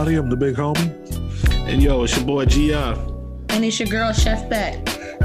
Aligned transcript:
What's 0.00 0.08
everybody? 0.08 0.16
I'm 0.16 0.30
the 0.30 0.36
big 0.36 0.56
homie. 0.56 1.68
And 1.70 1.82
yo, 1.82 2.04
it's 2.04 2.16
your 2.16 2.24
boy 2.24 2.46
GR. 2.46 3.52
And 3.52 3.62
it's 3.62 3.78
your 3.78 3.88
girl, 3.90 4.14
Chef 4.14 4.48
Beck. 4.48 4.78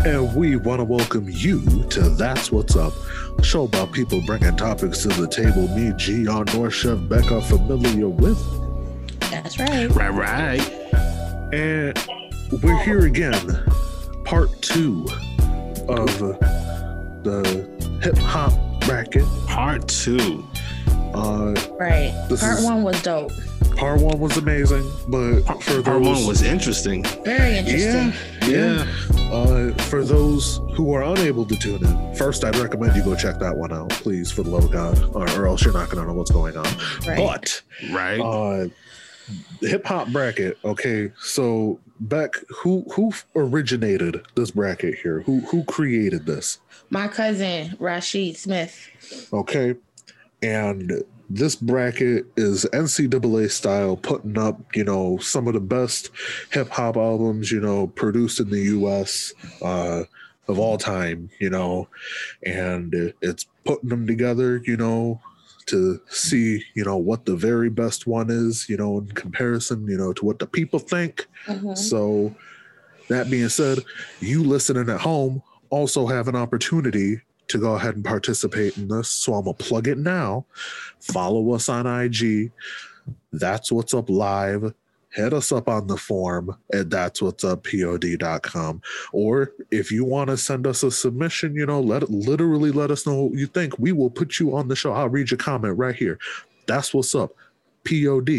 And 0.05 0.35
we 0.35 0.57
want 0.57 0.81
to 0.81 0.83
welcome 0.83 1.29
you 1.29 1.61
to 1.91 2.09
That's 2.09 2.51
What's 2.51 2.75
Up, 2.75 2.91
a 3.39 3.41
show 3.43 3.63
about 3.63 3.93
people 3.93 4.21
bringing 4.25 4.53
topics 4.57 5.03
to 5.03 5.07
the 5.07 5.29
table 5.29 5.69
me, 5.69 5.93
GR, 5.93 6.57
North 6.57 6.73
Chef 6.73 6.99
Beck 7.07 7.31
are 7.31 7.39
familiar 7.39 8.09
with. 8.09 8.37
That's 9.31 9.57
right. 9.59 9.89
Right, 9.95 10.09
right. 10.09 11.53
And 11.53 11.97
we're 12.61 12.77
here 12.83 13.05
again, 13.05 13.63
part 14.25 14.61
two 14.61 15.05
of 15.87 16.19
the 17.23 17.65
hip 18.03 18.17
hop 18.17 18.51
bracket. 18.81 19.23
Part 19.47 19.87
two. 19.87 20.45
Uh, 21.13 21.55
Right. 21.79 22.13
This 22.27 22.41
Part 22.41 22.59
is- 22.59 22.65
one 22.65 22.83
was 22.83 23.01
dope. 23.01 23.31
Part 23.75 23.99
one 24.01 24.19
was 24.19 24.37
amazing, 24.37 24.89
but 25.07 25.41
for 25.63 25.81
Part 25.81 26.03
those, 26.03 26.05
one 26.05 26.25
was 26.27 26.41
interesting. 26.41 27.03
Very 27.23 27.57
interesting. 27.57 28.13
yeah, 28.49 28.85
Uh, 29.31 29.73
for 29.85 30.03
those 30.03 30.59
who 30.75 30.93
are 30.93 31.03
unable 31.03 31.45
to 31.45 31.55
tune 31.57 31.83
in, 31.85 32.15
first 32.15 32.43
I'd 32.43 32.55
recommend 32.55 32.95
you 32.95 33.03
go 33.03 33.15
check 33.15 33.39
that 33.39 33.55
one 33.55 33.73
out, 33.73 33.89
please, 33.89 34.31
for 34.31 34.43
the 34.43 34.49
love 34.49 34.65
of 34.65 34.71
God, 34.71 34.97
or, 35.15 35.29
or 35.39 35.47
else 35.47 35.63
you're 35.63 35.73
not 35.73 35.89
going 35.89 36.03
to 36.03 36.07
know 36.11 36.17
what's 36.17 36.31
going 36.31 36.55
on. 36.57 36.65
Right. 37.07 37.17
But 37.17 37.61
Right. 37.91 38.19
uh, 38.19 38.67
hip 39.61 39.85
hop 39.85 40.09
bracket. 40.09 40.57
Okay, 40.63 41.11
so 41.19 41.79
Beck, 41.99 42.35
who 42.49 42.85
who 42.93 43.11
originated 43.35 44.21
this 44.35 44.51
bracket 44.51 44.95
here? 44.99 45.21
Who 45.21 45.39
who 45.41 45.63
created 45.65 46.25
this? 46.25 46.59
My 46.89 47.07
cousin, 47.07 47.75
Rashid 47.79 48.37
Smith. 48.37 48.77
Okay, 49.33 49.75
and 50.43 51.03
this 51.29 51.55
bracket 51.55 52.25
is 52.37 52.65
NCAA 52.73 53.49
style, 53.51 53.97
putting 53.97 54.37
up 54.37 54.59
you 54.75 54.83
know 54.83 55.17
some 55.17 55.47
of 55.47 55.53
the 55.53 55.59
best 55.59 56.11
hip 56.51 56.69
hop 56.69 56.97
albums 56.97 57.51
you 57.51 57.59
know 57.59 57.87
produced 57.87 58.39
in 58.39 58.49
the 58.49 58.61
U.S. 58.61 59.33
Uh, 59.61 60.03
of 60.47 60.59
all 60.59 60.77
time, 60.77 61.29
you 61.39 61.49
know, 61.49 61.87
and 62.45 63.13
it's 63.21 63.47
putting 63.63 63.89
them 63.89 64.05
together, 64.05 64.61
you 64.65 64.77
know, 64.77 65.19
to 65.65 65.99
see 66.09 66.63
you 66.75 66.83
know 66.83 66.97
what 66.97 67.25
the 67.25 67.35
very 67.35 67.69
best 67.69 68.05
one 68.05 68.29
is, 68.29 68.69
you 68.69 68.77
know, 68.77 68.99
in 68.99 69.07
comparison, 69.07 69.87
you 69.87 69.97
know, 69.97 70.13
to 70.13 70.23
what 70.25 70.39
the 70.39 70.45
people 70.45 70.79
think. 70.79 71.25
Mhm. 71.47 71.77
So, 71.77 72.35
that 73.09 73.29
being 73.29 73.49
said, 73.49 73.79
you 74.19 74.43
listening 74.43 74.89
at 74.89 75.01
home 75.01 75.41
also 75.71 76.05
have 76.07 76.27
an 76.27 76.35
opportunity 76.35 77.21
to 77.47 77.57
go 77.59 77.75
ahead 77.75 77.95
and 77.95 78.05
participate 78.05 78.77
in 78.77 78.87
this. 78.87 79.09
So, 79.09 79.33
I'm 79.33 79.45
going 79.45 79.55
to 79.55 79.63
plug 79.63 79.87
it 79.87 79.97
now. 79.97 80.45
Follow 80.99 81.53
us 81.53 81.69
on 81.69 81.87
IG. 81.87 82.51
That's 83.31 83.71
what's 83.71 83.93
up 83.93 84.09
live. 84.09 84.73
Hit 85.15 85.33
us 85.33 85.53
up 85.53 85.69
on 85.69 85.87
the 85.87 85.95
form 85.95 86.57
at 86.73 86.89
that's 86.89 87.21
what's 87.21 87.45
up 87.45 87.63
pod.com. 87.63 88.81
Or 89.13 89.53
if 89.71 89.89
you 89.89 90.03
want 90.03 90.29
to 90.29 90.35
send 90.35 90.67
us 90.67 90.83
a 90.83 90.91
submission, 90.91 91.55
you 91.55 91.65
know, 91.65 91.79
let 91.79 92.09
literally 92.09 92.71
let 92.71 92.91
us 92.91 93.07
know 93.07 93.23
what 93.23 93.39
you 93.39 93.47
think. 93.47 93.79
We 93.79 93.93
will 93.93 94.09
put 94.09 94.39
you 94.39 94.57
on 94.57 94.67
the 94.67 94.75
show. 94.75 94.91
I'll 94.91 95.07
read 95.07 95.31
your 95.31 95.37
comment 95.37 95.77
right 95.77 95.95
here. 95.95 96.19
That's 96.67 96.93
what's 96.93 97.15
up. 97.15 97.31
Pod 97.85 98.29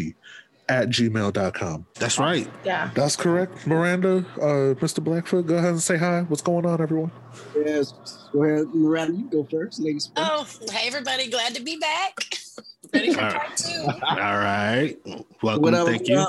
at 0.68 0.88
gmail.com. 0.88 1.86
That's 1.94 2.18
right. 2.18 2.48
Yeah. 2.64 2.90
That's 2.94 3.16
correct, 3.16 3.66
Miranda. 3.66 4.24
Uh, 4.36 4.74
Mr. 4.80 5.02
Blackfoot, 5.02 5.46
go 5.46 5.56
ahead 5.56 5.70
and 5.70 5.82
say 5.82 5.96
hi. 5.96 6.22
What's 6.22 6.42
going 6.42 6.66
on, 6.66 6.80
everyone? 6.80 7.10
Yes. 7.54 7.94
Go 8.32 8.42
ahead, 8.44 8.66
Miranda. 8.74 9.16
You 9.18 9.30
go 9.30 9.44
first, 9.44 9.80
ladies. 9.80 10.10
First. 10.16 10.62
Oh, 10.62 10.72
hey 10.72 10.86
everybody, 10.88 11.28
glad 11.30 11.54
to 11.54 11.62
be 11.62 11.78
back. 11.78 12.18
Ready 12.94 13.12
for 13.12 13.20
All 13.20 13.26
right. 13.28 13.36
part 13.38 13.56
two. 13.56 13.86
All 14.06 14.16
right. 14.16 14.96
Welcome. 15.42 15.62
Whatever. 15.62 15.90
Thank 15.90 16.08
you. 16.08 16.26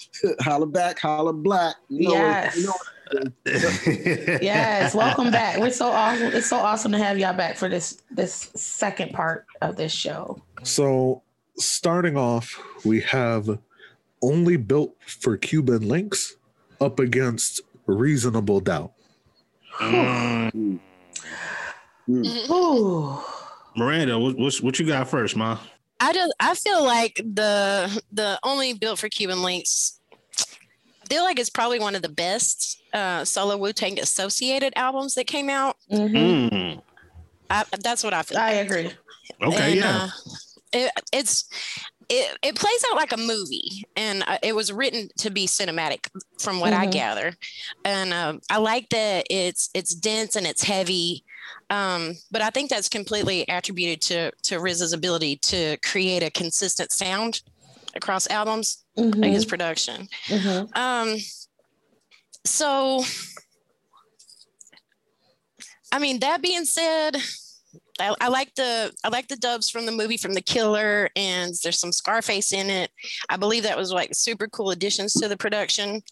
holla 0.40 0.66
back, 0.66 0.98
holla 0.98 1.32
black. 1.32 1.76
You 1.88 2.08
know, 2.08 2.14
Yes. 2.14 2.56
You 2.56 2.66
know, 2.66 2.74
Yes. 4.40 4.94
Welcome 4.94 5.30
back. 5.30 5.58
We're 5.58 5.70
so 5.70 5.88
awesome. 5.88 6.28
It's 6.28 6.46
so 6.48 6.56
awesome 6.56 6.92
to 6.92 6.98
have 6.98 7.18
y'all 7.18 7.34
back 7.34 7.56
for 7.56 7.68
this 7.68 7.98
this 8.10 8.50
second 8.54 9.12
part 9.12 9.46
of 9.60 9.76
this 9.76 9.92
show. 9.92 10.42
So, 10.62 11.22
starting 11.58 12.16
off, 12.16 12.58
we 12.84 13.00
have 13.02 13.58
only 14.22 14.56
built 14.56 14.94
for 15.06 15.36
Cuban 15.36 15.88
links 15.88 16.36
up 16.80 16.98
against 16.98 17.60
reasonable 17.86 18.60
doubt. 18.60 18.92
Mm. 19.80 20.78
Ooh. 22.08 23.20
Miranda, 23.76 24.18
what, 24.18 24.38
what 24.38 24.54
what 24.56 24.78
you 24.78 24.86
got 24.86 25.08
first, 25.08 25.36
ma? 25.36 25.58
I 26.00 26.12
just 26.12 26.34
I 26.40 26.54
feel 26.54 26.84
like 26.84 27.16
the 27.16 28.02
the 28.12 28.38
only 28.44 28.74
built 28.74 28.98
for 28.98 29.08
Cuban 29.08 29.42
links. 29.42 29.98
I 30.12 31.14
feel 31.14 31.24
like 31.24 31.38
it's 31.38 31.50
probably 31.50 31.78
one 31.78 31.94
of 31.94 32.02
the 32.02 32.08
best 32.08 32.82
uh, 32.92 33.24
solo 33.24 33.56
Wu 33.56 33.72
Tang 33.72 33.98
associated 34.00 34.72
albums 34.76 35.14
that 35.14 35.26
came 35.26 35.48
out. 35.50 35.76
Mhm. 35.90 36.50
Mm. 36.50 36.82
I, 37.50 37.64
that's 37.82 38.02
what 38.02 38.14
I 38.14 38.22
feel. 38.22 38.38
I 38.38 38.52
agree. 38.52 38.90
Okay, 39.42 39.72
And, 39.72 39.74
yeah. 39.74 40.04
uh, 40.04 40.08
it, 40.72 40.92
it's 41.12 41.48
it, 42.08 42.38
it 42.42 42.54
plays 42.56 42.84
out 42.90 42.96
like 42.96 43.12
a 43.12 43.16
movie, 43.16 43.84
and 43.96 44.22
uh, 44.26 44.38
it 44.42 44.54
was 44.54 44.72
written 44.72 45.08
to 45.18 45.30
be 45.30 45.46
cinematic, 45.46 46.08
from 46.40 46.60
what 46.60 46.72
I 46.72 46.86
Mhm. 46.86 46.92
gather. 46.92 47.34
And 47.84 48.12
um, 48.12 48.40
I 48.50 48.58
like 48.58 48.88
that 48.90 49.26
it's 49.30 49.70
it's 49.74 49.94
dense 49.94 50.36
and 50.36 50.46
it's 50.46 50.62
heavy, 50.62 51.24
um, 51.70 52.14
but 52.30 52.42
I 52.42 52.50
think 52.50 52.70
that's 52.70 52.88
completely 52.88 53.44
attributed 53.48 54.00
to 54.02 54.32
to 54.44 54.60
Riz's 54.60 54.92
ability 54.92 55.36
to 55.36 55.76
create 55.78 56.22
a 56.22 56.30
consistent 56.30 56.92
sound 56.92 57.42
across 57.94 58.28
albums, 58.28 58.84
like 58.96 59.06
Mhm. 59.14 59.32
his 59.32 59.44
production. 59.44 60.08
Mhm. 60.26 60.76
Um, 60.76 61.18
so, 62.44 63.04
I 65.92 65.98
mean, 65.98 66.20
that 66.20 66.42
being 66.42 66.64
said, 66.64 67.16
I, 68.02 68.14
I 68.20 68.28
like 68.28 68.52
the 68.56 68.92
I 69.04 69.08
like 69.08 69.28
the 69.28 69.36
dubs 69.36 69.70
from 69.70 69.86
the 69.86 69.92
movie 69.92 70.16
from 70.16 70.34
The 70.34 70.42
Killer, 70.42 71.08
and 71.14 71.54
there's 71.62 71.78
some 71.78 71.92
Scarface 71.92 72.52
in 72.52 72.68
it. 72.68 72.90
I 73.28 73.36
believe 73.36 73.62
that 73.62 73.76
was 73.76 73.92
like 73.92 74.12
super 74.12 74.48
cool 74.48 74.72
additions 74.72 75.12
to 75.14 75.28
the 75.28 75.36
production, 75.36 76.02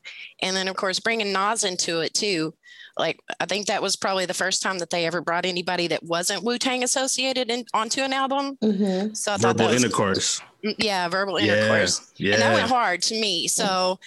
and 0.41 0.57
then 0.57 0.69
of 0.69 0.77
course 0.77 1.01
bringing 1.01 1.33
Nas 1.33 1.65
into 1.65 2.01
it 2.01 2.15
too. 2.15 2.55
Like 2.97 3.19
I 3.41 3.47
think 3.47 3.67
that 3.67 3.83
was 3.83 3.97
probably 3.97 4.25
the 4.25 4.35
first 4.35 4.63
time 4.63 4.79
that 4.79 4.91
they 4.91 5.05
ever 5.05 5.21
brought 5.21 5.45
anybody 5.45 5.89
that 5.89 6.05
wasn't 6.05 6.45
Wu 6.45 6.59
Tang 6.59 6.85
associated 6.85 7.51
in, 7.51 7.65
onto 7.75 8.03
an 8.03 8.13
album. 8.13 8.57
Mhm. 8.63 9.17
So 9.17 9.33
I 9.33 9.37
thought 9.37 9.57
Verbal 9.57 9.67
that 9.67 9.75
was 9.75 9.85
intercourse. 9.85 10.41
Mm, 10.65 10.75
yeah, 10.79 11.09
verbal 11.09 11.39
intercourse. 11.39 12.13
Yeah. 12.17 12.35
intercourse 12.35 12.35
and 12.35 12.43
that 12.43 12.55
went 12.55 12.69
hard 12.69 13.03
to 13.03 13.21
me. 13.21 13.49
So 13.49 13.99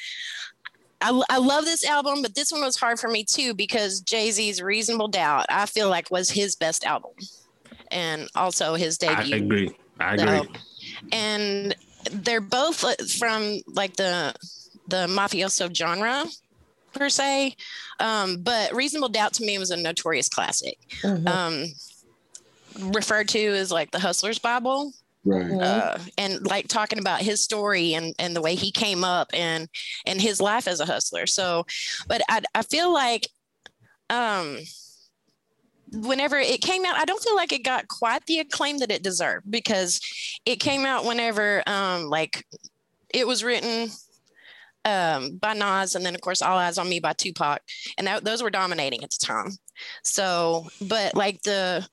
I, 1.01 1.21
I 1.29 1.38
love 1.38 1.65
this 1.65 1.83
album, 1.85 2.21
but 2.21 2.33
this 2.33 2.50
one 2.50 2.61
was 2.61 2.77
hard 2.77 2.97
for 2.97 3.09
me 3.09 3.25
too 3.25 3.53
because 3.53 4.00
Jay 4.00 4.31
Z's 4.31 4.61
Reasonable 4.61 5.09
Doubt, 5.09 5.47
I 5.50 5.65
feel 5.65 5.89
like 5.89 6.09
was 6.09 6.29
his 6.29 6.55
best 6.55 6.85
album 6.85 7.11
and 7.93 8.27
also 8.35 8.75
his 8.75 8.97
debut. 8.97 9.35
I 9.35 9.37
agree. 9.37 9.75
I 9.99 10.13
agree. 10.15 10.25
So- 10.27 10.47
and 11.11 11.75
they're 12.11 12.41
both 12.41 12.83
uh, 12.83 12.95
from 13.17 13.59
like 13.67 13.95
the 13.95 14.33
the 14.89 15.07
mafioso 15.07 15.73
genre 15.73 16.25
per 16.94 17.07
se. 17.09 17.56
Um, 18.00 18.41
but 18.41 18.73
Reasonable 18.75 19.09
Doubt 19.09 19.33
to 19.35 19.45
me 19.45 19.57
was 19.57 19.71
a 19.71 19.77
notorious 19.77 20.27
classic. 20.29 20.77
Mhm. 21.01 21.27
Um, 21.27 22.91
referred 22.91 23.29
to 23.29 23.39
as 23.39 23.71
like 23.71 23.91
the 23.91 24.00
Hustler's 24.00 24.39
Bible 24.39 24.94
right. 25.23 25.45
Mhm. 25.45 25.62
uh, 25.62 25.97
and 26.18 26.45
like 26.45 26.68
talking 26.68 27.00
about 27.00 27.21
his 27.21 27.41
story 27.41 27.94
and 27.94 28.13
and 28.19 28.35
the 28.35 28.41
way 28.41 28.56
he 28.56 28.71
came 28.71 29.03
up 29.03 29.29
and 29.33 29.69
and 30.06 30.19
his 30.21 30.41
life 30.41 30.68
as 30.68 30.79
a 30.81 30.85
hustler. 30.85 31.25
So, 31.27 31.65
but 32.07 32.21
I 32.29 32.41
I 32.56 32.63
feel 32.63 32.91
like 32.91 33.29
um 34.09 34.57
whenever 35.94 36.38
it 36.38 36.62
came 36.62 36.86
out, 36.86 36.98
I 36.98 37.06
don't 37.06 37.24
feel 37.24 37.36
like 37.36 37.51
it 37.51 37.63
got 37.63 37.88
quite 37.88 38.25
the 38.25 38.40
acclaim 38.40 38.80
that 38.80 38.92
it 38.92 39.04
deserved 39.04 39.50
because 39.50 40.00
it 40.45 40.57
came 40.57 40.86
out 40.86 41.06
whenever 41.06 41.63
um 41.68 42.06
like 42.06 42.45
it 43.13 43.28
was 43.28 43.44
written 43.44 43.90
um 44.86 45.38
by 45.38 45.54
Nas 45.54 45.95
and 45.95 46.06
then 46.06 46.16
of 46.16 46.22
course 46.22 46.42
All 46.42 46.57
Eyez 46.57 46.80
on 46.80 46.90
Me 46.90 47.00
by 47.00 47.13
Tupac 47.13 47.62
and 47.98 48.07
that, 48.07 48.24
those 48.24 48.44
were 48.44 48.50
dominating 48.50 49.04
at 49.04 49.12
the 49.12 49.25
time. 49.25 49.51
So, 50.04 50.68
but 50.81 51.16
like 51.16 51.42
the 51.44 51.88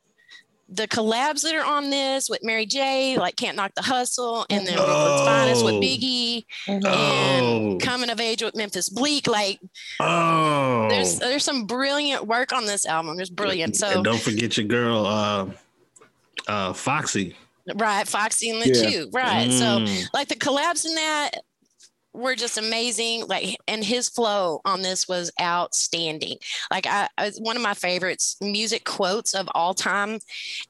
the 0.72 0.86
collabs 0.86 1.42
that 1.42 1.54
are 1.54 1.64
on 1.64 1.90
this 1.90 2.30
with 2.30 2.40
Mary 2.44 2.64
J, 2.64 3.18
like 3.18 3.34
Can't 3.36 3.56
Knock 3.56 3.72
the 3.74 3.82
Hustle, 3.82 4.46
and 4.50 4.66
then 4.66 4.76
Brooklyn's 4.76 5.20
Finest 5.22 5.64
with 5.64 5.74
Oh. 5.74 5.80
Biggie, 5.80 6.44
Mhm. 6.68 6.82
Oh. 6.84 6.88
and 6.88 7.80
Coming 7.82 8.08
of 8.08 8.20
Age 8.20 8.42
with 8.42 8.54
Memphis 8.54 8.88
Bleek. 8.88 9.26
Like 9.26 9.58
Oh. 9.98 10.86
there's 10.88 11.18
there's 11.18 11.44
some 11.44 11.64
brilliant 11.66 12.26
work 12.26 12.52
on 12.52 12.66
this 12.66 12.86
album. 12.86 13.18
It's 13.18 13.30
brilliant. 13.30 13.74
So 13.76 13.88
and 13.88 14.04
don't 14.04 14.20
forget 14.20 14.56
your 14.56 14.66
girl, 14.66 15.06
uh, 15.06 15.46
uh, 16.48 16.72
Foxy. 16.72 17.36
right, 17.74 18.06
Foxy 18.06 18.50
and 18.50 18.62
the 18.62 18.68
Yeah. 18.68 18.90
two, 18.90 19.10
right. 19.12 19.50
So 19.52 19.64
Mm. 19.80 20.06
like 20.14 20.28
the 20.28 20.36
collabs 20.36 20.84
in 20.86 20.94
that 20.94 21.30
were 22.12 22.34
just 22.34 22.58
amazing. 22.58 23.26
Like, 23.26 23.56
and 23.68 23.84
his 23.84 24.08
flow 24.08 24.60
on 24.64 24.82
this 24.82 25.08
was 25.08 25.30
outstanding. 25.40 26.38
Like, 26.70 26.86
I, 26.86 27.08
I 27.16 27.32
one 27.38 27.56
of 27.56 27.62
my 27.62 27.74
favorites 27.74 28.36
music 28.40 28.84
quotes 28.84 29.34
of 29.34 29.48
all 29.54 29.74
time. 29.74 30.18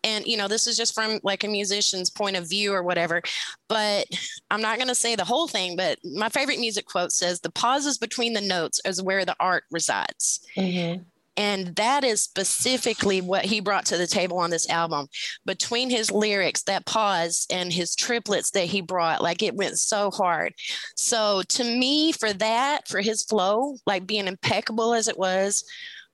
And, 0.05 0.27
you 0.27 0.37
know, 0.37 0.49
this 0.49 0.67
is 0.67 0.77
just 0.77 0.95
from 0.95 1.21
like 1.23 1.45
a 1.45 1.49
musician's 1.49 2.11
point 2.11 2.37
of 2.37 2.49
view 2.49 2.73
or 2.73 2.83
whatever, 2.83 3.23
but 3.69 4.07
I'm 4.51 4.61
not 4.61 4.77
going 4.77 4.89
to 4.89 4.95
say 4.95 5.17
the 5.17 5.25
whole 5.25 5.49
thing. 5.49 5.77
But 5.77 5.99
my 6.05 6.29
favorite 6.29 6.59
music 6.59 6.87
quote 6.87 7.13
says, 7.13 7.41
The 7.41 7.51
pauses 7.51 7.99
between 7.99 8.33
the 8.33 8.41
notes 8.41 8.81
is 8.85 9.03
where 9.03 9.25
the 9.25 9.37
art 9.41 9.65
resides. 9.71 10.41
Mhm. 10.57 11.05
And 11.37 11.75
that 11.77 12.05
is 12.05 12.23
specifically 12.23 13.21
what 13.21 13.45
he 13.45 13.61
brought 13.61 13.87
to 13.87 13.97
the 13.97 14.07
table 14.07 14.39
on 14.39 14.51
this 14.51 14.69
album. 14.69 15.07
Between 15.47 15.89
his 15.89 16.11
lyrics, 16.11 16.63
that 16.65 16.87
pause, 16.87 17.47
and 17.51 17.73
his 17.73 17.95
triplets 17.95 18.51
that 18.51 18.67
he 18.67 18.81
brought, 18.81 19.23
like 19.23 19.43
it 19.43 19.55
went 19.55 19.79
so 19.79 20.11
hard. 20.11 20.55
So 20.97 21.43
to 21.49 21.65
me, 21.65 22.13
for 22.13 22.33
that, 22.35 22.89
for 22.89 23.01
his 23.01 23.23
flow, 23.23 23.77
like 23.87 24.07
being 24.07 24.27
impeccable 24.27 24.93
as 24.93 25.09
it 25.09 25.19
was, 25.19 25.65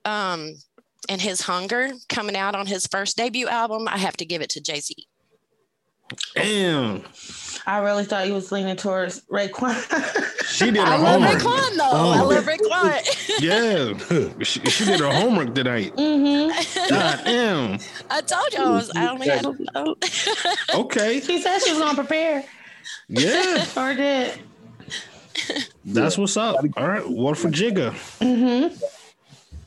um, 0.05 0.53
and 1.09 1.21
his 1.21 1.41
hunger 1.41 1.91
coming 2.09 2.35
out 2.35 2.55
on 2.55 2.65
his 2.65 2.87
first 2.87 3.17
debut 3.17 3.47
album, 3.47 3.87
I 3.87 3.97
have 3.97 4.17
to 4.17 4.25
give 4.25 4.41
it 4.41 4.49
to 4.51 4.61
Jay 4.61 4.79
Z. 4.79 5.07
Damn. 6.35 7.03
I 7.65 7.79
really 7.79 8.05
thought 8.05 8.25
he 8.25 8.31
was 8.31 8.51
leaning 8.51 8.75
towards 8.77 9.21
Raekwon. 9.25 9.75
She 10.47 10.65
did 10.71 10.77
her 10.77 10.83
I 10.83 10.97
love 10.97 11.21
homework. 11.21 11.41
Raekwon 11.41 11.75
though. 11.75 11.83
I 11.83 12.19
Oh. 12.21 12.27
love 12.27 12.45
Raekwon. 12.45 13.39
Yeah. 13.41 14.43
she, 14.43 14.59
she 14.61 14.85
did 14.85 14.99
her 15.01 15.11
homework 15.11 15.53
tonight. 15.53 15.93
mm-hmm. 15.95 16.89
God 16.89 17.21
damn. 17.25 17.79
I 18.09 18.21
told 18.21 18.53
you 18.53 18.59
I 18.63 18.69
was. 18.69 18.89
I 18.95 19.07
only 19.09 19.27
had 19.27 19.45
a 19.45 19.49
little. 19.49 19.97
Okay. 20.75 21.19
She 21.19 21.41
said 21.41 21.59
she 21.59 21.71
was 21.71 21.79
gonna 21.81 21.95
prepare, 21.95 22.43
Yeah. 23.09 23.65
or 23.75 23.93
did. 23.93 24.39
That's 25.85 26.17
what's 26.17 26.37
up. 26.37 26.57
All 26.77 26.87
right. 26.87 27.07
What 27.07 27.37
for 27.37 27.49
Jigga? 27.49 27.91
Mm-hmm. 28.19 28.75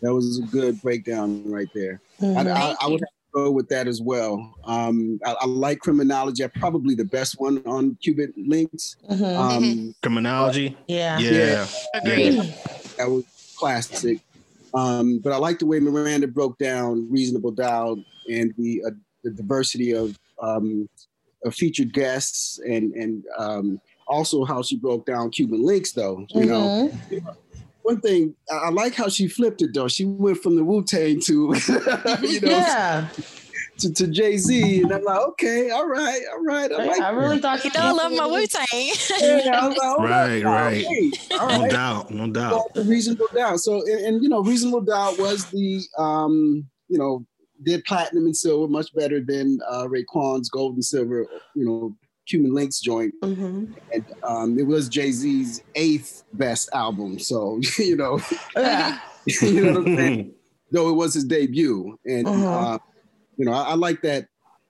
That 0.02 0.14
was 0.14 0.38
a 0.38 0.42
good 0.42 0.80
breakdown 0.80 1.42
right 1.50 1.68
there. 1.74 2.00
I, 2.20 2.24
Mhm. 2.24 2.36
I, 2.38 2.44
Thank 2.44 2.82
I 2.82 2.86
would 2.88 3.00
have 3.00 3.08
to 3.08 3.19
go 3.32 3.50
with 3.50 3.68
that 3.68 3.86
as 3.86 4.00
well. 4.00 4.54
Um, 4.64 5.18
I, 5.24 5.34
I 5.40 5.46
like 5.46 5.80
criminology. 5.80 6.46
Probably 6.58 6.94
the 6.94 7.04
best 7.04 7.36
one 7.40 7.62
on 7.66 7.96
Cuban 8.02 8.32
links. 8.36 8.96
Mhm. 9.10 9.36
Um, 9.36 9.94
Criminology. 10.02 10.76
yeah. 10.88 11.18
Yeah. 11.18 11.66
Agreed. 11.94 12.34
Yeah. 12.34 12.42
that 12.98 13.10
was 13.10 13.24
classic. 13.56 14.20
Um, 14.74 15.18
but 15.18 15.32
I 15.32 15.36
like 15.36 15.58
the 15.58 15.66
way 15.66 15.80
Miranda 15.80 16.28
broke 16.28 16.56
down 16.58 17.10
Reasonable 17.10 17.50
Doubt 17.50 17.98
and 18.30 18.52
the 18.56 18.82
uh, 18.86 18.90
the 19.24 19.30
diversity 19.30 19.92
of, 19.92 20.16
um, 20.40 20.88
of 21.44 21.54
featured 21.54 21.92
guests 21.92 22.58
and 22.64 22.92
and 22.94 23.24
um, 23.38 23.80
also 24.06 24.44
how 24.44 24.62
she 24.62 24.76
broke 24.76 25.04
down 25.06 25.30
Cuban 25.30 25.64
links. 25.64 25.92
Though 25.92 26.24
you 26.30 26.46
know, 26.46 26.90
Mhm. 27.10 27.34
One 27.82 28.00
thing 28.00 28.34
I, 28.50 28.56
I 28.56 28.70
like 28.70 28.94
how 28.94 29.08
she 29.08 29.28
flipped 29.28 29.62
it. 29.62 29.74
Though 29.74 29.88
she 29.88 30.04
went 30.04 30.38
from 30.38 30.56
the 30.56 30.64
Wu 30.64 30.82
Tang 30.84 31.20
to 31.20 31.32
you 32.22 32.40
know 32.40 32.48
yeah. 32.48 33.08
to, 33.78 33.92
to 33.92 34.06
Jay 34.08 34.36
Z, 34.36 34.82
and 34.82 34.92
I'm 34.92 35.02
like, 35.04 35.18
okay, 35.28 35.70
all 35.70 35.86
right, 35.86 36.20
all 36.32 36.44
right, 36.44 36.70
I 36.72 36.84
like. 36.84 37.00
I 37.00 37.10
really 37.10 37.38
thought 37.38 37.64
You 37.64 37.70
know 37.74 37.80
I 37.80 37.90
love 37.92 38.12
my 38.12 38.26
Wu 38.26 38.46
Tang. 38.46 38.66
Yeah, 39.20 39.66
like, 39.66 39.78
all 39.82 39.98
Right, 39.98 40.44
right. 40.44 40.84
okay, 40.84 41.10
all 41.38 41.60
No 41.62 41.68
doubt. 41.68 42.10
No 42.10 42.30
doubt. 42.30 42.70
Well, 42.74 42.84
reasonable 42.84 43.26
doubt. 43.34 43.60
So, 43.60 43.82
and, 43.82 44.00
and, 44.06 44.22
you 44.22 44.28
know, 44.28 44.42
reasonable 44.42 44.82
doubt 44.82 45.18
was 45.18 45.46
the, 45.46 45.82
um, 45.98 46.66
you 46.88 46.98
know, 46.98 47.24
did 47.62 47.84
platinum 47.84 48.24
and 48.26 48.36
silver 48.36 48.68
much 48.68 48.92
better 48.94 49.20
than 49.20 49.58
uh, 49.68 49.84
Raekwon's 49.84 50.48
gold 50.48 50.74
and 50.74 50.84
silver, 50.84 51.26
you 51.54 51.64
know, 51.64 51.96
Cuban 52.30 52.54
Links 52.54 52.78
joint, 52.80 53.12
Mhm. 53.22 53.74
and 53.92 54.04
um, 54.22 54.58
it 54.58 54.66
was 54.66 54.88
Jay 54.88 55.10
Z's 55.10 55.62
eighth 55.74 56.22
best 56.32 56.68
album. 56.72 57.18
So, 57.18 57.60
you 57.78 57.96
know, 57.96 58.20
you 58.56 59.64
know 59.64 59.72
what 59.80 59.88
I'm 59.88 59.96
saying? 59.96 60.32
Though 60.70 60.88
it 60.90 60.92
was 60.94 61.14
his 61.14 61.24
debut, 61.24 61.98
and 62.06 62.28
Uh-huh. 62.28 62.48
uh, 62.74 62.78
you 63.36 63.44
know, 63.44 63.52
I, 63.52 63.70
I 63.70 63.74
like 63.74 64.02
that. 64.02 64.26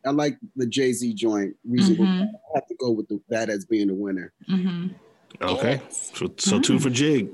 I 0.07 0.11
like 0.13 0.39
the 0.57 0.67
Jay 0.67 0.93
Z 0.95 1.13
joint. 1.13 1.55
Reasonable. 1.69 2.07
Mhm. 2.07 2.23
I 2.23 2.51
have 2.55 2.67
to 2.69 2.75
go 2.77 2.91
with 2.91 3.07
the, 3.09 3.21
that 3.29 3.51
as 3.51 3.67
being 3.67 3.89
the 3.89 3.95
winner, 3.95 4.33
Mhm. 4.49 4.95
Okay. 5.43 5.81
So, 5.91 6.33
so 6.39 6.59
two 6.59 6.79
for 6.79 6.89
Jig. 6.91 7.29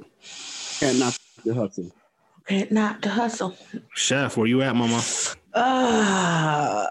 and 0.82 0.99
not 0.99 1.17
the 1.44 1.55
hustle. 1.55 1.93
Can't 2.49 2.70
not 2.73 3.02
the 3.02 3.08
hustle. 3.11 3.56
Chef, 3.94 4.37
where 4.37 4.46
you 4.49 4.62
at, 4.62 4.75
mama? 4.76 5.00
Uh, 5.55 6.84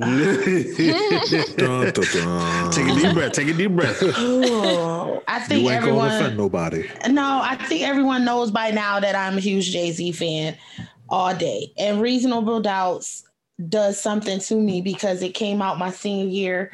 Take 0.00 1.56
Dun, 1.56 1.92
dun, 1.92 1.92
dun. 1.92 2.72
a 2.90 2.94
deep 2.94 3.14
breath. 3.14 3.32
Take 3.32 3.48
a 3.48 3.52
deep 3.52 3.70
breath. 3.72 4.02
ooh, 4.18 5.20
I 5.28 5.40
think 5.40 5.62
You 5.64 5.70
ain't 5.70 5.84
gonna 5.84 5.96
offend 5.98 6.14
everyone. 6.22 6.36
nobody. 6.36 6.88
No, 7.10 7.40
I 7.42 7.56
think 7.66 7.82
everyone 7.82 8.24
knows 8.24 8.50
by 8.50 8.70
now 8.70 9.00
that 9.00 9.14
I'm 9.14 9.36
a 9.36 9.40
huge 9.40 9.70
Jay 9.70 9.92
Z 9.92 10.12
fan 10.12 10.56
all 11.08 11.34
day. 11.34 11.72
And 11.78 12.00
Reasonable 12.00 12.60
Doubts 12.60 13.24
does 13.68 14.00
something 14.00 14.38
to 14.40 14.54
me 14.56 14.80
because 14.80 15.22
it 15.22 15.34
came 15.34 15.60
out 15.60 15.78
my 15.78 15.90
senior 15.90 16.26
year, 16.26 16.72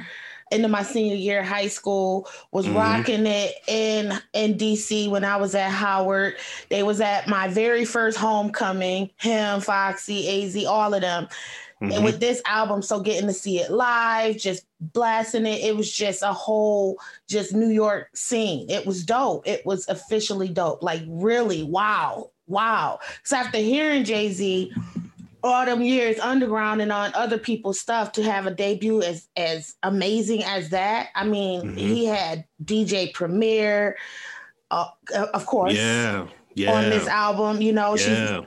into 0.52 0.68
my 0.68 0.82
senior 0.82 1.16
year 1.16 1.40
of 1.40 1.46
high 1.46 1.66
school, 1.66 2.28
was 2.52 2.66
Mhm. 2.66 2.76
rocking 2.76 3.26
it 3.26 3.54
in 3.66 4.12
in 4.32 4.56
DC 4.56 5.08
when 5.08 5.24
I 5.24 5.36
was 5.36 5.54
at 5.56 5.70
Howard. 5.70 6.36
They 6.70 6.82
was 6.84 7.00
at 7.00 7.26
my 7.28 7.48
very 7.48 7.84
first 7.84 8.16
homecoming, 8.16 9.10
him, 9.16 9.60
Foxy, 9.60 10.28
AZ, 10.44 10.64
all 10.64 10.94
of 10.94 11.00
them. 11.00 11.28
And 11.80 11.92
Mhm. 11.92 12.02
with 12.04 12.18
this 12.18 12.42
album, 12.44 12.82
so 12.82 13.00
getting 13.00 13.28
to 13.28 13.32
see 13.32 13.60
it 13.60 13.70
live, 13.70 14.36
just 14.36 14.64
blasting 14.80 15.46
it, 15.46 15.62
it 15.64 15.76
was 15.76 15.92
just 15.92 16.22
a 16.22 16.32
whole 16.32 16.98
just 17.28 17.52
New 17.52 17.68
York 17.68 18.08
scene. 18.16 18.68
It 18.68 18.84
was 18.84 19.04
dope. 19.04 19.46
It 19.46 19.64
was 19.64 19.86
officially 19.88 20.48
dope. 20.48 20.82
Like 20.82 21.02
really, 21.06 21.62
wow, 21.62 22.30
wow. 22.48 22.98
So 23.22 23.36
after 23.36 23.58
hearing 23.58 24.02
Jay 24.04 24.32
Z 24.32 24.72
all 25.44 25.64
them 25.66 25.80
years 25.82 26.18
underground 26.18 26.82
and 26.82 26.90
on 26.90 27.12
other 27.14 27.38
people's 27.38 27.78
stuff 27.78 28.10
to 28.12 28.24
have 28.24 28.46
a 28.46 28.50
debut 28.50 29.00
as 29.02 29.28
as 29.36 29.76
amazing 29.84 30.42
as 30.42 30.70
that, 30.70 31.10
I 31.14 31.22
mean, 31.24 31.62
Mhm. 31.62 31.78
he 31.78 32.04
had 32.06 32.44
DJ 32.64 33.06
Premier, 33.12 33.96
uh, 34.72 34.88
of 35.32 35.46
course, 35.46 35.74
Yeah. 35.74 36.26
Yeah. 36.54 36.72
on 36.72 36.90
this 36.90 37.06
album. 37.06 37.62
You 37.62 37.72
know, 37.72 37.94
she's 37.96 38.08
yeah. 38.08 38.40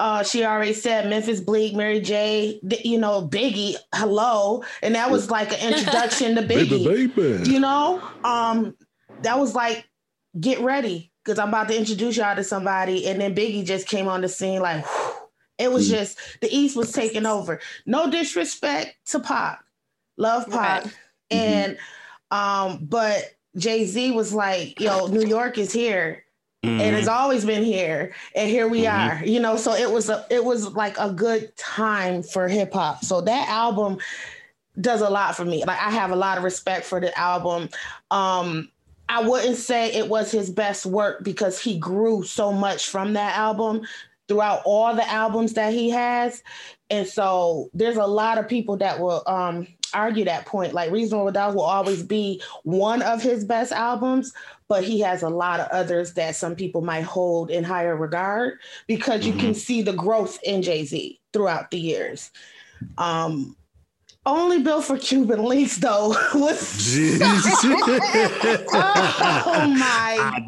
Uh, 0.00 0.22
she 0.24 0.44
already 0.44 0.72
said 0.72 1.08
Memphis 1.08 1.40
Bleek, 1.40 1.74
Mary 1.74 2.00
J, 2.00 2.60
you 2.82 2.98
know, 2.98 3.26
Biggie, 3.28 3.76
hello. 3.94 4.64
And 4.82 4.94
that 4.94 5.10
was 5.10 5.30
like 5.30 5.52
an 5.52 5.72
introduction 5.72 6.34
to 6.34 6.42
Biggie. 6.42 6.84
Baby, 6.84 7.06
baby. 7.08 7.50
You 7.50 7.60
know, 7.60 8.02
um, 8.24 8.76
that 9.20 9.38
was 9.38 9.54
like, 9.54 9.88
get 10.40 10.60
ready, 10.60 11.12
because 11.24 11.38
I'm 11.38 11.48
about 11.48 11.68
to 11.68 11.78
introduce 11.78 12.16
y'all 12.16 12.34
to 12.34 12.42
somebody. 12.44 13.06
And 13.06 13.20
then 13.20 13.34
Biggie 13.34 13.64
just 13.64 13.86
came 13.86 14.08
on 14.08 14.20
the 14.20 14.28
scene 14.28 14.60
like 14.60 14.84
whew. 14.84 15.14
it 15.58 15.72
was 15.72 15.88
Mm. 15.88 15.92
just 15.92 16.18
the 16.40 16.48
East 16.54 16.76
was 16.76 16.90
taking 16.90 17.24
over. 17.26 17.60
No 17.86 18.10
disrespect 18.10 18.96
to 19.10 19.20
Pac. 19.20 19.62
Love 20.16 20.48
Pac. 20.50 20.84
Right. 20.84 20.94
And 21.30 21.78
um, 22.30 22.80
but 22.82 23.22
Jay-Z 23.56 24.10
was 24.10 24.34
like, 24.34 24.80
yo, 24.80 25.06
New 25.06 25.24
York 25.26 25.56
is 25.58 25.72
here 25.72 26.24
and 26.68 26.80
Mhm. 26.80 26.98
it's 26.98 27.08
always 27.08 27.44
been 27.44 27.64
here 27.64 28.12
and 28.34 28.48
here 28.50 28.68
we 28.68 28.82
Mhm. 28.84 28.92
are 29.20 29.24
you 29.24 29.40
know 29.40 29.56
so 29.56 29.72
it 29.74 29.90
was 29.90 30.08
a 30.08 30.24
it 30.30 30.44
was 30.44 30.72
like 30.74 30.96
a 30.98 31.10
good 31.10 31.56
time 31.56 32.22
for 32.22 32.48
hip 32.48 32.72
hop. 32.72 33.04
So 33.04 33.20
that 33.22 33.48
album 33.48 33.98
does 34.80 35.00
a 35.00 35.10
lot 35.10 35.36
for 35.36 35.44
me. 35.44 35.64
Like 35.64 35.78
i 35.80 35.90
have 35.90 36.10
a 36.10 36.16
lot 36.16 36.38
of 36.38 36.44
respect 36.44 36.84
for 36.86 37.00
the 37.00 37.16
album. 37.18 37.68
Um 38.10 38.70
i 39.08 39.22
wouldn't 39.22 39.56
say 39.56 39.92
it 39.92 40.08
was 40.08 40.30
his 40.32 40.50
best 40.50 40.86
work 40.86 41.22
because 41.22 41.58
he 41.58 41.78
grew 41.78 42.22
so 42.24 42.52
much 42.52 42.88
from 42.88 43.12
that 43.12 43.36
album 43.36 43.82
throughout 44.26 44.62
all 44.64 44.94
the 44.94 45.08
albums 45.10 45.52
that 45.54 45.72
he 45.74 45.90
has. 45.90 46.42
And 46.90 47.06
so 47.06 47.68
there's 47.74 47.98
a 47.98 48.06
lot 48.06 48.38
of 48.38 48.48
people 48.48 48.76
that 48.78 48.98
will 48.98 49.22
um 49.26 49.66
argue 49.92 50.24
that 50.24 50.44
point. 50.46 50.72
Like 50.72 50.90
reasonable 50.90 51.30
doubt 51.30 51.54
will 51.54 51.62
always 51.62 52.02
be 52.02 52.42
one 52.64 53.00
of 53.02 53.22
his 53.22 53.44
best 53.44 53.70
albums 53.70 54.32
but 54.68 54.84
he 54.84 55.00
has 55.00 55.22
a 55.22 55.28
lot 55.28 55.60
of 55.60 55.68
others 55.68 56.14
that 56.14 56.36
some 56.36 56.54
people 56.54 56.80
might 56.80 57.04
hold 57.04 57.50
in 57.50 57.64
higher 57.64 57.96
regard 57.96 58.58
because 58.86 59.26
you 59.26 59.32
can 59.32 59.54
see 59.54 59.82
the 59.82 59.92
growth 59.92 60.38
in 60.44 60.62
Jay-Z 60.62 61.20
throughout 61.32 61.70
the 61.70 61.78
years. 61.78 62.30
Um 62.98 63.56
only 64.26 64.62
built 64.62 64.84
for 64.84 64.96
Cuban 64.96 65.42
links 65.44 65.76
though 65.76 66.08
was 66.34 66.96
oh 68.72 69.74
my. 69.78 70.42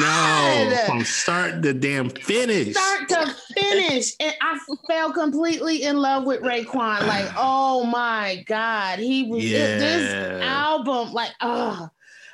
God. 0.00 0.86
From 0.86 1.04
start 1.04 1.62
to 1.62 1.72
damn 1.72 2.10
finish. 2.10 2.76
start 2.76 3.08
to 3.08 3.34
finish. 3.54 4.12
And 4.20 4.34
I 4.40 4.58
fell 4.86 5.12
completely 5.12 5.82
in 5.82 5.96
love 5.96 6.24
with 6.24 6.40
Raekwon. 6.42 7.06
Like, 7.06 7.28
oh 7.36 7.84
my 7.84 8.44
God. 8.46 8.98
He 9.00 9.24
was 9.24 9.44
it- 9.44 9.50
this 9.50 10.42
album, 10.42 11.12
like, 11.12 11.32
oh. 11.40 11.88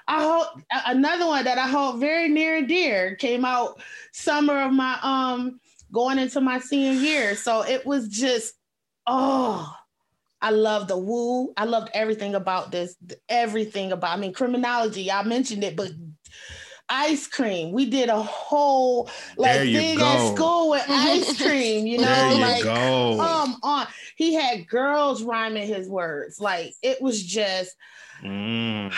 I 0.09 0.23
hope 0.23 0.62
another 0.87 1.26
one 1.26 1.44
that 1.44 1.59
I 1.59 1.66
hold 1.66 2.00
very 2.00 2.28
near 2.28 2.56
and 2.56 2.68
dear 2.68 3.14
came 3.16 3.44
out 3.44 3.80
summer 4.12 4.62
of 4.62 4.73
my 4.73 4.99
um 5.02 5.61
going 5.92 6.18
into 6.18 6.40
my 6.40 6.59
senior 6.59 7.00
year. 7.00 7.37
So 7.37 7.62
it 7.62 7.87
was 7.87 8.09
just 8.09 8.54
oh 9.06 9.75
I 10.40 10.50
love 10.50 10.88
the 10.88 10.99
Wu. 10.99 11.52
I 11.56 11.64
loved 11.64 11.90
everything 11.94 12.35
about 12.35 12.73
this. 12.73 12.97
Everything 13.28 13.92
about 13.92 14.18
I 14.18 14.21
mean 14.21 14.32
criminology. 14.32 15.11
I 15.11 15.23
mentioned 15.23 15.62
it, 15.62 15.76
but 15.76 15.92
ice 16.88 17.26
cream. 17.26 17.73
We 17.73 17.87
did 17.87 18.09
a 18.09 18.23
whole 18.23 19.09
like 19.37 19.61
thing 19.61 19.99
go. 19.99 20.04
at 20.04 20.35
school 20.35 20.71
with 20.71 20.85
ice 20.88 21.40
cream. 21.40 21.87
You 21.87 21.99
know, 21.99 22.04
there 22.04 22.32
you 22.32 22.40
like 22.40 22.64
go. 22.64 23.16
come 23.18 23.56
on. 23.62 23.87
He 24.16 24.35
had 24.35 24.68
girls 24.68 25.23
rhyming 25.23 25.66
his 25.66 25.88
words. 25.88 26.40
Like 26.40 26.75
it 26.82 27.00
was 27.00 27.23
just. 27.23 27.75
Mm. 28.23 28.93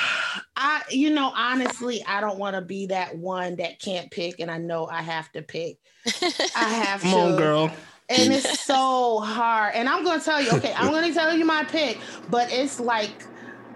I, 0.57 0.83
you 0.91 1.11
know, 1.11 1.33
honestly, 1.35 2.05
I 2.07 2.21
don't 2.21 2.39
want 2.39 2.55
to 2.57 2.63
be 2.63 2.87
that 2.87 3.17
one 3.17 3.57
that 3.57 3.81
can't 3.81 4.11
pick, 4.11 4.41
and 4.41 4.51
I 4.51 4.59
know 4.59 4.87
I 4.87 5.03
have 5.03 5.31
to 5.33 5.43
pick. 5.43 5.79
I 6.57 6.69
have 6.69 7.01
Come 7.01 7.11
to. 7.11 7.17
on, 7.19 7.37
girl. 7.37 7.73
And 8.11 8.33
it's 8.33 8.61
so 8.61 9.21
hard. 9.21 9.75
And 9.75 9.89
I'm 9.89 10.05
gonna 10.05 10.23
tell 10.23 10.41
you, 10.43 10.51
okay, 10.53 10.75
I'm 10.77 10.93
gonna 10.93 11.15
tell 11.15 11.35
you 11.35 11.47
my 11.47 11.65
pick, 11.65 11.99
but 12.29 12.53
it's 12.53 12.79
like 12.79 13.25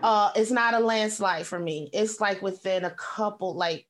uh 0.02 0.30
it's 0.36 0.50
not 0.50 0.74
a 0.74 0.80
landslide 0.80 1.46
for 1.46 1.58
me. 1.58 1.88
It's 1.94 2.20
like 2.20 2.42
within 2.42 2.84
a 2.84 2.90
couple, 2.90 3.54
like 3.54 3.86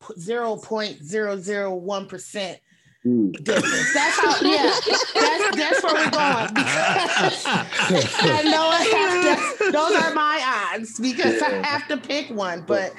0.001% 0.00 2.56
difference. 3.04 3.94
That's 3.94 4.18
how, 4.18 4.36
yeah, 4.40 4.72
that's, 5.14 5.56
that's 5.56 5.82
where 5.82 5.94
we're 5.94 6.10
going. 6.10 6.48
Because 7.84 8.14
I 8.22 8.42
know 8.44 8.68
I 8.68 8.82
have 8.94 9.24
to, 9.24 9.33
those 9.72 9.94
are 9.94 10.14
my 10.14 10.70
odds 10.74 10.98
because 10.98 11.40
I 11.42 11.50
have 11.66 11.88
to 11.88 11.96
pick 11.96 12.30
one. 12.30 12.62
But 12.66 12.92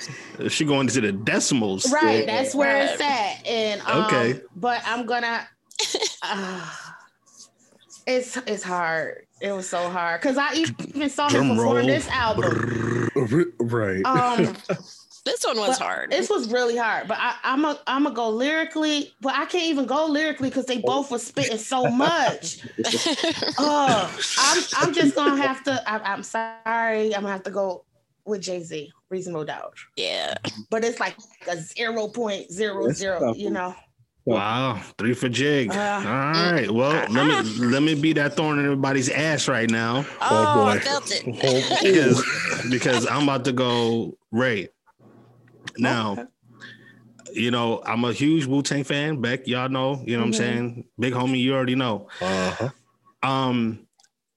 she 0.49 0.65
going 0.65 0.87
to 0.87 1.01
the 1.01 1.11
decimals. 1.11 1.91
Right, 1.91 2.25
that's 2.25 2.55
where 2.55 2.77
it's 2.77 3.01
at. 3.01 3.45
And 3.45 3.81
um, 3.81 4.05
okay, 4.05 4.41
but 4.55 4.81
I'm 4.85 5.05
gonna. 5.05 5.47
Uh, 6.27 6.67
it's 8.07 8.37
it's 8.37 8.63
hard. 8.63 9.25
It 9.41 9.51
was 9.51 9.67
so 9.69 9.89
hard 9.89 10.21
because 10.21 10.37
I 10.37 10.53
even 10.53 11.09
saw 11.09 11.29
him 11.29 11.55
before 11.55 11.81
this 11.83 12.07
album. 12.07 13.09
Right. 13.59 14.03
Um, 14.05 14.55
this 15.25 15.43
one 15.43 15.57
was 15.57 15.79
hard. 15.79 16.11
This 16.11 16.29
was 16.29 16.51
really 16.51 16.77
hard, 16.77 17.07
but 17.07 17.17
I, 17.19 17.35
I'm 17.43 17.65
a 17.65 17.79
I'm 17.87 18.03
gonna 18.03 18.15
go 18.15 18.29
lyrically, 18.29 19.11
but 19.21 19.33
I 19.33 19.45
can't 19.45 19.65
even 19.65 19.87
go 19.87 20.05
lyrically 20.05 20.49
because 20.49 20.65
they 20.65 20.77
both 20.77 21.09
were 21.09 21.19
spitting 21.19 21.57
so 21.57 21.89
much. 21.89 22.59
oh, 23.57 24.19
I'm 24.37 24.63
I'm 24.77 24.93
just 24.93 25.15
gonna 25.15 25.41
have 25.41 25.63
to. 25.63 25.89
I, 25.89 26.13
I'm 26.13 26.21
sorry, 26.21 27.15
I'm 27.15 27.21
gonna 27.21 27.31
have 27.31 27.43
to 27.43 27.51
go 27.51 27.85
with 28.25 28.41
Jay 28.41 28.61
Z. 28.61 28.91
Reasonable 29.09 29.45
doubt. 29.45 29.73
Yeah, 29.97 30.35
but 30.69 30.83
it's 30.83 30.99
like 30.99 31.15
a 31.49 31.57
zero 31.57 32.07
point 32.07 32.51
zero 32.51 32.91
zero. 32.91 33.33
You 33.33 33.49
know. 33.49 33.75
Wow, 34.25 34.81
three 34.97 35.13
for 35.13 35.29
Jig. 35.29 35.71
Uh, 35.71 35.75
All 35.75 36.51
right. 36.51 36.69
Well, 36.69 36.91
uh, 36.91 37.07
let 37.11 37.45
me 37.45 37.65
let 37.65 37.83
me 37.83 37.93
be 37.93 38.13
that 38.13 38.35
thorn 38.35 38.57
in 38.57 38.65
everybody's 38.65 39.09
ass 39.09 39.47
right 39.47 39.69
now. 39.69 40.03
Oh, 40.19 40.27
oh 40.31 40.55
boy. 40.55 40.69
I 40.71 40.79
felt 40.79 41.11
it. 41.11 41.25
because, 41.83 42.69
because 42.71 43.07
I'm 43.07 43.23
about 43.23 43.45
to 43.45 43.51
go 43.51 44.17
Ray. 44.31 44.69
Now, 45.77 46.27
you 47.33 47.51
know, 47.51 47.81
I'm 47.85 48.03
a 48.05 48.13
huge 48.13 48.45
Wu 48.45 48.61
Tang 48.61 48.83
fan. 48.83 49.21
Beck, 49.21 49.47
y'all 49.47 49.69
know, 49.69 50.01
you 50.05 50.17
know 50.17 50.23
mm-hmm. 50.23 50.31
what 50.31 50.41
I'm 50.41 50.53
mm-hmm. 50.53 50.67
saying? 50.67 50.85
Big 50.99 51.13
homie, 51.13 51.41
you 51.41 51.53
already 51.53 51.75
know. 51.75 52.07
Uh-huh. 52.21 52.69
Um, 53.23 53.87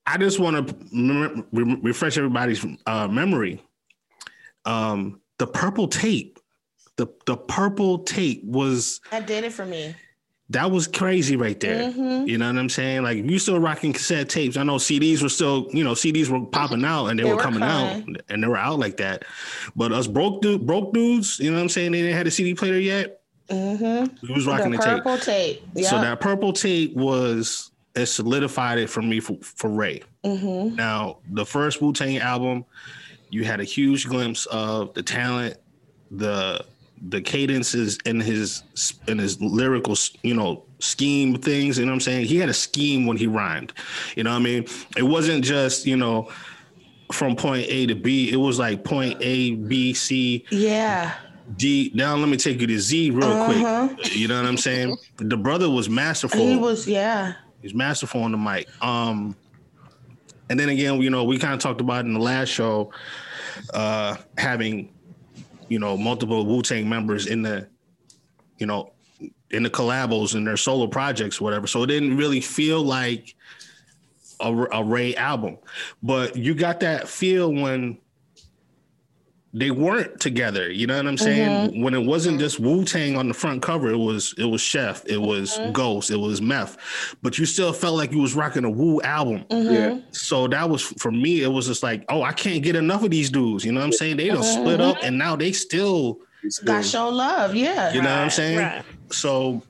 I 0.05 0.17
just 0.17 0.39
want 0.39 0.67
to 0.67 1.45
re- 1.51 1.79
refresh 1.83 2.17
everybody's 2.17 2.65
uh, 2.85 3.07
memory. 3.07 3.63
Um, 4.65 5.21
the 5.37 5.47
purple 5.47 5.87
tape, 5.87 6.39
the 6.97 7.07
the 7.25 7.37
purple 7.37 7.99
tape 7.99 8.43
was 8.43 8.99
that 9.11 9.27
did 9.27 9.43
it 9.43 9.53
for 9.53 9.65
me 9.65 9.95
that 10.51 10.71
was 10.71 10.87
crazy 10.87 11.35
right 11.35 11.59
there. 11.59 11.91
Mm-hmm. 11.91 12.27
You 12.27 12.37
know 12.37 12.47
what 12.47 12.57
I'm 12.57 12.69
saying? 12.69 13.03
Like 13.03 13.17
you 13.17 13.37
still 13.37 13.59
rocking 13.59 13.93
cassette 13.93 14.29
tapes. 14.29 14.57
I 14.57 14.63
know 14.63 14.75
CDs 14.75 15.21
were 15.21 15.29
still, 15.29 15.67
you 15.71 15.83
know, 15.83 15.91
CDs 15.91 16.27
were 16.27 16.43
popping 16.45 16.83
out 16.83 17.07
and 17.07 17.19
they, 17.19 17.23
they 17.23 17.29
were, 17.29 17.35
were, 17.35 17.41
coming 17.41 17.59
coming. 17.59 18.15
out 18.15 18.21
and 18.29 18.43
they 18.43 18.47
were 18.47 18.57
out 18.57 18.79
like 18.79 18.97
that. 18.97 19.25
But 19.75 19.91
us 19.91 20.07
broke 20.07 20.41
dude, 20.41 20.65
broke 20.65 20.93
dudes, 20.93 21.39
you 21.39 21.51
know 21.51 21.57
what 21.57 21.63
I'm 21.63 21.69
saying? 21.69 21.91
They 21.91 22.01
didn't 22.01 22.17
have 22.17 22.25
a 22.25 22.31
CD 22.31 22.55
player 22.55 22.79
yet. 22.79 23.21
Mm-hmm. 23.49 24.27
We 24.27 24.33
was 24.33 24.47
rocking 24.47 24.71
the, 24.71 24.77
the 24.77 24.83
purple 24.83 25.17
tape. 25.17 25.59
tape. 25.59 25.63
Yep. 25.75 25.85
So 25.85 26.01
that 26.01 26.19
purple 26.19 26.53
tape 26.53 26.95
was 26.95 27.71
it 27.95 28.07
solidified 28.07 28.79
it 28.79 28.89
for 28.89 29.01
me 29.01 29.19
for, 29.19 29.37
for 29.41 29.69
Ray. 29.69 30.01
Mm-hmm. 30.23 30.75
Now 30.75 31.19
the 31.31 31.45
first 31.45 31.81
Wu 31.81 31.93
Tang 31.93 32.17
album, 32.17 32.65
you 33.29 33.43
had 33.43 33.59
a 33.59 33.63
huge 33.63 34.07
glimpse 34.07 34.47
of 34.47 34.95
the 34.95 35.03
talent, 35.03 35.57
the 36.09 36.65
the 37.07 37.21
cadences 37.21 37.97
in 38.05 38.19
his 38.19 38.63
in 39.07 39.17
his 39.17 39.41
lyrical, 39.41 39.95
you 40.23 40.33
know, 40.33 40.63
scheme 40.79 41.37
things. 41.37 41.77
You 41.77 41.85
know 41.85 41.91
what 41.91 41.95
I'm 41.95 42.01
saying? 42.01 42.25
He 42.25 42.37
had 42.37 42.49
a 42.49 42.53
scheme 42.53 43.05
when 43.05 43.17
he 43.17 43.27
rhymed. 43.27 43.73
You 44.15 44.23
know 44.23 44.31
what 44.31 44.37
I 44.37 44.43
mean? 44.43 44.65
It 44.97 45.03
wasn't 45.03 45.43
just 45.43 45.85
you 45.85 45.97
know 45.97 46.29
from 47.11 47.35
point 47.35 47.67
A 47.69 47.85
to 47.87 47.95
B. 47.95 48.31
It 48.31 48.37
was 48.37 48.59
like 48.59 48.83
point 48.83 49.17
A, 49.21 49.55
B, 49.55 49.93
C. 49.93 50.45
Yeah. 50.49 51.15
D. 51.57 51.91
Now 51.95 52.15
let 52.15 52.29
me 52.29 52.37
take 52.37 52.61
you 52.61 52.67
to 52.67 52.79
Z 52.79 53.09
real 53.11 53.23
uh-huh. 53.23 53.87
quick. 53.95 54.15
You 54.15 54.27
know 54.27 54.39
what 54.39 54.47
I'm 54.47 54.57
saying? 54.57 54.95
The 55.17 55.37
brother 55.37 55.69
was 55.69 55.89
masterful. 55.89 56.39
He 56.39 56.55
was, 56.55 56.87
yeah. 56.87 57.33
He's 57.61 57.73
masterful 57.73 58.21
on 58.21 58.31
the 58.31 58.37
mic. 58.37 58.67
Um, 58.83 59.35
and 60.49 60.59
then 60.59 60.69
again, 60.69 61.01
you 61.01 61.09
know, 61.09 61.23
we 61.23 61.37
kind 61.37 61.53
of 61.53 61.59
talked 61.59 61.81
about 61.81 62.05
in 62.05 62.13
the 62.13 62.19
last 62.19 62.49
show, 62.49 62.91
uh, 63.73 64.15
having 64.37 64.91
you 65.69 65.79
know, 65.79 65.95
multiple 65.95 66.45
Wu 66.45 66.61
Tang 66.61 66.89
members 66.89 67.27
in 67.27 67.41
the, 67.41 67.67
you 68.57 68.65
know, 68.65 68.91
in 69.51 69.63
the 69.63 69.69
collabos 69.69 70.35
and 70.35 70.45
their 70.45 70.57
solo 70.57 70.87
projects, 70.87 71.39
whatever. 71.39 71.67
So 71.67 71.83
it 71.83 71.87
didn't 71.87 72.17
really 72.17 72.41
feel 72.41 72.83
like 72.83 73.35
a, 74.39 74.53
a 74.53 74.83
Ray 74.83 75.15
album, 75.15 75.57
but 76.03 76.35
you 76.35 76.53
got 76.53 76.79
that 76.81 77.07
feel 77.07 77.51
when 77.51 77.99
they 79.53 79.71
weren't 79.71 80.19
together. 80.19 80.71
You 80.71 80.85
know 80.85 80.95
what 80.95 81.07
I'm 81.07 81.17
saying? 81.17 81.71
Mm-hmm. 81.71 81.81
When 81.81 81.93
it 81.93 82.05
wasn't 82.05 82.39
just 82.39 82.59
Wu 82.59 82.85
Tang 82.85 83.17
on 83.17 83.27
the 83.27 83.33
front 83.33 83.61
cover, 83.61 83.89
it 83.89 83.97
was 83.97 84.33
it 84.37 84.45
was 84.45 84.61
Chef, 84.61 85.03
it 85.07 85.17
was 85.17 85.57
mm-hmm. 85.57 85.71
Ghost, 85.71 86.11
it 86.11 86.17
was 86.17 86.41
Meth, 86.41 86.77
but 87.21 87.39
you 87.39 87.45
still 87.45 87.73
felt 87.73 87.95
like 87.97 88.11
you 88.11 88.19
was 88.19 88.35
rocking 88.35 88.63
a 88.63 88.69
Wu 88.69 89.01
album. 89.01 89.45
Mm-hmm. 89.49 89.73
Yeah. 89.73 89.99
So 90.11 90.47
that 90.47 90.69
was 90.69 90.83
for 90.83 91.11
me. 91.11 91.41
It 91.41 91.47
was 91.47 91.67
just 91.67 91.81
like, 91.81 92.05
oh, 92.09 92.21
I 92.21 92.31
can't 92.31 92.61
get 92.61 92.75
enough 92.75 93.03
of 93.03 93.09
these 93.09 93.29
dudes. 93.29 93.65
You 93.65 93.71
know 93.71 93.79
what 93.79 93.87
I'm 93.87 93.93
saying? 93.93 94.17
They 94.17 94.27
don't 94.27 94.43
split 94.43 94.81
up, 94.81 94.97
and 95.01 95.17
now 95.17 95.35
they 95.35 95.51
still 95.51 96.19
got 96.63 96.85
show 96.85 97.09
love. 97.09 97.55
Yeah. 97.55 97.91
You 97.91 98.01
know 98.01 98.09
right, 98.09 98.15
what 98.15 98.23
I'm 98.23 98.29
saying? 98.29 98.57
Right. 98.59 98.83
So, 99.11 99.63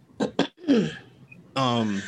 um. 1.56 2.02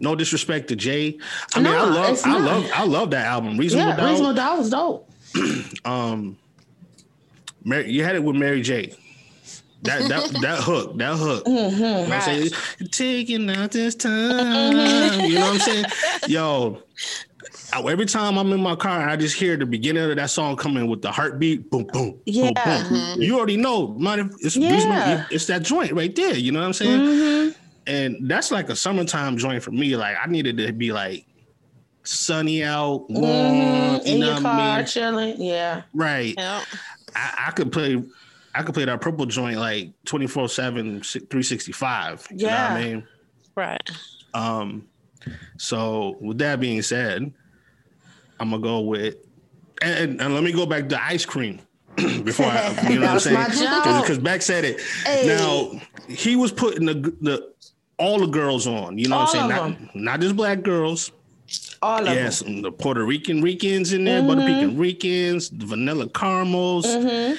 No 0.00 0.16
disrespect 0.16 0.66
to 0.66 0.74
Jay. 0.74 1.16
I 1.54 1.60
no, 1.60 1.70
mean, 1.70 1.78
I 1.78 1.84
love, 1.84 2.20
I 2.24 2.38
love, 2.40 2.70
I 2.74 2.84
love 2.84 3.10
that 3.12 3.24
album. 3.24 3.56
Reasonable 3.56 3.90
yeah, 3.90 3.96
Doubt. 3.96 4.10
Reasonable 4.10 4.34
Doubt 4.34 4.58
was 4.58 4.70
dope. 4.70 5.10
um, 5.84 6.36
Mary, 7.64 7.90
you 7.90 8.04
had 8.04 8.16
it 8.16 8.24
with 8.24 8.36
Mary 8.36 8.62
J. 8.62 8.94
That 9.82 10.08
that 10.08 10.30
that 10.42 10.58
hook, 10.60 10.96
that 10.98 11.16
hook. 11.16 11.44
Mm-hmm, 11.44 11.76
you 11.76 11.80
know 11.80 12.02
right. 12.02 12.12
I'm 12.12 12.20
saying? 12.22 12.50
Taking 12.90 13.50
out 13.50 13.72
this 13.72 13.94
time. 13.94 14.72
you 15.20 15.34
know 15.34 15.40
what 15.40 15.54
I'm 15.54 15.58
saying? 15.60 15.84
Yo, 16.28 16.82
every 17.74 18.06
time 18.06 18.38
I'm 18.38 18.52
in 18.52 18.60
my 18.60 18.76
car, 18.76 19.08
I 19.08 19.16
just 19.16 19.36
hear 19.36 19.56
the 19.56 19.66
beginning 19.66 20.08
of 20.08 20.16
that 20.16 20.30
song 20.30 20.56
coming 20.56 20.86
with 20.86 21.02
the 21.02 21.10
heartbeat, 21.10 21.70
boom, 21.70 21.84
boom, 21.92 22.18
yeah. 22.26 22.44
boom, 22.44 22.54
boom. 22.54 22.98
Mm-hmm. 22.98 23.22
You 23.22 23.36
already 23.36 23.56
know, 23.56 23.96
it's, 24.40 24.56
yeah. 24.56 25.26
it's 25.30 25.46
that 25.46 25.62
joint 25.62 25.92
right 25.92 26.14
there. 26.14 26.36
You 26.36 26.52
know 26.52 26.60
what 26.60 26.66
I'm 26.66 26.72
saying? 26.72 27.00
Mm-hmm. 27.00 27.58
And 27.88 28.30
that's 28.30 28.52
like 28.52 28.68
a 28.68 28.76
summertime 28.76 29.36
joint 29.36 29.62
for 29.62 29.72
me. 29.72 29.96
Like 29.96 30.16
I 30.22 30.28
needed 30.28 30.56
to 30.58 30.72
be 30.72 30.92
like 30.92 31.26
sunny 32.04 32.62
out, 32.62 33.06
warm, 33.08 33.24
mm-hmm. 33.24 34.06
in 34.06 34.18
your 34.18 34.40
car, 34.40 34.78
mean? 34.78 34.86
chilling. 34.86 35.42
Yeah, 35.42 35.82
right. 35.92 36.34
Yep. 36.36 36.62
I, 37.14 37.46
I 37.48 37.50
could 37.52 37.72
play 37.72 38.02
I 38.54 38.62
could 38.62 38.74
play 38.74 38.84
that 38.84 39.00
purple 39.00 39.26
joint 39.26 39.58
like 39.58 39.92
24 40.04 40.48
7, 40.48 41.00
365. 41.02 42.28
Yeah. 42.30 42.36
You 42.36 42.46
know 42.46 42.52
what 42.52 42.70
I 42.70 42.84
mean? 42.84 43.08
Right. 43.54 43.90
Um, 44.34 44.88
so 45.56 46.16
with 46.20 46.38
that 46.38 46.60
being 46.60 46.82
said, 46.82 47.32
I'm 48.40 48.50
gonna 48.50 48.62
go 48.62 48.80
with 48.80 49.16
and, 49.80 50.20
and 50.20 50.34
let 50.34 50.42
me 50.42 50.52
go 50.52 50.66
back 50.66 50.88
to 50.90 51.02
ice 51.02 51.24
cream 51.24 51.60
before 51.96 52.46
I, 52.46 52.88
you 52.88 52.98
know 52.98 53.06
what 53.06 53.26
I'm 53.26 53.50
saying? 53.50 54.00
Because 54.00 54.18
Beck 54.18 54.42
said 54.42 54.64
it. 54.64 54.80
Hey. 55.04 55.26
Now 55.26 55.80
he 56.08 56.36
was 56.36 56.52
putting 56.52 56.86
the 56.86 56.94
the 57.20 57.52
all 57.98 58.18
the 58.18 58.26
girls 58.26 58.66
on, 58.66 58.98
you 58.98 59.08
know 59.08 59.16
all 59.16 59.26
what 59.26 59.36
I'm 59.36 59.50
saying? 59.50 59.80
Not, 59.86 59.96
not 59.96 60.20
just 60.20 60.36
black 60.36 60.62
girls. 60.62 61.12
All 61.82 62.06
of 62.06 62.14
yes, 62.14 62.40
them. 62.40 62.62
the 62.62 62.70
Puerto 62.70 63.04
Rican 63.04 63.42
Ricans 63.42 63.92
in 63.92 64.04
there, 64.04 64.20
mm-hmm. 64.20 64.26
Puerto 64.28 64.46
Rican 64.46 64.78
Ricans, 64.78 65.50
the 65.50 65.66
vanilla 65.66 66.08
caramels, 66.08 66.86
mm-hmm. 66.86 67.34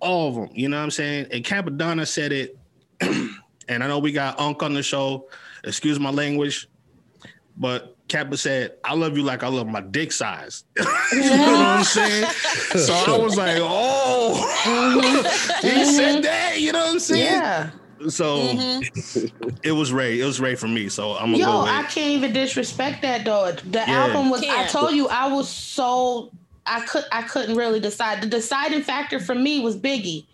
all 0.00 0.28
of 0.28 0.34
them. 0.34 0.48
You 0.52 0.68
know 0.68 0.78
what 0.78 0.84
I'm 0.84 0.90
saying? 0.90 1.28
And 1.30 1.44
Cappadonna 1.44 2.06
said 2.06 2.32
it, 2.32 2.58
and 3.00 3.84
I 3.84 3.86
know 3.86 3.98
we 3.98 4.12
got 4.12 4.40
Unc 4.40 4.62
on 4.62 4.74
the 4.74 4.82
show. 4.82 5.28
Excuse 5.64 5.98
my 5.98 6.10
language, 6.10 6.68
but 7.56 7.96
Kappa 8.08 8.36
said, 8.36 8.74
I 8.84 8.94
love 8.94 9.16
you 9.16 9.24
like 9.24 9.42
I 9.42 9.48
love 9.48 9.66
my 9.66 9.80
dick 9.80 10.12
size. 10.12 10.64
you 11.12 11.20
know 11.20 11.38
what 11.38 11.66
I'm 11.66 11.84
saying? 11.84 12.30
so 12.76 12.94
I 12.94 13.18
was 13.18 13.36
like, 13.36 13.58
oh, 13.60 14.54
mm-hmm. 14.64 15.66
he 15.66 15.84
said 15.84 16.22
that, 16.22 16.60
you 16.60 16.72
know 16.72 16.84
what 16.84 16.92
I'm 16.92 16.98
saying? 17.00 17.24
Yeah. 17.24 17.70
So 18.08 18.38
mm-hmm. 18.38 19.56
it 19.62 19.72
was 19.72 19.92
Ray. 19.92 20.20
It 20.20 20.24
was 20.24 20.40
Ray 20.40 20.54
for 20.54 20.68
me. 20.68 20.88
So 20.88 21.12
I'm 21.12 21.32
gonna 21.32 21.38
Yo, 21.38 21.46
go 21.46 21.60
I 21.62 21.82
can't 21.84 22.10
even 22.10 22.32
disrespect 22.32 23.02
that 23.02 23.24
though. 23.24 23.52
The 23.52 23.78
yeah. 23.78 24.06
album 24.06 24.30
was. 24.30 24.42
I 24.42 24.66
told 24.66 24.92
you 24.92 25.08
I 25.08 25.32
was 25.32 25.48
so. 25.48 26.30
I 26.66 26.80
could. 26.80 27.04
I 27.12 27.22
couldn't 27.22 27.56
really 27.56 27.80
decide. 27.80 28.20
The 28.22 28.26
deciding 28.26 28.82
factor 28.82 29.18
for 29.20 29.34
me 29.34 29.60
was 29.60 29.76
Biggie. 29.76 30.26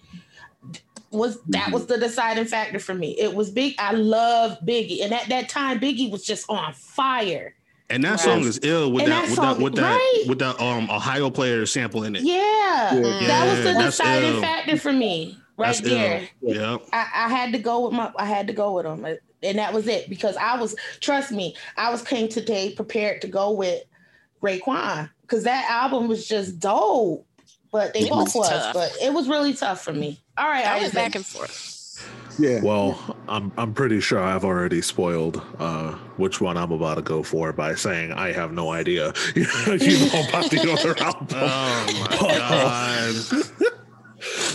was 1.11 1.41
that 1.49 1.65
Mm-hmm. 1.65 1.73
was 1.73 1.87
the 1.87 1.99
deciding 1.99 2.47
factor 2.47 2.79
for 2.79 2.95
me. 2.95 3.17
It 3.19 3.35
was 3.35 3.51
big. 3.51 3.75
I 3.79 3.93
love 3.93 4.59
Biggie, 4.67 5.03
and 5.05 5.13
at 5.13 5.29
that 5.29 5.49
time, 5.49 5.79
Biggie 5.79 6.11
was 6.11 6.25
just 6.25 6.49
on 6.51 6.73
fire. 6.75 7.55
And 7.91 8.03
that 8.05 8.11
Right. 8.13 8.21
song 8.21 8.41
is 8.41 8.59
ill 8.63 8.91
with 8.91 9.03
And 9.05 9.13
that, 9.13 9.21
that 9.21 9.27
with 9.29 9.35
song- 9.35 9.55
that 9.59 9.63
with 9.63 9.75
that 9.77 9.97
right? 9.97 10.25
with 10.27 10.39
that 10.39 10.59
um 10.61 10.89
Ohio 10.91 11.29
player 11.31 11.67
sample 11.67 12.05
in 12.05 12.17
it. 12.17 12.23
Yeah, 12.23 12.95
Yeah. 12.95 13.27
that 13.27 13.47
was 13.51 13.65
the 13.65 13.83
deciding 13.83 14.41
factor 14.41 14.79
for 14.79 14.93
me 14.93 15.37
right 15.57 15.67
That's 15.69 15.81
there. 15.81 16.29
ill. 16.43 16.55
Yeah. 16.55 16.77
I, 16.93 17.27
I 17.27 17.29
had 17.29 17.53
to 17.53 17.59
go 17.59 17.85
with 17.87 17.93
my 17.93 18.13
I 18.17 18.27
had 18.27 18.47
to 18.49 18.53
go 18.53 18.73
with 18.75 18.85
them. 18.85 19.05
And 19.45 19.59
that 19.59 19.73
was 19.75 19.89
it 19.89 20.09
because 20.09 20.37
I 20.37 20.57
was 20.61 20.77
trust 21.01 21.33
me, 21.33 21.57
I 21.77 21.91
was 21.91 22.03
came 22.03 22.29
today 22.29 22.73
prepared 22.75 23.21
to 23.23 23.29
go 23.29 23.51
with 23.53 23.83
Raekwon 24.43 25.11
because 25.23 25.45
that 25.45 25.69
album 25.71 26.09
was 26.09 26.27
just 26.27 26.59
dope. 26.61 27.27
But 27.71 27.95
they 27.95 28.01
It 28.01 28.11
both 28.11 28.27
was 28.27 28.35
was, 28.35 28.49
tough. 28.51 28.75
but 28.75 28.93
it 29.03 29.13
was 29.15 29.29
really 29.29 29.55
tough 29.55 29.83
for 29.83 29.93
me. 29.95 30.21
All 30.37 30.47
right, 30.47 30.67
I 30.67 30.73
I 30.73 30.75
was 30.77 30.85
was 30.85 30.93
back 30.95 31.15
and 31.15 31.25
forth. 31.25 31.79
Yeah. 32.39 32.61
Well, 32.63 33.17
I'm 33.29 33.51
I'm 33.57 33.73
pretty 33.75 34.01
sure 34.01 34.21
I've 34.21 34.45
already 34.45 34.81
spoiled 34.83 35.43
uh, 35.59 35.93
which 36.17 36.41
one 36.41 36.57
I'm 36.57 36.73
about 36.73 36.97
to 36.97 37.03
go 37.03 37.23
for 37.23 37.53
by 37.53 37.75
saying 37.75 38.13
I 38.13 38.33
have 38.33 38.53
no 38.53 38.71
idea. 38.73 39.13
you 39.35 39.45
know 39.45 40.25
about 40.29 40.51
the 40.51 40.69
other 40.79 40.99
album. 41.03 41.29
Oh 41.31 42.07
my 42.11 42.17
god. 43.59 43.72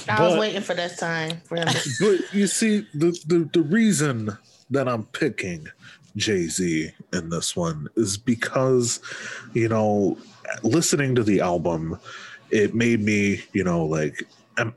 I 0.09 0.23
was 0.27 0.37
waiting 0.37 0.61
for 0.61 0.73
this 0.73 0.97
time 0.97 1.41
for 1.45 1.57
him 1.57 1.67
But 1.99 2.33
you 2.33 2.47
see, 2.47 2.87
the, 2.93 3.17
the 3.25 3.49
the 3.53 3.61
reason 3.61 4.37
that 4.69 4.87
I'm 4.87 5.05
picking 5.07 5.67
Jay 6.15 6.47
Z 6.47 6.91
in 7.13 7.29
this 7.29 7.55
one 7.55 7.87
is 7.95 8.17
because, 8.17 8.99
you 9.53 9.69
know, 9.69 10.17
listening 10.63 11.15
to 11.15 11.23
the 11.23 11.41
album, 11.41 11.99
it 12.51 12.73
made 12.75 13.01
me, 13.01 13.41
you 13.53 13.63
know, 13.63 13.85
like 13.85 14.23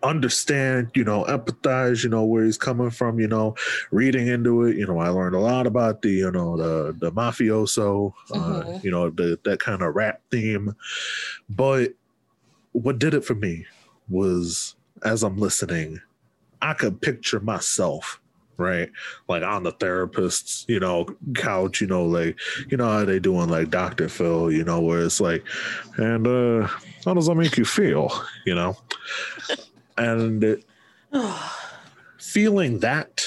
understand, 0.03 0.91
you 0.95 1.03
know, 1.05 1.25
empathize, 1.25 2.05
you 2.05 2.11
know, 2.11 2.25
where 2.25 2.45
he's 2.45 2.59
coming 2.59 2.91
from, 2.91 3.19
you 3.19 3.27
know, 3.27 3.55
reading 3.91 4.27
into 4.27 4.65
it, 4.65 4.77
you 4.77 4.87
know, 4.87 4.99
I 4.99 5.09
learned 5.09 5.35
a 5.35 5.41
lot 5.41 5.67
about 5.67 6.03
the, 6.03 6.11
you 6.11 6.31
know, 6.31 6.57
the 6.57 6.93
the 6.99 7.11
mafioso, 7.13 8.13
uh, 8.31 8.35
Mhm. 8.37 8.85
you 8.85 8.91
know, 8.91 9.11
the, 9.11 9.39
that 9.45 9.61
kind 9.61 9.83
of 9.83 9.95
rap 9.95 10.21
theme. 10.31 10.75
But 11.49 11.95
what 12.73 12.99
did 12.99 13.15
it 13.15 13.25
for 13.25 13.35
me 13.35 13.67
was 14.09 14.77
as 15.05 15.23
I'm 15.23 15.39
listening, 15.39 16.01
I 16.63 16.75
could 16.75 17.01
picture 17.01 17.41
myself, 17.41 18.21
right? 18.57 18.91
Like 19.29 19.43
on 19.43 19.63
the 19.63 19.73
therapist's, 19.73 20.65
you 20.69 20.81
know, 20.81 21.07
couch, 21.35 21.81
you 21.81 21.87
know, 21.87 22.05
like, 22.05 22.39
you 22.69 22.77
know 22.77 22.91
how 22.91 23.05
they 23.05 23.19
doing 23.19 23.49
like 23.49 23.71
Dr. 23.71 24.09
Phil, 24.09 24.53
you 24.53 24.65
know, 24.65 24.81
where 24.81 25.05
it's 25.05 25.21
like, 25.21 25.45
and 25.97 26.27
uh 26.27 26.69
how 27.05 27.15
does 27.15 27.27
that 27.27 27.35
make 27.35 27.57
you 27.57 27.65
feel? 27.65 28.13
You 28.45 28.55
know? 28.55 28.77
and 29.99 30.45
it, 30.45 30.65
feeling 32.19 32.79
that 32.81 33.27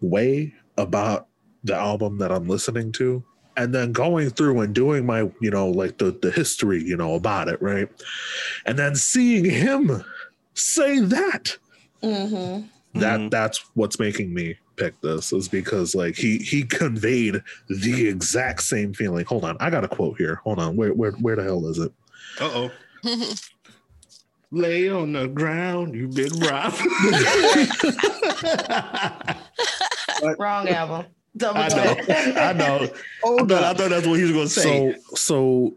way 0.00 0.54
about 0.78 1.26
the 1.64 1.76
album 1.76 2.18
that 2.18 2.32
I'm 2.32 2.48
listening 2.48 2.92
to, 2.92 3.22
and 3.56 3.74
then 3.74 3.92
going 3.92 4.30
through 4.30 4.60
and 4.60 4.74
doing 4.74 5.04
my, 5.04 5.30
you 5.40 5.50
know, 5.50 5.68
like 5.68 5.98
the 5.98 6.12
the 6.22 6.30
history, 6.30 6.82
you 6.82 6.96
know, 6.96 7.14
about 7.14 7.48
it, 7.48 7.60
right? 7.60 7.88
And 8.64 8.78
then 8.78 8.94
seeing 8.94 9.44
him 9.44 10.02
say 10.54 10.98
that 11.00 11.56
hmm 12.02 12.60
that 12.94 13.20
Mhm. 13.20 13.30
that's 13.30 13.64
what's 13.74 13.98
making 14.00 14.34
me 14.34 14.56
pick 14.76 15.00
this 15.00 15.32
is 15.32 15.48
because 15.48 15.94
like 15.94 16.16
he 16.16 16.38
he 16.38 16.64
conveyed 16.64 17.40
the 17.68 18.08
exact 18.08 18.62
same 18.62 18.92
feeling 18.92 19.24
hold 19.26 19.44
on 19.44 19.56
i 19.60 19.70
got 19.70 19.84
a 19.84 19.88
quote 19.88 20.16
here 20.18 20.40
hold 20.42 20.58
on 20.58 20.74
where 20.76 20.92
where, 20.92 21.12
where 21.12 21.36
the 21.36 21.44
hell 21.44 21.64
is 21.66 21.78
it 21.78 21.92
Uh 22.40 22.68
oh. 23.04 23.04
Lay 24.52 24.88
on 24.88 25.12
the 25.12 25.28
ground, 25.28 25.94
you've 25.94 26.12
been 26.14 26.36
robbed. 26.40 26.74
Wrong 30.38 30.68
album. 30.68 31.06
Double 31.36 31.60
I 31.60 31.68
know. 31.68 31.96
I 32.36 32.52
know. 32.52 32.92
I 33.24 33.44
thought, 33.44 33.52
I 33.52 33.74
thought 33.74 33.90
that's 33.90 34.06
what 34.08 34.18
he 34.18 34.24
was 34.24 34.32
gonna 34.32 34.48
say. 34.48 34.62
so 34.62 34.92
so 35.16 35.76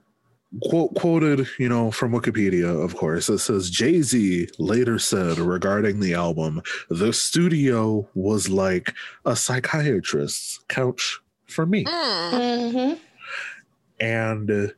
quote 0.61 0.93
quoted 0.95 1.47
you 1.57 1.67
know 1.67 1.89
from 1.89 2.11
wikipedia 2.11 2.83
of 2.83 2.95
course 2.95 3.27
it 3.27 3.39
says 3.39 3.69
jay-z 3.69 4.47
later 4.59 4.99
said 4.99 5.37
regarding 5.39 5.99
the 5.99 6.13
album 6.13 6.61
the 6.89 7.11
studio 7.11 8.07
was 8.13 8.49
like 8.49 8.93
a 9.25 9.35
psychiatrist's 9.35 10.59
couch 10.67 11.19
for 11.47 11.65
me 11.65 11.85
Mm. 11.85 12.71
hmm 12.71 12.93
and 13.99 14.73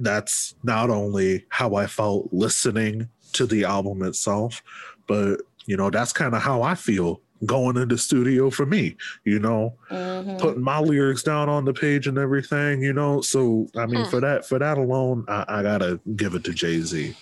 that's 0.00 0.54
not 0.62 0.90
only 0.90 1.44
how 1.48 1.74
i 1.74 1.86
felt 1.86 2.28
listening 2.32 3.08
to 3.32 3.46
the 3.46 3.64
album 3.64 4.02
itself 4.02 4.62
but 5.06 5.40
you 5.66 5.76
know 5.76 5.90
that's 5.90 6.12
kind 6.12 6.34
of 6.34 6.42
how 6.42 6.62
i 6.62 6.74
feel 6.74 7.20
going 7.46 7.76
into 7.76 7.98
studio 7.98 8.48
for 8.50 8.64
me 8.66 8.96
you 9.24 9.38
know 9.38 9.74
hmm 9.90 10.36
putting 10.38 10.62
my 10.62 10.78
lyrics 10.80 11.22
down 11.22 11.48
on 11.48 11.64
the 11.64 11.72
page 11.72 12.06
and 12.06 12.16
everything 12.18 12.80
you 12.82 12.92
know 12.92 13.20
so 13.20 13.66
i 13.76 13.86
mean 13.86 14.04
Hmm. 14.04 14.10
for 14.10 14.20
that 14.20 14.46
for 14.46 14.58
that 14.58 14.78
alone 14.78 15.24
i, 15.28 15.44
I 15.48 15.62
gotta 15.62 16.00
give 16.16 16.34
it 16.34 16.44
to 16.44 16.52
jay-z 16.52 17.14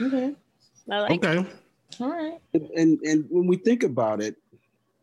Okay. 0.00 0.34
I 0.90 0.98
like 1.00 1.10
okay. 1.24 1.46
All 2.00 2.08
right. 2.10 2.38
and 2.54 2.98
and 3.02 3.24
when 3.30 3.46
we 3.46 3.56
think 3.56 3.82
about 3.82 4.20
it 4.20 4.36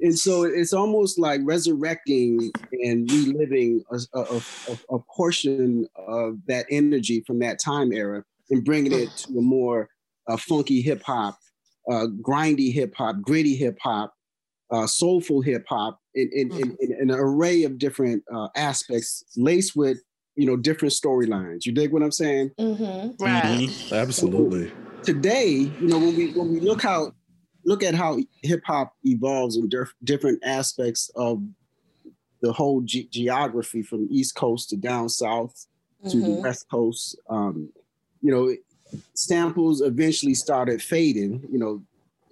Saying? 0.00 0.08
and 0.08 0.18
so 0.18 0.44
it's 0.44 0.72
almost 0.72 1.18
like 1.18 1.40
resurrecting 1.44 2.52
and 2.84 3.10
reliving 3.10 3.82
a, 3.92 4.18
a, 4.18 4.40
a, 4.68 4.76
a 4.90 4.98
portion 5.16 5.86
of 5.96 6.38
that 6.46 6.66
energy 6.70 7.22
from 7.26 7.38
that 7.40 7.58
time 7.60 7.92
era 7.92 8.24
and 8.50 8.64
bringing 8.64 8.92
it 8.92 9.16
to 9.16 9.38
a 9.38 9.42
more 9.42 9.88
uh, 10.28 10.36
funky 10.36 10.80
hip 10.80 11.02
hop, 11.02 11.38
uh, 11.90 12.06
grindy 12.22 12.72
hip 12.72 12.94
hop, 12.96 13.20
gritty 13.20 13.56
hip 13.56 13.78
hop, 13.82 14.14
uh, 14.70 14.86
soulful 14.86 15.40
hip 15.40 15.64
hop, 15.68 15.98
in, 16.14 16.30
in, 16.32 16.50
in, 16.58 16.76
in 17.00 17.10
an 17.10 17.16
array 17.18 17.64
of 17.64 17.78
different 17.78 18.22
uh, 18.34 18.48
aspects, 18.56 19.24
laced 19.36 19.76
with 19.76 20.02
you 20.36 20.46
know 20.46 20.56
different 20.56 20.92
storylines. 20.94 21.66
You 21.66 21.72
dig 21.72 21.92
what 21.92 22.02
I'm 22.02 22.12
saying? 22.12 22.50
hmm 22.58 23.10
Right. 23.18 23.42
Mhm. 23.42 23.92
absolutely 23.92 24.72
today, 25.04 25.74
you 25.80 25.88
know, 25.88 25.98
when 25.98 26.14
we 26.14 26.32
when 26.34 26.52
we 26.52 26.60
look 26.60 26.82
how 26.82 27.12
look 27.68 27.82
at 27.82 27.94
how 27.94 28.18
hip 28.42 28.62
hop 28.64 28.94
evolves 29.04 29.56
in 29.56 29.68
dif- 29.68 29.94
different 30.02 30.38
aspects 30.44 31.10
of 31.14 31.42
the 32.40 32.52
whole 32.52 32.80
ge- 32.80 33.08
geography 33.10 33.82
from 33.82 34.08
East 34.10 34.34
Coast 34.34 34.70
to 34.70 34.76
down 34.76 35.08
South 35.08 35.66
to 36.08 36.20
the 36.20 36.28
Mhm. 36.28 36.42
West 36.42 36.66
Coast, 36.70 37.16
um, 37.28 37.68
you 38.22 38.30
know, 38.30 38.54
samples 39.14 39.80
eventually 39.82 40.34
started 40.34 40.80
fading. 40.82 41.46
You 41.52 41.58
know, 41.58 41.82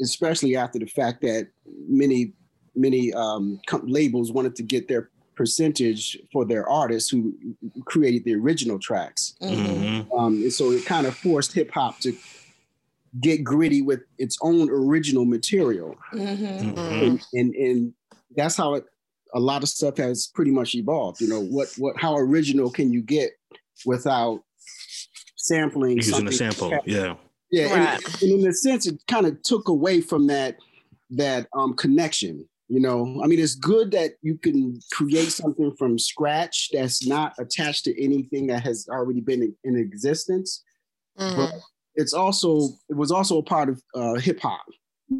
especially 0.01 0.57
after 0.57 0.79
the 0.79 0.87
fact 0.87 1.21
that 1.23 1.49
many 1.89 2.33
many 2.79 3.11
um, 3.15 3.59
com- 3.67 3.87
labels 3.87 4.31
wanted 4.31 4.55
to 4.55 4.63
get 4.63 4.87
their 4.87 5.09
percentage 5.35 6.19
for 6.33 6.45
their 6.45 6.69
artists 6.69 7.09
who 7.11 7.35
created 7.87 8.23
the 8.25 8.35
original 8.35 8.79
tracks. 8.79 9.35
hmm 9.41 9.49
Mhm. 9.49 10.19
Um, 10.19 10.35
and 10.43 10.53
so 10.53 10.71
it 10.73 10.85
kind 10.85 11.07
of 11.07 11.15
forced 11.17 11.53
hip 11.55 11.71
hop 11.71 12.01
to 12.01 12.13
get 13.21 13.43
gritty 13.45 13.83
with 13.83 14.01
its 14.19 14.37
own 14.43 14.69
original 14.71 15.25
material. 15.25 15.95
hmm 16.11 16.19
Mhm. 16.19 16.77
And, 17.03 17.25
and, 17.33 17.55
and 17.55 17.93
that's 18.37 18.57
how 18.57 18.75
it, 18.75 18.85
a 19.35 19.41
lot 19.41 19.63
of 19.63 19.69
stuff 19.69 19.97
has 19.99 20.29
pretty 20.35 20.51
much 20.51 20.75
evolved. 20.75 21.21
You 21.21 21.29
know, 21.29 21.41
what, 21.43 21.69
what, 21.79 21.97
how 21.99 22.17
original 22.17 22.71
can 22.71 22.93
you 22.93 23.03
get 23.03 23.31
without 23.85 24.43
sampling 25.37 25.97
Using 25.97 26.15
something? 26.15 26.29
a 26.33 26.37
sample. 26.37 26.71
Yeah. 26.87 27.15
Yeah. 27.51 27.67
and- 27.75 27.85
Right. 28.05 28.23
And, 28.23 28.41
in 28.43 28.47
a 28.49 28.53
sense, 28.53 28.87
it 28.87 29.01
kind 29.09 29.27
of 29.27 29.41
took 29.43 29.69
away 29.69 30.01
from 30.01 30.27
that, 30.29 30.57
that 31.11 31.47
um, 31.57 31.75
connection. 31.75 32.49
You 32.69 32.81
know, 32.81 33.21
I 33.23 33.29
mean, 33.29 33.39
it's 33.39 33.55
good 33.55 33.93
that 33.93 34.15
you 34.23 34.37
can 34.39 34.81
create 34.93 35.29
something 35.31 35.73
from 35.79 36.01
scratch 36.01 36.71
that's 36.73 37.07
not 37.07 37.33
attached 37.39 37.85
to 37.85 38.03
anything 38.05 38.49
that 38.49 38.65
has 38.65 38.89
already 38.91 39.21
been 39.21 39.41
in, 39.43 39.55
in 39.63 39.77
existence. 39.77 40.65
Mhm. 41.17 41.53
It's 41.97 42.13
also 42.13 42.69
it 42.89 42.97
was 42.97 43.11
also 43.11 43.39
a 43.39 43.43
part 43.43 43.69
of 43.69 43.83
uh, 43.95 44.15
hip 44.15 44.41
hop, 44.41 44.65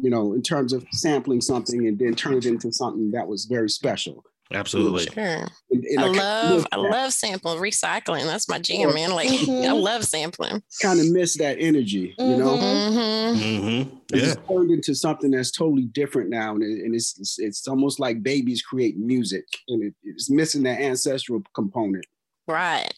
you 0.01 0.09
know, 0.09 0.33
in 0.33 0.41
terms 0.41 0.73
of 0.73 0.85
sampling 0.91 1.41
something 1.41 1.87
and 1.87 1.99
then 1.99 2.15
turn 2.15 2.33
it 2.35 2.45
into 2.45 2.71
something 2.71 3.11
that 3.11 3.27
was 3.27 3.45
very 3.45 3.69
special. 3.69 4.23
Absolutely. 4.53 5.03
Sure. 5.07 5.45
And, 5.71 5.83
and 5.83 5.99
I 5.99 6.03
kinda 6.07 6.21
love 6.23 6.67
I 6.71 6.75
love 6.77 7.11
sample 7.11 7.57
recycling. 7.57 8.23
That's 8.23 8.47
my 8.47 8.59
jam, 8.59 8.93
man. 8.93 9.11
Like 9.11 9.27
Mhm. 9.29 9.65
I 9.67 9.73
love 9.73 10.05
sampling. 10.05 10.63
kind 10.81 11.01
of 11.01 11.11
miss 11.11 11.37
that 11.39 11.57
energy, 11.59 12.15
you 12.17 12.37
know. 12.37 12.57
Mhm. 12.57 13.33
hmm 13.35 13.81
hmm 13.83 13.97
It's 14.13 14.37
turned 14.47 14.71
into 14.71 14.95
something 14.95 15.31
that's 15.31 15.51
totally 15.51 15.83
different 15.87 16.29
now, 16.29 16.53
and, 16.53 16.63
it- 16.63 16.85
and 16.85 16.95
it's, 16.95 17.19
it's 17.19 17.37
it's 17.39 17.67
almost 17.67 17.99
like 17.99 18.23
babies 18.23 18.61
create 18.61 18.97
music, 18.97 19.43
and 19.67 19.83
it, 19.83 19.93
it's 20.03 20.29
missing 20.29 20.63
that 20.63 20.79
ancestral 20.79 21.43
component. 21.53 22.05
Right. 22.47 22.93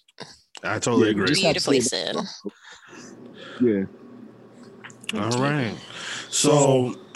I 0.62 0.78
totally 0.78 1.06
Yeah, 1.08 1.12
agree. 1.14 1.28
just 1.30 1.42
have 1.42 1.56
to 1.56 1.62
Beautifully 1.72 1.82
say 1.82 2.12
said. 2.14 2.16
Yeah, 3.62 3.84
All 5.16 5.30
right. 5.42 5.76
So 6.30 6.96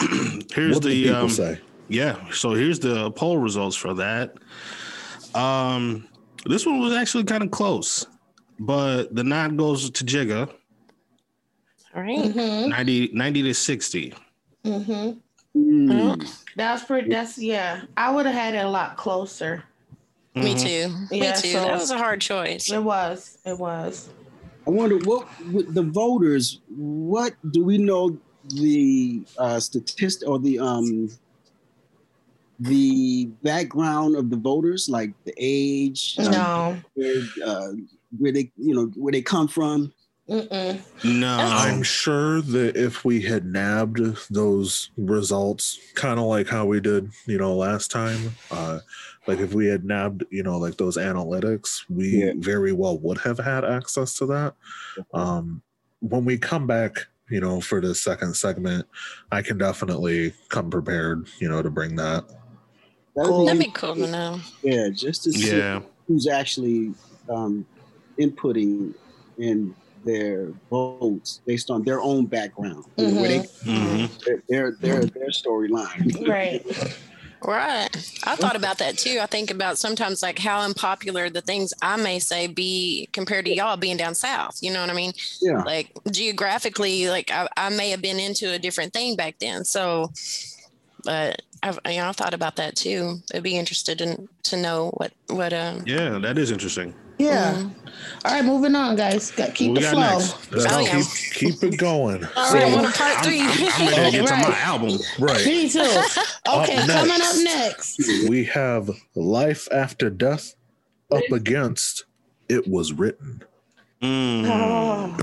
here's 0.52 0.74
what 0.76 0.82
do 0.82 0.88
the 0.88 1.04
people 1.04 1.16
um, 1.16 1.28
say 1.30 1.60
Yeah. 1.88 2.30
So 2.32 2.52
here's 2.54 2.78
the 2.80 3.10
poll 3.12 3.38
results 3.38 3.76
for 3.76 3.94
that. 3.94 4.34
Um, 5.34 6.06
this 6.46 6.66
one 6.66 6.80
was 6.80 6.92
actually 6.94 7.24
kind 7.24 7.42
of 7.42 7.50
close, 7.50 8.06
but 8.58 9.14
the 9.14 9.24
nod 9.24 9.56
goes 9.56 9.90
to 9.90 10.04
Jigga, 10.04 10.48
All 11.94 12.02
right. 12.02 12.18
Mm-hmm. 12.18 12.68
90, 12.70 13.10
90 13.12 13.42
to 13.42 13.54
60. 13.54 14.14
Mm-hmm. 14.64 15.10
Mm. 15.56 16.42
That's 16.56 16.84
pretty. 16.84 17.10
That's 17.10 17.38
yeah. 17.38 17.82
I 17.96 18.10
would 18.10 18.26
have 18.26 18.34
had 18.34 18.54
it 18.54 18.64
a 18.64 18.68
lot 18.68 18.96
closer. 18.96 19.62
Me 20.34 20.54
Mhm. 20.54 20.60
too. 20.62 21.16
Yeah, 21.16 21.30
Me 21.34 21.40
too. 21.40 21.48
so- 21.52 21.60
that 21.64 21.74
was 21.78 21.90
a 21.92 21.98
hard 21.98 22.20
choice. 22.20 22.70
It 22.72 22.82
was. 22.82 23.38
It 23.44 23.56
was. 23.58 24.08
I 24.66 24.70
wonder 24.70 24.96
what 24.98 25.28
with 25.52 25.74
the 25.74 25.82
voters. 25.82 26.60
What 26.68 27.34
do 27.50 27.64
we 27.64 27.78
know 27.78 28.18
the 28.48 29.22
uh, 29.38 29.60
statistic 29.60 30.28
or 30.28 30.38
the 30.38 30.58
um 30.58 31.10
the 32.60 33.26
background 33.42 34.16
of 34.16 34.30
the 34.30 34.36
voters, 34.36 34.88
like 34.88 35.12
the 35.24 35.34
age, 35.36 36.16
um, 36.18 36.30
No. 36.30 36.80
where, 36.94 37.22
uh, 37.44 37.68
where 38.18 38.32
they 38.32 38.52
you 38.56 38.74
know 38.74 38.86
where 38.96 39.12
they 39.12 39.22
come 39.22 39.48
from? 39.48 39.92
Mm-mm. 40.28 40.80
No. 41.04 41.36
I'm 41.36 41.82
sure 41.82 42.40
that 42.40 42.76
if 42.76 43.04
we 43.04 43.20
had 43.20 43.44
nabbed 43.44 44.00
those 44.30 44.90
results, 44.96 45.78
kind 45.94 46.18
of 46.18 46.24
like 46.24 46.48
how 46.48 46.64
we 46.64 46.80
did, 46.80 47.10
you 47.26 47.36
know, 47.36 47.54
last 47.54 47.90
time, 47.90 48.34
uh, 48.50 48.78
like 49.26 49.38
if 49.38 49.54
we 49.54 49.66
had 49.66 49.84
nabbed, 49.84 50.24
you 50.30 50.42
know, 50.42 50.58
like 50.58 50.76
those 50.76 50.96
analytics, 50.96 51.84
we 51.88 52.24
Yeah. 52.24 52.32
very 52.38 52.72
well 52.72 52.98
would 52.98 53.18
have 53.18 53.38
had 53.38 53.64
access 53.64 54.14
to 54.18 54.26
that. 54.26 54.54
Um, 55.12 55.62
when 56.00 56.24
we 56.24 56.36
come 56.36 56.66
back, 56.66 57.06
you 57.30 57.40
know, 57.40 57.60
for 57.60 57.80
the 57.80 57.94
second 57.94 58.34
segment, 58.36 58.86
I 59.32 59.40
can 59.42 59.56
definitely 59.56 60.34
come 60.50 60.70
prepared, 60.70 61.26
you 61.40 61.48
know, 61.48 61.62
to 61.62 61.70
bring 61.70 61.96
that. 61.96 62.24
That'd 63.16 63.30
Cool. 63.30 63.46
That'd 63.46 63.60
be 63.62 63.70
cool 63.70 63.94
to 63.94 64.06
know. 64.06 64.40
Yeah, 64.62 64.88
just 64.90 65.22
to 65.24 65.32
see 65.32 65.56
yeah. 65.56 65.80
who's 66.06 66.26
actually 66.26 66.94
um, 67.28 67.64
inputting 68.20 68.92
in 69.38 69.74
their 70.04 70.52
votes 70.68 71.40
based 71.46 71.70
on 71.70 71.82
their 71.84 72.00
own 72.02 72.26
background, 72.26 72.84
you 72.98 73.06
know, 73.08 73.20
where 73.20 73.28
they, 73.28 73.38
Mhm. 73.64 74.24
their 74.24 74.42
their 74.48 74.70
their, 74.72 75.06
their 75.06 75.30
storyline. 75.30 76.28
Right. 76.28 76.62
Right. 77.44 77.88
I 78.24 78.36
thought 78.36 78.56
about 78.56 78.78
that 78.78 78.96
too. 78.96 79.18
I 79.20 79.26
think 79.26 79.50
about 79.50 79.78
sometimes 79.78 80.22
like 80.22 80.38
how 80.38 80.60
unpopular 80.60 81.28
the 81.28 81.42
things 81.42 81.74
I 81.82 81.96
may 81.96 82.18
say 82.18 82.46
be 82.46 83.08
compared 83.12 83.44
to 83.44 83.54
y'all 83.54 83.76
being 83.76 83.96
down 83.96 84.14
south. 84.14 84.58
You 84.62 84.72
know 84.72 84.80
what 84.80 84.90
I 84.90 84.94
mean? 84.94 85.12
Yeah. 85.42 85.62
Like 85.62 85.92
geographically, 86.10 87.08
like 87.08 87.30
I, 87.30 87.48
I 87.56 87.68
may 87.68 87.90
have 87.90 88.00
been 88.00 88.18
into 88.18 88.52
a 88.52 88.58
different 88.58 88.92
thing 88.92 89.16
back 89.16 89.38
then. 89.40 89.64
So, 89.64 90.10
but 91.04 91.42
I've 91.62 91.78
you 91.86 91.96
know 91.96 92.08
I 92.08 92.12
thought 92.12 92.34
about 92.34 92.56
that 92.56 92.76
too. 92.76 93.20
I'd 93.34 93.42
be 93.42 93.58
interested 93.58 94.00
in 94.00 94.28
to 94.44 94.56
know 94.56 94.90
what 94.94 95.12
what 95.28 95.52
um. 95.52 95.82
Yeah, 95.86 96.18
that 96.18 96.38
is 96.38 96.50
interesting. 96.50 96.94
Yeah. 97.18 97.54
Mhm. 97.54 97.70
All 98.24 98.32
right, 98.32 98.44
moving 98.44 98.74
on, 98.74 98.96
guys. 98.96 99.30
Got 99.30 99.54
keep 99.54 99.70
What 99.72 99.74
the 99.76 99.80
got 99.82 99.92
flow. 99.92 100.18
next? 100.18 100.52
Let's 100.52 100.72
Oh, 100.74 100.78
yeah. 100.80 101.02
keep, 101.02 101.60
keep 101.60 101.72
it 101.74 101.76
going. 101.78 102.24
All 102.36 102.52
We 102.52 102.58
right. 102.60 102.70
don't 102.74 102.94
part 102.94 103.18
I'm, 103.18 103.24
three. 103.24 103.40
I'm, 103.40 103.48
I'm 103.48 103.88
ready 103.88 104.10
to 104.10 104.18
get 104.18 104.26
to 104.28 104.36
my 104.36 104.58
album. 104.62 104.98
Right. 105.18 105.46
Me 105.46 105.68
too. 105.68 105.80
Okay, 105.80 106.76
Up 106.76 106.88
coming 106.88 107.12
up 107.12 107.36
next. 107.42 107.98
next. 107.98 108.28
We 108.28 108.44
have 108.46 108.90
Life 109.14 109.68
After 109.70 110.10
Death 110.10 110.54
up 111.12 111.22
against 111.32 112.04
It 112.48 112.66
Was 112.66 112.92
Written. 112.92 113.42
Mm. 114.02 114.46
Oh, 114.46 115.16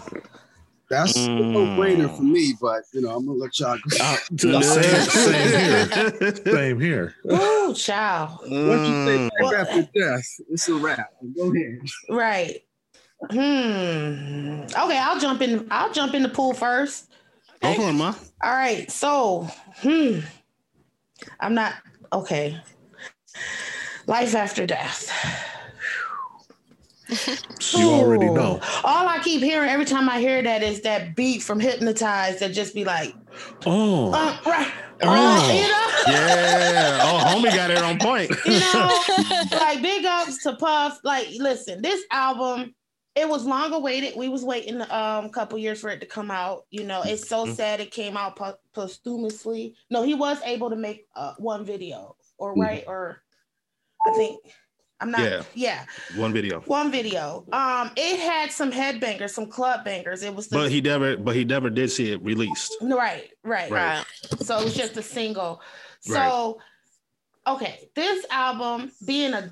That's 0.91 1.15
a 1.15 1.29
Mm. 1.29 1.53
no-brainer 1.53 2.13
for 2.17 2.23
me, 2.23 2.53
but 2.61 2.83
you 2.91 2.99
know, 3.01 3.11
I'm 3.15 3.25
gonna 3.25 3.37
let 3.39 3.57
y'all 3.57 3.77
go. 3.77 3.97
Uh, 4.01 4.61
same, 4.61 5.01
same 5.09 5.59
here. 5.59 6.35
Same 6.45 6.79
here. 6.81 7.15
Ooh, 7.31 7.73
child. 7.73 8.39
Once 8.41 8.85
you 8.87 8.93
say 9.05 9.17
Mm. 9.17 9.29
life 9.41 9.53
after 9.55 9.81
death, 9.95 10.27
it's 10.49 10.67
a 10.67 10.73
wrap. 10.75 11.09
Go 11.37 11.53
ahead. 11.53 11.79
Right. 12.09 12.61
Hmm. 13.29 14.63
Okay, 14.65 14.97
I'll 14.97 15.17
jump 15.19 15.41
in. 15.41 15.65
I'll 15.71 15.93
jump 15.93 16.13
in 16.13 16.23
the 16.23 16.29
pool 16.29 16.53
first. 16.53 17.09
Go 17.61 17.73
for 17.73 17.89
it, 17.89 17.93
ma. 17.93 18.13
All 18.43 18.51
right. 18.51 18.91
So, 18.91 19.47
hmm. 19.77 20.19
I'm 21.39 21.53
not 21.53 21.75
okay. 22.11 22.59
Life 24.07 24.35
after 24.35 24.65
death. 24.65 25.09
You 27.73 27.89
already 27.91 28.25
know. 28.29 28.59
All 28.83 29.07
I 29.07 29.19
keep 29.23 29.41
hearing 29.41 29.69
every 29.69 29.85
time 29.85 30.09
I 30.09 30.19
hear 30.19 30.41
that 30.41 30.61
is 30.63 30.81
that 30.81 31.15
beat 31.15 31.41
from 31.43 31.59
Hypnotized 31.59 32.39
that 32.39 32.49
just 32.53 32.73
be 32.73 32.83
like, 32.83 33.13
Oh, 33.65 34.11
uh, 34.11 34.37
right, 34.45 34.71
Oh. 35.03 35.07
uh, 35.09 35.53
you 35.53 35.61
know, 35.61 35.87
Yeah. 36.13 36.99
Oh, 37.03 37.23
homie 37.25 37.55
got 37.55 37.69
it 37.71 37.77
on 37.81 37.97
point. 37.99 38.29
you 38.45 38.59
know, 38.59 39.03
like 39.51 39.81
big 39.81 40.05
ups 40.05 40.41
to 40.43 40.55
Puff. 40.55 40.99
Like, 41.03 41.27
listen, 41.37 41.81
this 41.81 42.03
album, 42.11 42.75
it 43.15 43.27
was 43.29 43.45
long 43.45 43.73
awaited. 43.73 44.15
We 44.17 44.27
was 44.27 44.43
waiting 44.43 44.81
um, 44.81 45.25
a 45.25 45.29
couple 45.31 45.57
years 45.59 45.79
for 45.81 45.89
it 45.89 45.99
to 46.01 46.05
come 46.07 46.29
out. 46.31 46.65
You 46.71 46.83
know, 46.83 47.01
it's 47.03 47.27
so 47.29 47.45
Mhm. 47.45 47.55
sad 47.55 47.79
it 47.79 47.91
came 47.91 48.17
out 48.17 48.35
po- 48.35 48.57
posthumously. 48.73 49.75
No, 49.89 50.03
he 50.03 50.13
was 50.13 50.39
able 50.43 50.69
to 50.69 50.75
make 50.75 51.05
uh, 51.15 51.33
one 51.37 51.63
video, 51.65 52.15
or 52.37 52.53
right, 52.55 52.83
or 52.87 53.21
I 54.05 54.11
think 54.13 54.39
I'm 55.01 55.09
not. 55.11 55.21
Yeah. 55.21 55.41
yeah, 55.55 55.85
One 56.15 56.31
video. 56.31 56.59
one 56.61 56.91
video. 56.91 57.43
Um, 57.51 57.89
it 57.97 58.19
had 58.19 58.51
some 58.51 58.71
headbangers, 58.71 59.31
some 59.31 59.47
club 59.47 59.83
bangers. 59.83 60.21
It 60.21 60.33
was 60.33 60.47
the 60.47 60.57
But 60.57 60.71
he 60.71 60.79
never 60.79 61.17
but 61.17 61.35
he 61.35 61.43
never 61.43 61.69
did 61.71 61.89
see 61.91 62.11
it 62.11 62.21
released. 62.23 62.75
right, 62.81 63.29
right, 63.43 63.71
Right. 63.71 63.71
Right. 63.71 64.05
So 64.45 64.59
it 64.59 64.63
was 64.63 64.75
just 64.75 64.95
a 64.97 65.01
single. 65.01 65.59
So, 66.01 66.59
okay, 67.47 67.89
this 67.95 68.25
album 68.31 68.91
being 69.05 69.33
a 69.33 69.51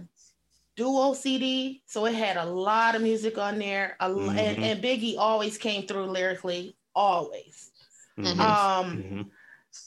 duo 0.76 1.14
CD, 1.14 1.82
so 1.88 2.06
it 2.06 2.14
had 2.16 2.38
a 2.38 2.46
lot 2.46 2.96
of 2.96 3.02
music 3.02 3.38
on 3.38 3.58
there. 3.60 3.98
A, 4.00 4.04
l- 4.04 4.30
and, 4.30 4.64
and 4.64 4.84
Biggie 4.84 5.16
always 5.18 5.58
came 5.58 5.86
through 5.88 6.06
lyrically, 6.06 6.76
always. 6.96 7.72
Mhm. 8.18 8.40
Um, 8.40 9.04
Mhm. 9.04 9.30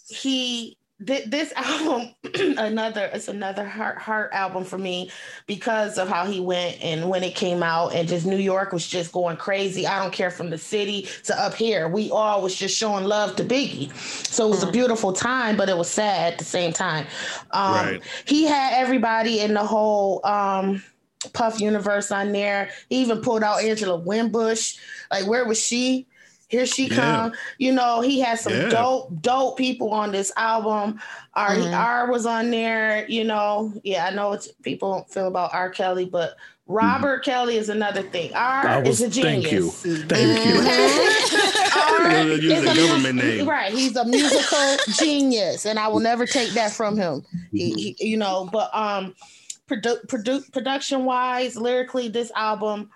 he 0.09 0.77
thi- 1.07 1.25
this 1.27 1.53
album 1.57 2.11
another 2.59 3.11
it's 3.13 3.29
another 3.29 3.65
heart 3.65 3.99
heart 3.99 4.31
album 4.33 4.65
for 4.65 4.79
me 4.79 5.11
because 5.47 5.99
of 5.99 6.09
how 6.09 6.25
he 6.27 6.41
went 6.41 6.83
and 6.83 7.09
when 7.09 7.23
it 7.23 7.35
came 7.35 7.63
out 7.63 7.95
and 7.95 8.09
just 8.09 8.27
New 8.27 8.37
York 8.37 8.73
was 8.73 8.87
just 8.87 9.13
going 9.13 9.37
crazy. 9.37 9.87
I 9.87 9.99
don't 10.01 10.13
care 10.13 10.31
from 10.31 10.51
the 10.51 10.59
city 10.59 11.09
to 11.25 11.39
up 11.41 11.55
here. 11.55 11.89
We 11.89 12.11
all 12.11 12.43
was 12.43 12.55
just 12.55 12.77
showing 12.77 13.05
love 13.05 13.37
to 13.37 13.45
Biggie. 13.45 13.93
So 14.27 14.47
it 14.47 14.51
was 14.51 14.63
a 14.63 14.67
Mhm. 14.67 14.73
beautiful 14.73 15.13
time, 15.13 15.57
but 15.57 15.69
it 15.69 15.77
was 15.77 15.89
sad 15.91 16.33
at 16.35 16.39
the 16.39 16.45
same 16.45 16.73
time. 16.73 17.07
Um 17.51 17.75
Right. 17.75 18.03
he 18.25 18.45
had 18.45 18.73
everybody 18.75 19.41
in 19.41 19.55
the 19.55 19.65
whole 19.65 20.25
um 20.27 20.83
Puff 21.35 21.61
universe 21.61 22.11
on 22.11 22.33
there. 22.33 22.71
He 22.89 22.97
even 22.97 23.21
pulled 23.21 23.45
out 23.45 23.63
Angela 23.63 23.97
Winbush. 24.01 24.77
Like 25.11 25.27
where 25.27 25.45
was 25.47 25.59
she? 25.61 26.07
Here 26.53 26.67
she 26.67 26.87
Yeah. 26.89 26.97
come. 26.97 27.33
You 27.57 27.73
know, 27.73 28.03
he 28.03 28.21
has 28.21 28.43
some 28.43 28.53
Yeah. 28.53 28.69
dope, 28.69 29.09
dope 29.23 29.57
people 29.57 29.89
on 29.91 30.13
this 30.13 30.31
album. 30.37 31.01
R, 31.35 31.57
Mhm. 31.57 31.73
R 31.75 32.11
was 32.13 32.27
on 32.27 32.51
there, 32.51 33.07
you 33.09 33.25
know. 33.25 33.73
Yeah, 33.85 34.05
I 34.05 34.11
know 34.11 34.33
it's 34.33 34.49
people 34.63 34.93
don't 34.93 35.11
feel 35.11 35.29
about 35.29 35.55
R. 35.55 35.71
Kelly, 35.71 36.05
but 36.05 36.37
Robert 36.67 37.25
Kelly 37.25 37.57
is 37.57 37.71
another 37.71 38.03
thing. 38.03 38.35
R 38.35 38.69
I 38.69 38.79
was. 38.85 39.01
is 39.01 39.09
a 39.09 39.09
genius. 39.23 39.43
Thank 39.45 39.53
you. 39.53 39.71
Thank 40.05 40.45
you. 40.45 41.43
R 41.95 42.13
use 42.37 42.45
is 42.53 42.65
the 42.65 42.71
a 42.71 42.75
government 42.75 43.15
mu- 43.15 43.23
name. 43.23 43.49
Right. 43.49 43.73
He's 43.73 43.97
a 43.97 44.05
musical 44.05 44.77
genius, 44.99 45.65
and 45.65 45.79
I 45.79 45.89
will 45.89 46.01
never 46.01 46.27
take 46.27 46.51
that 46.51 46.71
from 46.73 46.99
him. 46.99 47.25
He, 47.51 47.95
he 47.99 48.09
you 48.11 48.19
know, 48.19 48.47
but 48.53 48.69
um 48.77 49.15
produ- 49.71 50.05
produ- 50.07 50.53
production 50.53 51.07
wise, 51.07 51.57
lyrically, 51.57 52.09
this 52.09 52.31
album 52.37 52.91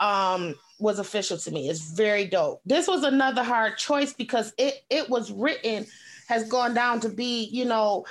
um 0.00 0.54
was 0.80 0.98
official 0.98 1.38
to 1.38 1.50
me. 1.50 1.68
It's 1.68 1.92
very 1.92 2.26
dope. 2.26 2.60
This 2.64 2.88
was 2.88 3.04
another 3.04 3.42
hard 3.42 3.76
choice 3.76 4.12
because 4.12 4.52
it 4.58 4.84
it 4.90 5.08
was 5.08 5.30
written 5.30 5.86
has 6.28 6.48
gone 6.48 6.74
down 6.74 7.00
to 7.00 7.08
be, 7.08 7.44
you 7.44 7.64
know, 7.64 8.06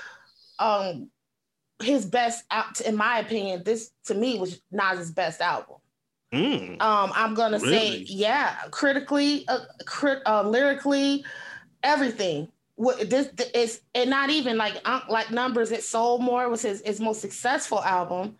um 0.59 1.09
his 1.81 2.05
best 2.05 2.43
out 2.51 2.81
in 2.81 2.95
my 2.95 3.19
opinion, 3.19 3.63
this 3.63 3.91
to 4.05 4.13
me 4.13 4.39
was 4.39 4.61
Nas's 4.71 5.11
best 5.11 5.41
album. 5.41 5.77
Mm. 6.33 6.81
Um, 6.81 7.11
I'm 7.15 7.33
gonna 7.33 7.59
say, 7.59 8.05
yeah, 8.07 8.55
critically, 8.69 9.47
uh, 9.47 9.59
crit, 9.85 10.21
uh, 10.27 10.43
lyrically, 10.43 11.25
everything. 11.83 12.49
What 12.75 13.09
this 13.09 13.29
is, 13.53 13.81
and 13.93 14.09
not 14.09 14.29
even 14.29 14.57
like 14.57 14.79
uh, 14.85 15.01
like 15.09 15.31
numbers. 15.31 15.71
It 15.71 15.83
sold 15.83 16.21
more. 16.21 16.43
It 16.43 16.49
was 16.49 16.61
his 16.61 16.81
his 16.85 17.01
most 17.01 17.19
successful 17.19 17.83
album. 17.83 18.37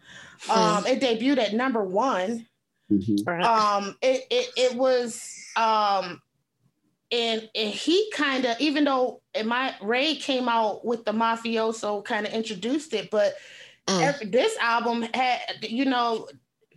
Um, 0.49 0.85
it 0.85 1.01
debuted 1.01 1.39
at 1.39 1.53
number 1.53 1.83
one. 1.83 2.45
Mhm. 2.91 3.25
Right. 3.28 3.43
Um, 3.45 3.95
it 4.02 4.25
it 4.30 4.49
it 4.58 4.75
was 4.75 5.47
um, 5.56 6.21
and 7.12 7.49
and 7.56 7.69
he 7.73 8.12
kind 8.13 8.45
of 8.45 8.60
even 8.60 8.84
though 8.84 9.21
in 9.34 9.47
my 9.47 9.75
Ray 9.82 10.15
came 10.15 10.49
out 10.49 10.86
with 10.86 11.06
the 11.06 11.12
mafioso, 11.12 12.04
kind 12.04 12.25
of 12.28 12.34
introduced 12.34 12.93
it, 12.93 13.10
but 13.12 13.36
Mm. 13.88 14.02
every, 14.04 14.28
this 14.28 14.56
album 14.58 15.02
had 15.13 15.39
you 15.62 15.86
know 15.86 16.28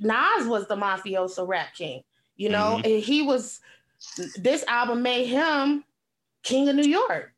Nas 0.00 0.46
was 0.46 0.66
the 0.68 0.76
mafioso 0.76 1.46
rap 1.46 1.74
king. 1.74 2.02
You 2.36 2.48
know, 2.48 2.80
and 2.82 3.02
he 3.02 3.22
was. 3.22 3.60
This 4.36 4.64
album 4.66 5.02
made 5.02 5.26
him 5.26 5.84
king 6.42 6.68
of 6.68 6.74
New 6.74 6.82
York. 6.86 7.32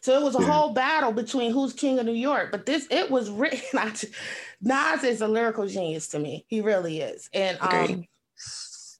So 0.00 0.18
it 0.18 0.22
was 0.24 0.34
a 0.34 0.40
Yeah. 0.40 0.46
whole 0.46 0.72
battle 0.72 1.12
between 1.12 1.52
who's 1.52 1.72
king 1.72 1.98
of 1.98 2.06
New 2.06 2.12
York. 2.12 2.50
But 2.50 2.66
this, 2.66 2.86
it 2.90 3.10
was 3.10 3.30
written. 3.30 3.60
I 3.78 3.92
Nas 4.60 5.04
is 5.04 5.20
a 5.20 5.28
lyrical 5.28 5.66
genius 5.66 6.08
to 6.08 6.18
me. 6.18 6.44
He 6.48 6.60
really 6.60 7.00
is. 7.00 7.28
And 7.32 7.58
um, 7.60 7.68
Agreed. 7.68 8.08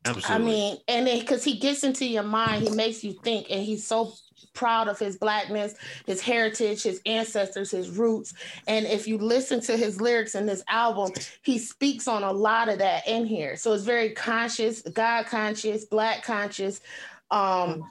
Absolutely. 0.05 0.35
I 0.35 0.39
mean, 0.39 0.77
and 0.89 1.07
then 1.07 1.19
because 1.19 1.45
he 1.45 1.59
gets 1.59 1.85
into 1.85 2.07
your 2.07 2.23
mind, 2.23 2.63
he 2.63 2.71
makes 2.71 3.03
you 3.05 3.13
think, 3.13 3.51
and 3.51 3.63
he's 3.63 3.87
so 3.87 4.13
proud 4.55 4.89
of 4.89 4.99
his 4.99 5.17
blackness, 5.17 5.75
his 6.07 6.21
heritage, 6.21 6.83
his 6.83 7.01
ancestors, 7.05 7.71
his 7.71 7.91
roots. 7.91 8.35
And 8.67 8.87
if 8.87 9.07
you 9.07 9.19
listen 9.19 9.61
to 9.63 9.77
his 9.77 10.01
lyrics 10.01 10.35
in 10.35 10.47
this 10.47 10.63
album, 10.69 11.13
he 11.43 11.59
speaks 11.59 12.09
on 12.09 12.23
a 12.23 12.33
lot 12.33 12.69
of 12.69 12.79
that 12.79 13.07
in 13.07 13.27
here. 13.27 13.57
So 13.57 13.73
it's 13.73 13.85
very 13.85 14.11
conscious, 14.11 14.83
God 14.83 15.27
conscious, 15.27 15.85
black 15.85 16.23
conscious. 16.23 16.81
Um, 17.31 17.85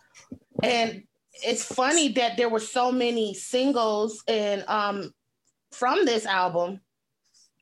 and 0.63 1.03
it's 1.43 1.63
funny 1.63 2.09
that 2.13 2.37
there 2.37 2.49
were 2.49 2.59
so 2.59 2.91
many 2.91 3.33
singles 3.33 4.23
and 4.27 4.63
um 4.67 5.13
from 5.71 6.05
this 6.05 6.25
album 6.25 6.79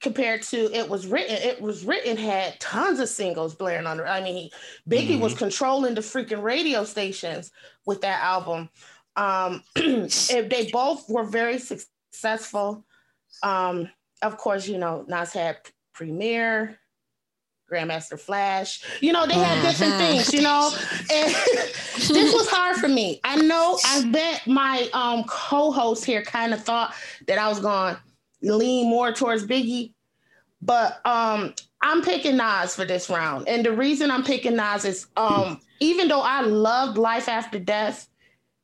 compared 0.01 0.41
to 0.43 0.71
it 0.75 0.87
was 0.89 1.07
written 1.07 1.35
it 1.35 1.59
was 1.61 1.85
written 1.85 2.17
had 2.17 2.59
tons 2.59 2.99
of 2.99 3.07
singles 3.09 3.55
blaring 3.55 3.87
on 3.87 3.99
i 4.01 4.21
mean 4.21 4.49
biggie 4.89 5.19
was 5.19 5.33
controlling 5.33 5.95
the 5.95 6.01
freaking 6.01 6.43
radio 6.43 6.83
stations 6.83 7.51
with 7.85 8.01
that 8.01 8.21
album. 8.23 8.69
Um 9.15 9.63
they 9.75 10.69
both 10.71 11.09
were 11.09 11.23
very 11.23 11.57
successful 11.59 12.85
um 13.43 13.89
of 14.21 14.37
course 14.37 14.67
you 14.67 14.77
know 14.77 15.05
nas 15.07 15.31
had 15.33 15.57
Premier 15.93 16.77
grandmaster 17.71 18.19
flash 18.19 18.83
you 19.01 19.11
know 19.11 19.25
they 19.25 19.33
had 19.33 19.61
different 19.63 19.93
Mhm. 19.93 19.97
things 19.97 20.33
you 20.33 20.41
know? 20.41 20.71
And 21.11 21.33
this 21.95 22.33
was 22.33 22.47
hard 22.49 22.75
for 22.77 22.87
me. 22.87 23.19
I 23.23 23.37
know 23.37 23.79
i 23.85 24.01
bet 24.11 24.45
my 24.45 24.87
um 24.93 25.23
co-host 25.23 26.03
here 26.05 26.21
kind 26.21 26.53
of 26.53 26.61
thought 26.63 26.93
that 27.27 27.37
i 27.39 27.47
was 27.47 27.59
going 27.59 27.95
lean 28.45 28.89
more 28.89 29.11
towards 29.11 29.45
biggie 29.45 29.91
but 30.61 31.05
um 31.05 31.53
I'm 31.81 32.01
picking 32.01 32.37
Nas 32.37 32.75
for 32.75 32.83
this 32.83 33.11
round. 33.11 33.47
And 33.47 33.63
the 33.63 33.71
reason 33.71 34.09
I'm 34.09 34.23
picking 34.23 34.55
Nas 34.55 34.85
is 34.85 35.07
um 35.15 35.59
even 35.79 36.07
though 36.07 36.21
I 36.21 36.41
loved 36.41 36.97
Life 36.97 37.29
After 37.29 37.59
Death, 37.59 38.09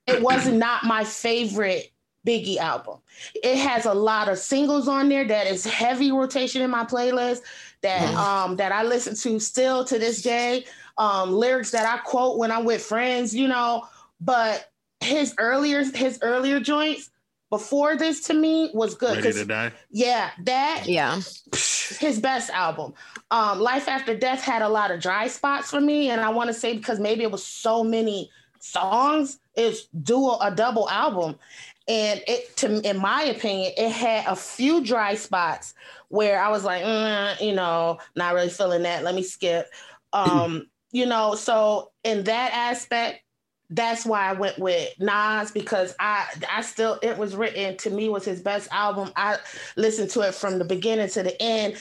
it 0.07 0.21
was 0.21 0.47
not 0.51 0.83
my 0.83 1.03
favorite 1.03 1.91
Biggie 2.25 2.57
album. 2.57 2.99
It 3.43 3.57
has 3.57 3.85
a 3.85 3.93
lot 3.93 4.29
of 4.29 4.37
singles 4.37 4.87
on 4.87 5.09
there 5.09 5.27
that 5.27 5.47
is 5.47 5.65
heavy 5.65 6.11
rotation 6.11 6.61
in 6.61 6.69
my 6.69 6.85
playlist 6.85 7.41
that 7.81 8.15
um 8.15 8.55
that 8.57 8.71
I 8.71 8.83
listen 8.83 9.15
to 9.15 9.39
still 9.39 9.85
to 9.85 9.99
this 9.99 10.21
day. 10.21 10.65
Um 10.97 11.31
lyrics 11.31 11.71
that 11.71 11.85
I 11.85 12.01
quote 12.03 12.37
when 12.37 12.51
I'm 12.51 12.65
with 12.65 12.81
friends, 12.81 13.35
you 13.35 13.47
know, 13.47 13.87
but 14.19 14.71
his 14.99 15.33
earlier 15.37 15.83
his 15.83 16.19
earlier 16.21 16.59
joints 16.59 17.09
before 17.51 17.95
this 17.95 18.21
to 18.21 18.33
me 18.33 18.71
was 18.73 18.95
good. 18.95 19.17
Ready 19.17 19.21
'cause- 19.27 19.35
to 19.41 19.45
die. 19.45 19.71
yeah, 19.91 20.31
that 20.45 20.85
Yeah. 20.87 21.17
his 21.99 22.19
best 22.19 22.49
album. 22.49 22.93
Um, 23.29 23.59
Life 23.59 23.87
After 23.87 24.15
Death 24.15 24.41
had 24.41 24.61
a 24.63 24.69
lot 24.69 24.89
of 24.89 24.99
dry 24.99 25.27
spots 25.27 25.69
for 25.69 25.79
me, 25.81 26.09
and 26.09 26.19
I 26.21 26.29
want 26.29 26.47
to 26.47 26.53
say 26.53 26.75
because 26.75 26.99
maybe 26.99 27.21
it 27.23 27.31
was 27.31 27.45
so 27.45 27.83
many 27.83 28.31
songs, 28.59 29.37
it's 29.55 29.87
dual 30.03 30.39
a 30.41 30.49
double 30.51 30.89
album, 30.89 31.37
and 31.87 32.23
it 32.27 32.55
to 32.57 32.79
in 32.89 32.97
my 32.97 33.23
opinion, 33.23 33.73
it 33.77 33.89
had 33.91 34.25
a 34.27 34.35
few 34.35 34.81
dry 34.83 35.15
spots 35.15 35.73
where 36.09 36.41
I 36.41 36.49
was 36.49 36.63
like, 36.63 36.83
mm, 36.83 37.41
you 37.41 37.53
know, 37.53 37.97
not 38.15 38.33
really 38.33 38.49
feeling 38.49 38.83
that. 38.83 39.03
Let 39.03 39.13
me 39.15 39.23
skip. 39.23 39.69
Um, 40.13 40.67
you 40.91 41.05
know, 41.05 41.35
so 41.35 41.91
in 42.03 42.25
that 42.25 42.51
aspect, 42.53 43.21
that's 43.71 44.05
why 44.05 44.27
I 44.29 44.33
went 44.33 44.59
with 44.59 44.89
Nas 44.99 45.51
because 45.51 45.95
I 45.99 46.25
I 46.51 46.61
still 46.61 46.99
it 47.01 47.17
was 47.17 47.35
written 47.35 47.77
to 47.77 47.89
me 47.89 48.09
was 48.09 48.25
his 48.25 48.41
best 48.41 48.67
album. 48.71 49.11
I 49.15 49.37
listened 49.77 50.09
to 50.11 50.21
it 50.21 50.35
from 50.35 50.59
the 50.59 50.65
beginning 50.65 51.09
to 51.09 51.23
the 51.23 51.41
end, 51.41 51.77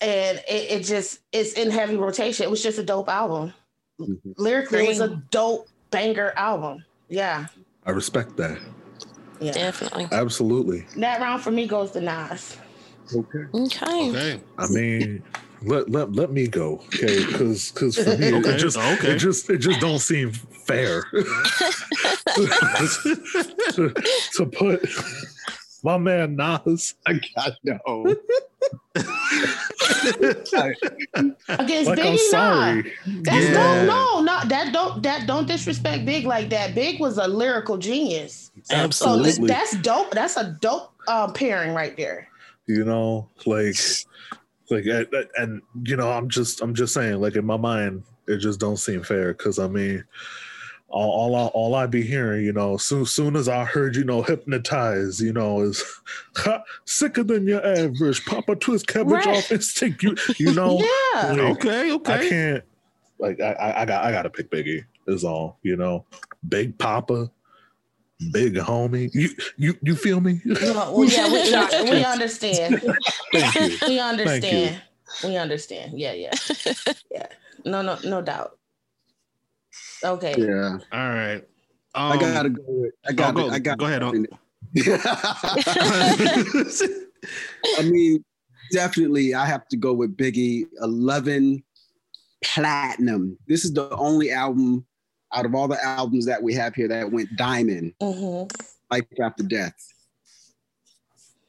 and 0.00 0.38
it, 0.48 0.70
it 0.70 0.84
just 0.84 1.20
it's 1.32 1.54
in 1.54 1.70
heavy 1.70 1.96
rotation. 1.96 2.44
It 2.44 2.50
was 2.50 2.62
just 2.62 2.78
a 2.78 2.82
dope 2.84 3.08
album. 3.08 3.52
Mhm. 3.98 4.18
Lyrically, 4.36 4.84
it 4.84 4.88
was 4.88 5.00
a 5.00 5.22
dope 5.30 5.68
banger 5.90 6.32
album. 6.36 6.84
Yeah, 7.08 7.46
I 7.84 7.90
respect 7.92 8.36
that. 8.36 8.58
yeah. 9.40 9.52
Definitely. 9.52 10.08
Absolutely. 10.12 10.86
That 10.98 11.20
round 11.20 11.42
for 11.42 11.50
me 11.50 11.66
goes 11.66 11.92
to 11.92 12.00
Nas. 12.00 12.56
Okay. 13.14 13.44
Okay. 13.54 14.10
Okay. 14.10 14.40
I 14.58 14.66
mean, 14.68 15.22
let 15.62 15.88
let 15.90 16.12
let 16.12 16.30
me 16.32 16.46
go, 16.46 16.74
okay? 16.86 17.24
Because 17.26 17.70
because 17.72 17.96
for 17.96 18.16
me, 18.16 18.32
Okay, 18.34 18.50
it 18.54 18.58
just 18.58 18.76
okay. 18.76 19.12
it 19.12 19.18
just 19.18 19.48
it 19.50 19.58
just 19.58 19.80
don't 19.80 19.98
seem 19.98 20.30
fair 20.32 21.02
to, 23.74 23.92
to 24.36 24.46
put 24.46 24.88
my 25.82 25.96
man 25.98 26.36
Nas 26.36 26.94
I 27.06 27.20
got 27.34 27.52
no. 27.64 28.16
Against 31.48 31.88
like 31.88 31.98
Biggie, 31.98 32.10
I'm 32.12 32.18
sorry. 32.30 32.82
nah. 33.06 33.20
That's 33.22 33.44
Yeah. 33.46 33.84
dope. 33.84 33.86
No, 33.88 34.20
no, 34.22 34.40
that 34.48 34.72
don't 34.72 35.02
that 35.02 35.26
don't 35.26 35.46
disrespect 35.46 36.04
Big 36.04 36.24
like 36.26 36.48
that. 36.50 36.74
Big 36.74 36.98
was 37.00 37.18
a 37.18 37.26
lyrical 37.28 37.76
genius. 37.78 38.50
So 38.64 38.74
Absolutely. 38.76 39.48
that's 39.48 39.76
dope. 39.78 40.10
That's 40.12 40.36
a 40.36 40.56
dope 40.60 40.92
uh, 41.08 41.30
pairing 41.32 41.72
right 41.74 41.96
there. 41.96 42.28
you 42.66 42.84
know 42.84 43.28
like 43.46 43.76
like 44.70 44.84
and, 44.86 45.06
and 45.36 45.62
you 45.84 45.96
know 45.96 46.10
i'm 46.10 46.28
just 46.28 46.60
i'm 46.62 46.74
just 46.74 46.92
saying 46.94 47.20
like 47.20 47.36
in 47.36 47.44
my 47.46 47.56
mind 47.56 48.02
it 48.26 48.38
just 48.38 48.58
don't 48.60 48.78
seem 48.78 49.02
fair 49.02 49.32
because 49.32 49.58
i 49.58 49.66
mean 49.68 50.04
all, 50.88 51.10
all 51.10 51.34
I 51.34 51.46
all 51.48 51.74
I 51.74 51.86
be 51.86 52.02
hearing, 52.02 52.44
you 52.44 52.52
know, 52.52 52.76
soon 52.76 53.04
soon 53.06 53.34
as 53.34 53.48
I 53.48 53.64
heard, 53.64 53.96
you 53.96 54.04
know, 54.04 54.22
hypnotize, 54.22 55.20
you 55.20 55.32
know, 55.32 55.60
is 55.62 55.82
ha, 56.36 56.62
sicker 56.84 57.24
than 57.24 57.44
your 57.48 57.64
average. 57.66 58.24
Poppa 58.24 58.54
twist 58.54 58.86
cabbage 58.86 59.26
Right. 59.26 59.26
off 59.26 59.50
instinct. 59.50 60.04
You 60.04 60.14
you 60.38 60.54
know, 60.54 60.78
Yeah. 61.14 61.32
like, 61.32 61.66
Okay. 61.66 61.92
I 62.06 62.28
can't 62.28 62.64
like 63.18 63.40
I, 63.40 63.52
I 63.52 63.82
I 63.82 63.84
got 63.84 64.04
I 64.04 64.12
gotta 64.12 64.30
pick 64.30 64.48
Biggie 64.48 64.84
is 65.08 65.24
all, 65.24 65.58
you 65.64 65.76
know. 65.76 66.06
Big 66.48 66.78
Poppa, 66.78 67.32
big 68.32 68.54
homie. 68.54 69.10
You 69.14 69.30
you 69.56 69.76
you 69.82 69.94
feel 69.94 70.20
me? 70.20 70.40
Well, 70.44 71.04
yeah, 71.04 71.28
we, 71.28 71.90
we 71.90 72.04
understand. 72.04 72.82
Thank 73.32 73.54
you. 73.54 73.88
We 73.88 73.94
you. 73.94 74.00
understand. 74.00 74.82
We 75.24 75.36
understand. 75.36 75.98
Yeah, 75.98 76.12
yeah, 76.12 76.32
yeah. 77.10 77.26
No, 77.64 77.82
no, 77.82 77.98
no 78.04 78.22
doubt. 78.22 78.58
Okay. 80.04 80.34
Yeah. 80.38 80.78
All 80.92 81.08
right. 81.08 81.42
Um, 81.94 82.12
I 82.12 82.16
gotta 82.18 82.50
go. 82.50 82.90
I 83.08 83.12
got. 83.12 83.34
go- 83.34 83.50
I 83.50 83.58
got. 83.58 83.78
go 83.78 83.86
ahead, 83.86 84.02
Unc. 84.02 84.28
I 87.78 87.82
mean, 87.82 88.22
definitely, 88.72 89.34
I 89.34 89.46
have 89.46 89.66
to 89.68 89.76
go 89.76 89.92
with 89.94 90.16
Biggie. 90.16 90.66
Eleven 90.82 91.62
platinum. 92.44 93.38
This 93.48 93.64
is 93.64 93.72
the 93.72 93.88
only 93.96 94.30
album 94.30 94.84
out 95.34 95.44
of 95.44 95.54
all 95.54 95.68
the 95.68 95.82
albums 95.84 96.26
that 96.26 96.42
we 96.42 96.54
have 96.54 96.74
here 96.74 96.88
that 96.88 97.10
went 97.10 97.28
diamond. 97.36 97.92
hmm 98.00 98.44
Life 98.90 99.04
after 99.20 99.42
death. 99.42 99.74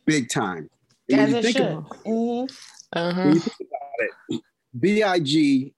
Big 0.05 0.29
time. 0.29 0.69
And 1.09 1.21
As 1.21 1.27
when 1.27 1.29
you 1.31 1.37
it 1.37 1.43
think 1.43 1.57
should. 1.57 1.65
about- 1.67 1.97
hmm 2.05 2.45
Uh-huh. 2.93 3.21
when 3.23 3.33
you 3.35 3.39
think 3.41 3.55
about 3.61 4.07
it, 4.29 4.41
Big, 4.79 5.73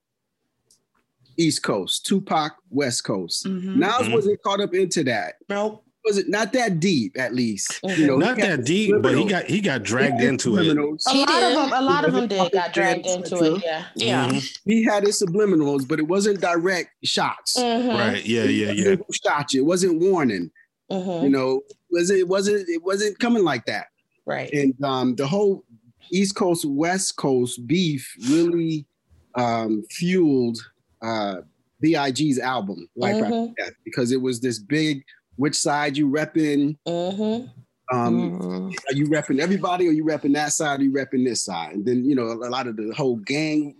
East 1.38 1.64
Coast, 1.64 2.06
Tupac, 2.06 2.54
West 2.70 3.04
Coast. 3.04 3.46
Mhm. 3.46 3.76
Nas 3.78 3.92
Mhm. 4.08 4.14
wasn't 4.14 4.42
caught 4.44 4.60
up 4.62 4.74
into 4.74 5.04
that. 5.06 5.36
Nope. 5.50 5.84
Was 6.10 6.18
it 6.18 6.28
not 6.28 6.54
that 6.54 6.80
deep? 6.80 7.20
At 7.20 7.36
least, 7.36 7.80
you 7.84 8.08
know, 8.08 8.18
Not 8.18 8.38
that 8.38 8.66
deep, 8.66 8.96
but 9.00 9.16
he 9.16 9.26
got 9.26 9.46
he 9.46 9.62
got 9.62 9.84
dragged 9.84 10.20
had 10.20 10.28
into 10.30 10.58
it. 10.58 10.76
A 10.76 11.14
lot 11.14 11.44
of 11.44 11.54
them. 11.54 11.72
A 11.74 11.82
lot 11.84 12.04
of 12.04 12.14
them 12.14 12.28
did 12.28 12.52
got 12.52 12.74
dragged 12.74 13.06
into 13.06 13.56
it. 13.56 13.64
Yeah. 13.64 13.86
Yeah. 13.96 14.28
Mhm. 14.30 14.58
He 14.66 14.84
had 14.84 15.04
his 15.04 15.22
subliminals, 15.22 15.88
but 15.88 16.00
it 16.00 16.08
wasn't 16.08 16.42
direct 16.42 16.90
shots. 17.04 17.56
Mhm. 17.58 17.90
Right. 17.94 18.26
Yeah. 18.26 18.46
Yeah. 18.46 18.72
Yeah. 18.72 18.90
It 18.94 19.02
shot 19.24 19.54
you. 19.54 19.62
It 19.62 19.66
wasn't 19.66 20.02
warning. 20.02 20.50
Mhm. 20.92 21.22
You 21.24 21.30
know, 21.30 21.62
was 21.92 22.10
it 22.10 22.28
wasn't 22.28 22.68
it 22.68 22.82
wasn't 22.84 23.20
coming 23.20 23.44
like 23.44 23.66
that. 23.68 23.86
Right. 24.26 24.52
And 24.52 24.74
um, 24.84 25.14
the 25.16 25.28
whole 25.28 25.64
East 26.12 26.34
Coast 26.36 26.66
West 26.66 27.18
Coast 27.18 27.68
beef 27.68 28.16
really 28.30 28.88
um, 29.36 29.84
fueled 29.92 30.58
uh, 31.04 31.42
Big's 31.82 32.40
album 32.40 32.90
Life 32.96 33.16
After 33.22 33.30
Mhm. 33.30 33.56
Death 33.58 33.74
because 33.86 34.12
it 34.12 34.20
was 34.22 34.40
this 34.42 34.58
big. 34.58 35.04
Which 35.40 35.56
side 35.56 35.96
you 35.98 36.10
repping? 36.10 36.76
hmm 36.86 37.46
Um, 37.92 38.32
Mhm. 38.40 38.76
are 38.92 38.94
you 38.94 39.08
repping 39.08 39.40
everybody 39.40 39.88
or 39.88 39.92
you 39.92 40.04
repping 40.04 40.34
that 40.34 40.52
side 40.52 40.82
or 40.82 40.84
you 40.84 40.92
repping 40.92 41.26
this 41.26 41.42
side 41.44 41.74
and 41.74 41.84
then 41.86 42.04
you 42.06 42.14
know 42.14 42.28
a 42.34 42.50
lot 42.56 42.68
of 42.68 42.76
the 42.76 42.94
whole 42.96 43.16
gang 43.16 43.74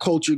culture 0.00 0.34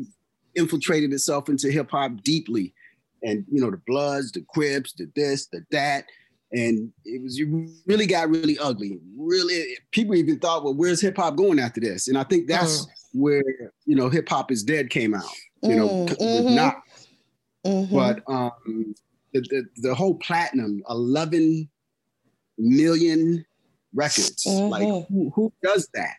infiltrated 0.57 1.11
itself 1.13 1.49
into 1.49 1.71
hip-hop 1.71 2.23
deeply 2.23 2.75
and 3.23 3.47
you 3.51 3.63
know 3.63 3.71
the 3.71 3.81
bloods 3.87 4.31
the 4.33 4.45
crips 4.53 4.93
the 4.99 5.07
this 5.15 5.47
the 5.47 5.65
that 5.71 6.05
and 6.51 6.93
it 7.07 7.23
was 7.23 7.39
you 7.39 7.47
really 7.87 8.05
got 8.07 8.29
really 8.29 8.59
ugly 8.59 8.99
really 9.17 9.75
people 9.93 10.15
even 10.15 10.39
thought 10.39 10.63
well 10.65 10.75
where's 10.75 11.01
hip-hop 11.01 11.35
going 11.37 11.59
after 11.59 11.81
this 11.81 12.09
and 12.09 12.19
i 12.19 12.25
think 12.25 12.47
that's 12.47 12.87
where 13.15 13.43
you 13.87 13.97
know 13.97 14.11
hip-hop 14.11 14.51
is 14.51 14.63
dead 14.63 14.91
came 14.91 15.15
out 15.15 15.33
you 15.63 15.77
know 15.77 15.89
Mm, 15.89 16.09
mhm. 16.19 16.55
Nas. 16.57 16.73
Mhm. 17.65 17.93
but 17.93 18.23
um 18.29 18.95
the, 19.33 19.41
the, 19.51 19.65
the 19.89 19.95
whole 19.95 20.15
platinum 20.17 20.83
11 20.89 21.69
million 22.59 23.45
records. 23.95 24.45
Like 24.47 24.83
Mhm. 24.87 25.07
who, 25.09 25.31
who 25.35 25.53
does 25.63 25.89
that? 25.95 26.17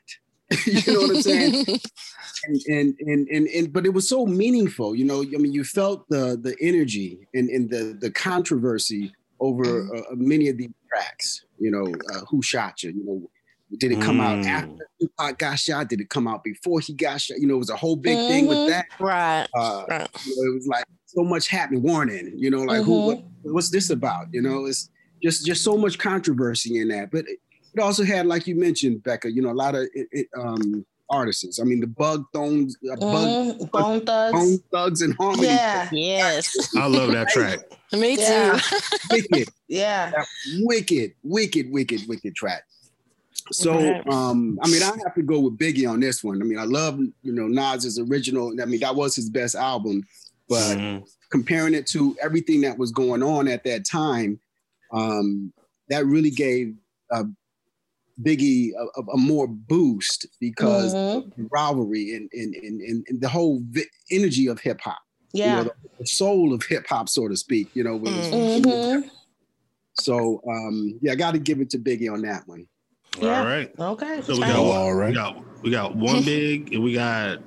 you 0.68 0.94
know 0.94 1.02
what 1.02 1.16
I'm 1.16 1.22
saying? 1.22 1.66
and, 2.46 2.62
and 2.68 2.96
and 3.08 3.28
and 3.30 3.48
and 3.48 3.74
but 3.74 3.86
it 3.86 3.94
was 3.94 4.08
so 4.08 4.26
meaningful. 4.26 4.94
You 4.96 5.06
know, 5.06 5.22
I 5.22 5.38
mean, 5.38 5.54
you 5.54 5.64
felt 5.64 6.08
the 6.10 6.38
the 6.40 6.56
energy 6.62 7.28
and 7.34 7.50
and 7.50 7.70
the 7.70 7.98
the 8.00 8.12
controversy 8.12 9.14
over 9.40 9.64
Mm-hmm. 9.64 9.98
uh, 10.14 10.16
many 10.16 10.50
of 10.50 10.58
these 10.58 10.70
tracks. 10.90 11.46
You 11.58 11.72
know, 11.72 11.94
uh, 12.14 12.26
who 12.30 12.42
shot 12.42 12.84
you? 12.84 12.92
You 12.92 13.04
know. 13.06 13.30
Did 13.80 13.92
it 13.92 14.02
come 14.02 14.20
out 14.22 14.38
Mm. 14.38 14.46
after 14.46 14.88
Tupac 15.02 15.40
got 15.40 15.56
shot? 15.58 15.90
Did 15.90 16.00
it 16.02 16.10
come 16.10 16.28
out 16.28 16.44
before 16.44 16.80
he 16.80 16.94
got 16.94 17.20
shot? 17.22 17.40
You 17.40 17.48
know, 17.48 17.56
it 17.56 17.60
was 17.66 17.72
a 17.72 17.76
whole 17.76 17.96
big 17.96 18.20
thing 18.28 18.46
with 18.46 18.60
Mhm. 18.60 18.68
that. 18.68 18.86
right. 19.00 19.48
Uh, 19.56 19.86
Right. 19.90 20.08
you 20.28 20.36
know, 20.36 20.52
it 20.52 20.54
was 20.54 20.68
like 20.68 20.86
so 21.14 21.24
much 21.24 21.48
happening. 21.48 21.84
Warning, 21.84 22.32
you 22.36 22.50
know, 22.50 22.62
like 22.62 22.84
who, 22.84 23.08
what, 23.08 23.24
what's 23.44 23.70
this 23.70 23.90
about? 23.90 24.28
You 24.32 24.42
know, 24.42 24.66
it's 24.66 24.90
just 25.22 25.46
just 25.46 25.64
so 25.64 25.78
much 25.78 25.98
controversy 26.00 26.80
in 26.80 26.90
that. 26.90 27.12
But 27.12 27.28
it, 27.28 27.40
it 27.74 27.80
also 27.80 28.04
had, 28.04 28.26
like 28.26 28.48
you 28.48 28.56
mentioned, 28.56 29.04
Becca, 29.04 29.32
you 29.32 29.42
know, 29.42 29.52
a 29.52 29.54
lot 29.54 29.76
of 29.76 29.88
it, 29.94 30.08
it, 30.12 30.28
um, 30.38 30.86
artists. 31.10 31.60
I 31.60 31.64
mean, 31.64 31.80
the 31.80 31.88
Bug 31.88 32.26
Thugs, 32.34 32.78
uh, 32.92 32.96
Bug. 32.96 33.72
Bone 33.72 34.06
thugs. 34.06 34.34
Bone 34.34 34.60
Thugs 34.72 35.02
and 35.02 35.16
Harmony, 35.16 35.48
Yeah, 35.48 35.90
Yes. 35.92 36.76
I 36.76 36.88
love 36.88 37.12
that 37.12 37.30
track. 37.30 37.60
Me 37.94 38.16
too. 38.16 38.22
Yeah. 38.24 38.60
wicked, 39.12 39.50
yeah. 39.68 40.12
that 40.12 40.26
wicked, 40.62 41.14
wicked, 41.24 41.72
wicked, 41.72 42.02
wicked 42.08 42.36
track. 42.36 42.64
So, 43.52 43.76
Right. 43.76 44.08
um, 44.08 44.58
I 44.64 44.70
mean, 44.70 44.82
I 44.82 44.88
have 45.04 45.14
to 45.16 45.22
go 45.22 45.40
with 45.40 45.58
Biggie 45.60 45.90
on 45.90 46.00
this 46.00 46.24
one. 46.24 46.42
I 46.42 46.46
mean, 46.46 46.58
I 46.58 46.64
love 46.64 47.00
you 47.00 47.34
know 47.34 47.48
Nas's 47.48 48.00
original. 48.00 48.54
I 48.62 48.66
mean, 48.66 48.80
that 48.80 48.96
was 48.96 49.16
his 49.16 49.30
best 49.30 49.56
album, 49.56 50.04
but 50.50 50.78
Mhm. 50.78 51.08
comparing 51.32 51.74
it 51.74 51.88
to 51.88 52.16
everything 52.22 52.62
that 52.62 52.78
was 52.78 52.92
going 52.92 53.24
on 53.24 53.48
at 53.48 53.64
that 53.64 53.86
time, 53.86 54.40
um, 54.92 55.52
that 55.90 56.06
really 56.06 56.30
gave 56.32 56.76
uh, 57.12 57.24
Biggie 58.22 58.72
a, 58.78 59.00
a- 59.00 59.14
a 59.14 59.18
more 59.18 59.48
boost 59.48 60.28
because 60.40 60.94
Mhm. 60.94 61.36
the 61.36 61.48
rivalry 61.52 62.16
and, 62.16 62.30
and, 62.34 62.56
and, 62.56 62.82
and, 62.82 63.06
and 63.10 63.22
the 63.22 63.28
whole 63.30 63.60
vi- 63.70 63.86
energy 64.12 64.48
of 64.48 64.60
hip 64.60 64.80
hop. 64.82 65.00
Yeah. 65.34 65.50
You 65.50 65.56
know, 65.58 65.64
the, 65.64 65.74
the 66.00 66.06
soul 66.08 66.54
of 66.54 66.64
hip 66.64 66.86
hop, 66.88 67.10
so 67.10 67.28
to 67.28 67.36
speak. 67.36 67.70
You 67.76 67.84
know, 67.84 67.98
was- 67.98 68.12
Mhm. 68.12 69.10
so 69.96 70.42
um, 70.48 70.98
yeah, 71.02 71.12
I 71.12 71.16
got 71.16 71.32
to 71.32 71.40
give 71.40 71.60
it 71.60 71.70
to 71.72 71.80
Biggie 71.80 72.12
on 72.12 72.22
that 72.22 72.48
one. 72.48 72.68
Yeah. 73.20 73.40
All 73.40 73.46
right. 73.46 73.72
Okay. 73.80 74.22
So 74.24 74.34
we 74.34 74.40
got 74.42 74.56
All 74.58 74.88
what? 74.88 74.92
right. 74.94 75.10
We 75.10 75.14
got 75.16 75.44
we 75.64 75.72
got 75.72 75.96
one 75.96 76.24
big 76.26 76.74
and 76.74 76.84
we 76.84 76.94
got 76.94 77.40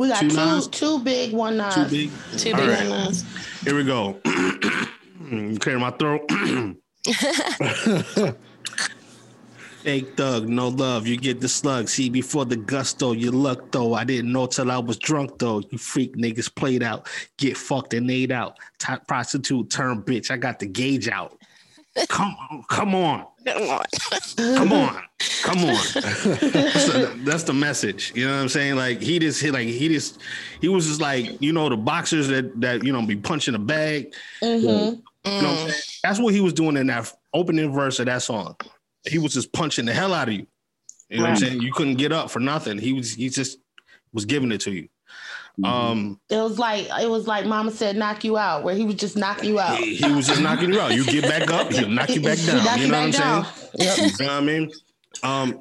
we 0.00 0.08
got 0.08 0.20
two 0.20 0.30
two, 0.30 0.60
two 0.70 0.98
big, 1.00 1.34
one 1.34 1.58
Nas. 1.58 1.74
two 1.74 1.84
big. 1.84 2.10
Too 2.38 2.56
big 2.56 2.68
right. 2.68 2.86
on 2.86 3.08
us. 3.08 3.22
Here 3.62 3.76
we 3.76 3.84
go. 3.84 4.18
Clear 5.60 5.78
my 5.78 5.90
throat. 5.90 6.22
Fake 9.82 10.16
thug, 10.16 10.48
no 10.48 10.68
love. 10.68 11.06
You 11.06 11.18
get 11.18 11.42
the 11.42 11.48
slug. 11.48 11.88
See, 11.88 12.08
before 12.08 12.46
the 12.46 12.56
gusto, 12.56 13.12
you 13.12 13.30
luck 13.30 13.72
though. 13.72 13.92
I 13.92 14.04
didn't 14.04 14.32
know 14.32 14.46
till 14.46 14.70
I 14.70 14.78
was 14.78 14.96
drunk 14.96 15.38
though. 15.38 15.60
You 15.68 15.76
freak 15.76 16.16
niggas 16.16 16.54
played 16.54 16.82
out. 16.82 17.06
Get 17.36 17.58
fucked 17.58 17.92
and 17.92 18.10
ate 18.10 18.32
out. 18.32 18.56
Top 18.78 19.06
prostitute, 19.06 19.68
turn 19.68 20.02
bitch. 20.02 20.30
I 20.30 20.38
got 20.38 20.60
the 20.60 20.66
gauge 20.66 21.08
out. 21.08 21.36
Come 22.08 22.36
on, 22.50 22.62
come 22.68 22.94
on, 22.94 23.26
Come 23.44 23.62
on. 23.62 23.84
come 24.36 24.72
on, 24.72 25.02
come 25.42 25.58
on. 25.64 25.74
That's 25.74 25.94
the, 25.94 27.20
that's 27.24 27.42
the 27.42 27.52
message. 27.52 28.12
You 28.14 28.26
know 28.28 28.34
what 28.36 28.42
I'm 28.42 28.48
saying? 28.48 28.76
Like 28.76 29.00
he 29.02 29.18
just 29.18 29.42
hit, 29.42 29.52
like 29.52 29.66
he 29.66 29.88
just, 29.88 30.20
he 30.60 30.68
was 30.68 30.86
just 30.86 31.00
like, 31.00 31.40
you 31.42 31.52
know, 31.52 31.68
the 31.68 31.76
boxers 31.76 32.28
that 32.28 32.60
that 32.60 32.84
you 32.84 32.92
know 32.92 33.04
be 33.04 33.16
punching 33.16 33.54
a 33.54 33.58
bag. 33.58 34.14
Mhm. 34.42 34.62
You 34.62 35.42
know 35.42 35.66
Mm. 35.66 36.00
That's 36.02 36.18
what 36.18 36.32
he 36.32 36.40
was 36.40 36.54
doing 36.54 36.78
in 36.78 36.86
that 36.86 37.12
opening 37.34 37.72
verse 37.74 37.98
of 37.98 38.06
that 38.06 38.22
song. 38.22 38.56
He 39.06 39.18
was 39.18 39.34
just 39.34 39.52
punching 39.52 39.84
the 39.84 39.92
hell 39.92 40.14
out 40.14 40.28
of 40.28 40.34
you. 40.34 40.46
You 41.10 41.18
know 41.18 41.24
what 41.24 41.30
I'm 41.32 41.36
saying? 41.36 41.60
You 41.60 41.72
couldn't 41.74 41.96
get 41.96 42.10
up 42.10 42.30
for 42.30 42.40
nothing. 42.40 42.78
He 42.78 42.94
was 42.94 43.12
he 43.12 43.28
just 43.28 43.58
was 44.14 44.24
giving 44.24 44.50
it 44.50 44.62
to 44.62 44.70
you. 44.70 44.88
Um 45.64 46.20
It 46.30 46.36
was 46.36 46.58
like 46.58 46.86
it 47.00 47.08
was 47.08 47.26
like 47.26 47.46
Mama 47.46 47.70
said, 47.70 47.96
knock 47.96 48.24
you 48.24 48.36
out, 48.38 48.64
where 48.64 48.74
he 48.74 48.84
would 48.84 48.98
just 48.98 49.16
knock 49.16 49.42
you 49.44 49.58
out. 49.60 49.76
he, 49.78 49.96
he 49.96 50.12
was 50.12 50.26
just 50.26 50.40
knocking 50.40 50.72
you 50.72 50.80
out. 50.80 50.94
You 50.94 51.04
get 51.04 51.24
back 51.24 51.50
up, 51.50 51.72
he'll 51.72 51.88
knock 51.88 52.10
you 52.10 52.20
back 52.22 52.38
down. 52.46 52.78
You 52.78 52.84
you 52.84 52.88
know 52.90 52.98
what 52.98 53.04
I'm 53.04 53.10
back 53.10 53.14
saying? 53.14 53.42
down. 53.42 53.46
Yep. 53.78 54.12
You 54.20 54.26
know 54.26 54.32
what 54.34 54.42
I 54.42 54.46
mean? 54.46 54.70
Um, 55.22 55.60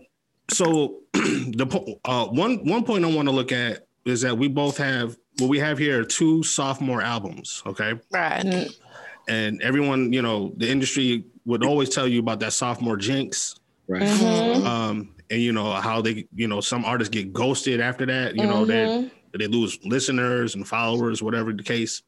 so 0.51 0.99
the 1.13 1.65
po- 1.69 1.99
uh, 2.05 2.27
one 2.27 2.65
one 2.65 2.83
point 2.83 3.05
I 3.05 3.13
want 3.13 3.27
to 3.27 3.33
look 3.33 3.51
at 3.51 3.87
is 4.05 4.21
that 4.21 4.37
we 4.37 4.47
both 4.47 4.77
have 4.77 5.17
what 5.39 5.47
we 5.47 5.59
have 5.59 5.77
here 5.77 6.01
are 6.01 6.03
two 6.05 6.43
sophomore 6.43 7.01
albums. 7.01 7.61
Okay, 7.65 7.93
Right. 8.11 8.67
And 9.27 9.61
everyone, 9.61 10.11
you 10.11 10.21
know, 10.23 10.53
the 10.57 10.67
industry 10.69 11.23
would 11.45 11.63
always 11.63 11.89
tell 11.89 12.07
you 12.07 12.19
about 12.19 12.39
that 12.39 12.51
sophomore 12.53 12.97
jinx. 12.97 13.55
Right. 13.87 14.01
mhm, 14.01 14.65
um, 14.65 15.15
and 15.29 15.41
you 15.41 15.51
know 15.51 15.71
how 15.73 16.01
they, 16.01 16.25
you 16.35 16.47
know, 16.47 16.61
some 16.61 16.83
artists 16.83 17.11
get 17.11 17.31
ghosted 17.31 17.79
after 17.79 18.05
that. 18.07 18.35
You 18.35 18.47
know, 18.47 18.65
they 18.65 18.85
mhm. 18.85 19.11
They 19.37 19.47
lose 19.47 19.77
listeners 19.85 20.55
and 20.55 20.67
followers, 20.67 21.21
whatever 21.21 21.53
the 21.53 21.63
case. 21.63 22.01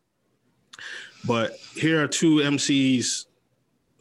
But 1.23 1.53
here 1.75 2.01
are 2.03 2.07
two 2.07 2.37
MCs. 2.37 3.25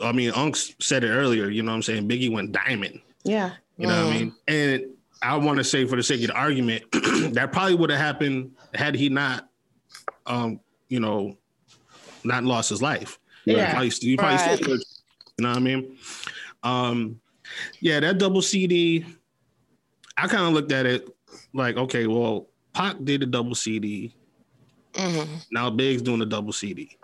I 0.00 0.12
mean, 0.12 0.32
Unks 0.32 0.74
said 0.82 1.04
it 1.04 1.10
earlier. 1.10 1.50
You 1.50 1.62
know, 1.62 1.72
what 1.72 1.76
I'm 1.76 1.82
saying 1.82 2.08
Biggie 2.08 2.32
went 2.32 2.52
diamond. 2.52 3.00
Yeah. 3.24 3.52
You 3.76 3.86
know 3.86 4.06
what 4.06 4.12
I 4.12 4.16
Mm. 4.16 4.18
mean? 4.20 4.34
And 4.48 4.84
I 5.22 5.36
want 5.36 5.58
to 5.58 5.64
say, 5.64 5.84
for 5.84 5.96
the 5.96 6.02
sake 6.02 6.22
of 6.22 6.28
the 6.28 6.34
argument, 6.34 6.84
that 7.34 7.50
probably 7.52 7.74
would 7.74 7.90
have 7.90 7.98
happened 7.98 8.52
had 8.74 8.94
he 8.94 9.10
not, 9.10 9.48
um, 10.26 10.60
you 10.88 11.00
know, 11.00 11.36
not 12.24 12.44
lost 12.44 12.70
his 12.70 12.80
life. 12.80 13.18
He 13.44 13.52
Yeah. 13.52 13.70
probably, 13.72 13.90
he 13.90 14.16
probably 14.16 14.38
still 14.38 14.52
Right. 14.52 14.62
could. 14.64 14.80
You 15.38 15.42
know 15.44 15.48
what 15.50 15.56
I 15.58 15.60
mean? 15.60 15.98
Um, 16.62 17.20
yeah, 17.80 18.00
that 18.00 18.18
double 18.18 18.42
CD. 18.42 19.04
I 20.16 20.26
kind 20.28 20.46
of 20.46 20.52
looked 20.52 20.72
at 20.72 20.84
it 20.86 21.08
like, 21.54 21.76
okay, 21.76 22.06
well, 22.06 22.49
Pac 22.72 22.96
did 23.04 23.22
a 23.22 23.26
double 23.26 23.54
CD. 23.54 24.14
Mhm. 24.94 25.28
Now 25.50 25.70
Big's 25.70 26.02
doing 26.02 26.20
a 26.22 26.26
double 26.26 26.52
CD. 26.52 26.96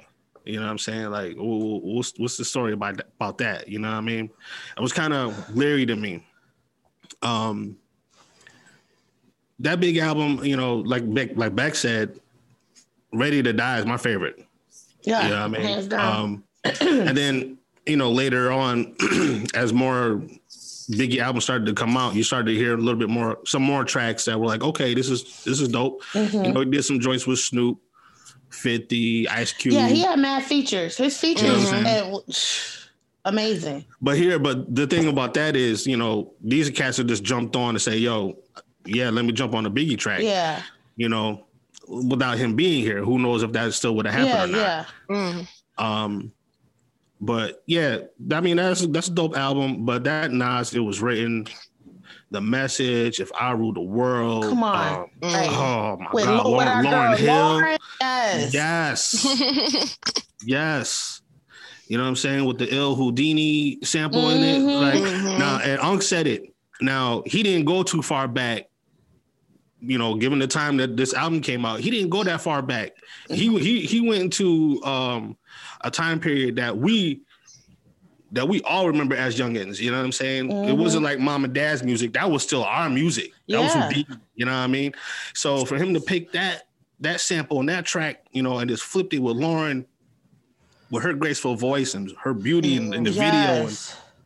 You 0.44 0.56
know 0.60 0.62
what 0.66 0.70
I'm 0.70 0.78
saying? 0.78 1.10
Like, 1.10 1.34
wh- 1.36 1.82
what's 1.84 2.12
what's 2.18 2.36
the 2.36 2.44
story 2.44 2.72
about 2.72 2.98
that, 2.98 3.08
about 3.16 3.38
that? 3.38 3.68
You 3.68 3.78
know 3.80 3.90
what 3.90 3.96
I 3.96 4.00
mean? 4.00 4.30
It 4.76 4.80
was 4.80 4.92
kind 4.92 5.12
of 5.12 5.56
leery 5.56 5.86
to 5.86 5.96
me. 5.96 6.24
Um, 7.22 7.76
that 9.58 9.80
big 9.80 9.96
album, 9.96 10.44
you 10.44 10.56
know, 10.56 10.76
like 10.76 11.12
Beck, 11.12 11.36
like 11.36 11.54
Beck 11.56 11.74
said, 11.74 12.20
"Ready 13.12 13.42
to 13.42 13.52
Die" 13.52 13.78
is 13.78 13.86
my 13.86 13.96
favorite. 13.96 14.44
Yeah. 15.02 15.24
You 15.24 15.30
know 15.30 15.48
what 15.48 15.60
I 15.60 15.76
mean? 15.76 15.92
Um, 15.94 16.44
and 17.08 17.16
then 17.16 17.58
you 17.86 17.96
know 17.96 18.10
later 18.12 18.52
on, 18.52 18.94
as 19.54 19.72
more 19.72 20.22
Biggie 20.90 21.18
albums 21.18 21.44
started 21.44 21.66
to 21.66 21.74
come 21.74 21.96
out, 21.96 22.14
you 22.14 22.22
started 22.22 22.52
to 22.52 22.56
hear 22.56 22.74
a 22.74 22.76
little 22.76 22.98
bit 22.98 23.08
more, 23.08 23.38
some 23.44 23.62
more 23.62 23.84
tracks 23.84 24.24
that 24.26 24.38
were 24.38 24.46
like, 24.46 24.62
okay, 24.62 24.94
this 24.94 25.08
is 25.10 25.42
this 25.44 25.60
is 25.60 25.68
dope. 25.68 26.02
Mhm. 26.12 26.46
You 26.46 26.52
know, 26.52 26.60
he 26.60 26.66
did 26.66 26.84
some 26.84 27.00
joints 27.00 27.26
with 27.26 27.38
Snoop, 27.40 27.78
Fifty, 28.50 29.28
Ice 29.28 29.52
Cube. 29.52 29.74
Yeah, 29.74 29.88
he 29.88 30.00
had 30.02 30.18
mad 30.18 30.44
features. 30.44 30.96
His 30.96 31.18
features, 31.18 31.64
You 31.64 31.82
know 31.82 32.22
and- 32.26 32.38
amazing. 33.24 33.84
But 34.00 34.16
here, 34.16 34.38
but 34.38 34.72
the 34.74 34.86
thing 34.86 35.08
about 35.08 35.34
that 35.34 35.56
is, 35.56 35.86
you 35.86 35.96
know, 35.96 36.32
these 36.42 36.70
cats 36.70 36.96
have 36.98 37.06
just 37.06 37.24
jumped 37.24 37.56
on 37.56 37.74
to 37.74 37.80
say, 37.80 37.96
"Yo, 37.98 38.38
yeah, 38.84 39.10
let 39.10 39.24
me 39.24 39.32
jump 39.32 39.54
on 39.54 39.64
the 39.64 39.70
Biggie 39.70 39.98
track." 39.98 40.22
Yeah, 40.22 40.62
You 40.96 41.08
know, 41.08 41.46
without 41.88 42.38
him 42.38 42.54
being 42.56 42.82
here, 42.82 43.04
who 43.04 43.18
knows 43.18 43.42
if 43.42 43.52
that 43.52 43.72
still 43.74 43.94
would 43.96 44.06
have 44.06 44.14
happened 44.26 44.52
yeah, 44.56 44.84
or 45.08 45.16
not? 45.16 45.26
yeah. 45.34 45.44
Mm. 45.78 45.84
Um, 45.84 46.32
but 47.20 47.62
yeah, 47.66 47.98
I 48.32 48.40
mean 48.40 48.56
that's 48.56 48.86
that's 48.88 49.08
a 49.08 49.12
dope 49.12 49.36
album. 49.36 49.84
But 49.84 50.04
that 50.04 50.32
Nas, 50.32 50.74
it 50.74 50.80
was 50.80 51.00
written, 51.00 51.46
the 52.30 52.40
message. 52.40 53.20
If 53.20 53.30
I 53.38 53.52
rule 53.52 53.72
the 53.72 53.80
world, 53.80 54.44
Come 54.44 54.62
on. 54.62 54.98
um, 55.02 55.10
Right. 55.22 55.48
oh 55.50 55.96
my 55.98 56.10
With, 56.12 56.24
God, 56.24 56.46
Lo- 56.46 56.58
Lauryn, 56.58 56.84
Lauryn 56.84 57.16
Hill, 57.16 57.28
Lauryn, 57.60 57.78
yes. 58.00 58.54
yes, 59.24 59.98
yes. 60.44 61.22
You 61.88 61.96
know 61.98 62.02
what 62.02 62.08
I'm 62.10 62.16
saying 62.16 62.44
with 62.44 62.58
the 62.58 62.72
Il 62.74 62.96
Whodini 62.96 63.84
sample 63.86 64.28
in 64.30 64.42
it, 64.42 64.58
like 64.60 64.94
Mhm. 65.00 65.38
now, 65.38 65.58
and 65.62 65.80
Unc 65.80 66.02
said 66.02 66.26
it. 66.26 66.52
Now 66.80 67.22
he 67.26 67.42
didn't 67.44 67.64
go 67.64 67.82
too 67.84 68.02
far 68.02 68.26
back. 68.28 68.66
You 69.86 69.98
know, 69.98 70.16
given 70.16 70.38
the 70.38 70.46
time 70.48 70.76
that 70.78 70.96
this 70.96 71.14
album 71.14 71.40
came 71.40 71.64
out, 71.64 71.80
he 71.80 71.90
didn't 71.90 72.10
go 72.10 72.24
that 72.24 72.40
far 72.40 72.62
back. 72.62 72.92
He 73.28 73.56
he 73.58 73.80
he 73.86 74.00
went 74.00 74.22
into 74.22 74.82
um, 74.84 75.36
a 75.82 75.90
time 75.90 76.18
period 76.20 76.56
that 76.56 76.76
we 76.76 77.22
that 78.32 78.48
we 78.48 78.60
all 78.62 78.88
remember 78.88 79.14
as 79.14 79.38
youngins. 79.38 79.78
You 79.78 79.92
know 79.92 79.98
what 79.98 80.04
I'm 80.04 80.12
saying? 80.12 80.50
It 80.50 80.70
Mhm. 80.70 80.78
wasn't 80.78 81.04
like 81.04 81.20
mom 81.20 81.44
and 81.44 81.54
dad's 81.54 81.82
music. 81.84 82.12
That 82.14 82.28
was 82.30 82.42
still 82.42 82.64
our 82.64 82.90
music. 82.90 83.32
That 83.48 83.62
was 83.62 83.74
Yeah. 83.74 83.82
who 83.88 83.94
beat. 83.94 84.08
You 84.34 84.46
know 84.46 84.52
what 84.52 84.58
I 84.58 84.66
mean? 84.66 84.92
So 85.34 85.64
for 85.64 85.76
him 85.76 85.94
to 85.94 86.00
pick 86.00 86.32
that 86.32 86.64
that 87.00 87.20
sample 87.20 87.60
and 87.60 87.68
that 87.68 87.84
track, 87.84 88.24
you 88.32 88.42
know, 88.42 88.58
and 88.58 88.68
just 88.70 88.82
flipped 88.82 89.12
it 89.14 89.18
with 89.20 89.36
Lauryn 89.36 89.84
with 90.90 91.02
her 91.02 91.12
graceful 91.12 91.54
voice 91.54 91.94
and 91.94 92.10
her 92.22 92.32
beauty 92.32 92.76
in, 92.76 92.92
in 92.94 93.04
the 93.04 93.10
video 93.10 93.66
and 93.66 93.78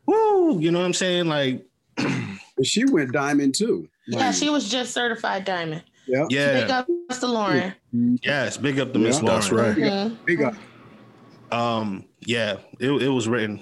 woo, 0.06 0.60
you 0.60 0.70
know 0.70 0.78
what 0.78 0.84
I'm 0.86 0.94
saying? 0.94 1.26
Like, 1.26 1.66
she 2.62 2.84
went 2.84 3.12
diamond 3.12 3.54
too. 3.54 3.88
Yeah, 4.10 4.32
she 4.32 4.50
was 4.50 4.68
just 4.68 4.92
certified 4.92 5.44
diamond. 5.44 5.82
Yeah. 6.06 6.26
yeah, 6.30 6.60
Big 6.62 6.70
up 6.70 6.86
to 6.86 7.26
Lauryn. 7.26 7.74
yes, 8.22 8.56
big 8.56 8.80
up 8.80 8.92
to 8.92 8.98
Miss 8.98 9.16
Yeah, 9.16 9.22
Lauryn. 9.22 9.26
that's 9.26 9.52
right. 9.52 9.76
Mhm. 9.76 10.16
Big 10.24 10.42
up. 10.42 10.54
Um, 11.52 12.04
yeah, 12.20 12.56
it, 12.78 12.90
it 12.90 13.08
was 13.08 13.28
written. 13.28 13.60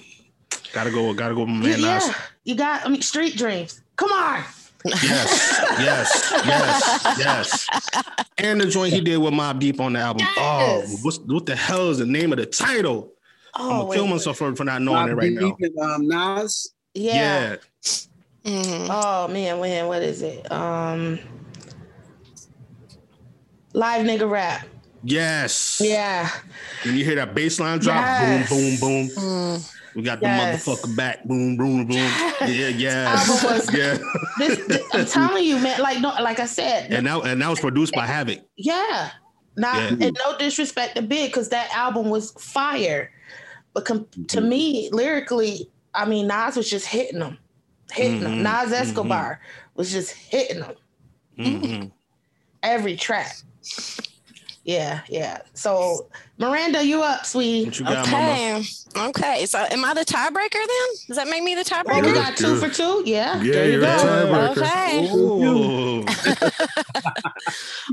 Gotta 0.72 0.90
go. 0.90 1.12
Gotta 1.14 1.34
go, 1.34 1.46
man. 1.46 1.62
yeah, 1.80 1.94
Nas. 1.94 2.10
you 2.44 2.54
got. 2.54 2.84
I 2.84 2.88
mean, 2.88 3.02
Street 3.02 3.36
Dreams. 3.36 3.82
Come 3.96 4.12
on. 4.12 4.42
Yes, 4.84 5.60
yes, 5.80 6.32
yes, 6.46 7.18
yes. 7.18 7.68
And 8.38 8.60
the 8.60 8.66
joint 8.66 8.92
he 8.94 9.00
did 9.00 9.16
with 9.18 9.34
Mobb 9.34 9.58
Deep 9.58 9.80
on 9.80 9.94
the 9.94 9.98
album. 9.98 10.24
Oh, 10.38 10.78
Yes. 10.86 11.00
what's 11.04 11.18
what 11.18 11.46
the 11.46 11.56
hell 11.56 11.90
is 11.90 11.98
the 11.98 12.06
name 12.06 12.32
of 12.32 12.38
the 12.38 12.46
title? 12.46 13.12
Oh, 13.54 13.70
I'm 13.70 13.76
Oh, 13.76 13.82
gonna 13.86 13.94
kill 13.94 14.06
myself 14.06 14.36
for, 14.38 14.54
for 14.54 14.64
not 14.64 14.80
knowing 14.82 15.08
it 15.08 15.14
right 15.14 15.30
Deep 15.36 15.40
now. 15.40 15.56
and, 15.60 15.78
um, 15.78 16.06
Nas. 16.08 16.72
Yeah. 16.94 17.56
Yeah. 17.82 17.96
Mhm. 18.48 18.88
Oh 18.90 19.28
man, 19.28 19.60
man, 19.60 19.86
what 19.88 20.02
is 20.02 20.22
it? 20.22 20.50
Um, 20.50 21.18
live 23.72 24.06
nigga 24.06 24.28
rap. 24.30 24.66
Yes. 25.04 25.80
Yeah. 25.84 26.28
When 26.84 26.96
you 26.96 27.04
hear 27.04 27.14
that 27.16 27.34
bass 27.34 27.60
line 27.60 27.78
drop, 27.78 27.96
Yes. 28.04 28.48
boom, 28.48 28.76
boom, 28.78 29.08
boom. 29.08 29.16
Mm. 29.16 29.72
We 29.94 30.02
got 30.02 30.20
Yes. 30.22 30.64
the 30.64 30.70
motherfucker 30.72 30.96
back, 30.96 31.24
boom, 31.24 31.56
boom, 31.56 31.86
boom. 31.86 31.96
Yeah, 31.96 32.68
yes. 32.68 33.28
album 33.28 33.50
was- 33.56 33.74
yeah. 33.78 33.98
This, 34.38 34.66
this- 34.66 34.82
I'm 34.94 35.06
telling 35.06 35.44
you, 35.44 35.58
man. 35.58 35.80
Like 35.80 36.00
no, 36.00 36.08
like 36.20 36.40
I 36.40 36.46
said, 36.46 36.92
And 36.92 37.06
that 37.06 37.24
and 37.26 37.40
that 37.42 37.48
was 37.48 37.60
produced 37.60 37.92
by 37.94 38.06
Havoc. 38.06 38.40
yeah. 38.56 39.10
Not 39.56 39.76
Yeah. 39.76 40.06
and 40.08 40.18
no 40.24 40.38
disrespect 40.38 40.96
to 40.96 41.02
Big, 41.02 41.30
because 41.30 41.48
that 41.50 41.68
album 41.74 42.10
was 42.10 42.30
fire. 42.38 43.10
But 43.74 43.84
com- 43.84 44.06
to 44.28 44.40
me, 44.40 44.88
lyrically, 44.92 45.68
I 45.94 46.04
mean, 46.06 46.28
Nas 46.28 46.56
was 46.56 46.70
just 46.70 46.86
hitting 46.86 47.18
them, 47.18 47.38
hitting 47.92 48.20
them. 48.20 48.38
Mhm, 48.38 48.42
Nas 48.42 48.72
Escobar 48.72 49.40
was 49.74 49.90
just 49.90 50.10
hitting 50.12 50.60
them 50.60 50.74
Mhm. 51.38 51.90
every 52.62 52.96
track. 52.96 53.36
Yeah, 54.64 55.00
yeah. 55.08 55.38
So 55.54 56.08
Miranda, 56.36 56.84
you 56.84 57.02
up, 57.02 57.24
sweetie? 57.24 57.64
What 57.64 57.78
you 57.78 57.84
got, 57.86 58.10
mama? 58.10 58.28
Okay. 58.28 58.62
Okay. 58.96 59.46
So 59.46 59.58
am 59.70 59.82
I 59.84 59.94
the 59.94 60.04
tiebreaker 60.04 60.52
then? 60.52 60.88
Does 61.06 61.16
that 61.16 61.26
make 61.28 61.42
me 61.42 61.54
the 61.54 61.64
tiebreaker? 61.64 62.04
we 62.04 62.12
got 62.12 62.36
two 62.36 62.54
Yeah. 62.54 62.60
for 62.60 62.68
two. 62.68 63.02
Yeah, 63.06 63.40
Yeah, 63.42 63.52
there 63.52 63.64
you 63.66 63.72
you're 63.72 63.80
go. 63.80 63.96
a 63.96 64.54
tiebreaker. 64.54 66.04
Okay. 66.04 66.48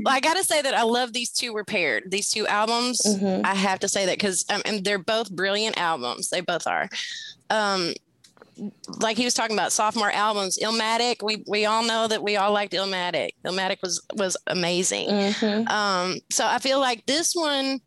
Well, 0.04 0.14
I 0.14 0.20
got 0.20 0.36
to 0.36 0.44
say 0.44 0.60
that 0.62 0.74
I 0.74 0.82
love 0.82 1.12
these 1.12 1.30
two 1.30 1.52
were 1.52 1.64
paired. 1.64 2.10
These 2.10 2.30
two 2.30 2.46
albums. 2.46 3.00
Mhm. 3.00 3.44
I 3.44 3.54
have 3.54 3.78
to 3.80 3.88
say 3.88 4.04
that 4.06 4.18
because 4.18 4.44
um, 4.50 4.60
and 4.66 4.84
they're 4.84 4.98
both 4.98 5.30
brilliant 5.30 5.78
albums. 5.78 6.28
They 6.28 6.40
both 6.42 6.66
are. 6.66 6.88
Um, 7.50 7.94
like 9.00 9.16
he 9.16 9.24
was 9.24 9.34
talking 9.34 9.56
about 9.56 9.72
sophomore 9.72 10.10
albums, 10.10 10.58
Illmatic. 10.62 11.22
We 11.22 11.44
we 11.46 11.66
all 11.66 11.84
know 11.84 12.08
that 12.08 12.22
we 12.22 12.36
all 12.36 12.52
liked 12.52 12.72
Illmatic. 12.72 13.30
Illmatic 13.44 13.78
was 13.82 14.00
was 14.14 14.36
amazing. 14.46 15.08
Mhm. 15.08 15.68
Um, 15.68 16.18
so 16.30 16.46
I 16.46 16.58
feel 16.58 16.80
like 16.80 17.04
this 17.06 17.34
one, 17.34 17.80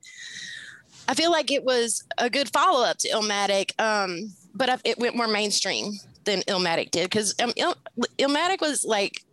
I 1.07 1.13
feel 1.15 1.31
like 1.31 1.51
it 1.51 1.63
was 1.63 2.03
a 2.17 2.29
good 2.29 2.49
follow 2.51 2.85
up 2.85 2.97
to 2.99 3.09
Illmatic, 3.09 3.71
um, 3.81 4.33
but 4.53 4.69
I, 4.69 4.77
it 4.83 4.99
went 4.99 5.15
more 5.15 5.27
mainstream 5.27 5.93
than 6.25 6.41
Illmatic 6.43 6.91
did 6.91 7.05
because 7.05 7.33
um, 7.41 7.53
Il, 7.55 7.75
Illmatic 8.17 8.61
was 8.61 8.83
like 8.85 9.23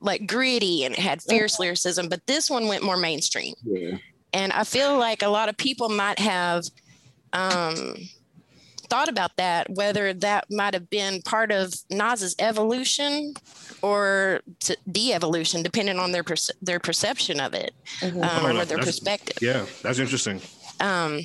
like 0.00 0.26
gritty 0.26 0.84
and 0.84 0.94
it 0.94 1.00
had 1.00 1.22
fierce 1.22 1.58
lyricism, 1.58 2.08
but 2.08 2.26
this 2.26 2.48
one 2.50 2.68
went 2.68 2.82
more 2.84 2.96
mainstream. 2.96 3.54
Yeah. 3.64 3.96
And 4.32 4.52
I 4.52 4.64
feel 4.64 4.98
like 4.98 5.22
a 5.22 5.28
lot 5.28 5.48
of 5.48 5.56
people 5.56 5.88
might 5.88 6.18
have 6.18 6.64
um, 7.32 7.96
thought 8.88 9.08
about 9.08 9.36
that, 9.36 9.68
whether 9.70 10.12
that 10.14 10.46
might 10.50 10.74
have 10.74 10.88
been 10.90 11.22
part 11.22 11.52
of 11.52 11.72
Nas's 11.90 12.34
evolution 12.38 13.34
or 13.82 14.40
to 14.60 14.76
de-evolution, 14.90 15.62
depending 15.62 15.98
on 15.98 16.12
their 16.12 16.24
perce- 16.24 16.50
their 16.62 16.80
perception 16.80 17.40
of 17.40 17.54
it 17.54 17.74
Mhm. 18.00 18.22
um, 18.24 18.44
Oh, 18.44 18.48
or 18.48 18.52
no, 18.52 18.64
their 18.64 18.78
perspective. 18.78 19.38
Yeah, 19.40 19.66
that's 19.82 19.98
interesting. 19.98 20.40
Um, 20.80 21.20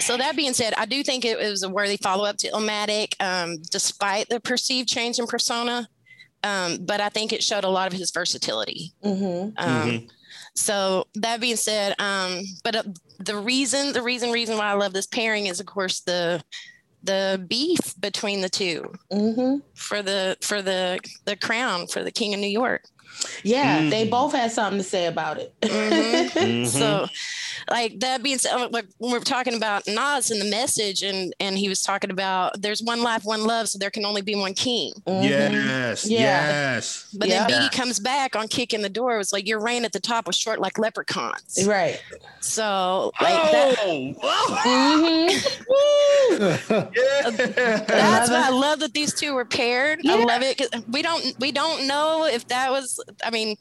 so 0.00 0.16
that 0.16 0.36
being 0.36 0.52
said, 0.54 0.74
I 0.76 0.86
do 0.86 1.02
think 1.02 1.24
it 1.24 1.38
was 1.38 1.62
a 1.62 1.68
worthy 1.68 1.96
follow-up 1.96 2.36
to 2.38 2.50
Illmatic, 2.50 3.14
um, 3.20 3.58
despite 3.70 4.28
the 4.28 4.40
perceived 4.40 4.88
change 4.88 5.18
in 5.18 5.26
persona. 5.26 5.88
Um, 6.42 6.78
but 6.82 7.00
I 7.00 7.08
think 7.08 7.32
it 7.32 7.42
showed 7.42 7.64
a 7.64 7.68
lot 7.70 7.92
of 7.92 7.98
his 7.98 8.10
versatility. 8.10 8.92
Mhm. 9.04 9.52
Um, 9.56 9.90
Mhm. 9.90 10.08
So 10.56 11.08
that 11.16 11.40
being 11.40 11.56
said, 11.56 11.96
um, 11.98 12.44
but 12.62 12.76
uh, 12.76 12.82
the 13.18 13.36
reason, 13.36 13.92
the 13.92 14.02
reason, 14.02 14.30
reason 14.30 14.56
why 14.56 14.66
I 14.66 14.74
love 14.74 14.92
this 14.92 15.06
pairing 15.06 15.46
is, 15.46 15.60
of 15.60 15.66
course, 15.66 16.00
the 16.00 16.42
the 17.02 17.44
beef 17.48 17.94
between 18.00 18.40
the 18.40 18.48
two 18.48 18.90
Mhm. 19.12 19.60
for 19.74 20.00
the 20.02 20.38
for 20.40 20.62
the 20.62 20.98
the 21.26 21.36
crown 21.36 21.86
for 21.86 22.02
the 22.02 22.10
king 22.10 22.32
of 22.32 22.40
New 22.40 22.46
York. 22.46 22.82
Yeah, 23.42 23.88
they 23.90 24.06
Mhm. 24.06 24.10
both 24.10 24.32
had 24.32 24.50
something 24.52 24.78
to 24.78 24.84
say 24.88 25.06
about 25.06 25.38
it. 25.38 25.54
Mhm. 25.60 26.30
Mhm. 26.30 26.66
So, 26.70 27.06
like 27.70 28.00
that 28.00 28.22
being 28.22 28.38
said, 28.38 28.52
uh, 28.54 28.68
like 28.70 28.86
when 28.98 29.12
we're 29.12 29.20
talking 29.20 29.54
about 29.54 29.86
Nas 29.86 30.30
and 30.30 30.40
the 30.40 30.50
message, 30.50 31.02
and 31.02 31.34
and 31.40 31.56
he 31.58 31.68
was 31.68 31.82
talking 31.82 32.10
about 32.10 32.60
there's 32.60 32.82
one 32.82 33.02
life, 33.02 33.24
one 33.24 33.44
love, 33.44 33.68
so 33.68 33.78
there 33.78 33.90
can 33.90 34.04
only 34.04 34.22
be 34.22 34.34
one 34.34 34.54
king. 34.54 34.92
Mhm. 35.06 35.22
Yes, 35.28 36.06
Yeah. 36.06 36.18
yes. 36.20 37.06
But 37.14 37.28
Yeah. 37.28 37.46
then 37.46 37.60
Biggie 37.62 37.72
comes 37.72 37.98
back 38.00 38.36
on 38.36 38.48
kicking 38.48 38.82
the 38.82 38.88
door. 38.88 39.14
It 39.14 39.18
was 39.18 39.32
like 39.32 39.46
your 39.46 39.60
reign 39.60 39.84
at 39.84 39.92
the 39.92 40.00
top 40.00 40.26
was 40.26 40.36
short 40.36 40.60
like 40.60 40.78
leprechauns. 40.78 41.64
Right. 41.66 42.00
So 42.40 43.12
like 43.20 43.34
that. 43.52 43.76
Oh, 44.22 44.60
Mhm. 44.64 45.30
yeah. 46.74 47.80
That's 47.86 48.30
why 48.30 48.44
I 48.46 48.50
love 48.50 48.80
that 48.80 48.92
these 48.94 49.14
two 49.14 49.34
were 49.34 49.44
paired. 49.44 50.00
I 50.06 50.16
love 50.24 50.42
it 50.42 50.56
because 50.58 50.82
we 50.86 51.02
don't 51.02 51.34
we 51.38 51.52
don't 51.52 51.86
know 51.86 52.26
if 52.26 52.46
that 52.48 52.70
was. 52.70 53.02
I 53.24 53.30
mean, 53.30 53.56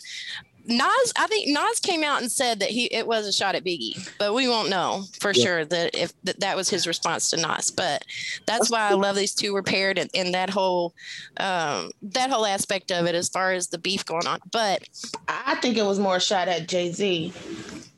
Nas. 0.66 1.14
I 1.18 1.28
think 1.28 1.48
Nas 1.50 1.80
came 1.80 2.04
out 2.04 2.22
and 2.22 2.32
said 2.32 2.60
that 2.60 2.70
he 2.70 2.86
it 2.86 3.06
was 3.06 3.28
a 3.28 3.34
shot 3.34 3.56
at 3.56 3.64
Biggie, 3.64 4.10
but 4.18 4.34
we 4.34 4.48
won't 4.48 4.70
know 4.70 5.04
for 5.20 5.32
Yeah. 5.32 5.44
sure 5.44 5.66
that 5.66 5.96
if 5.96 6.14
that, 6.24 6.40
that 6.40 6.56
was 6.56 6.70
his 6.70 6.88
response 6.88 7.30
to 7.32 7.38
Nas. 7.38 7.72
But 7.72 8.04
that's 8.46 8.70
why 8.70 8.90
I 8.90 8.94
love 8.94 9.16
these 9.16 9.34
two 9.36 9.54
were 9.54 9.64
paired 9.64 9.98
and, 9.98 10.10
and 10.14 10.34
that 10.34 10.50
whole 10.50 10.94
um, 11.38 11.92
that 12.04 12.30
whole 12.30 12.46
aspect 12.46 12.92
of 12.92 13.06
it 13.06 13.16
as 13.16 13.30
far 13.30 13.52
as 13.54 13.68
the 13.68 13.78
beef 13.78 14.06
going 14.06 14.28
on. 14.28 14.40
But 14.52 14.88
I 15.28 15.56
think 15.56 15.78
it 15.78 15.84
was 15.86 16.00
more 16.00 16.18
a 16.18 16.22
shot 16.22 16.48
at 16.48 16.68
Jay 16.68 16.92
Z. 16.92 17.34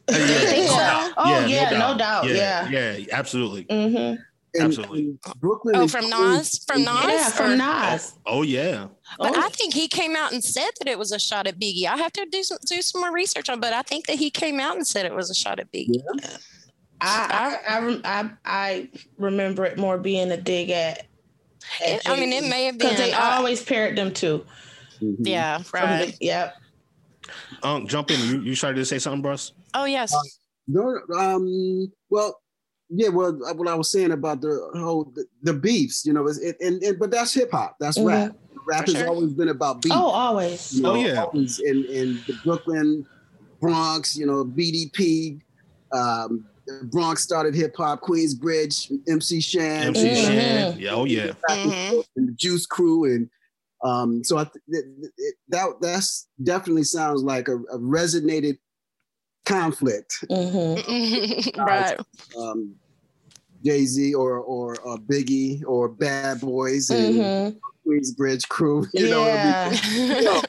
Yeah, 0.08 0.18
you 0.20 0.28
think 0.48 0.66
no 0.68 0.72
so? 1.08 1.14
Oh, 1.18 1.46
yeah, 1.48 1.70
no 1.72 1.98
doubt, 1.98 2.28
yeah. 2.28 2.70
yeah, 2.70 3.06
absolutely. 3.12 3.64
Mm-hmm. 3.66 4.22
And, 4.56 4.64
Absolutely. 4.64 5.00
and 5.04 5.20
Brooklyn. 5.40 5.76
oh, 5.76 5.88
from 5.88 6.10
Queens- 6.10 6.20
Nas, 6.20 6.64
from 6.68 6.84
Nas, 6.84 7.04
Yeah, 7.04 7.30
from 7.30 7.52
or- 7.52 7.56
Nas. 7.58 8.14
Oh 8.26 8.42
yeah, 8.42 8.88
But 9.18 9.36
Oh. 9.36 9.42
I 9.42 9.50
think 9.50 9.74
he 9.74 9.88
came 9.88 10.16
out 10.16 10.32
and 10.34 10.44
said 10.44 10.70
that 10.80 10.88
it 10.88 10.98
was 10.98 11.12
a 11.12 11.20
shot 11.20 11.46
at 11.48 11.60
Biggie. 11.60 11.86
I 11.86 11.98
have 11.98 12.12
to 12.14 12.26
do 12.26 12.42
some 12.44 12.58
do 12.66 12.82
some 12.82 13.02
more 13.02 13.12
research 13.14 13.50
on, 13.50 13.60
but 13.60 13.74
I 13.74 13.82
think 13.82 14.08
that 14.08 14.16
he 14.18 14.30
came 14.30 14.60
out 14.60 14.76
and 14.78 14.86
said 14.88 15.06
it 15.06 15.14
was 15.14 15.30
a 15.30 15.36
shot 15.36 15.60
at 15.60 15.72
Biggie. 15.72 16.02
I, 17.02 17.58
I, 17.68 17.78
I, 17.78 18.00
I, 18.22 18.30
I 18.46 18.90
remember 19.18 19.66
it 19.66 19.78
more 19.78 19.98
being 19.98 20.32
a 20.32 20.38
dig 20.38 20.70
at. 20.70 21.00
at 21.00 21.06
It- 21.82 22.10
I 22.10 22.20
mean, 22.20 22.32
it 22.32 22.50
may 22.50 22.66
have 22.66 22.78
been. 22.78 22.90
because 22.90 23.06
they 23.06 23.14
uh, 23.14 23.32
always 23.38 23.62
paired 23.64 23.98
them 23.98 24.14
two. 24.14 24.46
Mhm. 25.02 25.16
yeah, 25.20 25.58
From 25.60 25.84
right. 25.84 26.18
the- 26.18 26.26
yep. 26.26 26.56
um, 27.64 27.86
jump 27.88 28.12
in. 28.12 28.20
You, 28.22 28.42
you 28.42 28.56
started 28.56 28.78
to 28.80 28.86
say 28.86 29.00
something, 29.00 29.22
Bruce? 29.22 29.52
Oh 29.74 29.84
yes. 29.86 30.14
No, 30.68 31.00
um, 31.18 31.92
well, 32.10 32.40
yeah, 32.90 33.10
well, 33.10 33.38
uh, 33.48 33.54
what 33.54 33.68
I 33.68 33.76
was 33.76 33.92
saying 33.92 34.12
about 34.12 34.42
the 34.42 34.70
whole 34.76 35.12
the, 35.16 35.26
the 35.44 35.54
beefs, 35.54 36.06
you 36.06 36.14
know, 36.14 36.28
is 36.28 36.38
it, 36.40 36.56
and, 36.62 36.82
and 36.84 37.00
but 37.00 37.12
that's 37.12 37.34
hip 37.34 37.52
hop, 37.52 37.76
that's 37.80 37.98
Mhm. 37.98 38.08
rap. 38.08 38.36
Rap 38.68 38.86
For 38.86 38.92
has 38.94 39.02
sure. 39.02 39.10
always 39.10 39.34
been 39.34 39.50
about 39.50 39.82
beef. 39.82 39.92
Oh, 39.94 40.08
always. 40.10 40.74
you 40.74 40.82
know, 40.82 40.94
Oh, 40.94 40.96
yeah. 40.96 41.24
always 41.24 41.60
in 41.60 41.86
in 41.86 42.20
the 42.28 42.34
Brooklyn, 42.44 43.06
Bronx, 43.60 44.16
you 44.18 44.26
know, 44.26 44.44
BDP. 44.46 45.40
Um, 45.92 46.46
Bronx 46.86 47.22
started 47.22 47.54
hip 47.54 47.76
hop, 47.78 48.02
Queensbridge, 48.02 48.92
MC 49.08 49.40
Shan, 49.40 49.88
MC 49.96 50.08
Mhm. 50.10 50.16
Shan. 50.26 50.80
Yeah, 50.80 50.92
oh 50.96 51.06
yeah. 51.06 51.34
back 51.48 51.58
and 51.66 52.04
and 52.16 52.28
the 52.30 52.34
Juice 52.34 52.66
Crew, 52.66 53.06
and 53.06 53.30
um, 53.84 54.24
so 54.24 54.38
I 54.38 54.46
th- 54.46 54.56
th- 54.72 54.86
th- 55.18 55.34
that 55.50 55.68
that's 55.80 56.28
definitely 56.44 56.84
sounds 56.86 57.22
like 57.22 57.48
a, 57.48 57.58
a 57.58 57.78
resonated 57.78 58.58
conflict. 59.46 60.24
Mm-hmm. 60.30 61.60
right. 61.62 61.98
um, 62.38 62.76
Jay 63.64 63.86
Z 63.86 64.14
or 64.14 64.40
or 64.40 64.74
uh, 64.88 64.98
Biggie 64.98 65.64
or 65.66 65.90
Bad 65.90 66.42
Boys 66.42 66.90
and 66.90 67.16
Mm-hmm. 67.16 67.58
Queensbridge 67.88 68.48
Crew. 68.50 68.86
You 68.94 69.10
know, 69.12 69.22
what 69.22 69.32
I 69.38 69.70
mean? 69.70 70.42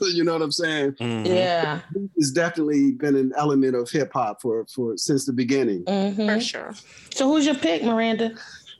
you 0.14 0.24
know 0.24 0.34
what 0.34 0.42
I'm 0.42 0.52
saying? 0.52 0.92
Mhm. 0.92 1.26
Yeah. 1.26 1.80
It's 2.16 2.30
definitely 2.30 2.92
been 2.92 3.16
an 3.16 3.32
element 3.36 3.74
of 3.74 3.90
hip 3.90 4.12
hop 4.12 4.40
for 4.42 4.66
for 4.66 4.96
since 4.96 5.24
the 5.26 5.32
beginning. 5.32 5.84
Mm-hmm. 5.84 6.26
For 6.28 6.40
sure. 6.40 6.74
So 7.14 7.28
who's 7.28 7.46
your 7.46 7.54
pick, 7.54 7.82
Miranda? 7.82 8.34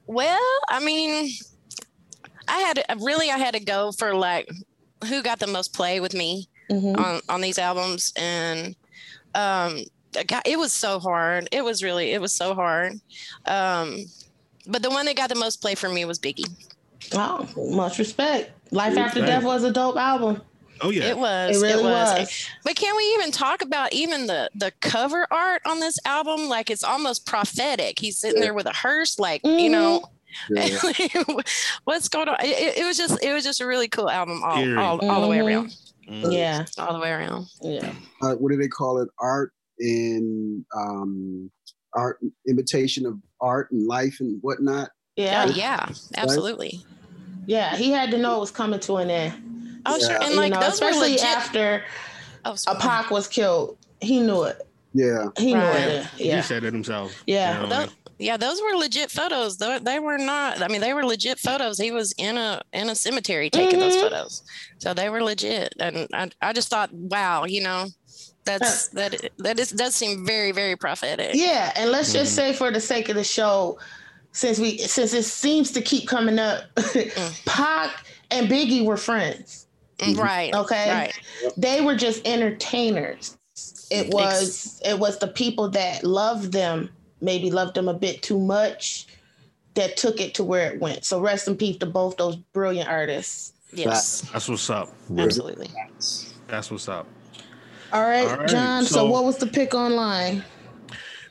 Well, 0.06 0.38
I 0.68 0.78
mean, 0.84 1.30
I 2.48 2.58
had 2.58 2.84
really 3.00 3.30
I 3.30 3.38
had 3.38 3.54
to 3.54 3.60
go 3.64 3.92
for 3.92 4.14
like 4.14 4.48
who 5.08 5.22
got 5.22 5.38
the 5.38 5.46
most 5.46 5.74
play 5.74 6.00
with 6.00 6.14
me 6.14 6.48
Mm-hmm. 6.70 7.00
on 7.00 7.20
on 7.28 7.40
these 7.40 7.58
albums, 7.58 8.12
and 8.16 8.74
um, 9.36 9.84
God, 10.26 10.42
it 10.46 10.58
was 10.58 10.72
so 10.72 10.98
hard. 10.98 11.48
It 11.52 11.62
was 11.64 11.82
really 11.82 12.12
it 12.12 12.20
was 12.20 12.32
so 12.32 12.54
hard. 12.54 12.94
Um, 13.44 14.06
but 14.66 14.82
the 14.82 14.90
one 14.90 15.06
that 15.06 15.16
got 15.16 15.28
the 15.28 15.34
most 15.34 15.60
play 15.60 15.74
for 15.74 15.88
me 15.88 16.04
was 16.04 16.18
Biggie. 16.18 16.50
Oh, 17.12 17.46
much 17.74 17.98
respect. 17.98 18.50
Life 18.72 18.96
After 18.96 19.20
Respect. 19.20 19.26
Death 19.26 19.44
was 19.44 19.62
a 19.62 19.70
dope 19.72 19.96
album. 19.96 20.42
Oh 20.80 20.90
yeah. 20.90 21.04
It 21.04 21.16
was. 21.18 21.56
It 21.62 21.64
really 21.64 21.84
was. 21.84 22.18
was. 22.18 22.48
But 22.64 22.76
can 22.76 22.96
we 22.96 23.02
even 23.14 23.30
talk 23.30 23.62
about 23.62 23.92
even 23.92 24.26
the 24.26 24.50
the 24.54 24.72
cover 24.80 25.26
art 25.30 25.62
on 25.66 25.80
this 25.80 25.98
album? 26.04 26.48
Like 26.48 26.70
it's 26.70 26.84
almost 26.84 27.24
prophetic. 27.26 27.98
He's 27.98 28.18
sitting 28.18 28.40
there 28.40 28.54
with 28.54 28.66
a 28.66 28.72
hearse, 28.74 29.18
like 29.18 29.40
you 29.44 29.68
know. 29.70 30.04
Yeah. 30.50 30.68
What's 31.84 32.08
going 32.10 32.28
on? 32.28 32.36
It, 32.42 32.78
it 32.78 32.84
was 32.84 32.96
just 32.98 33.22
it 33.24 33.32
was 33.32 33.44
just 33.44 33.60
a 33.62 33.66
really 33.66 33.88
cool 33.88 34.10
album 34.10 34.42
all, 34.44 34.78
all, 34.78 35.10
all 35.10 35.20
the 35.22 35.28
way 35.28 35.38
Mhm. 35.38 35.46
around. 35.46 35.76
Mm. 36.08 36.32
Yeah, 36.32 36.64
All 36.78 36.92
the 36.92 37.00
way 37.00 37.10
around. 37.10 37.46
yeah. 37.62 37.92
uh, 38.22 38.34
what 38.34 38.50
do 38.52 38.56
they 38.58 38.68
call 38.68 38.98
it? 39.00 39.08
Art 39.18 39.52
and 39.80 40.64
um, 40.76 41.50
art 41.94 42.18
imitation 42.48 43.06
of 43.06 43.18
art 43.40 43.70
and 43.72 43.86
life 43.86 44.18
and 44.20 44.38
whatnot. 44.42 44.90
Yeah, 45.16 45.46
Yeah, 45.46 45.54
yeah, 45.88 45.94
absolutely. 46.16 46.80
yeah. 47.46 47.74
He 47.76 47.90
had 47.90 48.10
to 48.12 48.18
know 48.18 48.36
it 48.36 48.40
was 48.40 48.50
coming 48.50 48.78
to 48.80 48.96
an 48.96 49.10
end. 49.10 49.80
Oh, 49.86 49.98
sure. 49.98 50.10
Yeah. 50.12 50.18
And 50.22 50.30
you 50.34 50.36
like 50.36 50.52
know, 50.52 50.60
those 50.60 50.80
were 50.80 50.88
especially 50.88 51.12
legit. 51.12 51.24
after 51.24 51.84
oh, 52.44 52.54
sorry. 52.54 52.78
Pac 52.78 53.10
was 53.10 53.26
killed. 53.28 53.76
He 54.00 54.20
knew 54.20 54.44
it. 54.44 54.62
Yeah, 54.94 55.26
He 55.38 55.54
Right. 55.54 55.86
knew 55.88 55.94
it. 55.96 56.06
He 56.36 56.42
said 56.42 56.64
it 56.64 56.72
himself. 56.72 57.22
Yeah. 57.26 57.62
You 57.62 57.68
know, 57.68 57.86
Tho- 57.86 57.92
yeah, 58.18 58.36
those 58.36 58.60
were 58.62 58.76
legit 58.78 59.10
photos. 59.10 59.56
Though 59.58 59.78
they 59.78 59.98
were 59.98 60.18
not. 60.18 60.62
I 60.62 60.68
mean, 60.68 60.80
they 60.80 60.94
were 60.94 61.04
legit 61.04 61.38
photos. 61.38 61.78
He 61.78 61.90
was 61.90 62.14
in 62.18 62.36
a 62.38 62.62
in 62.72 62.88
a 62.88 62.94
cemetery 62.94 63.50
taking 63.50 63.78
those 63.80 63.96
Mhm. 63.96 64.02
photos, 64.02 64.42
so 64.78 64.94
they 64.94 65.08
were 65.08 65.22
legit. 65.22 65.74
And 65.78 66.06
I, 66.12 66.30
I 66.40 66.52
just 66.52 66.68
thought, 66.68 66.92
wow, 66.92 67.44
you 67.44 67.62
know, 67.62 67.86
that's 68.44 68.88
that 68.88 69.30
that 69.38 69.58
is 69.58 69.70
does 69.70 69.94
seem 69.94 70.24
very 70.26 70.52
very 70.52 70.76
prophetic. 70.76 71.30
yeah. 71.34 71.72
And 71.76 71.90
let's 71.90 72.12
just 72.12 72.32
Mhm. 72.32 72.36
say, 72.36 72.52
for 72.52 72.70
the 72.70 72.80
sake 72.80 73.08
of 73.08 73.16
the 73.16 73.24
show, 73.24 73.78
since 74.32 74.58
we 74.58 74.78
since 74.78 75.12
it 75.14 75.24
seems 75.24 75.70
to 75.72 75.82
keep 75.82 76.08
coming 76.08 76.38
up, 76.38 76.64
Pac 77.44 78.06
and 78.30 78.48
Biggie 78.48 78.84
were 78.84 78.96
friends. 78.96 79.66
Mm, 79.98 80.18
Right. 80.18 80.54
Okay. 80.54 80.90
Right. 80.90 81.14
They 81.56 81.80
were 81.80 81.96
just 81.96 82.26
entertainers. 82.26 83.36
It 83.90 84.08
was 84.08 84.80
it 84.84 84.98
was 84.98 85.18
the 85.18 85.28
people 85.28 85.70
that 85.70 86.04
loved 86.04 86.52
them, 86.52 86.90
maybe 87.20 87.50
loved 87.50 87.74
them 87.74 87.88
a 87.88 87.94
bit 87.94 88.22
too 88.22 88.38
much, 88.38 89.06
that 89.74 89.96
took 89.96 90.20
it 90.20 90.34
to 90.34 90.44
where 90.44 90.72
it 90.72 90.80
went. 90.80 91.04
So 91.04 91.20
rest 91.20 91.48
in 91.48 91.56
peace 91.56 91.76
to 91.78 91.86
both 91.86 92.16
those 92.16 92.36
brilliant 92.36 92.88
artists. 92.88 93.52
Yes. 93.72 94.22
That's 94.32 94.48
what's 94.48 94.70
up. 94.70 94.88
Absolutely. 95.16 95.68
That's 96.48 96.70
what's 96.70 96.88
up. 96.88 97.06
All 97.92 98.02
right, 98.02 98.26
All 98.28 98.36
right, 98.38 98.48
John. 98.48 98.84
So, 98.84 98.94
so- 98.94 99.06
what 99.06 99.24
was 99.24 99.36
the 99.38 99.46
pick 99.46 99.74
online? 99.74 100.44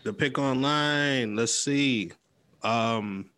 The 0.03 0.13
pick 0.13 0.37
online. 0.37 1.35
Let's 1.35 1.57
see. 1.57 2.11
Um, 2.63 3.29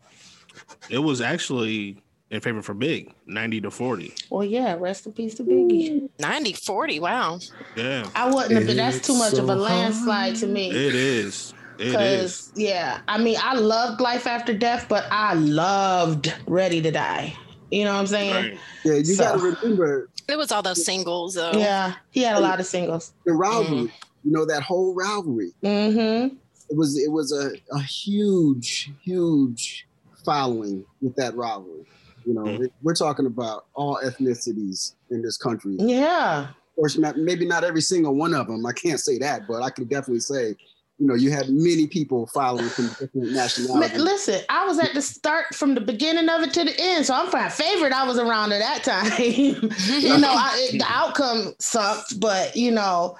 it 0.89 0.97
was 0.99 1.21
actually 1.21 2.01
in 2.29 2.41
favor 2.41 2.61
for 2.61 2.73
Big, 2.73 3.13
ninety 3.25 3.61
to 3.61 3.71
forty. 3.71 4.13
Well, 4.29 4.43
yeah, 4.43 4.75
rest 4.77 5.05
in 5.05 5.13
peace 5.13 5.35
to 5.35 5.43
Biggie. 5.43 6.09
90 6.19 6.53
40. 6.53 6.99
Wow. 6.99 7.39
Yeah, 7.77 8.09
I 8.13 8.29
wouldn't 8.29 8.51
have 8.51 8.67
been. 8.67 8.75
That's 8.77 8.99
too 8.99 9.13
It's 9.13 9.19
much 9.19 9.33
of 9.39 9.45
a 9.49 9.53
so 9.53 9.55
landslide 9.55 10.35
to 10.37 10.47
me. 10.47 10.69
it 10.71 10.93
is. 10.95 11.53
It 11.79 11.87
is. 11.87 11.91
Because 11.91 12.51
yeah, 12.55 12.99
I 13.07 13.17
mean, 13.17 13.37
I 13.41 13.55
loved 13.55 14.01
Life 14.01 14.27
After 14.27 14.53
Death, 14.53 14.87
but 14.89 15.05
I 15.11 15.33
loved 15.35 16.33
Ready 16.47 16.81
to 16.81 16.91
Die. 16.91 17.35
You 17.71 17.83
know 17.83 17.93
what 17.93 17.99
I'm 17.99 18.07
saying? 18.07 18.33
Right. 18.33 18.59
yeah. 18.85 18.93
You 18.93 19.03
So- 19.05 19.23
got 19.23 19.39
to 19.39 19.39
remember 19.61 20.09
It 20.29 20.37
was 20.37 20.51
all 20.51 20.61
those 20.61 20.83
singles 20.85 21.35
though. 21.35 21.51
Yeah, 21.53 21.93
he 22.11 22.21
had 22.21 22.37
a 22.37 22.39
lot 22.39 22.59
of 22.59 22.65
singles. 22.65 23.13
the 23.25 23.33
rivalry. 23.33 23.91
You 24.23 24.31
know 24.31 24.45
that 24.45 24.61
whole 24.63 24.93
rivalry. 24.93 25.51
Mm-hmm. 25.63 26.35
It 26.69 26.75
was 26.75 26.97
it 26.97 27.11
was 27.11 27.31
a, 27.31 27.51
a 27.75 27.81
huge 27.81 28.91
huge 29.01 29.87
following 30.25 30.83
with 31.01 31.15
that 31.15 31.35
rivalry. 31.35 31.85
You 32.25 32.33
know, 32.33 32.41
Mhm. 32.43 32.65
it- 32.65 32.73
we're 32.81 32.95
talking 32.95 33.25
about 33.25 33.65
all 33.73 33.99
ethnicities 34.03 34.93
in 35.09 35.21
this 35.21 35.37
country. 35.37 35.75
Yeah. 35.79 36.49
Of 36.49 36.75
course, 36.75 36.97
maybe 37.15 37.45
not 37.45 37.63
every 37.63 37.81
single 37.81 38.13
one 38.15 38.33
of 38.33 38.47
them. 38.47 38.65
I 38.65 38.71
can't 38.73 38.99
say 38.99 39.17
that, 39.19 39.47
but 39.47 39.63
I 39.63 39.69
can 39.69 39.85
definitely 39.85 40.19
say, 40.19 40.55
you 40.99 41.05
know, 41.05 41.13
you 41.13 41.31
had 41.31 41.49
many 41.49 41.85
people 41.87 42.25
following 42.27 42.69
from 42.69 42.87
different 42.87 43.31
nationalities. 43.31 43.99
Listen, 44.01 44.41
I 44.49 44.65
was 44.65 44.79
at 44.79 44.93
the 44.93 45.01
start 45.01 45.53
from 45.53 45.75
the 45.75 45.81
beginning 45.81 46.27
of 46.27 46.41
it 46.41 46.53
to 46.53 46.63
the 46.63 46.75
end, 46.79 47.05
so 47.05 47.13
I'm 47.13 47.29
my 47.31 47.49
favorite. 47.49 47.93
I 47.93 48.03
was 48.07 48.17
around 48.17 48.51
at 48.51 48.59
that 48.59 48.83
time. 48.83 49.11
you 49.19 50.17
know, 50.17 50.31
I, 50.31 50.69
it, 50.71 50.79
the 50.79 50.85
outcome 50.87 51.53
sucked, 51.59 52.19
but 52.19 52.55
you 52.55 52.71
know, 52.71 53.15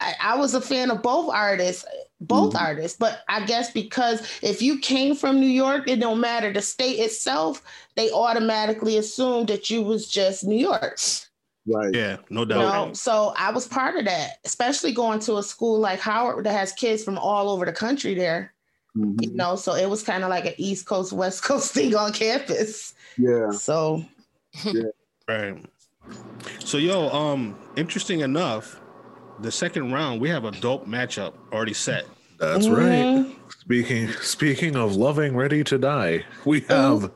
I, 0.00 0.14
I 0.20 0.36
was 0.36 0.54
a 0.54 0.60
fan 0.60 0.90
of 0.90 1.02
both 1.02 1.32
artists, 1.32 1.86
both 2.20 2.52
Mhm. 2.54 2.60
artists. 2.60 2.98
But 2.98 3.20
I 3.28 3.46
guess 3.46 3.70
because 3.72 4.20
if 4.42 4.60
you 4.60 4.78
came 4.78 5.14
from 5.14 5.40
New 5.40 5.46
York, 5.46 5.88
it 5.88 6.00
don't 6.00 6.20
matter 6.20 6.52
the 6.52 6.60
state 6.60 6.98
itself. 6.98 7.62
They 7.96 8.10
automatically 8.10 8.98
assumed 8.98 9.48
that 9.48 9.70
you 9.70 9.82
was 9.82 10.08
just 10.08 10.44
New 10.44 10.58
York. 10.58 10.98
Right. 11.66 11.94
Yeah, 11.94 12.16
no 12.30 12.40
You 12.40 12.46
doubt. 12.46 12.88
know, 12.88 12.92
so 12.92 13.32
I 13.38 13.50
was 13.50 13.66
part 13.66 13.96
of 13.96 14.04
that, 14.04 14.38
especially 14.44 14.92
going 14.92 15.18
to 15.20 15.36
a 15.38 15.42
school 15.42 15.78
like 15.78 15.98
Howard 16.00 16.44
that 16.44 16.52
has 16.52 16.72
kids 16.72 17.02
from 17.02 17.16
all 17.18 17.48
over 17.48 17.64
the 17.64 17.72
country 17.72 18.14
there. 18.14 18.52
Mhm. 18.96 19.22
You 19.22 19.34
know, 19.34 19.56
so 19.56 19.74
it 19.74 19.88
was 19.88 20.02
kind 20.02 20.22
of 20.24 20.30
like 20.30 20.44
an 20.44 20.54
East 20.58 20.86
Coast, 20.86 21.12
West 21.12 21.42
Coast 21.44 21.72
thing 21.72 21.94
on 21.94 22.12
campus. 22.12 22.94
Yeah. 23.16 23.50
So 23.50 24.04
Right. 25.28 25.64
So 26.60 26.76
yo, 26.76 27.08
um, 27.08 27.56
interesting 27.76 28.20
enough, 28.20 28.78
the 29.40 29.50
second 29.50 29.90
round 29.90 30.20
we 30.20 30.28
have 30.28 30.44
a 30.44 30.50
dope 30.50 30.86
matchup 30.86 31.32
already 31.50 31.72
set. 31.74 32.04
That's 32.38 32.66
Mhm. 32.66 32.76
right. 32.76 33.36
Speaking 33.60 34.08
speaking 34.20 34.76
of 34.76 34.96
loving 34.96 35.34
Ready 35.34 35.64
to 35.64 35.78
Die, 35.78 36.24
we 36.44 36.60
have 36.68 37.10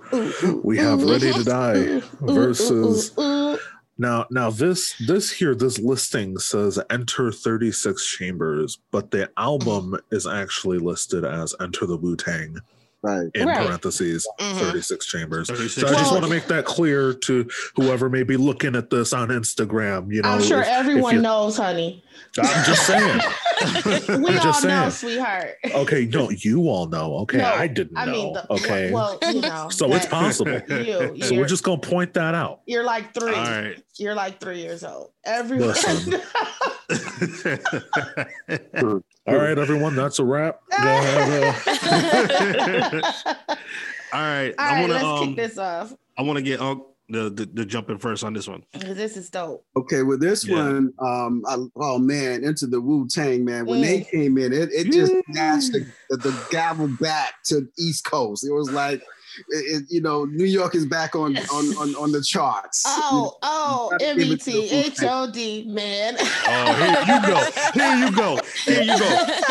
we 0.65 0.79
have 0.79 1.03
Ready 1.05 1.33
to 1.35 1.45
Die 1.45 2.01
versus 2.23 3.13
Ooh, 3.19 3.23
ooh, 3.23 3.53
ooh. 3.55 3.59
Now 3.99 4.27
now 4.31 4.51
this 4.51 4.95
this 5.07 5.31
here 5.31 5.55
this 5.55 5.79
listing 5.79 6.39
says 6.39 6.79
enter 6.91 7.31
36 7.33 8.07
chambers, 8.07 8.79
but 8.91 9.11
the 9.11 9.31
album 9.37 9.97
is 10.11 10.27
actually 10.27 10.79
listed 10.79 11.25
as 11.25 11.55
enter 11.61 11.87
the 11.87 11.97
Wu-Tang 11.97 12.57
Right. 13.01 13.29
in 13.35 13.47
Right. 13.47 13.65
parentheses 13.65 14.27
Mhm. 14.41 14.59
36 14.59 15.07
chambers. 15.07 15.47
36 15.49 15.75
So 15.75 15.87
I 15.87 15.91
just 15.93 16.05
Well- 16.07 16.15
want 16.15 16.25
to 16.25 16.31
make 16.31 16.47
that 16.49 16.65
clear 16.65 17.13
to 17.15 17.49
whoever 17.77 18.09
may 18.11 18.25
be 18.25 18.37
looking 18.37 18.75
at 18.75 18.91
this 18.91 19.13
on 19.13 19.29
Instagram. 19.29 20.13
You 20.13 20.23
know, 20.23 20.31
I'm 20.31 20.43
sure 20.43 20.61
if- 20.61 20.67
if 20.67 20.73
everyone 20.73 21.15
you- 21.15 21.23
knows, 21.23 21.57
honey. 21.57 22.03
I'm 22.41 22.65
just 22.65 22.87
saying. 22.87 23.21
We 23.61 24.37
all 24.37 24.45
just 24.45 24.63
know, 24.65 24.89
saying. 24.89 24.91
sweetheart. 24.93 25.57
Okay, 25.75 26.05
no, 26.07 26.31
you 26.31 26.69
all 26.69 26.87
know. 26.87 27.17
Okay, 27.23 27.39
No, 27.39 27.47
I 27.47 27.67
didn't 27.67 27.99
I 27.99 28.05
know. 28.05 28.13
mean, 28.13 28.33
the, 28.35 28.53
okay, 28.53 28.93
Well, 28.93 29.19
you 29.23 29.41
know. 29.41 29.69
so 29.69 29.93
it's 29.95 30.07
possible. 30.07 30.61
You, 30.69 31.21
So 31.25 31.35
we're 31.35 31.45
just 31.47 31.65
gonna 31.65 31.81
point 31.81 32.15
that 32.15 32.37
out. 32.37 32.61
you're 32.67 32.85
like 32.85 33.13
three. 33.15 33.35
All 33.35 33.43
right. 33.43 33.83
You're 33.97 34.15
like 34.15 34.39
three 34.41 34.61
years 34.61 34.85
old. 34.85 35.11
Everyone. 35.25 35.75
All 39.27 39.37
right, 39.37 39.59
everyone, 39.59 39.95
that's 39.97 40.19
a 40.21 40.25
wrap. 40.25 40.61
Go 40.71 40.77
ahead, 40.79 41.45
uh, 42.95 43.03
All 44.13 44.21
right. 44.23 44.55
All 44.59 44.65
I 44.67 44.81
wanna 44.81 44.93
let's 44.95 45.05
um 45.05 45.27
kick 45.27 45.37
this 45.37 45.59
off. 45.59 45.93
I 46.17 46.23
wanna 46.23 46.43
get 46.43 46.61
Unc 46.61 46.83
the, 47.09 47.31
the 47.31 47.47
the 47.53 47.65
jump 47.65 47.89
in 47.91 47.99
first 47.99 48.23
on 48.25 48.33
this 48.35 48.47
one. 48.49 48.63
This 48.79 49.17
is 49.17 49.31
dope. 49.31 49.65
Okay, 49.77 50.03
with 50.03 50.21
this 50.21 50.47
Yeah. 50.47 50.63
one, 50.63 50.93
um, 50.99 51.43
I, 51.47 51.57
oh 51.77 51.99
man, 51.99 52.45
into 52.45 52.67
the 52.67 52.81
Wu 52.81 53.09
Tang 53.09 53.45
man. 53.45 53.67
When 53.67 53.81
they 53.81 54.01
Mm. 54.01 54.11
came 54.11 54.39
in, 54.39 54.53
it, 54.53 54.71
it 54.73 54.93
just 54.93 55.13
snatched 55.31 55.73
the, 55.73 55.93
the, 56.11 56.17
the 56.19 56.47
gavel 56.51 56.89
back 56.89 57.35
to 57.47 57.67
East 57.79 58.05
Coast. 58.05 58.47
It 58.47 58.53
was 58.53 58.71
like, 58.71 59.03
it, 59.49 59.83
it- 59.83 59.91
you 59.91 60.01
know, 60.01 60.25
New 60.25 60.45
York 60.45 60.75
is 60.75 60.87
back 60.87 61.15
on 61.15 61.37
on 61.37 61.65
on, 61.79 61.95
on 61.97 62.11
the 62.13 62.23
charts. 62.23 62.83
Oh, 62.87 63.37
oh, 63.43 63.89
gotta 63.93 64.07
M 64.09 64.17
give 64.19 64.29
E 64.29 64.33
it 64.33 64.41
to 64.41 64.45
T 64.45 64.53
the 64.53 64.61
Wu-Tang. 64.61 64.85
H 64.93 64.99
O 65.03 65.31
D, 65.33 65.65
man. 65.69 66.17
Oh, 66.19 66.75
here 66.75 67.05
you 67.15 67.21
go. 67.27 67.37
Here 67.75 67.97
you 67.97 68.11
go. 68.17 68.39
Here 68.65 68.83
you 68.83 68.99
go. 68.99 69.27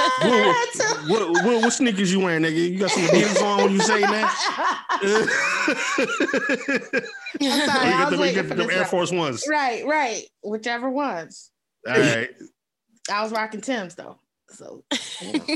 What, 1.08 1.08
what, 1.08 1.22
what, 1.46 1.62
what 1.64 1.74
sneakers 1.74 2.12
you 2.12 2.20
wearing, 2.20 2.44
nigga? 2.44 2.70
You 2.72 2.78
got 2.80 2.90
some 2.92 3.04
Adidas 3.04 3.42
on 3.42 3.58
when 3.64 3.72
you 3.74 3.80
say 3.80 4.02
that? 4.02 4.98
you 7.40 7.50
sorry, 7.52 7.88
I 7.88 7.92
got 7.92 8.00
was 8.00 8.10
the, 8.12 8.16
you 8.16 8.22
waiting 8.22 8.42
got 8.42 8.50
for 8.50 8.56
them 8.56 8.68
this 8.68 8.76
Air 8.76 8.82
one. 8.84 8.90
Force 8.90 9.12
Ones. 9.12 9.44
right, 9.50 9.86
right. 9.86 10.24
Whichever 10.44 10.90
ones. 10.90 11.52
All 11.88 11.98
right. 11.98 12.30
I 13.12 13.24
was 13.24 13.32
rocking 13.32 13.62
Tim's 13.62 13.96
though. 13.96 14.18
So 14.50 14.84
you 15.22 15.34
know. 15.34 15.40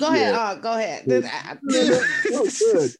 go 0.00 0.08
ahead. 0.08 0.34
Uh, 0.34 0.54
go 0.56 0.72
ahead. 0.72 1.04
This- 1.06 1.26
I- 1.26 1.56
Oh, 2.32 2.48
good. 2.72 2.90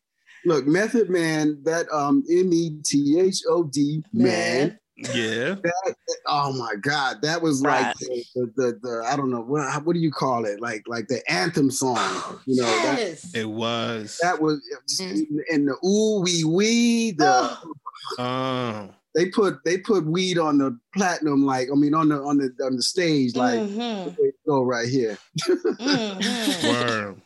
Look, 0.46 0.66
Method 0.66 1.08
Man, 1.10 1.58
that 1.64 1.86
um 1.92 2.22
M 2.30 2.52
E 2.52 2.78
T 2.84 3.18
H 3.20 3.42
O 3.48 3.64
D 3.64 4.02
man. 4.12 4.78
Yeah. 4.96 5.56
Oh 6.28 6.52
my 6.52 6.76
God, 6.80 7.20
that 7.22 7.42
was 7.42 7.62
like 7.62 7.96
the, 7.98 8.24
the, 8.34 8.52
the, 8.56 8.78
the 8.80 9.04
I 9.06 9.16
don't 9.16 9.30
know 9.30 9.40
what 9.40 9.84
what 9.84 9.94
do 9.94 9.98
you 9.98 10.12
call 10.12 10.44
it? 10.44 10.60
Like 10.60 10.84
like 10.86 11.08
the 11.08 11.20
anthem 11.30 11.70
song. 11.70 11.98
You 12.46 12.62
know 12.62 12.62
that 12.64 12.98
yes. 12.98 13.34
It 13.34 13.48
was. 13.50 14.18
that 14.22 14.40
was 14.40 14.60
just, 14.88 15.02
Mm. 15.02 15.26
and 15.50 15.68
the 15.68 15.76
ooh 15.84 16.20
wee 16.22 16.44
wee 16.44 17.10
the. 17.10 17.58
Oh, 18.18 18.90
they 19.14 19.26
put 19.30 19.64
they 19.64 19.78
put 19.78 20.04
weed 20.06 20.38
on 20.38 20.58
the 20.58 20.78
platinum 20.94 21.44
like 21.44 21.68
I 21.72 21.74
mean 21.74 21.94
on 21.94 22.08
the 22.10 22.16
on 22.22 22.38
the 22.38 22.50
on 22.64 22.76
the 22.76 22.82
stage 22.82 23.34
like 23.34 23.60
mhm, 23.60 24.14
go 24.46 24.62
right 24.62 24.88
here. 24.88 25.18
mhm. 25.48 27.20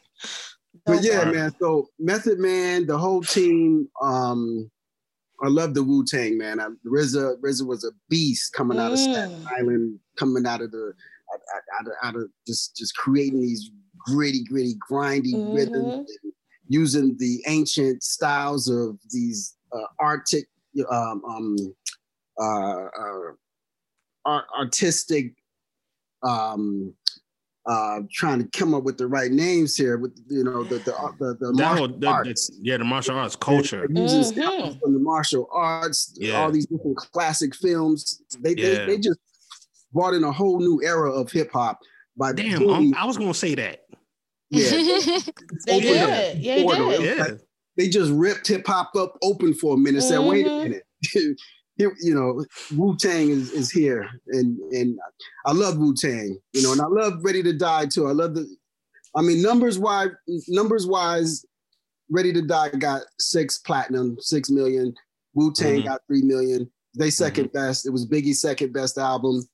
But 0.89 1.05
yeah, 1.05 1.19
Right. 1.25 1.35
man. 1.35 1.53
So 1.61 1.89
Method 1.99 2.39
Man, 2.39 2.87
the 2.87 2.99
whole 2.99 3.23
team. 3.23 3.89
Um, 4.03 4.71
I 5.43 5.49
love 5.49 5.75
the 5.75 5.85
Wu 5.85 6.05
Tang 6.05 6.37
man. 6.37 6.59
I, 6.59 6.69
RZA 6.87 7.37
RZA 7.41 7.67
was 7.67 7.85
a 7.85 7.93
beast 8.09 8.53
coming 8.55 8.79
out 8.81 8.93
of 8.93 8.99
Staten 8.99 9.31
Mm. 9.45 9.59
Island, 9.61 10.01
coming 10.17 10.47
out 10.47 10.63
of 10.63 10.73
the 10.73 10.93
out, 11.33 11.41
out, 11.55 11.63
out, 11.81 11.87
of, 11.87 11.93
out 12.03 12.17
of 12.23 12.31
just 12.47 12.75
just 12.77 12.97
creating 12.97 13.41
these 13.43 13.71
gritty, 13.99 14.43
gritty, 14.45 14.75
grindy 14.91 15.35
Mhm. 15.35 15.55
rhythms. 15.55 15.95
And, 16.25 16.33
using 16.71 17.17
the 17.17 17.43
ancient 17.47 18.03
styles 18.03 18.69
of 18.69 18.99
these 19.11 19.57
uh, 19.73 19.87
artic, 19.99 20.47
um, 20.91 21.23
um, 21.25 21.57
uh, 22.39 22.89
uh, 24.27 24.43
artistic, 24.59 25.35
um, 26.23 26.95
uh, 27.69 28.01
trying 28.11 28.39
to 28.43 28.59
come 28.59 28.73
up 28.75 28.83
with 28.83 28.97
the 28.97 29.07
right 29.07 29.31
names 29.31 29.77
here 29.77 29.99
with 29.99 30.19
you 30.29 30.43
know 30.43 30.65
the 30.65 30.77
the 30.79 30.93
the, 31.19 31.37
the 31.39 31.53
That 31.53 31.63
martial 31.63 31.89
whole, 31.89 32.09
arts. 32.09 32.49
the- 32.49 32.57
yeah, 32.63 32.77
the 32.79 32.85
martial 32.85 33.17
arts 33.17 33.37
culture. 33.37 33.87
They're 33.91 34.03
using 34.05 34.43
Mhm. 34.43 34.81
from 34.81 34.95
the 34.95 34.99
martial 35.01 35.47
arts, 35.53 36.15
Yeah. 36.17 36.41
all 36.41 36.51
these 36.51 36.67
different 36.67 36.97
classic 36.97 37.55
films. 37.55 38.23
They, 38.41 38.55
Yeah. 38.57 38.87
they 38.87 38.87
they 38.87 38.99
just 38.99 39.19
brought 39.93 40.15
in 40.15 40.25
a 40.25 40.33
whole 40.33 40.59
new 40.61 40.81
era 40.83 41.11
of 41.13 41.31
hip 41.31 41.51
hop 41.53 41.79
by 42.17 42.33
Damn, 42.33 42.59
doing- 42.59 42.75
um, 42.75 42.95
I 42.97 43.05
was 43.05 43.17
gonna 43.19 43.35
say 43.35 43.55
that. 43.57 43.81
yeah, 44.51 44.71
They 45.67 45.81
did. 45.81 46.39
Yeah, 46.39 46.55
they 46.57 46.65
did. 46.65 47.03
Yeah. 47.19 47.23
like 47.25 47.41
they 47.77 47.89
just 47.89 48.11
ripped 48.13 48.47
hip 48.49 48.67
hop 48.67 48.97
up 48.97 49.17
open 49.23 49.53
for 49.55 49.75
a 49.75 49.79
minute. 49.79 50.03
Said, 50.03 50.21
wait 50.21 50.47
a 50.47 50.51
Mhm. 50.51 50.63
minute. 50.65 50.85
Here, 51.79 51.95
you 52.03 52.13
know, 52.15 52.45
Wu 52.77 52.97
Tang 52.97 53.31
is, 53.31 53.53
is 53.53 53.71
here, 53.71 54.09
and 54.29 54.59
and 54.73 54.99
I 55.47 55.53
love 55.53 55.79
Wu 55.79 55.95
Tang, 55.95 56.37
you 56.53 56.63
know, 56.63 56.73
and 56.73 56.81
I 56.81 56.87
love 56.87 57.25
Ready 57.25 57.43
to 57.45 57.53
Die 57.53 57.87
too. 57.87 58.09
I 58.09 58.13
love 58.13 58.35
the, 58.35 58.47
I 59.17 59.23
mean, 59.23 59.41
numbers 59.41 59.79
wise, 59.79 60.11
numbers 60.49 60.87
wise, 60.87 61.45
Ready 62.11 62.33
to 62.33 62.43
Die 62.43 62.71
got 62.79 63.03
six 63.21 63.59
platinum, 63.59 64.17
six 64.21 64.51
million. 64.51 64.93
Wu 65.35 65.53
Tang 65.53 65.83
Mhm. 65.83 65.85
got 65.85 66.01
three 66.09 66.23
million. 66.23 66.69
They 66.99 67.09
2nd 67.09 67.53
best. 67.53 67.87
It 67.87 67.91
was 67.91 68.07
Biggie's 68.07 68.41
second 68.41 68.73
best 68.73 68.99
album. 68.99 69.47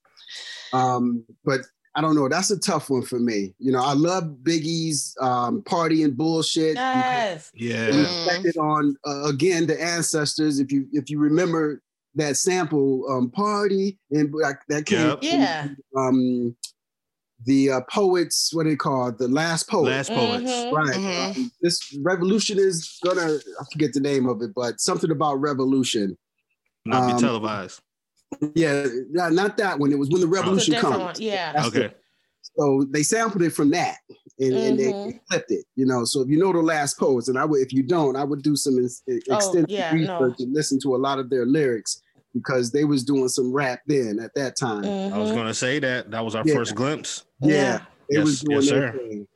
Um, 0.73 1.25
but 1.45 1.61
I 1.95 2.01
don't 2.01 2.15
know. 2.17 2.29
That's 2.29 2.51
a 2.51 2.59
tough 2.59 2.89
one 2.91 3.03
for 3.03 3.19
me. 3.19 3.55
You 3.59 3.71
know, 3.73 3.83
I 3.83 3.93
love 3.93 4.25
Biggie's 4.43 5.15
um, 5.21 5.63
party 5.63 6.05
and 6.05 6.17
bullshit. 6.17 6.77
Yes. 6.77 7.51
Yeah. 7.55 7.87
And 7.89 7.99
reflected 7.99 8.57
on 8.57 8.97
uh, 9.07 9.25
again 9.25 9.67
the 9.67 9.81
ancestors. 9.81 10.59
If 10.59 10.73
you 10.73 10.87
if 10.93 11.11
you 11.11 11.19
remember 11.19 11.83
that 12.17 12.37
sample, 12.37 13.05
um, 13.11 13.31
party 13.31 13.99
and 14.11 14.33
like 14.35 14.59
that 14.69 14.87
came 14.87 15.07
Yep. 15.09 15.19
Yeah. 15.23 15.69
um 15.97 16.57
the 17.47 17.71
uh, 17.73 17.81
poets. 17.91 18.51
What 18.55 18.65
they 18.67 18.77
call 18.77 19.13
the 19.13 19.29
last 19.29 19.69
poet. 19.69 19.91
Last 19.91 20.11
poets. 20.11 20.45
Mhm. 20.51 20.73
Right. 20.73 20.97
Mhm. 20.97 21.37
Um, 21.37 21.53
this 21.61 21.97
revolution 22.03 22.59
is 22.59 22.99
gonna 23.05 23.35
I 23.61 23.65
forget 23.73 23.93
the 23.93 24.01
name 24.01 24.27
of 24.29 24.41
it, 24.43 24.51
but 24.55 24.81
something 24.81 25.11
about 25.11 25.35
revolution. 25.41 26.17
Not 26.87 27.07
be 27.09 27.13
Um, 27.15 27.21
televised. 27.21 27.81
Yeah, 28.55 28.87
yeah, 29.13 29.29
not 29.29 29.57
that 29.59 29.79
one. 29.79 29.93
It 29.93 29.99
was 29.99 30.09
when 30.11 30.21
the 30.21 30.27
revolution 30.27 30.75
different 30.75 30.97
comes. 30.97 31.19
one. 31.19 31.23
Yeah. 31.23 31.53
That's 31.53 31.71
the- 31.71 31.85
Okay. 31.87 31.95
So 32.57 32.87
they 32.91 33.03
sampled 33.03 33.43
it 33.43 33.51
from 33.51 33.71
that, 33.71 33.99
and, 34.39 34.53
and 34.55 34.79
they 34.79 35.21
clipped 35.29 35.51
it. 35.51 35.65
You 35.77 35.87
know, 35.87 36.05
so 36.05 36.21
if 36.21 36.29
you 36.29 36.39
know 36.39 36.53
the 36.53 36.61
last 36.61 36.99
poets, 36.99 37.29
and 37.29 37.37
I 37.39 37.45
would, 37.45 37.61
if 37.63 37.73
you 37.73 37.83
don't, 37.83 38.15
I 38.17 38.23
would 38.23 38.43
do 38.43 38.55
some 38.55 38.79
ex- 38.85 39.03
extensive 39.09 39.65
Oh, 39.65 39.67
yeah, 39.69 39.93
research 39.93 40.07
no. 40.39 40.45
and 40.45 40.53
listen 40.55 40.79
to 40.83 40.95
a 40.95 40.99
lot 40.99 41.19
of 41.19 41.31
their 41.31 41.47
lyrics 41.47 42.01
because 42.35 42.73
they 42.73 42.85
was 42.85 43.05
doing 43.05 43.29
some 43.29 43.53
rap 43.53 43.81
then 43.87 44.19
at 44.21 44.35
that 44.35 44.57
time. 44.59 44.85
I 44.85 45.17
was 45.19 45.31
gonna 45.33 45.55
say 45.55 45.79
that. 45.79 46.11
That 46.11 46.25
was 46.25 46.35
our 46.35 46.43
Yeah. 46.45 46.55
first 46.55 46.75
glimpse. 46.75 47.25
Yeah, 47.41 47.77
it 48.09 48.19
Yes, 48.19 48.25
was 48.25 48.41
doing 48.41 48.61
yes, 48.63 48.71
their 48.71 48.93
sir. 48.93 48.99
thing. 48.99 49.27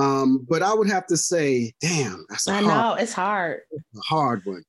Um, 0.00 0.44
but 0.48 0.60
I 0.62 0.74
would 0.74 0.88
have 0.90 1.06
to 1.06 1.16
say, 1.16 1.72
damn, 1.80 2.26
that's 2.28 2.48
a 2.48 2.52
I 2.52 2.54
hard, 2.62 2.64
I 2.66 2.82
know 2.90 2.94
it's 2.94 3.12
hard. 3.12 3.60
a 3.72 4.00
hard 4.00 4.42
one. 4.44 4.64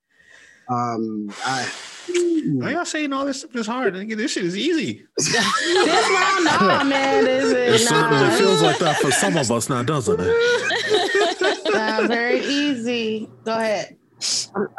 Um, 0.69 1.33
I. 1.43 1.67
Why 2.07 2.71
y'all 2.73 2.85
saying 2.85 3.11
all 3.11 3.25
this 3.25 3.39
stuff 3.39 3.55
is 3.55 3.65
hard? 3.65 3.95
Nigga, 3.95 4.15
this 4.15 4.31
shit 4.33 4.45
is 4.45 4.55
easy. 4.55 5.03
this 5.17 5.33
one, 5.33 6.43
no, 6.43 6.83
man, 6.83 7.25
this 7.25 7.51
It 7.51 7.81
is 7.81 7.87
certainly 7.89 8.27
not. 8.27 8.37
feels 8.37 8.61
like 8.61 8.77
that 8.77 8.97
for 8.97 9.09
some 9.11 9.35
of 9.37 9.51
us 9.51 9.67
now, 9.69 9.81
doesn't 9.81 10.19
it? 10.19 11.61
Not 11.73 12.07
very 12.07 12.41
easy. 12.45 13.27
Go 13.43 13.53
ahead. 13.53 13.97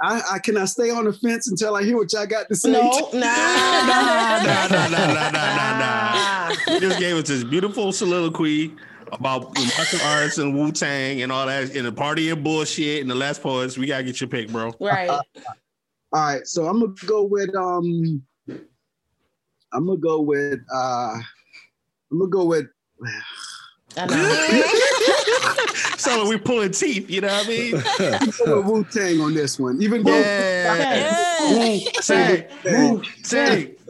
I, 0.02 0.22
I 0.32 0.38
can 0.38 0.56
I 0.56 0.64
stay 0.64 0.90
on 0.90 1.04
the 1.04 1.12
fence 1.12 1.48
until 1.48 1.76
I 1.76 1.82
hear 1.82 1.96
what 1.96 2.12
y'all 2.12 2.26
got 2.26 2.48
to 2.48 2.54
say. 2.54 2.72
No, 2.72 2.88
nah, 3.12 3.18
Nah, 3.20 3.86
nah, 3.86 4.38
nah, 4.38 4.66
nah, 4.68 4.88
nah, 4.88 5.30
nah, 5.30 5.30
nah, 5.30 5.78
nah. 5.78 6.56
You 6.72 6.80
just 6.80 6.98
gave 6.98 7.16
us 7.16 7.28
this 7.28 7.44
beautiful 7.44 7.92
soliloquy 7.92 8.74
about 9.12 9.54
the 9.54 9.72
martial 9.76 10.00
arts 10.06 10.38
and 10.38 10.54
Wu 10.54 10.72
Tang 10.72 11.22
and 11.22 11.30
all 11.30 11.46
that, 11.46 11.76
and 11.76 11.86
the 11.86 11.92
party 11.92 12.30
and 12.30 12.42
bullshit 12.42 13.02
and 13.02 13.10
the 13.10 13.14
last 13.14 13.42
poets. 13.42 13.76
We 13.76 13.86
gotta 13.86 14.04
get 14.04 14.20
your 14.20 14.28
pick, 14.28 14.48
bro. 14.50 14.72
Right. 14.80 15.10
All 15.10 15.22
right, 16.12 16.46
so 16.46 16.66
I'm 16.66 16.80
gonna 16.80 16.94
go 17.06 17.24
with 17.24 17.54
um, 17.54 18.22
I'm 19.72 19.86
gonna 19.86 19.98
go 19.98 20.20
with 20.20 20.60
uh, 20.74 21.14
I'm 22.10 22.18
gonna 22.18 22.30
go 22.30 22.44
with 22.46 22.66
I 23.96 24.06
know. 24.06 25.12
so 25.98 26.20
like 26.22 26.28
we 26.28 26.36
pulling 26.38 26.70
teeth, 26.72 27.10
you 27.10 27.20
know 27.20 27.28
what 27.28 27.46
I 27.46 27.48
mean? 27.48 28.64
Wu 28.66 28.84
Tang 28.92 29.20
on 29.20 29.34
this 29.34 29.58
one, 29.58 29.80
even 29.82 30.02
though 30.02 30.18
Yeah. 30.18 31.48
Yeah. 31.50 31.78
Tang, 32.02 32.44
Wu 32.64 33.02
Tang. 33.22 33.74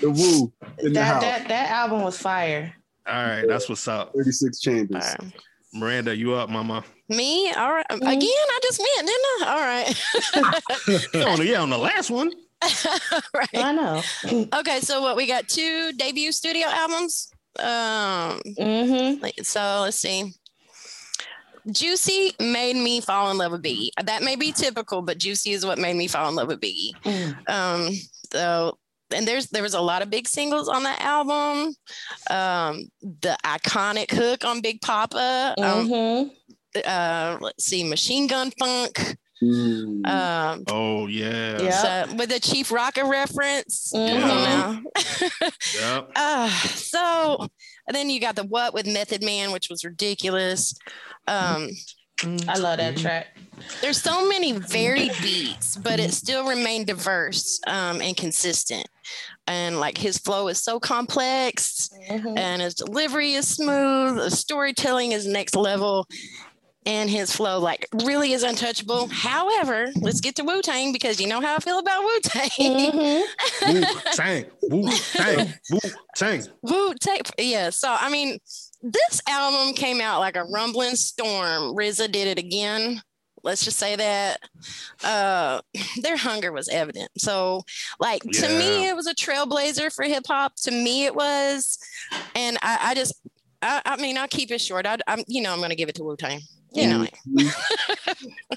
the 0.00 0.10
Wu 0.10 0.52
in 0.78 0.92
the 0.92 1.00
That 1.00 1.04
house, 1.04 1.22
that 1.22 1.48
that 1.48 1.70
album 1.70 2.02
was 2.02 2.18
fire. 2.18 2.74
All 3.06 3.14
right, 3.14 3.44
that's 3.48 3.68
what's 3.68 3.88
up. 3.88 4.12
36 4.14 4.60
chambers. 4.60 5.04
All 5.04 5.14
right. 5.26 5.32
Miranda, 5.74 6.16
you 6.16 6.34
up, 6.34 6.48
mama? 6.50 6.84
Me? 7.08 7.50
All 7.52 7.72
right. 7.72 7.86
Mhm. 7.90 7.96
Again, 8.00 8.20
I 8.22 8.58
just 8.62 8.78
went, 8.78 9.06
didn't 9.06 9.24
I? 9.42 9.44
All 9.48 9.60
right. 9.60 11.14
Yeah, 11.14 11.32
on 11.32 11.38
the, 11.38 11.46
yeah, 11.46 11.60
on 11.62 11.70
the 11.70 11.78
last 11.78 12.10
one. 12.10 12.30
right. 13.34 13.48
I 13.54 13.72
know. 13.72 14.02
Okay, 14.60 14.80
so 14.80 15.00
what 15.00 15.16
we 15.16 15.26
got 15.26 15.46
two 15.48 15.92
debut 15.92 16.32
studio 16.32 16.66
albums. 16.68 17.30
Um, 17.58 18.40
Mm-hmm. 18.58 19.42
so 19.42 19.80
let's 19.82 19.96
see. 19.96 20.32
Juicy 21.72 22.32
made 22.40 22.76
me 22.76 23.00
fall 23.00 23.30
in 23.30 23.38
love 23.38 23.52
with 23.52 23.62
Biggie. 23.62 23.90
That 24.02 24.22
may 24.22 24.36
be 24.36 24.52
typical, 24.52 25.02
but 25.02 25.18
Juicy 25.18 25.52
is 25.52 25.64
what 25.66 25.78
made 25.78 25.96
me 25.96 26.06
fall 26.08 26.28
in 26.28 26.34
love 26.34 26.48
with 26.48 26.60
Biggie. 26.60 26.92
Mm. 27.04 27.48
Um, 27.50 27.92
so 28.32 28.78
and 29.14 29.26
there's 29.26 29.46
there 29.48 29.62
was 29.62 29.74
a 29.74 29.80
lot 29.80 30.02
of 30.02 30.10
big 30.10 30.28
singles 30.28 30.68
on 30.68 30.82
that 30.82 31.00
album. 31.00 31.74
Um, 32.30 32.90
the 33.02 33.36
iconic 33.44 34.10
hook 34.10 34.44
on 34.44 34.60
Big 34.60 34.80
Poppa. 34.82 35.54
Um, 35.58 35.88
Mm-hmm. 35.88 36.80
uh, 36.84 37.38
let's 37.40 37.64
see, 37.64 37.84
Machine 37.88 38.26
Gun 38.26 38.50
Funk. 38.58 39.16
Mm. 39.42 40.04
Um, 40.06 40.64
Oh 40.66 41.06
yeah. 41.06 41.62
Yeah. 41.62 42.06
so 42.06 42.14
with 42.16 42.28
the 42.28 42.40
Chief 42.40 42.70
Rocka 42.70 43.08
reference. 43.08 43.92
Mhm. 43.94 44.08
You 44.08 44.18
know. 44.18 44.82
Yep. 45.80 46.10
Uh, 46.16 46.48
so 46.50 47.46
and 47.86 47.94
then 47.94 48.10
you 48.10 48.20
got 48.20 48.34
the 48.36 48.42
what 48.44 48.74
with 48.74 48.86
Method 48.86 49.22
Man, 49.22 49.52
which 49.52 49.68
was 49.70 49.84
ridiculous. 49.84 50.74
Um, 51.28 51.70
I 52.48 52.58
love 52.58 52.78
that 52.78 52.96
track. 52.96 53.28
there's 53.80 54.00
so 54.02 54.28
many 54.28 54.52
varied 54.52 55.12
beats, 55.22 55.76
but 55.76 56.00
it 56.00 56.12
still 56.12 56.46
remained 56.48 56.86
diverse 56.86 57.60
um, 57.66 58.00
and 58.02 58.16
consistent. 58.16 58.86
And 59.46 59.78
like 59.78 59.96
his 59.98 60.18
flow 60.18 60.48
is 60.48 60.62
so 60.62 60.80
complex 60.80 61.88
Mhm. 62.10 62.36
and 62.38 62.60
his 62.62 62.74
delivery 62.74 63.34
is 63.34 63.46
smooth, 63.48 64.16
the 64.16 64.30
storytelling 64.30 65.12
is 65.12 65.26
next 65.26 65.54
level, 65.56 66.06
and 66.84 67.08
his 67.08 67.34
flow 67.34 67.58
like 67.60 67.86
really 68.04 68.32
is 68.32 68.42
untouchable. 68.42 69.08
However, 69.08 69.90
let's 69.96 70.20
get 70.20 70.34
to 70.36 70.42
Wu 70.42 70.60
Tang 70.60 70.92
because 70.92 71.20
you 71.20 71.26
know 71.28 71.40
how 71.40 71.54
I 71.56 71.58
feel 71.60 71.78
about 71.78 72.02
Wu 72.02 72.20
Tang. 72.20 72.50
Mhm. 72.50 73.22
Wu 73.72 73.84
Tang. 74.14 74.44
Wu 74.62 74.90
Tang. 75.12 75.54
Wu 75.70 75.80
Tang. 76.16 76.42
Wu 76.62 76.94
Tang, 77.00 77.20
yeah. 77.38 77.70
So 77.70 77.94
I 77.98 78.10
mean, 78.10 78.38
this 78.82 79.20
album 79.28 79.74
came 79.74 80.00
out 80.00 80.20
like 80.20 80.36
a 80.36 80.44
rumbling 80.44 80.96
storm. 80.96 81.74
RZA 81.74 82.10
did 82.12 82.28
it 82.28 82.38
again. 82.38 83.02
Let's 83.42 83.64
just 83.64 83.78
say 83.78 83.96
that 83.96 84.40
uh, 85.04 85.60
their 86.02 86.16
hunger 86.16 86.52
was 86.52 86.68
evident. 86.68 87.10
So, 87.18 87.62
like 88.00 88.22
to 88.22 88.48
me, 88.48 88.88
it 88.88 88.96
was 88.96 89.06
a 89.06 89.14
trailblazer 89.14 89.94
for 89.94 90.04
hip 90.04 90.24
hop. 90.26 90.54
To 90.62 90.70
me, 90.70 91.04
it 91.04 91.14
was, 91.14 91.78
and 92.34 92.58
I, 92.62 92.78
I 92.82 92.94
just, 92.94 93.14
I, 93.62 93.82
I 93.84 93.96
mean, 93.96 94.18
I'll 94.18 94.28
keep 94.28 94.50
it 94.50 94.60
short. 94.60 94.86
I, 94.86 94.98
I'm, 95.06 95.22
you 95.26 95.42
know, 95.42 95.52
I'm 95.52 95.60
gonna 95.60 95.76
give 95.76 95.88
it 95.88 95.94
to 95.96 96.04
Wu 96.04 96.16
Tang. 96.16 96.40
You 96.72 96.86
know, 96.88 97.02
it. 97.02 97.54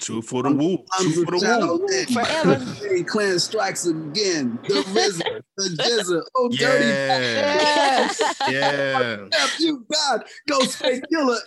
Two 0.00 0.20
for 0.22 0.42
the 0.42 0.50
Wu. 0.50 0.78
Two 1.00 1.24
for 1.24 1.30
the 1.38 1.86
Wu. 1.88 2.14
forever. 2.14 2.64
Hey, 2.92 3.02
Clan 3.02 3.38
strikes 3.38 3.86
again. 3.86 4.58
The 4.68 4.74
RZA, 4.74 5.42
the 5.56 5.64
GZA, 5.82 6.22
oh 6.36 6.48
dirty 6.50 6.84
Yeah. 6.86 7.18
Yes. 7.18 8.22
Yeah. 8.50 9.26
F 9.32 9.60
you, 9.60 9.86
God, 9.90 10.24
Ghostface 10.50 11.02
Killah, 11.12 11.38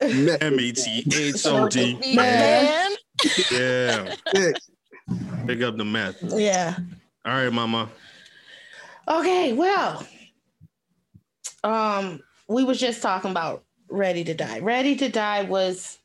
and 0.00 0.42
M 0.42 0.58
E 0.60 0.72
T 0.72 1.04
H 1.14 1.46
O 1.46 1.68
D. 1.68 1.98
Man, 2.14 2.92
Yeah. 3.52 4.14
Yeah. 4.34 4.52
Pick 5.46 5.62
up 5.62 5.76
the 5.76 5.84
math. 5.84 6.16
Yeah. 6.22 6.76
All 7.24 7.32
right, 7.34 7.52
mama. 7.52 7.88
Okay, 9.08 9.52
well, 9.52 10.06
um, 11.64 12.20
we 12.48 12.64
was 12.64 12.78
just 12.80 13.02
talking 13.02 13.30
about 13.30 13.64
Ready 13.90 14.24
to 14.24 14.34
Die. 14.34 14.60
Ready 14.60 14.96
to 14.96 15.08
Die 15.08 15.42
was, 15.42 15.98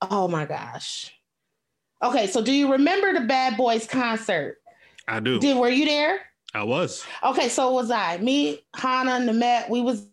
oh 0.00 0.28
my 0.28 0.44
gosh. 0.46 1.12
Okay, 2.02 2.26
so 2.26 2.42
do 2.42 2.52
you 2.52 2.72
remember 2.72 3.12
the 3.12 3.26
Bad 3.26 3.56
Boys 3.56 3.86
concert? 3.86 4.58
I 5.08 5.20
do. 5.20 5.38
Did 5.38 5.56
were 5.56 5.68
you 5.68 5.84
there? 5.84 6.20
I 6.54 6.62
was. 6.64 7.04
Okay, 7.22 7.48
so 7.48 7.72
was 7.72 7.90
I. 7.90 8.18
Me, 8.18 8.62
Hannah, 8.74 9.32
Namet, 9.32 9.68
we 9.70 9.80
was 9.80 10.06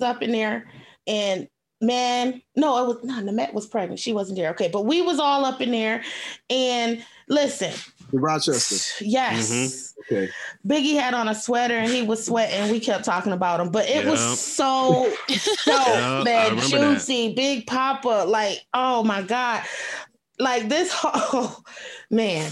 up 0.00 0.22
in 0.22 0.32
there, 0.32 0.68
and 1.06 1.48
man, 1.80 2.42
no, 2.56 2.82
it 2.82 2.86
was 2.86 3.04
no, 3.04 3.14
Nemette 3.14 3.54
was 3.54 3.66
pregnant. 3.66 4.00
She 4.00 4.12
wasn't 4.12 4.38
there. 4.38 4.50
Okay, 4.50 4.68
but 4.68 4.84
we 4.84 5.02
was 5.02 5.18
all 5.18 5.44
up 5.44 5.60
in 5.60 5.70
there. 5.70 6.02
And 6.48 7.04
listen, 7.28 7.72
The 8.12 8.18
Rochester. 8.18 9.04
yes. 9.04 9.50
Mm-hmm. 9.50 10.14
Okay. 10.14 10.32
Biggie 10.66 10.98
had 10.98 11.14
on 11.14 11.28
a 11.28 11.34
sweater 11.34 11.74
and 11.74 11.90
he 11.92 12.02
was 12.02 12.24
sweating. 12.24 12.70
We 12.72 12.80
kept 12.80 13.04
talking 13.04 13.32
about 13.32 13.60
him, 13.60 13.70
but 13.70 13.88
it 13.88 14.04
was 14.06 14.20
Yep. 14.20 14.38
so 14.38 15.12
dope, 15.28 15.76
I 15.76 16.22
man. 16.24 16.50
remember 16.56 16.78
that. 16.78 16.92
Juicy, 16.94 17.34
Big 17.34 17.66
Poppa, 17.66 18.24
like, 18.26 18.64
oh 18.74 19.02
my 19.04 19.22
God. 19.22 19.62
Like 20.38 20.68
this 20.68 20.90
whole 20.94 21.62
man, 22.10 22.50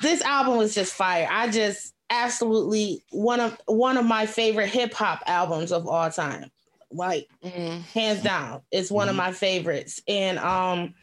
this 0.00 0.22
album 0.22 0.56
was 0.56 0.74
just 0.74 0.94
fire. 0.94 1.28
I 1.30 1.48
just 1.50 1.94
absolutely 2.10 3.04
one 3.10 3.38
of 3.38 3.60
one 3.66 3.96
of 3.98 4.04
my 4.06 4.24
favorite 4.26 4.68
hip 4.68 4.94
hop 4.94 5.22
albums 5.26 5.70
of 5.72 5.86
all 5.86 6.10
time. 6.10 6.50
Like 6.90 7.28
Mm. 7.44 7.82
hands 7.92 8.22
down 8.22 8.62
it's 8.72 8.90
one 8.90 9.10
of 9.10 9.14
Mhm. 9.14 9.18
my 9.18 9.32
favorites 9.32 10.00
and 10.08 10.38
um 10.38 10.94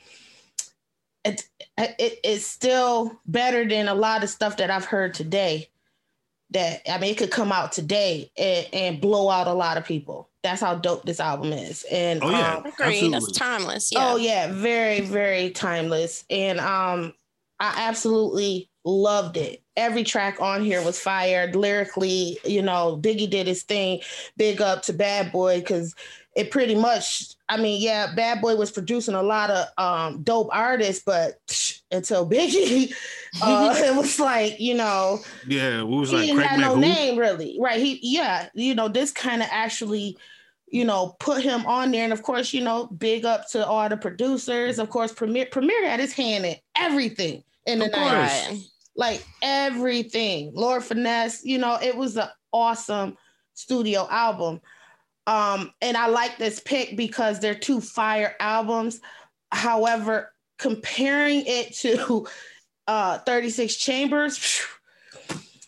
it, 1.26 1.47
it 1.78 2.19
it's 2.23 2.45
still 2.45 3.19
better 3.26 3.67
than 3.67 3.88
a 3.88 3.93
lot 3.95 4.23
of 4.23 4.30
stuff 4.30 4.57
that 4.57 4.69
i've 4.71 4.86
heard 4.86 5.13
today 5.13 5.67
that 6.51 6.82
i 6.91 6.97
mean 6.99 7.11
it 7.11 7.17
could 7.17 7.32
come 7.32 7.51
out 7.51 7.71
today 7.71 8.32
and, 8.38 8.67
and 8.73 9.01
blow 9.01 9.30
out 9.30 9.47
a 9.47 9.53
lot 9.53 9.78
of 9.78 9.86
people 9.86 10.30
that's 10.43 10.61
how 10.61 10.76
dope 10.76 11.03
this 11.05 11.19
album 11.19 11.51
is 11.51 11.84
and 11.91 12.23
Oh, 12.23 12.30
yeah. 12.30 12.55
um, 12.57 12.65
Agree. 12.65 13.09
That's 13.09 13.26
Absolutely. 13.26 13.34
timeless. 13.34 13.91
Yeah. 13.91 13.99
oh 14.11 14.15
yeah 14.17 14.51
very 14.53 15.01
very 15.01 15.49
timeless 15.49 16.23
and 16.30 16.59
um 16.59 17.13
i 17.59 17.73
absolutely 17.88 18.69
loved 18.84 19.38
it 19.38 19.63
every 19.76 20.03
track 20.03 20.39
on 20.39 20.63
here 20.63 20.84
was 20.86 20.99
fired 20.99 21.55
lyrically 21.55 22.38
you 22.45 22.61
know 22.61 22.97
biggie 23.01 23.30
did 23.30 23.47
his 23.47 23.63
thing 23.63 23.99
big 24.38 24.61
up 24.61 24.84
to 24.84 24.93
bad 24.93 25.32
boy 25.32 25.59
because 25.59 25.95
it 26.36 26.51
pretty 26.51 26.76
much 26.76 27.34
i 27.50 27.58
mean 27.58 27.82
yeah 27.82 28.14
bad 28.16 28.41
boy 28.41 28.56
was 28.56 28.72
producing 28.72 29.16
a 29.16 29.22
lot 29.24 29.50
of 29.52 29.68
um 29.78 30.24
dope 30.24 30.50
artists 30.52 31.04
but 31.06 31.34
until 31.91 32.28
biggie 32.30 32.91
uh 33.41 33.74
it 33.78 33.96
was 33.96 34.20
like 34.20 34.60
you 34.60 34.74
know 34.74 35.20
Yeah, 35.48 35.84
we 35.84 35.98
was 36.00 36.10
he 36.10 36.16
like 36.18 36.26
didn't 36.26 36.38
Craig 36.38 36.50
have 36.50 36.60
no 36.60 36.76
McHoo. 36.76 36.80
name 36.82 37.18
really 37.18 37.58
right 37.60 37.80
he 37.80 38.00
yeah 38.02 38.50
you 38.54 38.74
know 38.76 38.88
this 38.88 39.12
kind 39.12 39.41
of 39.41 39.48
actually 39.52 40.18
you 40.68 40.84
know 40.84 41.16
put 41.20 41.43
him 41.43 41.66
on 41.68 41.91
there 41.91 42.04
and 42.04 42.14
of 42.14 42.24
course 42.24 42.52
you 42.54 42.62
know 42.64 42.88
big 42.88 43.24
up 43.26 43.48
to 43.52 43.66
all 43.66 43.88
the 43.88 43.98
producers 43.98 44.80
of 44.80 44.89
course 44.89 45.14
premier 45.14 45.46
premier 45.52 45.88
had 45.88 46.00
his 46.00 46.14
hand 46.14 46.46
in 46.46 46.56
everything 46.78 47.43
in 47.68 47.80
the 47.80 47.86
Of 47.86 47.91
course. 47.91 48.12
90s 48.12 48.50
Right. 48.50 48.60
like 48.96 49.26
everything 49.43 50.52
lord 50.56 50.84
finesse 50.84 51.43
you 51.46 51.58
know 51.58 51.78
it 51.82 51.96
was 51.96 52.18
an 52.18 52.28
awesome 52.52 53.18
studio 53.54 54.08
album 54.10 54.60
um 55.28 55.71
and 55.82 55.97
i 55.97 56.07
like 56.07 56.38
this 56.38 56.59
pick 56.59 56.95
because 56.95 57.39
they're 57.39 57.55
two 57.55 57.82
fire 57.82 58.36
albums 58.39 58.99
however 59.51 60.32
comparing 60.59 61.43
it 61.45 61.73
to 61.73 62.28
uh 62.88 63.17
36 63.19 63.76
chambers 63.76 64.38
phew, 64.38 64.65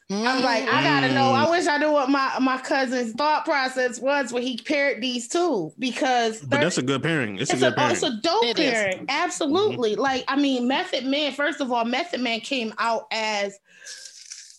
I'm 0.10 0.42
like, 0.42 0.64
I 0.70 0.84
gotta 0.84 1.14
know. 1.14 1.34
I 1.34 1.50
wish 1.50 1.68
I 1.68 1.78
knew 1.78 1.92
what 1.92 2.10
my 2.10 2.40
my 2.40 2.58
cousin's 2.60 3.12
thought 3.12 3.44
process 3.44 4.00
was 4.00 4.32
when 4.32 4.42
he 4.42 4.58
paired 4.58 5.02
these 5.04 5.28
two 5.28 5.74
because 5.78 6.40
But 6.40 6.62
that's 6.62 6.78
a 6.78 6.82
good 6.82 7.04
pairing. 7.04 7.38
It's, 7.40 7.52
it's 7.52 7.62
a 7.62 7.68
a, 7.68 7.70
good 7.72 7.76
pairing. 7.78 7.92
it's 7.92 8.04
a 8.04 8.22
dope 8.22 8.44
It 8.46 8.58
is. 8.58 8.72
pairing. 8.72 9.06
Absolutely. 9.10 9.96
Like, 9.96 10.24
I 10.30 10.38
mean, 10.38 10.66
Method 10.66 11.04
Man, 11.06 11.34
first 11.34 11.60
of 11.60 11.74
all, 11.74 11.84
Method 11.84 12.22
Man 12.22 12.40
came 12.40 12.74
out 12.78 13.08
as 13.12 13.60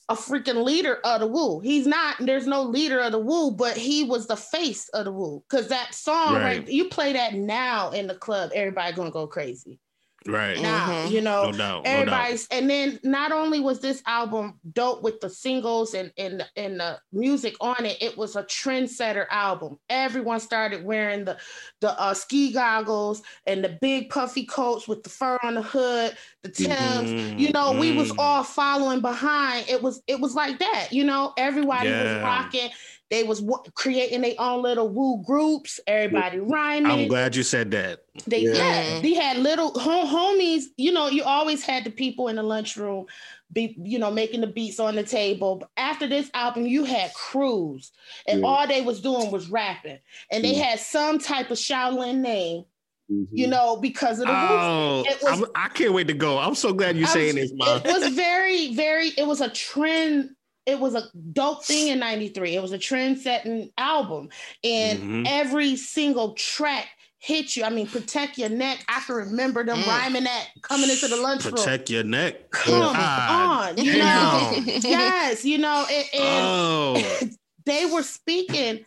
a 0.08 0.14
freaking 0.14 0.64
leader 0.64 0.96
of 1.04 1.20
the 1.20 1.26
Wu. 1.26 1.60
He's 1.60 1.86
not, 1.86 2.16
there's 2.20 2.46
no 2.46 2.62
leader 2.62 2.98
of 3.00 3.12
the 3.12 3.18
Wu, 3.18 3.50
but 3.50 3.76
he 3.76 4.04
was 4.04 4.26
the 4.26 4.36
face 4.36 4.88
of 4.90 5.04
the 5.04 5.12
Wu. 5.12 5.42
Cause 5.50 5.68
that 5.68 5.94
song, 5.94 6.36
right, 6.36 6.58
Right. 6.60 6.68
you 6.68 6.88
play 6.88 7.12
that 7.12 7.34
now 7.34 7.90
in 7.90 8.06
the 8.06 8.14
club, 8.14 8.50
everybody 8.54 8.94
gonna 8.94 9.10
go 9.10 9.26
crazy. 9.26 9.78
Right. 10.26 10.60
Now, 10.60 10.86
Mhm. 10.88 11.10
you 11.12 11.20
know, 11.20 11.44
No 11.44 11.52
doubt. 11.52 11.82
No 11.84 11.90
everybody's 11.90 12.46
and 12.50 12.68
then 12.68 12.98
not 13.04 13.32
only 13.32 13.60
was 13.60 13.80
this 13.80 14.02
album 14.06 14.58
dope 14.72 15.02
with 15.02 15.20
the 15.20 15.30
singles 15.30 15.94
and 15.94 16.12
and 16.18 16.44
and 16.56 16.80
the 16.80 17.00
music 17.12 17.54
on 17.60 17.84
it 17.86 17.96
it 18.02 18.16
was 18.16 18.34
a 18.36 18.42
trendsetter 18.44 19.26
album 19.30 19.78
everyone 19.88 20.40
started 20.40 20.84
wearing 20.84 21.24
the 21.24 21.38
the 21.80 21.98
uh, 22.00 22.12
ski 22.14 22.52
goggles 22.52 23.22
and 23.46 23.64
the 23.64 23.78
big 23.80 24.10
puffy 24.10 24.44
coats 24.44 24.88
with 24.88 25.02
the 25.02 25.10
fur 25.10 25.38
on 25.42 25.54
the 25.54 25.62
hood 25.62 26.16
the 26.42 26.50
tims 26.50 27.14
Mhm, 27.14 27.38
you 27.38 27.50
know 27.52 27.72
we 27.72 27.92
was 27.92 28.10
mhm. 28.10 28.16
all 28.18 28.42
following 28.44 29.00
behind 29.00 29.68
it 29.68 29.82
was 29.82 30.02
it 30.06 30.20
was 30.20 30.34
like 30.34 30.58
that 30.58 30.88
you 30.92 31.04
know 31.04 31.32
everybody 31.38 31.94
was 31.94 32.14
rocking 32.14 32.68
they 33.10 33.22
was 33.22 33.40
w- 33.40 33.62
creating 33.74 34.20
their 34.20 34.34
own 34.38 34.62
little 34.62 34.88
Wu 34.88 35.22
groups 35.24 35.80
everybody 35.86 36.38
rhyming 36.38 36.90
I'm 36.92 37.08
glad 37.08 37.34
you 37.34 37.42
said 37.42 37.70
that. 37.70 38.00
they 38.26 38.40
Yeah. 38.40 38.52
yeah. 38.54 39.00
they 39.00 39.14
had 39.14 39.38
little 39.38 39.78
hom- 39.78 40.06
homies. 40.06 40.64
You 40.76 40.92
know, 40.92 41.08
you 41.08 41.22
always 41.24 41.62
had 41.64 41.84
the 41.84 41.90
people 41.90 42.28
in 42.28 42.36
the 42.36 42.42
lunchroom, 42.42 43.06
be 43.52 43.74
you 43.82 43.98
know 43.98 44.10
making 44.10 44.42
the 44.42 44.46
beats 44.46 44.78
on 44.78 44.94
the 44.94 45.02
table. 45.02 45.56
But 45.56 45.70
after 45.76 46.06
this 46.06 46.30
album, 46.34 46.66
you 46.66 46.84
had 46.84 47.14
crews, 47.14 47.92
and 48.26 48.40
Yeah. 48.40 48.46
all 48.46 48.66
they 48.66 48.82
was 48.82 49.00
doing 49.00 49.30
was 49.30 49.48
rapping, 49.48 49.98
and 50.30 50.44
they 50.44 50.54
had 50.54 50.78
some 50.78 51.18
type 51.18 51.50
of 51.50 51.56
Shaolin 51.56 52.16
name, 52.18 52.64
Mhm. 53.10 53.26
you 53.32 53.46
know, 53.46 53.76
because 53.76 54.18
of 54.18 54.26
the 54.26 54.32
roots. 54.34 54.52
Oh, 54.52 55.04
It 55.06 55.18
was- 55.22 55.48
I'm, 55.54 55.70
can't 55.70 55.94
wait 55.94 56.08
to 56.08 56.12
go. 56.14 56.36
I'm 56.38 56.54
so 56.54 56.74
glad 56.74 56.96
you're 56.98 57.06
saying 57.08 57.36
was- 57.36 57.50
this, 57.50 57.52
Mom. 57.54 57.80
It 57.86 57.92
was 58.00 58.08
very, 58.14 58.74
very. 58.74 59.08
It 59.16 59.26
was 59.26 59.40
a 59.40 59.48
trend. 59.48 60.30
It 60.68 60.78
was 60.78 60.94
a 60.94 61.04
dope 61.32 61.64
thing 61.64 61.88
in 61.88 61.98
'93. 61.98 62.54
It 62.54 62.60
was 62.60 62.72
a 62.72 62.78
trend-setting 62.78 63.70
album, 63.78 64.28
and 64.62 64.98
Mhm. 65.00 65.22
every 65.26 65.76
single 65.76 66.34
track 66.34 66.86
hit 67.16 67.56
you. 67.56 67.64
I 67.64 67.70
mean, 67.70 67.88
protect 67.88 68.36
your 68.36 68.50
neck. 68.50 68.84
I 68.86 69.00
can 69.00 69.14
remember 69.14 69.64
them 69.64 69.78
Mm. 69.78 69.86
rhyming 69.86 70.24
that 70.24 70.48
coming 70.60 70.90
into 70.90 71.08
the 71.08 71.16
lunchroom. 71.16 71.54
Protect 71.54 71.88
your 71.88 72.04
neck. 72.04 72.50
Come 72.50 72.96
God 72.96 73.78
on, 73.78 73.84
you 73.84 73.96
know. 73.98 74.52
yes, 74.82 75.42
you 75.42 75.56
know, 75.56 75.86
and, 75.90 76.06
and 76.12 76.46
Oh, 76.46 77.18
they 77.64 77.86
were 77.86 78.02
speaking 78.02 78.84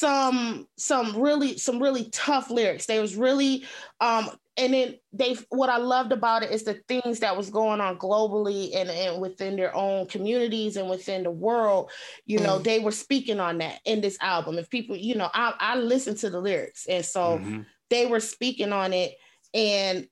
some 0.00 0.66
some 0.78 1.20
really 1.20 1.58
some 1.58 1.80
really 1.82 2.08
tough 2.10 2.50
lyrics. 2.50 2.86
They 2.86 3.00
was 3.00 3.16
really 3.16 3.64
um 4.00 4.30
and 4.56 4.72
then 4.72 4.94
they 5.12 5.36
what 5.50 5.68
I 5.68 5.76
loved 5.76 6.12
about 6.12 6.42
it 6.42 6.50
is 6.50 6.64
the 6.64 6.80
things 6.88 7.20
that 7.20 7.36
was 7.36 7.50
going 7.50 7.80
on 7.80 7.98
globally 7.98 8.74
and, 8.74 8.88
and 8.90 9.20
within 9.20 9.56
their 9.56 9.74
own 9.74 10.06
communities 10.06 10.76
and 10.76 10.88
within 10.88 11.22
the 11.22 11.30
world, 11.30 11.90
you 12.24 12.40
know, 12.40 12.58
they 12.58 12.78
were 12.78 12.92
speaking 12.92 13.40
on 13.40 13.58
that 13.58 13.80
in 13.84 14.00
this 14.00 14.18
album. 14.22 14.58
If 14.58 14.70
people, 14.70 14.96
you 14.96 15.14
know, 15.14 15.28
I, 15.34 15.54
I 15.60 15.76
listened 15.76 16.18
to 16.18 16.30
the 16.30 16.40
lyrics 16.40 16.86
and 16.86 17.04
so 17.04 17.40
Mhm. 17.40 17.66
they 17.90 18.06
were 18.06 18.20
speaking 18.20 18.72
on 18.72 18.92
it 18.94 19.16
and 19.52 20.08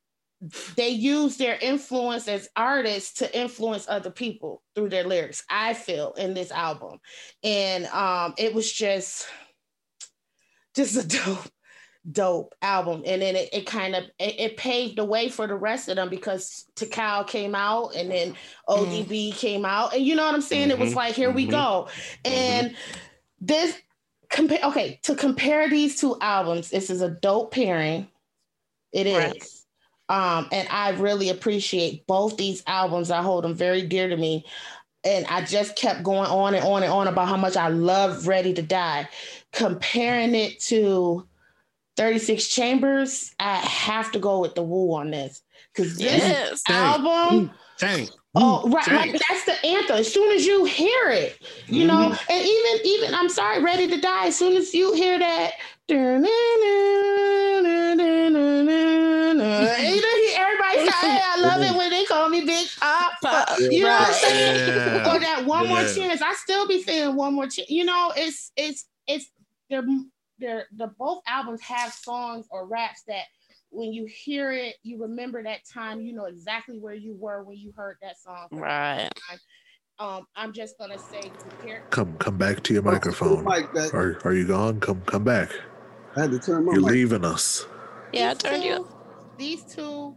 they 0.76 0.90
use 0.90 1.36
their 1.36 1.58
influence 1.60 2.28
as 2.28 2.48
artists 2.56 3.14
to 3.14 3.38
influence 3.38 3.88
other 3.88 4.10
people 4.10 4.62
through 4.74 4.88
their 4.88 5.02
lyrics 5.02 5.42
i 5.50 5.74
feel 5.74 6.12
in 6.12 6.32
this 6.32 6.52
album 6.52 7.00
and 7.42 7.86
um 7.86 8.34
it 8.38 8.54
was 8.54 8.70
just 8.72 9.26
just 10.78 10.96
a 10.96 11.06
dope 11.26 11.50
dope 12.10 12.54
album. 12.62 13.02
And 13.06 13.20
then 13.22 13.36
it, 13.36 13.50
it 13.52 13.66
kind 13.66 13.94
of 13.94 14.04
it, 14.18 14.40
it 14.40 14.56
paved 14.56 14.96
the 14.98 15.04
way 15.04 15.28
for 15.28 15.46
the 15.46 15.54
rest 15.56 15.88
of 15.88 15.96
them 15.96 16.08
because 16.08 16.66
Tical 16.76 17.26
came 17.26 17.54
out 17.54 17.94
and 17.94 18.10
then 18.10 18.36
odb 18.68 19.36
came 19.36 19.64
out. 19.66 19.94
And 19.94 20.04
you 20.06 20.14
know 20.14 20.24
what 20.24 20.34
i'm 20.34 20.40
saying? 20.42 20.70
It 20.70 20.78
was 20.78 20.94
Mhm, 20.94 20.96
like 20.96 21.14
here 21.14 21.30
we 21.30 21.46
mhm, 21.46 21.48
go. 21.48 21.88
And 22.24 22.76
this 23.40 23.76
compare 24.30 24.60
okay 24.64 25.00
to 25.04 25.14
compare 25.14 25.70
these 25.70 26.00
two 26.00 26.16
albums 26.20 26.70
this 26.70 26.90
is 26.90 27.02
a 27.02 27.10
dope 27.10 27.52
pairing. 27.52 28.08
It 28.92 29.06
is. 29.06 29.34
Right. 29.34 29.42
um 30.08 30.48
and 30.52 30.68
i 30.70 30.90
really 30.90 31.28
appreciate 31.30 32.06
both 32.06 32.36
these 32.36 32.62
albums. 32.66 33.10
I 33.10 33.22
hold 33.22 33.44
them 33.44 33.54
very 33.54 33.82
dear 33.86 34.08
to 34.08 34.16
me. 34.16 34.46
And 35.04 35.26
i 35.28 35.44
just 35.44 35.76
kept 35.76 36.02
going 36.02 36.30
on 36.30 36.54
and 36.54 36.64
on 36.64 36.82
and 36.82 36.92
on 36.92 37.08
about 37.08 37.28
how 37.28 37.36
much 37.36 37.56
i 37.56 37.68
love 37.68 38.26
ready 38.26 38.54
to 38.54 38.62
die 38.62 39.08
comparing 39.52 40.34
it 40.34 40.60
to 40.60 41.26
36 41.96 42.48
chambers 42.48 43.34
i 43.40 43.56
have 43.56 44.12
to 44.12 44.18
go 44.18 44.40
with 44.40 44.54
the 44.54 44.62
Wu 44.62 44.94
on 44.94 45.10
this 45.10 45.42
because 45.74 45.96
this 45.96 46.22
Yes. 46.22 46.62
Album 46.68 47.50
Dang. 47.78 48.08
Oh, 48.34 48.68
right, 48.68 48.84
Dang. 48.84 48.96
like 49.12 49.12
that's 49.28 49.44
the 49.44 49.66
anthem. 49.66 49.96
As 49.96 50.12
soon 50.12 50.30
as 50.36 50.44
you 50.44 50.64
hear 50.64 51.10
it, 51.10 51.38
you 51.66 51.86
know, 51.86 52.14
and 52.28 52.46
even 52.46 52.80
even 52.86 53.14
I'm 53.14 53.28
sorry, 53.28 53.62
Ready 53.62 53.86
to 53.88 54.00
Die. 54.00 54.26
As 54.26 54.36
soon 54.36 54.56
as 54.56 54.74
you 54.74 54.92
hear 54.94 55.18
that, 55.18 55.52
you 55.88 55.96
know, 55.96 56.18
everybody 60.36 60.78
say, 60.90 61.08
"Hey, 61.10 61.20
I 61.24 61.40
love 61.40 61.62
it 61.62 61.74
when 61.76 61.90
they 61.90 62.04
call 62.04 62.28
me 62.28 62.44
Big 62.44 62.68
Pop. 62.78 63.12
Pop, 63.22 63.50
uh, 63.50 63.56
You 63.58 63.84
know 63.84 63.88
what 63.90 64.08
I'm 64.08 64.14
saying? 64.14 64.68
Yeah. 64.68 65.12
Or 65.14 65.20
that 65.20 65.44
one 65.46 65.68
more 65.68 65.82
chance. 65.84 66.20
I 66.20 66.34
still 66.34 66.66
be 66.68 66.82
saying 66.82 67.14
one 67.16 67.34
more 67.34 67.46
chance. 67.46 67.70
You 67.70 67.84
know, 67.84 68.12
it's 68.16 68.52
it's 68.56 68.86
it's 69.06 69.30
they're 69.70 69.84
they're 70.38 70.66
the 70.76 70.88
both 70.98 71.20
albums 71.26 71.60
have 71.62 71.92
songs 71.92 72.46
or 72.50 72.66
raps 72.66 73.02
that 73.08 73.24
when 73.70 73.92
you 73.92 74.06
hear 74.06 74.52
it, 74.52 74.76
you 74.82 75.00
remember 75.02 75.42
that 75.42 75.60
time. 75.70 76.00
You 76.00 76.14
know 76.14 76.24
exactly 76.24 76.78
where 76.78 76.94
you 76.94 77.14
were 77.18 77.42
when 77.44 77.56
you 77.58 77.72
heard 77.76 77.96
that 78.02 78.18
song. 78.18 78.46
Right. 78.52 79.10
Um, 79.98 80.26
I'm 80.36 80.52
just 80.52 80.78
gonna 80.78 80.98
say 80.98 81.20
compare. 81.38 81.82
Come 81.90 82.16
come 82.18 82.38
back 82.38 82.62
to 82.64 82.72
your 82.74 82.82
microphone. 82.82 83.44
Mike, 83.44 83.72
that, 83.74 83.92
Are 83.94 84.18
are 84.24 84.32
you 84.32 84.46
gone? 84.46 84.78
Come 84.80 85.02
come 85.02 85.24
back. 85.24 85.50
I 86.16 86.22
had 86.22 86.30
to 86.30 86.38
turn 86.38 86.64
my 86.64 86.72
You're 86.72 86.82
mic. 86.82 86.90
leaving 86.92 87.24
us. 87.24 87.66
Yeah, 88.12 88.30
I 88.30 88.34
These 88.34 88.42
turned 88.42 88.62
you 88.64 88.76
two- 88.76 88.84
up. 88.84 89.38
These 89.38 89.64
two 89.64 90.16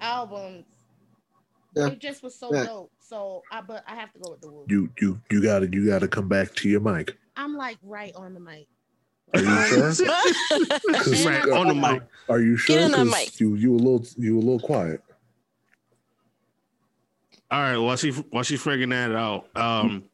albums, 0.00 0.66
Yeah. 1.74 1.88
they 1.88 1.96
just 1.96 2.22
was 2.22 2.38
so 2.38 2.54
Yeah. 2.54 2.64
dope. 2.66 2.92
So 3.00 3.42
I 3.50 3.60
but 3.62 3.82
I 3.88 3.94
have 3.94 4.12
to 4.12 4.18
go 4.20 4.30
with 4.32 4.40
the 4.42 4.52
Wu. 4.52 4.66
You 4.68 4.90
you 5.00 5.20
you 5.30 5.42
gotta 5.42 5.68
you 5.72 5.86
gotta 5.86 6.06
come 6.06 6.28
back 6.28 6.54
to 6.56 6.68
your 6.68 6.80
mic. 6.80 7.16
I'm 7.36 7.56
like 7.56 7.78
right 7.82 8.14
on 8.14 8.34
the 8.34 8.40
mic. 8.40 8.68
Are 9.32 9.40
you 9.40 9.66
sure? 9.66 10.06
'Cause, 10.92 11.24
Right 11.26 11.48
uh, 11.48 11.58
on 11.58 11.68
the 11.68 11.74
mic. 11.74 12.02
Are 12.28 12.40
you 12.40 12.56
sure? 12.56 12.78
in 12.78 12.90
the 12.92 12.98
'Cause 12.98 13.10
mic. 13.10 13.40
You 13.40 13.54
you 13.56 13.74
a 13.74 13.78
little 13.78 14.04
you 14.16 14.36
a 14.38 14.40
little 14.40 14.60
quiet. 14.60 15.02
All 17.50 17.60
right, 17.60 17.76
while 17.76 17.96
she 17.96 18.10
while 18.10 18.42
she's 18.42 18.62
figuring 18.62 18.90
that 18.90 19.12
out, 19.12 19.46
um, 19.56 20.04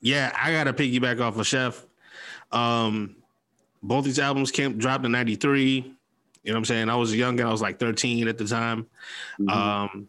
yeah, 0.00 0.32
I 0.40 0.52
gotta 0.52 0.72
piggyback 0.72 1.20
off 1.20 1.36
of 1.38 1.46
Chef. 1.46 1.84
Um, 2.52 3.16
both 3.82 4.04
these 4.04 4.18
albums 4.18 4.50
came 4.50 4.78
dropped 4.78 5.04
in 5.04 5.12
'93. 5.12 5.92
You 6.44 6.52
know 6.52 6.54
what 6.54 6.58
I'm 6.58 6.64
saying? 6.64 6.88
I 6.90 6.94
was 6.96 7.14
young, 7.14 7.40
and 7.40 7.48
I 7.48 7.52
was 7.52 7.60
like 7.60 7.80
13 7.80 8.28
at 8.28 8.38
the 8.38 8.44
time. 8.46 8.86
Mhm. 9.40 9.50
Um, 9.50 10.08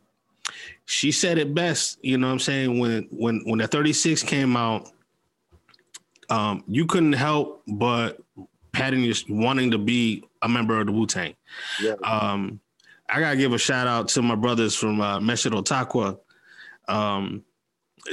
she 0.86 1.12
said 1.12 1.40
it 1.40 1.56
best. 1.56 1.98
You 2.04 2.18
know 2.18 2.28
what 2.28 2.34
I'm 2.34 2.40
saying? 2.40 2.78
When 2.80 3.08
when 3.12 3.42
when 3.46 3.60
the 3.60 3.68
36 3.68 4.22
came 4.24 4.56
out, 4.56 4.92
um, 6.30 6.64
you 6.68 6.86
couldn't 6.86 7.14
help 7.14 7.64
but 7.68 8.20
patting 8.72 9.04
your 9.04 9.16
wanting 9.30 9.72
to 9.72 9.78
be 9.78 10.24
a 10.42 10.50
member 10.50 10.80
of 10.80 10.88
the 10.88 10.92
Wu 10.92 11.08
Tang. 11.08 11.36
Yeah. 11.82 11.96
Um, 12.04 12.60
I 13.10 13.20
gotta 13.20 13.38
give 13.38 13.54
a 13.54 13.58
shout 13.58 13.88
out 13.88 14.10
to 14.10 14.22
my 14.22 14.36
brothers 14.36 14.76
from 14.76 15.02
uh, 15.02 15.20
Meshed 15.20 15.52
Otakwa. 15.52 16.20
Um, 16.88 17.44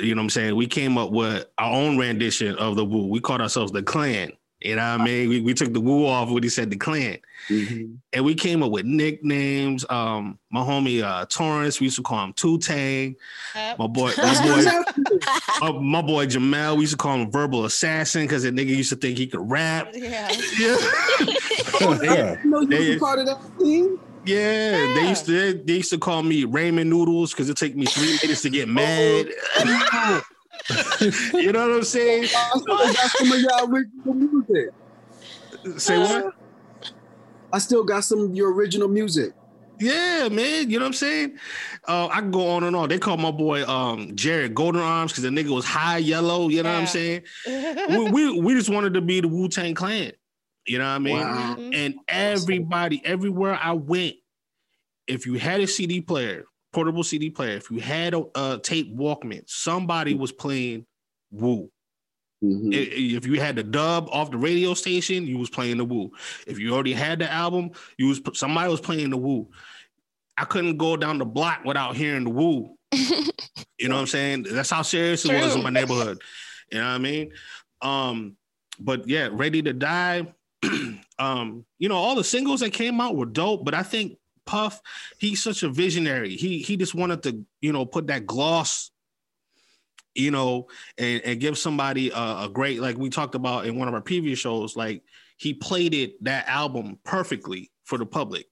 you 0.01 0.15
know 0.15 0.21
what 0.21 0.25
I'm 0.25 0.31
saying? 0.31 0.57
We 0.57 0.67
came 0.67 0.99
up 0.99 1.11
with 1.11 1.47
our 1.59 1.73
own 1.73 1.99
rendition 1.99 2.57
of 2.57 2.77
the 2.77 2.85
Wu. 2.85 3.07
We 3.07 3.21
called 3.21 3.41
ourselves 3.41 3.73
the 3.73 3.83
Clan. 3.83 4.33
You 4.65 4.77
know 4.77 4.93
what 4.93 5.03
I 5.03 5.05
mean? 5.05 5.29
We, 5.29 5.41
we 5.43 5.53
took 5.53 5.75
the 5.75 5.81
Wu 5.81 6.07
off 6.07 6.31
when 6.31 6.43
he 6.43 6.49
said 6.49 6.71
the 6.71 6.77
Clan. 6.77 7.19
Mhm. 7.51 7.99
And 8.15 8.25
we 8.25 8.35
came 8.35 8.63
up 8.63 8.71
with 8.71 8.87
nicknames. 8.87 9.85
Um, 9.91 10.39
my 10.51 10.61
homie 10.61 11.03
uh 11.03 11.27
Torrance, 11.27 11.81
we 11.81 11.85
used 11.85 11.97
to 11.97 12.03
call 12.03 12.25
him 12.25 12.33
Two 12.33 12.59
Tang. 12.59 13.15
Yep. 13.55 13.79
My 13.79 13.87
boy, 13.87 14.13
That's 14.17 14.41
my 14.41 14.47
boy, 14.57 14.65
happening. 14.71 15.19
uh, 15.61 15.73
my 15.75 16.01
boy 16.01 16.27
Jamel, 16.27 16.77
we 16.77 16.81
used 16.83 16.93
to 16.93 16.97
call 16.97 17.17
him 17.17 17.31
Verbal 17.31 17.67
Assassin 17.67 18.23
because 18.23 18.45
that 18.45 18.55
nigga 18.55 18.69
used 18.75 18.89
to 18.91 18.97
think 18.97 19.19
he 19.19 19.27
could 19.27 19.49
rap. 19.51 19.89
Yeah. 19.93 20.33
Yeah. 20.59 21.99
yeah. 22.03 22.43
You 22.43 22.51
know 22.51 22.61
you 22.61 22.67
They- 22.69 22.99
part 22.99 23.19
of 23.19 23.27
that 23.27 23.41
team. 23.61 24.01
Yeah, 24.27 24.95
they 24.95 25.09
used 25.11 25.27
to 25.27 25.53
they 25.53 25.75
used 25.75 25.91
to 25.91 25.99
call 25.99 26.23
me 26.23 26.45
Raymond 26.45 26.89
Noodles 26.89 27.33
because 27.33 27.51
it 27.51 27.59
took 27.59 27.75
me 27.77 27.85
three 27.85 28.19
minutes 28.23 28.41
to 28.43 28.49
get 28.49 28.69
mad. 28.71 29.27
You 31.35 31.53
know 31.53 31.69
what 31.69 31.77
I'm 31.77 31.85
saying? 31.85 32.25
I 32.25 32.59
still 32.59 32.77
got 32.77 33.11
some 33.11 33.33
of 33.33 33.41
y'all 33.41 33.71
original 33.71 34.15
music. 34.15 34.71
Say 35.79 35.99
what? 35.99 36.33
I 37.53 37.59
still 37.59 37.85
got 37.85 38.05
some 38.05 38.21
of 38.21 38.35
your 38.35 38.53
original 38.53 38.89
music. 38.89 39.33
Yeah, 39.79 40.29
man. 40.31 40.71
You 40.71 40.79
know 40.79 40.85
what 40.85 40.89
I'm 40.89 40.93
saying? 40.95 41.39
Uh, 41.87 42.09
I 42.09 42.21
can 42.21 42.31
go 42.31 42.49
on 42.51 42.65
and 42.65 42.77
on. 42.77 42.89
They 42.89 42.99
call 42.99 43.17
my 43.17 43.31
boy 43.31 43.65
um, 43.67 44.15
Jared 44.15 44.55
Golden 44.55 44.81
Arms 44.81 45.13
because 45.13 45.25
the 45.25 45.31
nigga 45.31 45.55
was 45.55 45.65
high 45.65 45.99
yellow. 45.99 46.49
You 46.49 46.63
know 46.63 46.73
what 46.73 46.81
I'm 46.81 46.87
saying? 46.87 47.23
we, 47.47 48.11
we 48.11 48.41
we 48.41 48.55
just 48.55 48.71
wanted 48.71 48.95
to 48.95 49.01
be 49.01 49.21
the 49.21 49.29
Wu 49.29 49.49
Tang 49.49 49.75
Clan. 49.75 50.13
You 50.67 50.79
know 50.79 50.85
what 50.85 50.91
I 50.91 50.99
mean? 50.99 51.19
Wow. 51.19 51.57
Mhm. 51.59 51.75
And 51.75 51.95
everybody, 52.09 53.03
everywhere 53.05 53.59
I 53.61 53.73
went, 53.73 54.15
if 55.07 55.27
you 55.27 55.35
had 55.35 55.61
a 55.61 55.67
CD 55.67 56.01
player, 56.01 56.45
portable 56.75 57.05
CD 57.05 57.31
player, 57.31 57.57
if 57.57 57.71
you 57.71 57.81
had 57.81 58.15
a, 58.15 58.25
a 58.35 58.59
tape 58.63 58.95
Walkman, 58.97 59.43
somebody 59.47 60.15
was 60.15 60.33
playing 60.33 60.85
Wu. 61.31 61.71
I- 62.43 62.47
i- 62.77 63.17
If 63.17 63.27
you 63.27 63.41
had 63.41 63.57
the 63.57 63.63
dub 63.63 64.09
off 64.11 64.31
the 64.31 64.37
radio 64.37 64.75
station, 64.75 65.27
you 65.27 65.39
was 65.39 65.49
playing 65.49 65.79
the 65.79 65.85
Wu. 65.85 66.11
If 66.47 66.59
you 66.59 66.75
already 66.75 66.93
had 66.93 67.21
the 67.21 67.33
album, 67.33 67.71
you 67.97 68.09
was 68.09 68.21
somebody 68.35 68.71
was 68.71 68.81
playing 68.81 69.11
the 69.11 69.17
Wu. 69.17 69.49
I 70.37 70.45
couldn't 70.45 70.77
go 70.77 70.97
down 70.97 71.19
the 71.19 71.25
block 71.25 71.65
without 71.65 71.97
hearing 71.97 72.25
the 72.25 72.31
Wu. 72.31 72.77
You 73.79 73.89
know 73.89 73.97
what 73.97 74.03
I'm 74.03 74.07
saying? 74.07 74.43
That's 74.45 74.71
how 74.71 74.83
serious 74.83 75.25
it 75.25 75.33
was 75.35 75.57
in 75.57 75.63
my 75.63 75.69
neighborhood. 75.71 76.23
You 76.71 76.79
know 76.79 76.85
what 76.85 76.95
I 76.95 76.99
mean? 76.99 77.33
Um, 77.83 78.37
but 78.79 79.07
yeah, 79.09 79.29
Ready 79.33 79.63
to 79.63 79.73
Die. 79.73 80.33
um, 81.19 81.65
you 81.79 81.89
know, 81.89 81.97
all 81.97 82.15
the 82.15 82.25
singles 82.25 82.61
that 82.61 82.73
came 82.73 83.01
out 83.01 83.17
were 83.17 83.27
dope, 83.27 83.65
but 83.65 83.75
I 83.75 83.83
think 83.83 84.17
Puff, 84.47 84.81
he's 85.19 85.43
such 85.43 85.63
a 85.63 85.69
visionary. 85.69 86.37
He 86.37 86.59
he 86.59 86.77
just 86.77 86.95
wanted 86.95 87.23
to, 87.25 87.45
you 87.61 87.73
know, 87.73 87.87
put 87.87 88.09
that 88.09 88.27
gloss, 88.27 88.91
you 90.15 90.31
know, 90.31 90.69
and, 90.99 91.23
and 91.23 91.41
give 91.41 91.59
somebody 91.59 92.11
a, 92.11 92.45
a 92.45 92.51
great, 92.53 92.81
like 92.81 92.97
we 92.99 93.11
talked 93.11 93.35
about 93.35 93.67
in 93.67 93.79
one 93.79 93.89
of 93.89 93.95
our 93.95 94.01
previous 94.01 94.39
shows, 94.39 94.77
like 94.77 95.03
he 95.37 95.55
played 95.55 95.95
it 95.95 96.23
that 96.25 96.47
album 96.49 96.99
perfectly 97.05 97.71
for 97.85 97.99
the 97.99 98.07
public. 98.07 98.47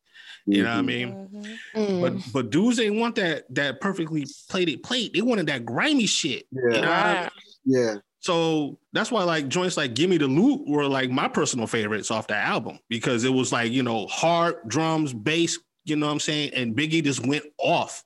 You 0.44 0.64
know 0.64 0.70
what 0.70 0.78
I 0.78 0.82
mean? 0.82 1.28
Mhm. 1.32 1.56
Mm. 1.74 2.00
But 2.00 2.32
but 2.32 2.50
dudes 2.50 2.80
ain't 2.80 2.96
want 2.96 3.14
that 3.14 3.44
that 3.54 3.80
perfectly 3.80 4.26
plated 4.50 4.82
plate. 4.82 5.12
They 5.14 5.20
wanted 5.20 5.46
that 5.46 5.64
grimy 5.64 6.06
shit. 6.06 6.46
Yeah. 6.50 6.62
You 6.62 6.80
know? 6.80 6.88
Right. 6.88 7.30
Yeah. 7.64 7.94
So 8.18 8.78
that's 8.92 9.10
why 9.10 9.24
like 9.24 9.48
joints 9.48 9.76
like 9.76 9.94
Gimme 9.94 10.16
the 10.16 10.28
Loot 10.28 10.68
were 10.68 10.86
like 10.86 11.10
my 11.10 11.28
personal 11.28 11.66
favorites 11.66 12.10
off 12.10 12.28
that 12.28 12.44
album 12.44 12.78
because 12.88 13.24
it 13.24 13.32
was 13.32 13.52
like, 13.52 13.72
you 13.72 13.82
know, 13.82 14.06
hard 14.06 14.56
drums, 14.68 15.12
bass, 15.12 15.58
you 15.84 15.96
know 15.96 16.06
what 16.06 16.12
I'm 16.12 16.20
saying? 16.20 16.52
And 16.54 16.74
Biggie 16.76 17.04
just 17.04 17.26
went 17.26 17.44
off. 17.58 18.04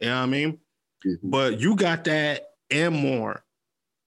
You 0.00 0.08
know 0.08 0.16
what 0.16 0.22
I 0.22 0.26
mean? 0.26 0.58
Mhm. 1.06 1.18
But 1.22 1.60
you 1.60 1.76
got 1.76 2.04
that 2.04 2.42
and 2.70 2.94
more 2.94 3.44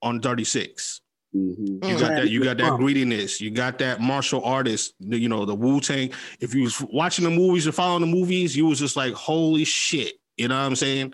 on 0.02 0.22
36. 0.22 1.02
Mhm. 1.36 1.88
You 1.88 2.00
got 2.00 2.16
that, 2.16 2.30
you 2.30 2.44
got 2.44 2.58
that 2.58 2.78
greediness, 2.78 3.42
you 3.42 3.52
got 3.52 3.78
that 3.80 4.00
martial 4.00 4.44
artist, 4.44 4.94
you 5.00 5.28
know, 5.28 5.46
the 5.46 5.56
Wu-Tang. 5.56 6.12
If 6.40 6.54
you 6.56 6.64
was 6.64 6.80
watching 6.82 7.26
the 7.26 7.32
movies 7.32 7.68
or 7.68 7.72
following 7.74 8.02
the 8.02 8.16
movies, 8.16 8.56
you 8.56 8.66
was 8.66 8.80
just 8.80 8.96
like, 8.96 9.14
holy 9.14 9.66
shit. 9.66 10.14
You 10.38 10.48
know 10.48 10.56
what 10.58 10.66
I'm 10.66 10.76
saying? 10.76 11.14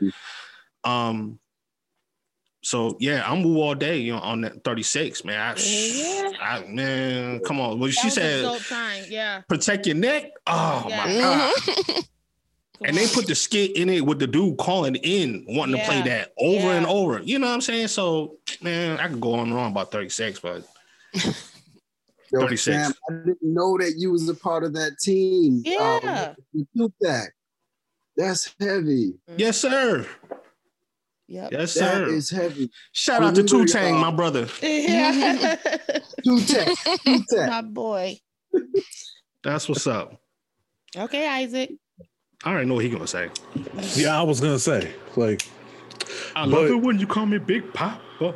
Um 0.84 1.39
so 2.62 2.95
yeah, 2.99 3.24
I'm 3.30 3.43
Wu 3.43 3.59
all 3.62 3.76
day, 3.76 3.97
you 3.97 4.14
know, 4.14 4.20
on 4.20 4.41
that 4.41 4.64
36, 4.64 5.24
man. 5.26 5.39
I, 5.39 5.59
Yeah. 5.59 6.32
I- 6.41 6.66
man, 6.68 7.39
come 7.41 7.59
on. 7.59 7.80
Well, 7.80 7.89
That 7.89 7.95
she 7.95 8.09
said. 8.09 8.45
Yeah. 9.09 9.41
protect 9.47 9.86
your 9.88 9.95
neck. 9.95 10.32
Oh 10.47 10.86
Yeah. 10.88 10.97
my 11.05 11.14
god. 11.14 11.53
Mhm. 11.55 12.07
And 12.84 12.97
they 12.97 13.05
put 13.05 13.28
the 13.28 13.36
skit 13.36 13.76
in 13.76 13.89
it 13.89 14.03
with 14.03 14.18
the 14.18 14.26
dude 14.26 14.57
calling 14.57 14.95
in, 14.95 15.45
wanting 15.49 15.80
to 15.80 15.86
play 15.86 16.01
that 16.01 16.34
over 16.39 16.66
Yeah. 16.66 16.78
and 16.78 16.88
over. 16.88 17.22
You 17.22 17.38
know 17.38 17.45
what 17.45 17.53
I'm 17.53 17.62
saying? 17.62 17.89
So, 17.89 18.38
man, 18.59 18.99
I 18.99 19.07
could 19.07 19.22
go 19.22 19.36
on 19.36 19.49
and 19.49 19.53
on 19.53 19.70
about 19.72 19.91
36, 19.91 20.39
but 20.39 20.64
Yo, 21.14 22.39
36. 22.39 22.64
Sam, 22.64 22.93
I 23.07 23.14
didn't 23.14 23.38
know 23.43 23.78
that 23.78 23.93
you 23.99 24.12
was 24.12 24.28
a 24.30 24.34
part 24.34 24.64
of 24.64 24.74
that 24.74 24.97
team. 24.99 25.62
Yeah. 25.64 26.34
Um, 26.34 26.36
you 26.53 26.68
took 26.76 26.91
that. 27.01 27.28
That's 28.18 28.55
heavy. 28.59 29.14
yes, 29.38 29.59
sir. 29.62 30.07
Yep. 31.32 31.51
Yes, 31.53 31.73
That 31.75 31.79
sir. 31.79 32.07
is 32.09 32.29
heavy. 32.29 32.69
Shout 32.91 33.23
I 33.23 33.27
out 33.27 33.36
to 33.36 33.41
remember, 33.43 33.65
Two 33.65 33.71
Tang, 33.71 33.95
uh, 33.95 33.99
my 33.99 34.11
brother. 34.11 34.47
Yeah. 34.61 35.55
Two 36.25 36.41
tech. 36.41 36.67
Two 37.05 37.23
tech. 37.29 37.49
My 37.49 37.61
boy. 37.61 38.17
That's 39.41 39.69
what's 39.69 39.88
up. 39.88 40.19
Okay, 40.97 41.25
Isaac. 41.27 41.71
I 42.43 42.51
already 42.51 42.67
know 42.67 42.75
what 42.75 42.84
he 42.84 42.89
gonna 42.89 43.07
say. 43.07 43.29
Yeah, 43.95 44.19
I 44.19 44.23
was 44.23 44.41
gonna 44.41 44.59
say, 44.59 44.93
like, 45.15 45.43
I 46.36 46.43
love 46.45 46.65
it 46.65 46.75
when 46.75 46.99
you 46.99 47.07
call 47.07 47.25
me 47.27 47.38
Big 47.38 47.71
Poppa. 47.73 48.34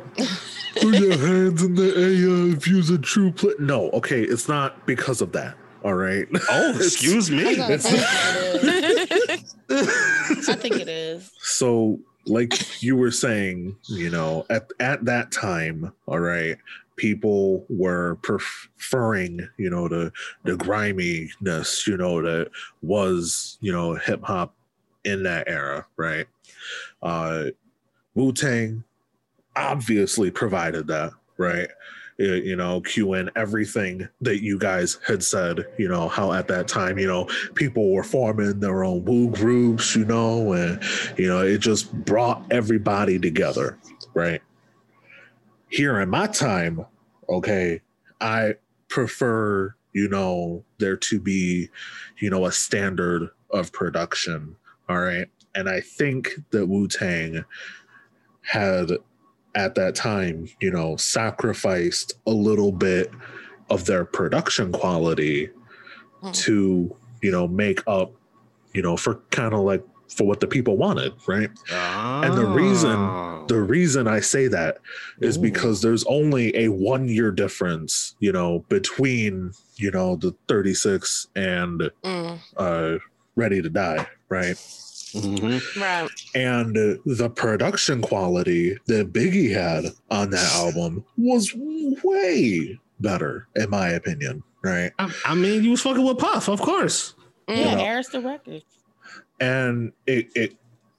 put 0.80 0.94
your 0.94 1.18
hands 1.18 1.62
in 1.62 1.74
the 1.74 1.92
air 1.96 2.56
if 2.56 2.66
you're 2.66 2.94
a 2.94 2.98
true 3.02 3.30
player. 3.30 3.56
No, 3.58 3.90
okay, 3.90 4.22
it's 4.22 4.48
not 4.48 4.86
because 4.86 5.20
of 5.20 5.32
that. 5.32 5.54
All 5.84 5.92
right. 5.94 6.26
Oh, 6.50 6.70
excuse 6.76 7.30
me. 7.30 7.44
I 7.60 7.72
It's- 7.72 7.84
it 7.92 9.54
is. 9.68 10.48
I 10.48 10.54
think 10.54 10.76
it 10.76 10.88
is. 10.88 11.30
So, 11.40 11.98
like 12.26 12.82
you 12.82 12.96
were 12.96 13.10
saying, 13.10 13.76
you 13.88 14.10
know, 14.10 14.46
at 14.50 14.70
at 14.80 15.04
that 15.04 15.30
time, 15.32 15.92
all 16.06 16.20
right, 16.20 16.56
people 16.96 17.64
were 17.68 18.16
preferring, 18.22 19.48
you 19.56 19.70
know, 19.70 19.88
the 19.88 20.12
the 20.44 20.56
griminess, 20.56 21.86
you 21.86 21.96
know, 21.96 22.20
that 22.22 22.50
was, 22.82 23.58
you 23.60 23.72
know, 23.72 23.94
hip 23.94 24.22
hop 24.24 24.54
in 25.04 25.22
that 25.22 25.48
era, 25.48 25.86
right? 25.96 26.26
Uh 27.02 27.46
Wu 28.14 28.32
Tang 28.32 28.82
obviously 29.54 30.30
provided 30.30 30.86
that, 30.88 31.12
right? 31.36 31.68
You 32.18 32.34
you 32.34 32.56
know, 32.56 32.80
cue 32.80 33.14
in 33.14 33.30
everything 33.36 34.08
that 34.22 34.42
you 34.42 34.58
guys 34.58 34.98
had 35.06 35.22
said, 35.22 35.66
you 35.78 35.88
know, 35.88 36.08
how 36.08 36.32
at 36.32 36.48
that 36.48 36.68
time, 36.68 36.98
you 36.98 37.06
know, 37.06 37.28
people 37.54 37.92
were 37.92 38.02
forming 38.02 38.60
their 38.60 38.84
own 38.84 39.04
Wu 39.04 39.30
groups, 39.30 39.94
you 39.94 40.04
know, 40.04 40.52
and 40.52 40.82
you 41.18 41.28
know, 41.28 41.42
it 41.42 41.58
just 41.58 41.92
brought 42.04 42.44
everybody 42.50 43.18
together, 43.18 43.78
right? 44.14 44.40
Here 45.68 46.00
in 46.00 46.08
my 46.08 46.26
time, 46.26 46.86
okay, 47.28 47.82
I 48.20 48.54
prefer, 48.88 49.74
you 49.92 50.08
know, 50.08 50.64
there 50.78 50.96
to 50.96 51.20
be, 51.20 51.68
you 52.18 52.30
know, 52.30 52.46
a 52.46 52.52
standard 52.52 53.30
of 53.50 53.72
production, 53.72 54.56
all 54.88 55.00
right? 55.00 55.28
And 55.54 55.68
I 55.68 55.80
think 55.80 56.30
that 56.50 56.66
Wu 56.66 56.88
Tang 56.88 57.44
had 58.42 58.92
at 59.56 59.74
that 59.74 59.94
time, 59.96 60.48
you 60.60 60.70
know, 60.70 60.96
sacrificed 60.96 62.14
a 62.26 62.30
little 62.30 62.70
bit 62.72 63.10
of 63.70 63.86
their 63.86 64.04
production 64.04 64.70
quality 64.70 65.50
Mhm. 66.22 66.32
to 66.44 66.96
you 67.22 67.30
know 67.32 67.48
make 67.48 67.82
up 67.86 68.12
you 68.74 68.80
know 68.82 68.96
for 68.96 69.16
kind 69.30 69.52
of 69.54 69.60
like 69.60 69.82
for 70.16 70.24
what 70.26 70.38
the 70.40 70.46
people 70.46 70.76
wanted 70.76 71.12
right 71.26 71.50
And 71.72 72.36
the 72.36 72.46
reason- 72.46 72.90
Ah. 72.90 73.44
the 73.48 73.60
reason 73.60 74.06
i 74.06 74.20
say 74.20 74.46
that 74.48 74.78
is 75.20 75.36
Ooh. 75.36 75.40
because 75.42 75.82
there's 75.82 76.04
only 76.04 76.54
a 76.56 76.68
one 76.68 77.08
year 77.08 77.30
difference 77.32 78.14
you 78.20 78.32
know 78.32 78.64
between 78.68 79.52
you 79.76 79.90
know 79.90 80.16
the 80.16 80.32
36 80.48 81.26
and 81.36 81.90
Mm, 82.04 82.38
uh 82.56 82.98
ready 83.34 83.60
to 83.60 83.68
die 83.68 84.06
right 84.28 84.56
Mhm. 85.24 85.80
right. 85.80 86.08
and 86.34 86.74
the 86.74 87.30
production 87.30 88.00
quality 88.02 88.76
that 88.86 89.12
biggie 89.12 89.50
had 89.52 89.86
on 90.10 90.30
that 90.30 90.52
album 90.54 91.04
was 91.16 91.52
way 92.02 92.78
better 93.00 93.46
in 93.56 93.68
my 93.70 93.88
opinion 93.90 94.42
right 94.62 94.92
I, 94.98 95.12
I 95.26 95.34
mean, 95.34 95.62
you 95.64 95.70
was 95.70 95.80
fucking 95.82 96.04
with 96.04 96.18
Puff, 96.18 96.48
of 96.48 96.60
course. 96.60 97.14
Mm. 97.48 97.56
Yeah, 97.56 97.74
know. 97.76 97.82
Arista 97.84 98.24
Records. 98.24 98.64
and 99.40 99.92
it 100.06 100.28
it 100.34 100.56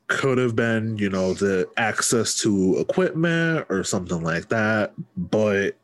could 0.07 0.37
have 0.37 0.55
been 0.55 0.97
you 0.97 1.09
know 1.09 1.33
the 1.33 1.67
access 1.75 2.35
to 2.39 2.77
equipment 2.79 3.65
or 3.69 3.83
something 3.83 4.21
like 4.21 4.47
that 4.49 4.93
but 5.17 5.75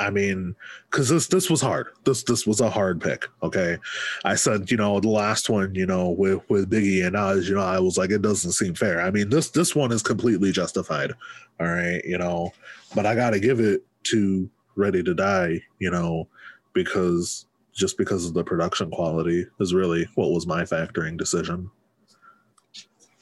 i 0.00 0.10
mean 0.10 0.54
because 0.90 1.08
this 1.08 1.28
this 1.28 1.48
was 1.48 1.60
hard 1.60 1.88
this 2.04 2.24
this 2.24 2.46
was 2.46 2.60
a 2.60 2.70
hard 2.70 3.00
pick 3.00 3.26
okay 3.42 3.78
i 4.24 4.34
said 4.34 4.70
you 4.70 4.76
know 4.76 4.98
the 5.00 5.08
last 5.08 5.48
one 5.48 5.74
you 5.74 5.86
know 5.86 6.10
with 6.10 6.40
with 6.48 6.70
biggie 6.70 7.06
and 7.06 7.16
Oz, 7.16 7.48
you 7.48 7.54
know 7.54 7.62
i 7.62 7.78
was 7.78 7.96
like 7.96 8.10
it 8.10 8.22
doesn't 8.22 8.52
seem 8.52 8.74
fair 8.74 9.00
i 9.00 9.10
mean 9.10 9.28
this 9.28 9.50
this 9.50 9.74
one 9.74 9.92
is 9.92 10.02
completely 10.02 10.52
justified 10.52 11.12
all 11.60 11.66
right 11.66 12.04
you 12.04 12.18
know 12.18 12.50
but 12.94 13.06
i 13.06 13.14
gotta 13.14 13.38
give 13.38 13.60
it 13.60 13.84
to 14.04 14.50
ready 14.76 15.02
to 15.02 15.14
die 15.14 15.60
you 15.78 15.90
know 15.90 16.26
because 16.72 17.46
just 17.72 17.96
because 17.96 18.26
of 18.26 18.34
the 18.34 18.42
production 18.42 18.90
quality 18.90 19.46
is 19.60 19.74
really 19.74 20.08
what 20.14 20.30
was 20.30 20.46
my 20.46 20.62
factoring 20.62 21.16
decision 21.16 21.70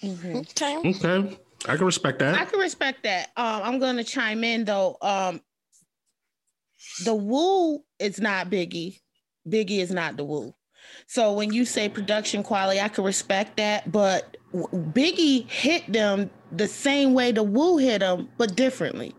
Mhm. 0.02 0.36
Okay. 0.36 0.76
Okay. 0.76 1.38
I 1.66 1.76
can 1.76 1.86
respect 1.86 2.20
that. 2.20 2.38
I 2.38 2.44
can 2.44 2.60
respect 2.60 3.02
that. 3.02 3.30
Um, 3.36 3.62
I'm 3.64 3.78
gonna 3.78 4.04
chime 4.04 4.44
in 4.44 4.64
though. 4.64 4.96
Um, 5.02 5.40
the 7.04 7.14
Wu 7.14 7.82
is 7.98 8.20
not 8.20 8.50
Biggie. 8.50 9.00
Biggie 9.48 9.78
is 9.80 9.90
not 9.90 10.16
the 10.16 10.24
Wu. 10.24 10.54
So 11.06 11.32
when 11.32 11.52
you 11.52 11.64
say 11.64 11.88
production 11.88 12.42
quality, 12.42 12.80
I 12.80 12.88
can 12.88 13.04
respect 13.04 13.56
that. 13.56 13.90
But 13.90 14.36
Biggie 14.54 15.48
hit 15.48 15.90
them 15.92 16.30
the 16.52 16.68
same 16.68 17.14
way 17.14 17.32
the 17.32 17.42
Wu 17.42 17.76
hit 17.78 18.00
them, 18.00 18.28
but 18.38 18.56
differently. 18.56 19.14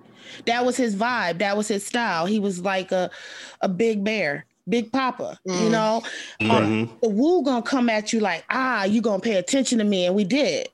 That 0.46 0.66
was 0.66 0.78
his 0.78 0.96
vibe. 0.96 1.40
That 1.40 1.58
was 1.58 1.68
his 1.68 1.86
style. 1.86 2.26
He 2.26 2.40
was 2.40 2.62
like 2.62 2.92
a 2.92 3.10
a 3.62 3.70
big 3.70 4.04
bear, 4.04 4.46
Big 4.68 4.92
Poppa. 4.92 5.40
You 5.46 5.52
Mm. 5.52 5.72
know, 5.72 6.04
Mhm. 6.42 6.90
the 7.02 7.10
Wu 7.10 7.44
gonna 7.44 7.62
come 7.64 7.90
at 7.90 8.14
you 8.14 8.20
like, 8.20 8.44
ah, 8.50 8.84
you 8.84 9.02
gonna 9.02 9.22
pay 9.22 9.36
attention 9.36 9.80
to 9.80 9.84
me, 9.84 10.06
and 10.06 10.16
we 10.16 10.24
did. 10.24 10.70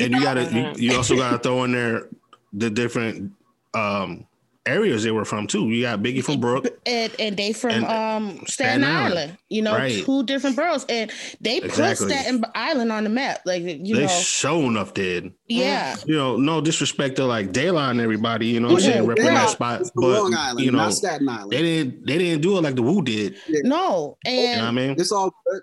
And 0.00 0.12
you 0.12 0.20
gotta 0.20 0.44
you, 0.44 0.90
you 0.90 0.96
also 0.96 1.16
gotta 1.16 1.38
throw 1.38 1.64
in 1.64 1.72
there 1.72 2.08
the 2.52 2.70
different 2.70 3.32
um 3.74 4.26
areas 4.68 5.02
they 5.02 5.10
were 5.10 5.24
from 5.24 5.46
too. 5.46 5.68
You 5.70 5.82
got 5.82 6.00
Biggie 6.00 6.22
from 6.22 6.40
Brook. 6.40 6.66
and 6.86 7.12
and 7.18 7.36
they 7.36 7.52
from 7.52 7.70
And 7.70 7.84
um 7.86 8.28
Staten, 8.46 8.82
Staten 8.82 8.84
Island. 8.84 9.18
Island. 9.18 9.38
you 9.48 9.62
know, 9.62 9.74
Right. 9.74 10.04
two 10.04 10.22
different 10.24 10.56
boroughs, 10.56 10.84
and 10.88 11.10
they 11.40 11.60
put 11.60 11.96
Staten 11.96 12.44
Island 12.54 12.92
on 12.92 13.04
the 13.04 13.10
map, 13.10 13.40
like 13.46 13.62
you 13.62 13.96
they 13.96 14.02
know, 14.02 14.08
sure 14.08 14.62
enough 14.64 14.94
did. 14.94 15.32
yeah, 15.48 15.96
You 16.06 16.16
know, 16.16 16.36
no 16.36 16.60
disrespect 16.60 17.16
to 17.16 17.24
like 17.24 17.52
Dayline 17.52 17.92
and 17.92 18.00
everybody, 18.00 18.46
you 18.46 18.60
know 18.60 18.68
what 18.68 18.82
I'm 18.82 18.88
Yeah, 18.88 18.94
saying, 18.96 19.08
repping 19.08 19.24
yeah. 19.24 19.34
that 19.34 19.50
spot. 19.50 19.80
It's 19.80 19.90
But 19.94 20.02
Long 20.22 20.34
Island, 20.34 20.64
you 20.64 20.70
know, 20.70 20.78
not 20.78 20.92
Staten 20.94 21.28
Island. 21.28 21.52
they 21.52 21.62
didn't 21.62 22.06
they 22.06 22.18
didn't 22.18 22.42
do 22.42 22.58
it 22.58 22.60
like 22.62 22.74
the 22.76 22.82
Wu 22.82 23.02
did. 23.02 23.36
no, 23.64 24.18
You 24.26 24.32
know 24.56 24.58
what 24.58 24.64
I 24.64 24.70
mean? 24.72 24.90
It's 24.98 25.12
all 25.12 25.30
good. 25.46 25.62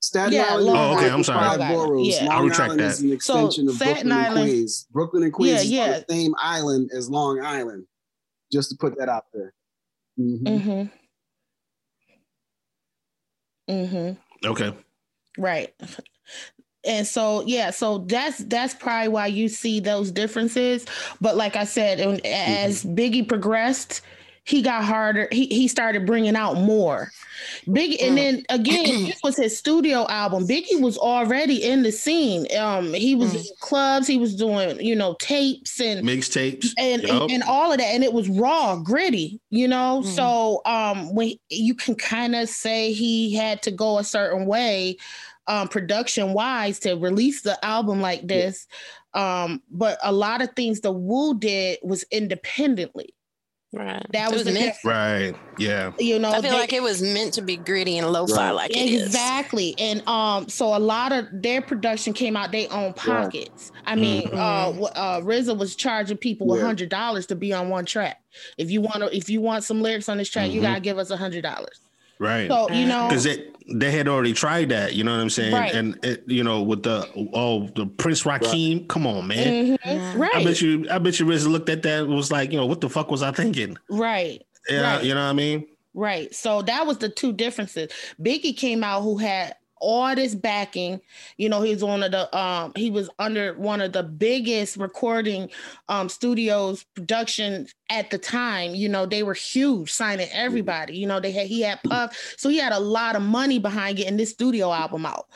Staten 0.00 0.32
Yeah, 0.32 0.46
Island. 0.50 0.66
Long 0.66 0.76
Oh, 0.76 0.96
okay, 0.96 1.10
I'm 1.10 1.24
sorry. 1.24 1.58
Five 1.58 1.72
boroughs. 1.74 2.08
yeah. 2.08 2.24
Long 2.26 2.36
I'll 2.36 2.42
retract 2.44 2.60
Island 2.70 2.80
that. 2.80 2.86
is 2.92 3.00
an 3.00 3.08
So, 3.08 3.14
extension 3.46 3.68
of 3.68 3.74
Staten 3.74 4.08
Brooklyn 4.08 4.24
and 4.24 4.34
Queens. 4.34 4.86
Brooklyn 4.92 5.22
and 5.24 5.32
Queens 5.32 5.52
Yeah, 5.52 5.60
is 5.60 5.70
yeah. 5.70 5.84
on 5.96 6.04
the 6.08 6.14
same 6.14 6.34
island 6.40 6.90
as 6.94 7.10
Long 7.10 7.40
Island. 7.44 7.84
Just 8.52 8.70
to 8.70 8.76
put 8.76 8.96
that 8.98 9.08
out 9.08 9.24
there. 9.34 9.52
Mhm. 10.18 10.42
mm-hmm, 13.68 13.72
mm-hmm. 13.72 14.46
Okay. 14.48 14.74
Right. 15.36 15.74
And 16.84 17.06
so 17.06 17.42
yeah, 17.44 17.70
so 17.70 17.98
that's 17.98 18.38
that's 18.38 18.72
probably 18.74 19.08
why 19.08 19.26
you 19.26 19.48
see 19.48 19.80
those 19.80 20.10
differences. 20.10 20.86
But 21.20 21.36
like 21.36 21.56
I 21.56 21.64
said, 21.64 22.00
and 22.00 22.24
as 22.24 22.84
Biggie 22.84 23.28
progressed, 23.28 24.00
he 24.48 24.62
got 24.62 24.82
harder. 24.82 25.28
He 25.30 25.46
he 25.46 25.68
started 25.68 26.06
bringing 26.06 26.34
out 26.34 26.56
more. 26.56 27.10
Big 27.70 28.00
and 28.02 28.16
then 28.16 28.44
again, 28.48 28.84
this 29.06 29.20
was 29.22 29.36
his 29.36 29.56
studio 29.56 30.06
album. 30.08 30.46
Biggie 30.48 30.80
was 30.80 30.96
already 30.96 31.62
in 31.62 31.82
the 31.82 31.92
scene. 31.92 32.46
Um, 32.58 32.94
he 32.94 33.14
was 33.14 33.34
in 33.34 33.42
clubs. 33.60 34.06
He 34.06 34.16
was 34.16 34.34
doing 34.34 34.80
you 34.80 34.96
know 34.96 35.14
tapes 35.20 35.80
and 35.80 36.04
Mixtapes. 36.06 36.70
and, 36.78 37.02
Yup. 37.02 37.22
and 37.22 37.30
and 37.32 37.42
all 37.44 37.70
of 37.70 37.78
that 37.78 37.84
and 37.86 38.02
it 38.02 38.12
was 38.12 38.28
raw 38.28 38.76
gritty 38.76 39.38
you 39.50 39.68
know 39.68 40.02
Mhm. 40.04 40.16
so 40.16 40.62
um 40.64 41.14
when 41.14 41.32
you 41.50 41.74
can 41.74 41.94
kind 41.94 42.34
of 42.34 42.48
say 42.48 42.92
he 42.92 43.34
had 43.34 43.62
to 43.62 43.70
go 43.70 43.98
a 43.98 44.04
certain 44.04 44.46
way 44.46 44.96
um 45.46 45.68
production 45.68 46.32
wise 46.32 46.78
to 46.80 46.94
release 46.94 47.42
the 47.42 47.62
album 47.64 48.00
like 48.00 48.26
this 48.26 48.66
um 49.14 49.62
but 49.70 49.98
a 50.02 50.12
lot 50.12 50.42
of 50.42 50.50
things 50.56 50.80
the 50.80 50.92
Wu 50.92 51.38
did 51.38 51.78
was 51.82 52.04
independently 52.10 53.14
Right. 53.70 54.02
that 54.12 54.30
It 54.30 54.34
was, 54.34 54.44
the 54.44 54.52
meant. 54.52 54.64
difference 54.64 54.84
Right. 54.84 55.36
Yeah. 55.58 55.92
you 55.98 56.18
know 56.18 56.30
I 56.30 56.40
feel 56.40 56.52
they- 56.52 56.58
like 56.58 56.72
it 56.72 56.82
was 56.82 57.02
meant 57.02 57.34
to 57.34 57.42
be 57.42 57.56
gritty 57.58 57.98
and 57.98 58.10
lo-fi, 58.10 58.34
Right. 58.46 58.50
like 58.52 58.70
it 58.70 58.76
is. 58.90 59.02
exactly 59.06 59.74
and 59.78 60.02
um 60.08 60.48
so 60.48 60.74
a 60.74 60.78
lot 60.78 61.12
of 61.12 61.26
their 61.32 61.60
production 61.60 62.14
came 62.14 62.34
out 62.34 62.50
their 62.50 62.72
own 62.72 62.94
pockets 62.94 63.70
i 63.84 63.94
mean 63.94 64.22
Mhm. 64.28 64.34
uh 64.38 64.84
uh 64.84 65.20
RZA 65.20 65.56
was 65.58 65.76
charging 65.76 66.16
people 66.16 66.50
a 66.54 66.56
Yeah. 66.58 66.64
hundred 66.64 66.88
dollars 66.88 67.26
to 67.26 67.34
be 67.34 67.52
on 67.52 67.68
one 67.68 67.84
track 67.84 68.22
if 68.56 68.70
you 68.70 68.80
want 68.80 68.96
to 69.00 69.14
if 69.14 69.28
you 69.28 69.42
want 69.42 69.64
some 69.64 69.82
lyrics 69.82 70.08
on 70.08 70.16
this 70.16 70.30
track 70.30 70.50
you 70.50 70.60
Mhm. 70.60 70.64
gotta 70.64 70.80
give 70.80 70.96
us 70.96 71.10
a 71.10 71.16
hundred 71.18 71.42
dollars 71.42 71.80
Right. 72.18 72.50
so 72.50 72.70
you 72.70 72.86
know 72.86 73.08
because 73.08 73.24
they 73.24 73.46
they 73.74 73.90
had 73.90 74.08
already 74.08 74.32
tried 74.32 74.70
that, 74.70 74.94
you 74.94 75.04
know 75.04 75.14
what 75.14 75.20
I'm 75.20 75.28
saying? 75.30 75.52
Right. 75.52 75.74
And 75.74 75.98
it, 76.02 76.24
you 76.26 76.42
know, 76.42 76.62
with 76.62 76.82
the 76.84 77.06
oh 77.34 77.68
the 77.76 77.86
Prince 77.86 78.22
Rakeem, 78.22 78.88
come 78.88 79.06
on, 79.06 79.26
man. 79.28 79.76
Mhm. 79.78 80.16
Right 80.18 80.34
I 80.34 80.42
bet 80.42 80.62
you, 80.62 80.86
I 80.90 80.98
bet 80.98 81.20
you, 81.20 81.26
Riz 81.26 81.46
looked 81.46 81.68
at 81.68 81.82
that 81.82 82.04
and 82.04 82.14
was 82.16 82.32
like, 82.32 82.50
you 82.50 82.56
know, 82.58 82.64
what 82.66 82.80
the 82.80 82.88
fuck 82.88 83.10
was 83.10 83.22
I 83.22 83.30
thinking? 83.30 83.76
right 83.90 84.42
Yeah, 84.70 84.94
Right. 84.96 85.04
you 85.04 85.14
know 85.14 85.22
what 85.22 85.30
I 85.30 85.32
mean? 85.34 85.66
Right. 85.92 86.34
So 86.34 86.62
that 86.62 86.86
was 86.86 86.96
the 86.98 87.08
two 87.10 87.32
differences. 87.34 87.90
Biggie 88.22 88.56
came 88.56 88.82
out 88.82 89.02
who 89.02 89.18
had 89.18 89.54
all 89.80 90.14
this 90.14 90.34
backing. 90.34 91.00
You 91.36 91.48
know, 91.48 91.62
he 91.62 91.72
was 91.72 91.84
one 91.84 92.02
of 92.02 92.10
the 92.12 92.36
um 92.36 92.72
he 92.76 92.90
was 92.90 93.08
under 93.18 93.54
one 93.54 93.80
of 93.80 93.92
the 93.92 94.02
biggest 94.02 94.76
recording 94.76 95.50
um 95.88 96.08
studios 96.08 96.84
production 96.94 97.66
at 97.90 98.10
the 98.10 98.18
time. 98.18 98.74
You 98.74 98.88
know, 98.88 99.06
they 99.06 99.22
were 99.22 99.34
huge, 99.34 99.90
signing 99.92 100.28
everybody. 100.32 100.96
You 100.96 101.06
know, 101.06 101.20
they 101.20 101.32
had 101.32 101.46
he 101.46 101.62
had 101.62 101.82
Puff. 101.82 102.16
So 102.36 102.48
he 102.48 102.58
had 102.58 102.72
a 102.72 102.80
lot 102.80 103.16
of 103.16 103.22
money 103.22 103.58
behind 103.58 103.96
getting 103.96 104.16
this 104.16 104.30
studio 104.30 104.72
album 104.72 105.06
out. 105.06 105.26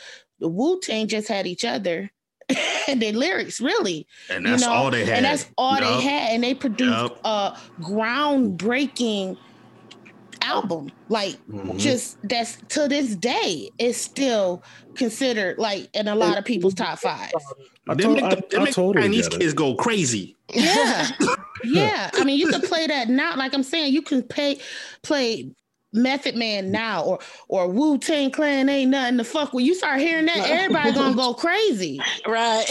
The 0.40 0.48
Wu-Tang 0.48 1.06
just 1.08 1.28
had 1.28 1.46
each 1.46 1.64
other 1.64 2.10
and 2.88 3.00
their 3.00 3.12
lyrics, 3.12 3.60
really 3.60 4.06
And 4.28 4.44
you 4.44 4.50
that's 4.50 4.62
know, 4.64 4.72
all 4.72 4.90
they 4.90 5.04
had. 5.04 5.16
and 5.18 5.24
that's 5.24 5.46
all 5.56 5.74
Yup. 5.78 5.82
they 5.82 6.00
had 6.02 6.30
and 6.34 6.42
they 6.44 6.54
produced 6.54 6.90
Yup. 6.90 7.20
a 7.24 7.56
groundbreaking 7.80 9.36
album 10.44 10.90
like 11.08 11.36
Mhm. 11.50 11.78
just 11.78 12.16
that's 12.28 12.58
to 12.68 12.88
this 12.88 13.14
day 13.16 13.70
is 13.78 13.96
still 13.96 14.62
considered 14.94 15.58
like 15.58 15.88
in 15.94 16.08
a 16.08 16.14
lot 16.14 16.36
of 16.38 16.44
people's 16.44 16.74
top 16.74 16.98
five 16.98 17.30
I, 17.88 17.94
They 17.94 18.04
to- 18.04 18.08
make, 18.10 18.24
I- 18.24 18.34
the, 18.36 18.42
they 18.50 18.56
I 18.58 18.64
make 18.64 18.74
totally 18.74 19.02
Chinese 19.04 19.28
get 19.28 19.34
it. 19.36 19.40
kids 19.40 19.54
go 19.54 19.74
crazy. 19.74 20.36
yeah 20.52 21.08
yeah 21.64 22.10
i 22.14 22.24
mean 22.24 22.38
you 22.38 22.48
can 22.48 22.60
play 22.60 22.86
that 22.86 23.08
now 23.08 23.34
like 23.36 23.54
i'm 23.54 23.62
saying 23.62 23.92
you 23.92 24.02
can 24.02 24.22
pay 24.22 24.58
play 25.02 25.50
method 25.92 26.34
man 26.34 26.70
now 26.70 27.04
or 27.04 27.18
or 27.48 27.68
wu-tang 27.68 28.30
clan 28.30 28.68
ain't 28.68 28.90
nothing 28.90 29.18
to 29.18 29.24
fuck 29.24 29.52
with 29.52 29.64
you 29.64 29.74
start 29.74 30.00
hearing 30.00 30.24
that 30.26 30.38
everybody 30.48 30.92
gonna 30.92 31.14
go 31.14 31.34
crazy 31.34 32.00
Right. 32.26 32.64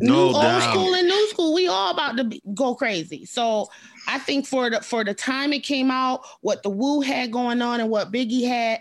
No 0.00 0.26
new, 0.26 0.32
doubt. 0.32 0.54
old 0.54 0.62
school 0.62 0.94
and 0.94 1.08
new 1.08 1.28
school, 1.28 1.54
we 1.54 1.68
all 1.68 1.92
about 1.92 2.16
to 2.16 2.24
be, 2.24 2.42
go 2.54 2.74
crazy. 2.74 3.24
So 3.24 3.68
I 4.06 4.18
think 4.18 4.46
for 4.46 4.70
the 4.70 4.80
for 4.80 5.04
the 5.04 5.14
time 5.14 5.52
it 5.52 5.62
came 5.62 5.90
out, 5.90 6.24
what 6.40 6.62
the 6.62 6.70
Wu 6.70 7.00
had 7.00 7.32
going 7.32 7.62
on 7.62 7.80
and 7.80 7.90
what 7.90 8.12
Biggie 8.12 8.46
had, 8.46 8.80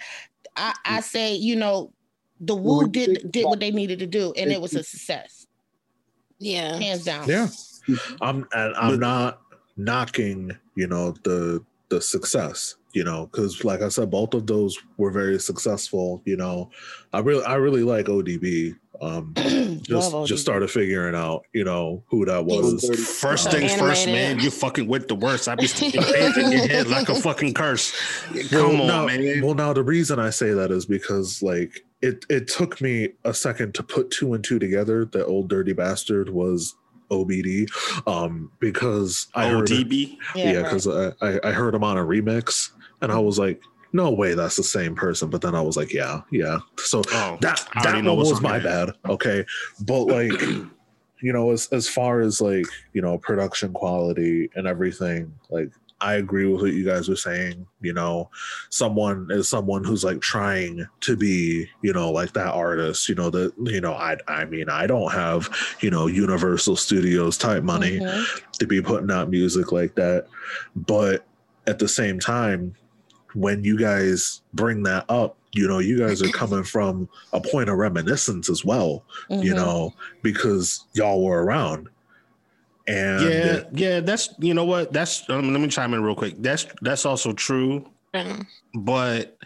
I, 0.55 0.73
I 0.85 0.99
say 1.01 1.35
you 1.35 1.55
know 1.55 1.93
the 2.39 2.55
Wu 2.55 2.79
Well, 2.79 2.87
did 2.87 3.31
did 3.31 3.45
what 3.45 3.59
they 3.59 3.71
needed 3.71 3.99
to 3.99 4.07
do, 4.07 4.33
and 4.37 4.51
it 4.51 4.61
was 4.61 4.75
a 4.75 4.83
success, 4.83 5.47
yeah. 6.39 6.77
hands 6.77 7.05
down. 7.05 7.27
Yeah, 7.27 7.47
I'm 8.21 8.47
and 8.53 8.75
I'm 8.75 8.99
not 8.99 9.41
knocking 9.77 10.51
you 10.75 10.87
know 10.87 11.11
the 11.23 11.63
the 11.89 12.01
success 12.01 12.75
you 12.93 13.03
know 13.03 13.25
because 13.27 13.63
like 13.63 13.81
i 13.81 13.89
said 13.89 14.09
both 14.09 14.33
of 14.33 14.47
those 14.47 14.77
were 14.97 15.11
very 15.11 15.39
successful 15.39 16.21
you 16.25 16.37
know 16.37 16.69
i 17.11 17.19
really 17.19 17.43
i 17.45 17.55
really 17.55 17.83
like 17.83 18.05
odb 18.05 18.75
um 19.01 19.33
just 19.81 20.13
Love 20.13 20.27
just 20.27 20.41
ODB. 20.41 20.43
started 20.43 20.71
figuring 20.71 21.15
out 21.15 21.45
you 21.53 21.63
know 21.63 22.03
who 22.07 22.25
that 22.25 22.45
was 22.45 22.85
First 23.19 23.47
Uh, 23.47 23.51
things 23.51 23.73
first, 23.73 24.05
man. 24.05 24.39
You 24.39 24.51
fucking 24.51 24.87
with 24.87 25.07
the 25.07 25.15
worst. 25.15 25.47
I 25.47 25.55
be 25.55 25.67
sticking 25.75 26.01
things 26.01 26.37
in 26.37 26.51
your 26.51 26.67
head 26.67 26.87
like 26.87 27.09
a 27.09 27.15
fucking 27.15 27.53
curse. 27.55 27.91
Come 28.49 28.81
on, 28.81 28.87
now, 28.87 29.05
man. 29.07 29.41
well 29.43 29.55
now 29.55 29.73
the 29.73 29.83
reason 29.83 30.19
i 30.19 30.29
say 30.29 30.51
that 30.51 30.71
is 30.71 30.85
because 30.85 31.41
like 31.41 31.83
it 32.01 32.25
it 32.29 32.47
took 32.47 32.81
me 32.81 33.09
a 33.23 33.33
second 33.33 33.73
to 33.75 33.83
put 33.83 34.11
two 34.11 34.33
and 34.35 34.43
two 34.43 34.59
together 34.59 35.05
that 35.05 35.25
old 35.25 35.49
dirty 35.49 35.73
bastard 35.73 36.29
was 36.29 36.75
obd 37.11 37.67
um 38.07 38.51
because 38.59 39.27
i 39.35 39.47
heard 39.47 39.67
ODB. 39.67 40.17
yeah 40.35 40.53
right. 40.53 40.63
because 40.63 40.87
I, 40.87 41.11
I 41.21 41.39
i 41.43 41.51
heard 41.51 41.75
him 41.75 41.83
on 41.83 41.97
a 41.97 42.01
remix 42.03 42.71
and 43.03 43.11
i 43.11 43.19
was 43.19 43.37
like 43.37 43.61
no 43.95 44.09
way 44.09 44.33
that's 44.33 44.55
the 44.55 44.63
same 44.63 44.95
person 44.95 45.29
but 45.29 45.41
then 45.41 45.53
i 45.53 45.61
was 45.61 45.77
like 45.77 45.93
yeah 45.93 46.21
yeah 46.31 46.57
so 46.77 47.01
Oh, 47.11 47.37
that 47.41 47.63
I 47.75 47.83
that 47.83 48.03
one 48.03 48.17
was 48.17 48.41
my 48.41 48.57
there. 48.57 48.87
bad 48.87 48.95
okay 49.07 49.45
but 49.81 50.05
like 50.05 50.31
you 51.21 51.31
know 51.31 51.51
as 51.51 51.67
as 51.71 51.87
far 51.87 52.21
as 52.21 52.41
like 52.41 52.65
you 52.93 53.01
know 53.01 53.17
production 53.19 53.71
quality 53.73 54.49
and 54.55 54.65
everything 54.67 55.31
like 55.51 55.69
i 56.01 56.15
agree 56.15 56.47
with 56.51 56.61
what 56.61 56.73
you 56.73 56.83
guys 56.83 57.07
were 57.07 57.15
saying 57.15 57.65
you 57.81 57.93
know 57.93 58.29
someone 58.69 59.27
is 59.31 59.47
someone 59.47 59.83
who's 59.85 60.03
like 60.03 60.19
trying 60.21 60.85
to 60.99 61.15
be 61.15 61.69
you 61.81 61.93
know 61.93 62.11
like 62.11 62.33
that 62.33 62.51
artist 62.53 63.07
you 63.07 63.15
know 63.15 63.29
that 63.29 63.53
you 63.63 63.79
know 63.79 63.93
i 63.93 64.17
i 64.27 64.43
mean 64.43 64.67
i 64.69 64.85
don't 64.87 65.11
have 65.13 65.49
you 65.81 65.89
know 65.89 66.07
universal 66.07 66.75
studios 66.75 67.37
type 67.37 67.63
money 67.63 67.99
Mhm. 67.99 68.41
to 68.59 68.67
be 68.67 68.81
putting 68.81 69.11
out 69.11 69.29
music 69.29 69.71
like 69.71 69.95
that. 69.95 70.27
But 70.75 71.25
at 71.67 71.79
the 71.79 71.87
same 71.87 72.19
time, 72.19 72.75
when 73.33 73.63
you 73.63 73.77
guys 73.77 74.41
bring 74.53 74.83
that 74.83 75.05
up, 75.09 75.37
you 75.53 75.67
know, 75.67 75.79
you 75.79 75.97
guys 75.99 76.21
are 76.21 76.29
coming 76.33 76.63
from 76.63 77.07
a 77.33 77.39
point 77.41 77.69
of 77.69 77.77
reminiscence 77.77 78.49
as 78.49 78.63
well, 78.65 79.03
you 79.29 79.53
Mhm. 79.53 79.55
know, 79.55 79.93
because 80.21 80.85
y'all 80.93 81.23
were 81.23 81.43
around. 81.43 81.89
And 82.87 83.21
Yeah, 83.21 83.63
yeah. 83.71 83.99
That's 84.01 84.33
you 84.39 84.53
know 84.53 84.65
what. 84.65 84.91
That's 84.91 85.27
um, 85.29 85.51
let 85.53 85.61
me 85.61 85.67
chime 85.69 85.93
in 85.93 86.03
real 86.03 86.15
quick. 86.15 86.35
That's 86.39 86.65
that's 86.81 87.05
also 87.05 87.31
true. 87.33 87.89
Um, 88.13 88.45
but 88.75 89.37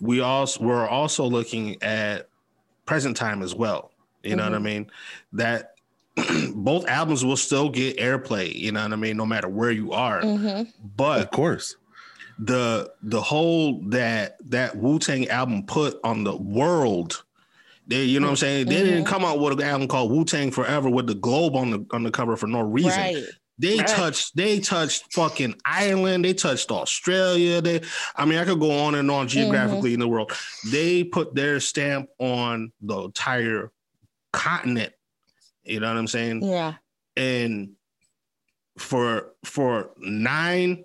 we 0.00 0.20
also 0.20 0.62
we're 0.64 0.88
also 0.88 1.24
looking 1.24 1.80
at 1.82 2.28
present 2.86 3.16
time 3.16 3.42
as 3.42 3.54
well. 3.54 3.90
You 4.22 4.34
know 4.36 4.44
what 4.44 4.54
I 4.54 4.58
mean? 4.58 4.90
That 5.34 5.74
both 6.54 6.86
albums 6.88 7.24
will 7.24 7.36
still 7.36 7.68
get 7.68 7.98
airplay. 7.98 8.54
You 8.54 8.72
know 8.72 8.82
what 8.82 8.92
I 8.92 8.96
mean? 8.96 9.16
No 9.16 9.26
matter 9.26 9.48
where 9.48 9.70
you 9.70 9.92
are. 9.92 10.22
Mhm. 10.22 10.72
of 10.98 11.30
course, 11.30 11.76
the 12.38 12.92
the 13.02 13.20
whole 13.20 13.80
that 13.88 14.36
that 14.50 14.76
Wu 14.76 14.98
Tang 14.98 15.28
album 15.28 15.64
put 15.64 15.98
on 16.04 16.24
the 16.24 16.36
world. 16.36 17.22
They, 17.88 18.02
you 18.02 18.18
know 18.18 18.26
what 18.26 18.30
I'm 18.32 18.36
saying? 18.36 18.66
They 18.66 18.82
didn't 18.82 19.04
mm-hmm. 19.04 19.12
come 19.12 19.24
out 19.24 19.38
with 19.38 19.60
an 19.60 19.62
album 19.62 19.86
called 19.86 20.10
Wu 20.10 20.24
Tang 20.24 20.50
Forever 20.50 20.90
with 20.90 21.06
the 21.06 21.14
globe 21.14 21.54
on 21.54 21.70
the 21.70 21.86
on 21.92 22.02
the 22.02 22.10
cover 22.10 22.36
for 22.36 22.48
no 22.48 22.60
reason. 22.60 22.90
Right. 22.90 23.24
They 23.58 23.78
Right. 23.78 23.86
touched, 23.86 24.36
they 24.36 24.60
touched 24.60 25.14
fucking 25.14 25.54
Ireland, 25.64 26.26
they 26.26 26.34
touched 26.34 26.70
Australia. 26.70 27.62
They, 27.62 27.80
I 28.14 28.26
mean, 28.26 28.38
I 28.38 28.44
could 28.44 28.60
go 28.60 28.70
on 28.70 28.94
and 28.94 29.10
on 29.10 29.28
geographically 29.28 29.90
mm-hmm. 29.90 29.94
in 29.94 30.00
the 30.00 30.08
world. 30.08 30.32
They 30.70 31.04
put 31.04 31.34
their 31.34 31.58
stamp 31.60 32.10
on 32.18 32.72
the 32.82 33.04
entire 33.04 33.72
continent. 34.32 34.92
You 35.64 35.80
know 35.80 35.88
what 35.88 35.96
I'm 35.96 36.06
saying? 36.06 36.42
Yeah. 36.42 36.74
And 37.16 37.70
for 38.78 39.32
for 39.44 39.90
nine 39.98 40.84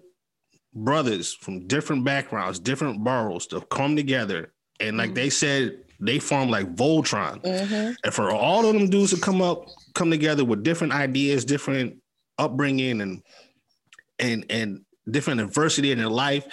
brothers 0.73 1.33
from 1.33 1.67
different 1.67 2.03
backgrounds, 2.05 2.59
different 2.59 3.03
boroughs 3.03 3.47
to 3.47 3.61
come 3.61 3.95
together, 3.95 4.53
and 4.79 4.97
like 4.97 5.13
they 5.13 5.29
said, 5.29 5.77
they 5.99 6.17
formed 6.17 6.49
like 6.49 6.75
Voltron 6.75 7.41
Mhm. 7.43 7.95
and 8.03 8.13
for 8.13 8.31
all 8.31 8.65
of 8.65 8.73
them 8.73 8.89
dudes 8.89 9.11
to 9.13 9.19
come 9.21 9.41
up 9.41 9.67
come 9.93 10.09
together 10.09 10.43
with 10.43 10.63
different 10.63 10.93
ideas 10.93 11.45
different 11.45 11.97
upbringing 12.39 13.01
and 13.01 13.21
and 14.17 14.43
and 14.49 14.81
different 15.11 15.41
adversity 15.41 15.91
in 15.91 15.99
their 15.99 16.09
life 16.09 16.47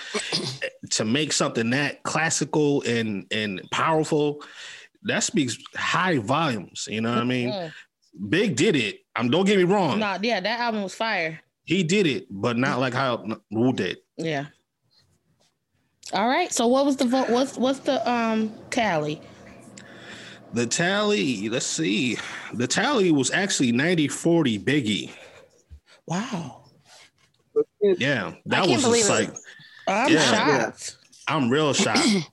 to 0.90 1.04
make 1.06 1.32
something 1.32 1.70
that 1.70 2.02
classical 2.02 2.82
and 2.82 3.24
and 3.30 3.62
powerful 3.70 4.42
that 5.04 5.22
speaks 5.24 5.56
high 5.74 6.18
volumes 6.18 6.86
you 6.90 7.00
know 7.00 7.08
what 7.10 7.18
i 7.20 7.24
mean 7.24 7.48
Mm. 7.48 7.72
big 8.28 8.54
did 8.56 8.76
it 8.76 9.00
I'm 9.16 9.26
um 9.26 9.30
don't 9.30 9.46
get 9.46 9.56
me 9.56 9.64
wrong 9.64 9.98
No, 9.98 10.18
yeah, 10.20 10.40
that 10.40 10.60
album 10.60 10.82
was 10.82 10.94
fire. 10.94 11.40
he 11.64 11.82
did 11.82 12.06
it 12.06 12.26
but 12.30 12.58
not 12.58 12.80
like 12.80 12.92
how 12.92 13.24
Wu 13.50 13.72
did 13.72 13.96
Yeah. 14.18 14.46
All 16.12 16.26
right. 16.26 16.52
So 16.52 16.66
what 16.66 16.84
was 16.84 16.96
the 16.96 17.04
vote? 17.04 17.28
What's 17.30 17.56
what's 17.56 17.78
the 17.80 18.08
um 18.10 18.52
tally? 18.70 19.20
the 20.54 20.66
tally 20.66 21.50
let's 21.50 21.66
see 21.66 22.16
the 22.54 22.66
tally 22.66 23.12
was 23.12 23.30
actually 23.30 23.70
90 23.70 24.08
40 24.08 24.58
biggie 24.58 25.10
Wow. 26.06 26.64
yeah 27.82 28.32
that 28.46 28.66
was 28.66 28.82
believe 28.82 29.04
just 29.06 29.10
it. 29.10 29.28
like 29.28 29.36
I'm 29.86 30.10
Yeah. 30.10 30.20
shocked. 30.62 30.96
I'm 31.28 31.50
real 31.50 31.72
shocked. 31.74 32.00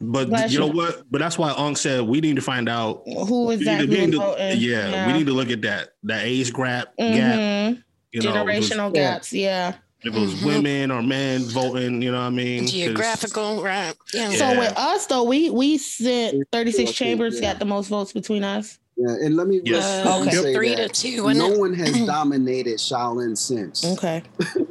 But 0.00 0.28
Bless 0.28 0.52
you 0.52 0.58
know 0.58 0.66
you. 0.66 0.72
what? 0.72 1.04
But 1.10 1.18
that's 1.20 1.38
why 1.38 1.52
Unk 1.52 1.78
said 1.78 2.02
we 2.02 2.20
need 2.20 2.34
to 2.36 2.42
find 2.42 2.68
out. 2.68 3.04
Who 3.06 3.50
is 3.52 3.60
we 3.60 3.64
that? 3.66 3.80
need 3.80 3.86
to- 3.86 3.90
we 3.90 3.96
who 4.00 4.06
need 4.06 4.18
was 4.18 4.36
to- 4.36 4.42
voting? 4.42 4.60
yeah, 4.60 5.06
we 5.06 5.12
need 5.12 5.26
to 5.26 5.32
look 5.32 5.50
at 5.50 5.62
that 5.62 5.90
that 6.02 6.24
age 6.24 6.52
gap 6.52 6.88
gap. 6.98 6.98
Mhm. 6.98 7.82
You 8.12 8.22
know, 8.22 8.30
if 8.30 8.36
it 8.36 8.58
was- 8.58 8.68
generational 8.70 8.92
gaps. 8.92 9.32
Yeah. 9.32 9.74
If 10.04 10.14
it 10.14 10.18
was 10.20 10.42
women 10.42 10.90
or 10.90 11.02
men 11.02 11.44
voting. 11.44 12.02
You 12.02 12.12
know 12.12 12.18
what 12.18 12.26
I 12.26 12.30
mean? 12.30 12.66
geographical, 12.66 13.62
right? 13.62 13.94
Yeah. 14.12 14.30
Yeah. 14.30 14.36
So 14.36 14.58
with 14.58 14.72
us 14.76 15.06
though, 15.06 15.24
we 15.24 15.50
we 15.50 15.78
sent 15.78 16.46
36 16.52 16.90
Okay, 16.90 16.92
chambers 16.92 17.40
yeah. 17.40 17.52
got 17.52 17.58
the 17.58 17.64
most 17.64 17.88
votes 17.88 18.12
between 18.12 18.44
us. 18.44 18.78
Yeah, 18.96 19.14
and 19.24 19.36
let 19.36 19.48
me 19.48 19.60
Yes. 19.64 20.04
let 20.04 20.14
Uh, 20.14 20.20
Okay. 20.22 20.30
say 20.42 20.54
Three 20.54 20.74
that 20.76 20.94
to 20.94 21.02
two, 21.16 21.34
no 21.34 21.50
it? 21.52 21.58
one 21.58 21.74
has 21.74 22.00
dominated 22.06 22.74
Shaolin 22.78 23.36
since. 23.36 23.84
Okay. 23.84 24.22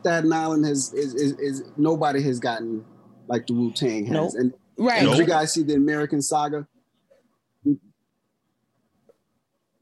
Staten 0.00 0.32
Island 0.32 0.64
has 0.64 0.92
is, 0.94 1.14
is, 1.14 1.32
is 1.38 1.72
nobody 1.76 2.22
has 2.22 2.38
gotten 2.38 2.84
like 3.28 3.46
the 3.46 3.52
Wu 3.54 3.72
Tang 3.72 4.06
has. 4.06 4.14
Nope. 4.14 4.32
And 4.36 4.54
Right. 4.78 5.02
did 5.02 5.18
you 5.18 5.26
guys 5.26 5.52
see 5.52 5.62
the 5.62 5.74
American 5.74 6.22
Saga? 6.22 6.66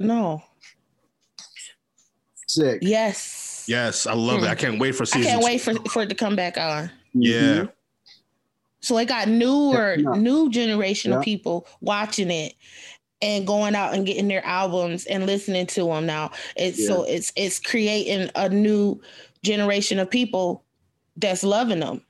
No. 0.01 0.43
Sick. 2.49 2.79
Yes. 2.83 3.38
Yes, 3.69 4.07
I 4.07 4.15
love 4.15 4.43
it. 4.43 4.49
I 4.49 4.55
can't 4.55 4.79
wait 4.81 4.93
for 4.95 5.05
season. 5.05 5.23
I 5.23 5.33
can't 5.33 5.41
two. 5.43 5.47
wait 5.47 5.61
for, 5.61 5.75
for 5.91 6.03
it 6.03 6.09
to 6.09 6.15
come 6.15 6.35
back 6.37 6.57
on. 6.57 6.91
Yeah, 7.15 7.41
Mhm. 7.41 7.73
So 8.81 8.97
it 8.99 9.07
got 9.07 9.29
newer, 9.29 9.97
Yeah. 9.99 10.13
new 10.21 10.51
generation 10.51 11.11
Yeah. 11.11 11.19
of 11.19 11.25
people 11.25 11.67
watching 11.81 12.31
it 12.31 12.55
and 13.21 13.47
going 13.47 13.75
out 13.75 13.95
and 13.95 14.07
getting 14.07 14.29
their 14.29 14.45
albums 14.47 15.05
and 15.07 15.27
listening 15.27 15.67
to 15.67 15.85
them 15.85 16.07
now. 16.07 16.31
It's 16.57 16.87
so 16.87 17.03
it's 17.03 17.33
it's 17.37 17.59
creating 17.59 18.31
a 18.37 18.49
new 18.49 19.01
generation 19.43 19.99
of 19.99 20.09
people 20.11 20.65
that's 21.17 21.43
loving 21.43 21.81
them. 21.81 22.03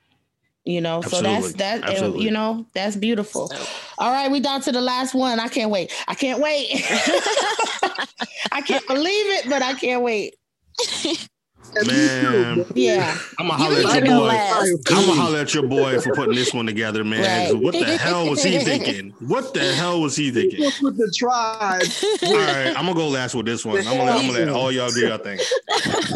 You 0.64 0.82
know, 0.82 1.01
so 1.01 1.22
that's 1.22 1.26
Absolutely. 1.47 1.52
that 1.59 1.74
and, 1.76 1.85
Absolutely. 1.85 2.24
you 2.26 2.30
know, 2.30 2.66
that's 2.74 2.94
beautiful. 2.94 3.51
All 3.97 4.12
right, 4.12 4.30
we 4.30 4.39
down 4.39 4.60
to 4.62 4.70
the 4.72 4.82
last 4.82 5.14
one. 5.14 5.40
I 5.40 5.48
can't 5.48 5.70
wait. 5.70 5.90
I 6.06 6.14
can't 6.14 6.40
wait. 6.40 6.68
I 8.52 8.60
can't 8.60 8.86
believe 8.86 9.26
it, 9.39 9.48
but 9.48 9.62
I 9.62 9.72
can't 9.74 10.02
wait. 10.02 10.35
And 11.77 11.86
me 11.86 11.95
too, 11.95 12.31
man. 12.31 12.66
Yeah. 12.74 13.19
I'm 13.39 13.49
gonna 13.49 13.62
holler 13.62 13.89
at 13.89 14.05
your 14.05 14.19
boy. 14.19 14.27
last. 14.27 14.69
I'm 14.90 15.07
gonna 15.07 15.20
holler 15.20 15.39
at 15.39 15.55
your 15.55 15.66
boy 15.66 16.01
for 16.01 16.15
putting 16.15 16.35
this 16.35 16.53
one 16.55 16.66
together, 16.66 17.05
man. 17.05 17.53
Right. 17.53 17.62
What 17.62 17.73
the 17.73 17.97
hell 17.99 18.28
was 18.28 18.43
he 18.43 18.59
thinking? 18.59 19.11
What 19.20 19.55
the 19.55 19.73
hell 19.74 20.01
was 20.01 20.16
he 20.16 20.31
thinking? 20.31 20.65
What's 20.65 20.82
with 20.82 20.97
the 20.97 21.12
tribe 21.16 21.82
All 22.23 22.36
right, 22.36 22.69
I'm 22.77 22.86
gonna 22.86 22.95
go 22.95 23.09
last 23.09 23.35
with 23.35 23.47
this 23.47 23.65
one. 23.65 23.78
I'm 23.78 23.85
gonna, 23.85 24.11
I'm 24.11 24.27
gonna 24.27 24.47
let 24.47 24.49
all 24.49 24.73
y'all 24.73 24.90
do 24.90 25.01
your 25.01 25.19
thing. 25.19 25.39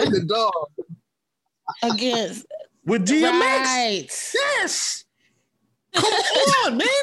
and 0.01 0.12
the 0.12 0.24
dog? 0.27 0.53
Against 1.83 2.47
With 2.85 3.07
DMX, 3.07 3.31
right. 3.31 4.07
yes. 4.35 5.05
Come 5.95 6.12
on, 6.66 6.77
man. 6.79 6.87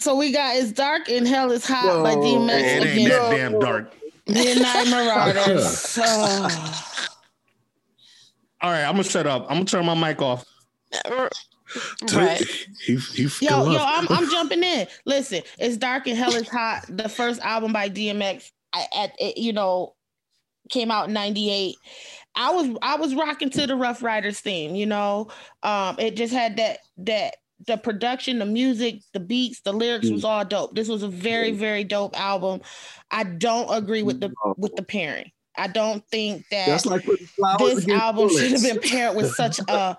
So 0.00 0.14
we 0.14 0.32
got 0.32 0.54
it's 0.56 0.70
dark 0.70 1.08
and 1.08 1.26
hell 1.26 1.50
is 1.50 1.66
hot 1.66 2.04
by 2.04 2.14
Whoa. 2.14 2.22
DMX 2.22 2.60
It 2.60 2.62
ain't 2.62 2.84
against 2.84 3.10
that 3.10 3.30
damn 3.30 3.58
dark. 3.58 3.92
Midnight 4.28 4.88
Marauders. 4.88 5.98
Oh. 6.00 6.94
All 8.60 8.70
right, 8.70 8.84
I'm 8.84 8.92
gonna 8.92 9.04
shut 9.04 9.26
up. 9.26 9.44
I'm 9.48 9.56
gonna 9.56 9.64
turn 9.64 9.86
my 9.86 9.94
mic 9.94 10.20
off. 10.20 10.44
right. 12.12 12.42
he 12.84 12.96
he 12.96 13.28
Yo, 13.40 13.70
yo. 13.70 13.78
I'm 13.80 14.06
I'm 14.08 14.30
jumping 14.30 14.62
in. 14.62 14.86
Listen, 15.04 15.42
it's 15.58 15.76
dark 15.76 16.06
and 16.06 16.16
hell 16.16 16.34
is 16.34 16.48
hot. 16.48 16.84
The 16.88 17.08
first 17.08 17.40
album 17.40 17.72
by 17.72 17.88
DMX, 17.88 18.50
I, 18.72 18.86
at 18.96 19.12
it, 19.18 19.38
you 19.38 19.52
know, 19.52 19.94
came 20.70 20.90
out 20.90 21.08
in 21.08 21.14
'98. 21.14 21.76
I 22.34 22.50
was 22.52 22.76
I 22.82 22.96
was 22.96 23.14
rocking 23.14 23.50
to 23.50 23.66
the 23.66 23.76
Ruff 23.76 24.02
Ryders 24.02 24.40
theme. 24.40 24.74
You 24.74 24.86
know, 24.86 25.28
um, 25.62 25.96
it 25.98 26.16
just 26.16 26.32
had 26.32 26.56
that 26.56 26.78
that 26.98 27.36
the 27.66 27.76
production, 27.76 28.38
the 28.38 28.46
music, 28.46 29.00
the 29.12 29.20
beats, 29.20 29.60
the 29.60 29.72
lyrics 29.72 30.08
was 30.08 30.24
all 30.24 30.44
dope. 30.44 30.74
This 30.74 30.88
was 30.88 31.02
a 31.02 31.08
very 31.08 31.52
very 31.52 31.84
dope 31.84 32.18
album. 32.18 32.60
I 33.10 33.24
don't 33.24 33.72
agree 33.72 34.02
with 34.02 34.20
the 34.20 34.32
with 34.56 34.74
the 34.76 34.82
pairing. 34.82 35.30
I 35.58 35.66
don't 35.66 36.06
think 36.08 36.44
that 36.50 36.86
like 36.86 37.02
this 37.58 37.78
against 37.84 37.88
album 37.90 38.28
should 38.30 38.52
have 38.52 38.62
been 38.62 38.80
paired 38.80 39.16
with 39.16 39.30
such 39.34 39.58
a 39.68 39.96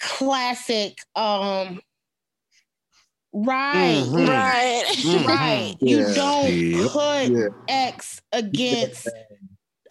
classic 0.00 0.98
um 1.14 1.80
right 3.32 4.02
Mhm. 4.04 4.28
Right. 4.28 4.84
Mm. 5.02 5.26
right 5.26 5.76
you 5.80 6.14
don't 6.14 6.50
Yep. 6.52 6.90
put 6.90 7.28
Yeah. 7.30 7.48
x 7.68 8.20
against 8.32 9.08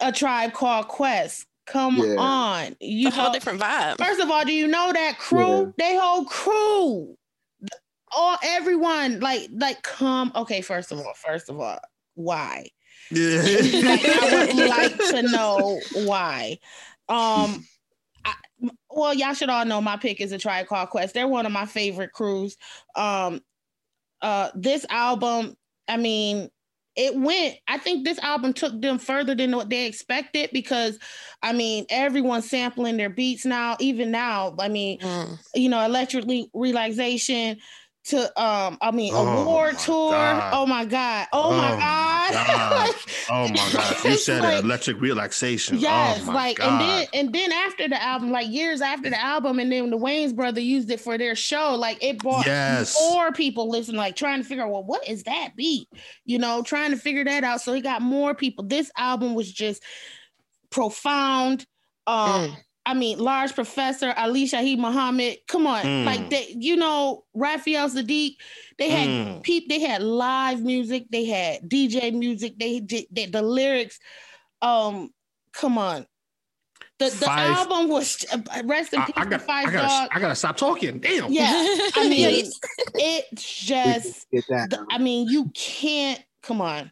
a 0.00 0.12
tribe 0.12 0.52
called 0.52 0.88
quest 0.88 1.46
come 1.66 1.96
Yeah. 1.96 2.16
on 2.18 2.76
you 2.80 3.08
a 3.08 3.10
whole 3.10 3.26
know 3.28 3.32
different 3.32 3.60
vibe. 3.60 3.96
first 3.98 4.20
of 4.20 4.30
all 4.30 4.44
do 4.44 4.52
you 4.52 4.68
know 4.68 4.92
that 4.92 5.18
crew 5.18 5.72
they 5.78 5.96
whole 5.96 6.24
crew 6.26 7.16
all 8.14 8.36
everyone 8.42 9.20
like 9.20 9.48
like 9.52 9.82
come 9.82 10.30
okay 10.36 10.60
first 10.60 10.92
of 10.92 10.98
all 10.98 11.14
first 11.14 11.48
of 11.48 11.58
all 11.58 11.78
why 12.14 12.68
like, 13.14 14.04
I 14.04 14.46
would 14.54 14.68
like 14.68 14.98
to 15.10 15.22
know 15.22 15.80
why. 16.04 16.58
Um, 17.08 17.66
I, 18.24 18.34
well, 18.90 19.14
y'all 19.14 19.34
should 19.34 19.48
all 19.50 19.64
know 19.64 19.80
my 19.80 19.96
pick 19.96 20.20
is 20.20 20.32
a 20.32 20.38
Tribe 20.38 20.66
Called 20.66 20.90
Quest. 20.90 21.14
They're 21.14 21.28
one 21.28 21.46
of 21.46 21.52
my 21.52 21.66
favorite 21.66 22.12
crews. 22.12 22.56
Um, 22.94 23.40
uh, 24.20 24.50
this 24.54 24.86
album, 24.88 25.56
I 25.88 25.96
mean, 25.96 26.48
it 26.94 27.16
went. 27.16 27.56
I 27.66 27.78
think 27.78 28.04
this 28.04 28.18
album 28.18 28.52
took 28.52 28.78
them 28.80 28.98
further 28.98 29.34
than 29.34 29.56
what 29.56 29.70
they 29.70 29.86
expected 29.86 30.50
because, 30.52 30.98
I 31.42 31.52
mean, 31.54 31.86
everyone's 31.88 32.48
sampling 32.48 32.98
their 32.98 33.08
beats 33.10 33.44
now. 33.46 33.76
Even 33.80 34.10
now, 34.10 34.54
I 34.58 34.68
mean, 34.68 34.98
Mm. 35.00 35.38
you 35.54 35.68
know, 35.70 35.84
electric 35.84 36.26
Le- 36.26 36.46
relaxation 36.54 37.58
to 38.04 38.18
um 38.42 38.78
I 38.80 38.90
mean 38.90 39.12
Oh 39.14 39.42
award 39.42 39.78
tour. 39.78 40.10
God. 40.10 40.50
Oh 40.52 40.66
my 40.66 40.84
god. 40.84 41.28
Oh, 41.32 41.44
Oh 41.44 41.50
my 41.52 41.70
my 41.70 41.76
god. 41.78 42.32
God. 42.32 42.86
Like, 42.88 42.96
Oh 43.30 43.48
my 43.48 43.54
god. 43.72 44.04
you 44.04 44.16
said 44.16 44.42
like- 44.42 44.58
it, 44.58 44.64
electric 44.64 45.00
relaxation. 45.00 45.78
Yes, 45.78 46.20
oh 46.22 46.26
my 46.26 46.34
like 46.34 46.56
God. 46.58 46.68
and 46.68 46.80
then 46.80 47.06
and 47.14 47.32
then 47.32 47.52
after 47.52 47.88
the 47.88 48.02
album, 48.02 48.32
like 48.32 48.48
years 48.48 48.80
after 48.80 49.08
the 49.08 49.20
album, 49.20 49.60
and 49.60 49.70
then 49.70 49.90
the 49.90 49.98
Wayans 49.98 50.34
brother 50.34 50.60
used 50.60 50.90
it 50.90 51.00
for 51.00 51.16
their 51.16 51.36
show. 51.36 51.76
Like 51.76 52.02
it 52.02 52.18
brought 52.18 52.44
Yes. 52.46 52.98
more 53.12 53.30
people 53.30 53.70
listening, 53.70 53.98
like 53.98 54.16
trying 54.16 54.42
to 54.42 54.48
figure 54.48 54.64
out, 54.64 54.70
well, 54.72 54.84
what 54.84 55.06
is 55.08 55.22
that 55.22 55.50
beat? 55.54 55.86
You 56.24 56.38
know, 56.38 56.62
trying 56.62 56.90
to 56.90 56.96
figure 56.96 57.24
that 57.24 57.44
out. 57.44 57.60
So 57.60 57.72
he 57.72 57.80
got 57.80 58.02
more 58.02 58.34
people. 58.34 58.64
This 58.64 58.90
album 58.96 59.34
was 59.34 59.50
just 59.52 59.80
profound. 60.70 61.66
Um, 62.06 62.48
Mm. 62.50 62.56
I 62.84 62.94
mean, 62.94 63.18
large 63.18 63.54
professor 63.54 64.12
Ali 64.16 64.44
Shaheed 64.46 64.78
Muhammad. 64.78 65.38
Come 65.46 65.66
on, 65.68 65.82
Mm. 65.84 66.04
like 66.04 66.30
they, 66.30 66.54
you 66.58 66.76
know, 66.76 67.24
Raphael 67.34 67.88
Saadiq. 67.88 68.36
They 68.78 68.88
had 68.90 69.08
Mm. 69.08 69.42
peep. 69.44 69.68
They 69.68 69.80
had 69.80 70.02
live 70.02 70.62
music. 70.62 71.06
They 71.10 71.24
had 71.26 71.68
DJ 71.68 72.10
music. 72.12 72.58
They 72.58 72.80
did 72.80 73.06
they, 73.12 73.26
the 73.26 73.42
lyrics. 73.42 73.98
Um, 74.60 75.10
come 75.52 75.78
on. 75.78 76.06
The 76.98 77.06
the 77.10 77.26
Five- 77.26 77.50
album 77.56 77.88
was 77.88 78.24
uh, 78.32 78.38
rest 78.64 78.92
in 78.92 79.00
I, 79.00 79.04
peace 79.06 79.14
I 79.16 79.24
to 79.24 79.30
got, 79.30 79.40
Phife 79.42 79.48
I 79.48 79.64
gotta, 79.64 79.88
Dog. 79.88 80.08
I 80.12 80.20
gotta 80.20 80.34
stop 80.34 80.56
talking. 80.56 80.98
Damn. 81.00 81.32
Yeah, 81.32 81.50
I 81.94 82.06
mean, 82.08 82.20
Yeah. 82.20 82.42
it's 82.94 83.64
just. 83.64 84.26
The- 84.30 84.86
I 84.90 84.98
mean, 84.98 85.28
you 85.28 85.50
can't. 85.54 86.20
Come 86.42 86.60
on. 86.60 86.90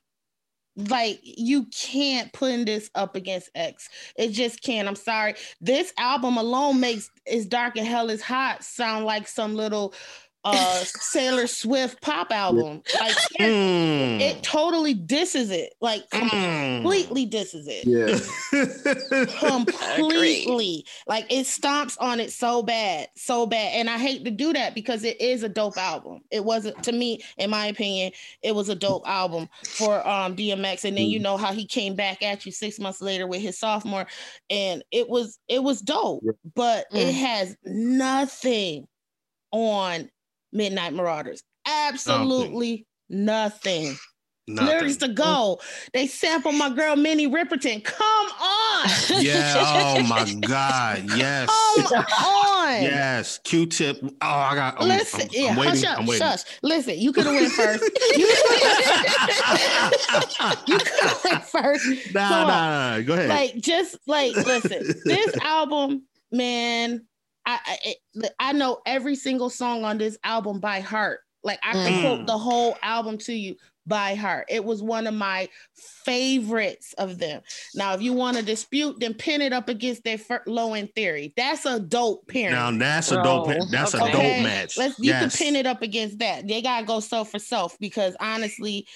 Like 0.76 1.20
you 1.22 1.66
can't 1.66 2.32
put 2.32 2.64
this 2.66 2.90
up 2.94 3.16
against 3.16 3.51
X. 3.55 3.88
It 4.16 4.28
just 4.30 4.62
can't. 4.62 4.88
I'm 4.88 4.97
sorry. 4.97 5.34
This 5.60 5.92
album 5.98 6.38
alone 6.38 6.80
makes 6.80 7.10
"Is 7.26 7.47
Dark 7.47 7.76
and 7.76 7.86
Hell 7.86 8.09
Is 8.09 8.22
Hot" 8.22 8.64
sound 8.64 9.05
like 9.05 9.28
some 9.28 9.55
little 9.55 9.92
uh 10.44 10.84
Taylor 11.12 11.46
Swift 11.46 12.00
pop 12.00 12.30
album. 12.32 12.82
Like 12.98 13.16
it, 13.38 13.42
Mm. 13.50 14.20
it 14.20 14.42
totally 14.42 14.94
disses 14.94 15.50
it. 15.50 15.74
Like 15.80 16.08
Mm. 16.10 16.82
completely 16.82 17.26
disses 17.26 17.66
it. 17.68 17.86
Yeah. 17.86 18.18
completely 19.38 20.84
like 21.06 21.26
it 21.30 21.46
stomps 21.46 21.96
on 22.00 22.20
it 22.20 22.32
so 22.32 22.62
bad 22.62 23.08
so 23.16 23.46
bad 23.46 23.72
and 23.74 23.88
i 23.90 23.98
hate 23.98 24.24
to 24.24 24.30
do 24.30 24.52
that 24.52 24.74
because 24.74 25.04
it 25.04 25.20
is 25.20 25.42
a 25.42 25.48
dope 25.48 25.76
album 25.76 26.20
it 26.30 26.44
wasn't 26.44 26.80
to 26.82 26.92
me 26.92 27.20
in 27.38 27.50
my 27.50 27.66
opinion 27.66 28.12
it 28.42 28.54
was 28.54 28.68
a 28.68 28.74
dope 28.74 29.06
album 29.08 29.48
for 29.64 30.06
um 30.08 30.34
dmx 30.36 30.84
and 30.84 30.96
then 30.96 31.06
you 31.06 31.18
know 31.18 31.36
how 31.36 31.52
he 31.52 31.66
came 31.66 31.94
back 31.94 32.22
at 32.22 32.44
you 32.46 32.52
six 32.52 32.78
months 32.78 33.00
later 33.00 33.26
with 33.26 33.40
his 33.40 33.58
sophomore 33.58 34.06
and 34.48 34.82
it 34.90 35.08
was 35.08 35.38
it 35.48 35.62
was 35.62 35.80
dope 35.80 36.22
Yeah. 36.24 36.32
but 36.54 36.86
it 36.92 37.10
Mm. 37.14 37.20
has 37.20 37.56
nothing 37.64 38.86
on 39.52 40.08
midnight 40.52 40.93
marauders 40.93 41.43
absolutely 41.66 42.86
nothing 43.09 43.94
Nothing. 44.48 44.66
lyrics 44.78 44.97
to 44.97 45.09
go. 45.09 45.60
They 45.93 46.06
sample 46.09 46.51
my 46.51 46.70
girl 46.70 46.97
Minnie 46.97 47.28
Riperton. 47.28 47.85
Come 47.85 48.27
on. 48.43 48.90
Yeah. 49.20 49.55
Oh 49.56 50.02
my 50.09 50.35
God. 50.40 51.05
Yes. 51.16 51.48
Come 51.89 52.05
on. 52.24 52.82
Yes. 52.82 53.39
Q-tip. 53.44 53.98
Oh, 54.02 54.10
I 54.20 54.55
got. 54.56 54.81
I'm, 54.82 54.89
Listen, 54.89 55.20
I'm, 55.20 55.27
I'm 55.27 55.32
yeah, 55.32 55.56
waiting. 55.56 55.64
hush 55.74 55.85
up, 55.85 55.98
I'm 56.01 56.06
waiting. 56.06 56.27
shush. 56.27 56.43
Listen, 56.62 56.98
you 56.98 57.12
could 57.12 57.27
have 57.27 57.35
went 57.35 57.52
first. 57.52 57.82
You 60.66 60.78
could 60.78 60.89
have 61.01 61.20
went 61.24 61.44
first. 61.44 61.86
nah, 62.14 62.28
nah, 62.31 62.47
nah. 62.47 63.01
Go 63.02 63.14
ahead. 63.14 63.28
Like, 63.28 63.55
just 63.56 63.97
like, 64.06 64.35
listen, 64.35 64.82
this 65.05 65.36
album, 65.43 66.02
man, 66.32 67.06
I, 67.46 67.58
I 68.16 68.28
I 68.38 68.52
know 68.52 68.80
every 68.86 69.16
single 69.16 69.50
song 69.50 69.84
on 69.84 69.98
this 69.98 70.18
album 70.24 70.60
by 70.60 70.80
heart. 70.80 71.20
Like, 71.42 71.58
I 71.64 71.72
can 71.72 71.92
Mm. 71.92 72.00
quote 72.02 72.26
the 72.26 72.36
whole 72.36 72.76
album 72.82 73.16
to 73.18 73.32
you 73.32 73.56
by 73.86 74.14
heart. 74.14 74.44
It 74.50 74.62
was 74.62 74.82
one 74.82 75.06
of 75.06 75.14
my 75.14 75.48
favorites 76.04 76.92
of 76.98 77.18
them. 77.18 77.40
Now, 77.74 77.94
if 77.94 78.02
you 78.02 78.12
want 78.12 78.36
to 78.36 78.42
dispute, 78.42 79.00
then 79.00 79.14
pin 79.14 79.40
it 79.40 79.52
up 79.52 79.68
against 79.70 80.04
their 80.04 80.18
fir- 80.18 80.42
low 80.46 80.74
end 80.74 80.90
theory. 80.94 81.32
That's 81.36 81.64
a 81.64 81.80
dope 81.80 82.28
pairing. 82.28 82.54
now 82.54 82.70
that's 82.70 83.10
a 83.10 83.14
Bro, 83.14 83.22
dope. 83.46 83.68
That's 83.70 83.94
a 83.94 84.02
okay. 84.02 84.12
dope 84.12 84.42
match. 84.44 84.76
Let's 84.76 84.98
you 84.98 85.06
yes. 85.10 85.34
can 85.36 85.46
pin 85.46 85.56
it 85.56 85.66
up 85.66 85.80
against 85.82 86.18
that. 86.18 86.46
They 86.46 86.60
gotta 86.62 86.84
go 86.84 87.00
self 87.00 87.30
for 87.30 87.38
self 87.38 87.78
because 87.78 88.14
honestly, 88.20 88.86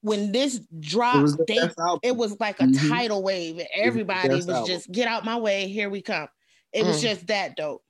when 0.00 0.32
this 0.32 0.56
It 0.56 0.80
dropped, 0.80 1.22
was 1.22 1.36
the 1.36 1.44
they 1.48 2.08
it 2.08 2.14
was 2.16 2.38
like 2.38 2.60
a 2.60 2.64
Mhm. 2.64 2.88
tidal 2.88 3.22
wave, 3.22 3.60
everybody 3.74 4.28
best 4.28 4.46
was 4.48 4.66
just 4.68 4.92
get 4.92 5.08
out 5.08 5.24
my 5.24 5.36
way, 5.38 5.66
here 5.68 5.90
we 5.90 6.02
come. 6.02 6.28
It 6.74 6.84
was 6.84 6.98
Mm. 6.98 7.02
just 7.02 7.26
that 7.28 7.56
dope. 7.56 7.82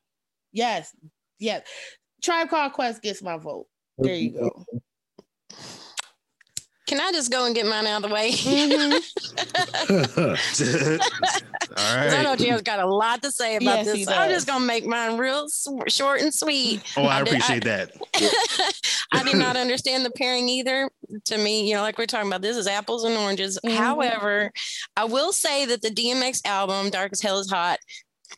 Yes, 0.52 0.90
yes. 1.40 1.66
Tribe 2.22 2.48
Called 2.50 2.72
Quest 2.74 3.02
gets 3.02 3.22
my 3.22 3.36
vote. 3.38 3.66
There 3.98 4.14
you 4.14 4.30
go. 4.30 4.64
Can 6.86 7.00
I 7.00 7.12
just 7.12 7.32
go 7.32 7.46
and 7.46 7.54
get 7.54 7.64
mine 7.66 7.86
out 7.86 8.04
of 8.04 8.10
the 8.10 8.14
way? 8.14 8.30
Mhm. 8.32 9.00
All 9.88 10.36
'Cause 11.74 12.14
I 12.14 12.22
know 12.22 12.30
right. 12.30 12.38
Gio's 12.38 12.60
got 12.62 12.78
a 12.78 12.86
lot 12.86 13.22
to 13.22 13.32
say 13.32 13.56
about 13.56 13.78
Yes, 13.78 13.86
this. 13.86 14.04
so 14.04 14.12
I'm 14.12 14.30
just 14.30 14.46
gonna 14.46 14.64
make 14.66 14.84
mine 14.84 15.16
real 15.16 15.44
s- 15.44 15.66
short 15.88 16.20
and 16.20 16.32
sweet. 16.32 16.82
Oh, 16.98 17.04
I 17.04 17.16
I 17.16 17.18
did- 17.24 17.28
appreciate 17.28 17.64
that. 17.64 17.90
I 19.12 19.22
did 19.24 19.36
not 19.36 19.56
understand 19.56 20.04
the 20.04 20.10
pairing 20.10 20.46
either. 20.50 20.90
To 21.26 21.38
me, 21.38 21.66
you 21.68 21.74
know, 21.74 21.80
like 21.82 21.96
we're 21.96 22.04
talking 22.06 22.28
about, 22.28 22.42
this 22.42 22.56
is 22.56 22.66
apples 22.66 23.04
and 23.04 23.16
oranges. 23.16 23.58
Mhm. 23.64 23.76
However, 23.76 24.52
I 24.96 25.04
will 25.04 25.32
say 25.32 25.64
that 25.64 25.80
the 25.80 25.90
DMX 25.90 26.42
album, 26.44 26.90
"Dark 26.90 27.12
as 27.12 27.22
Hell 27.22 27.38
Is 27.38 27.50
Hot," 27.50 27.78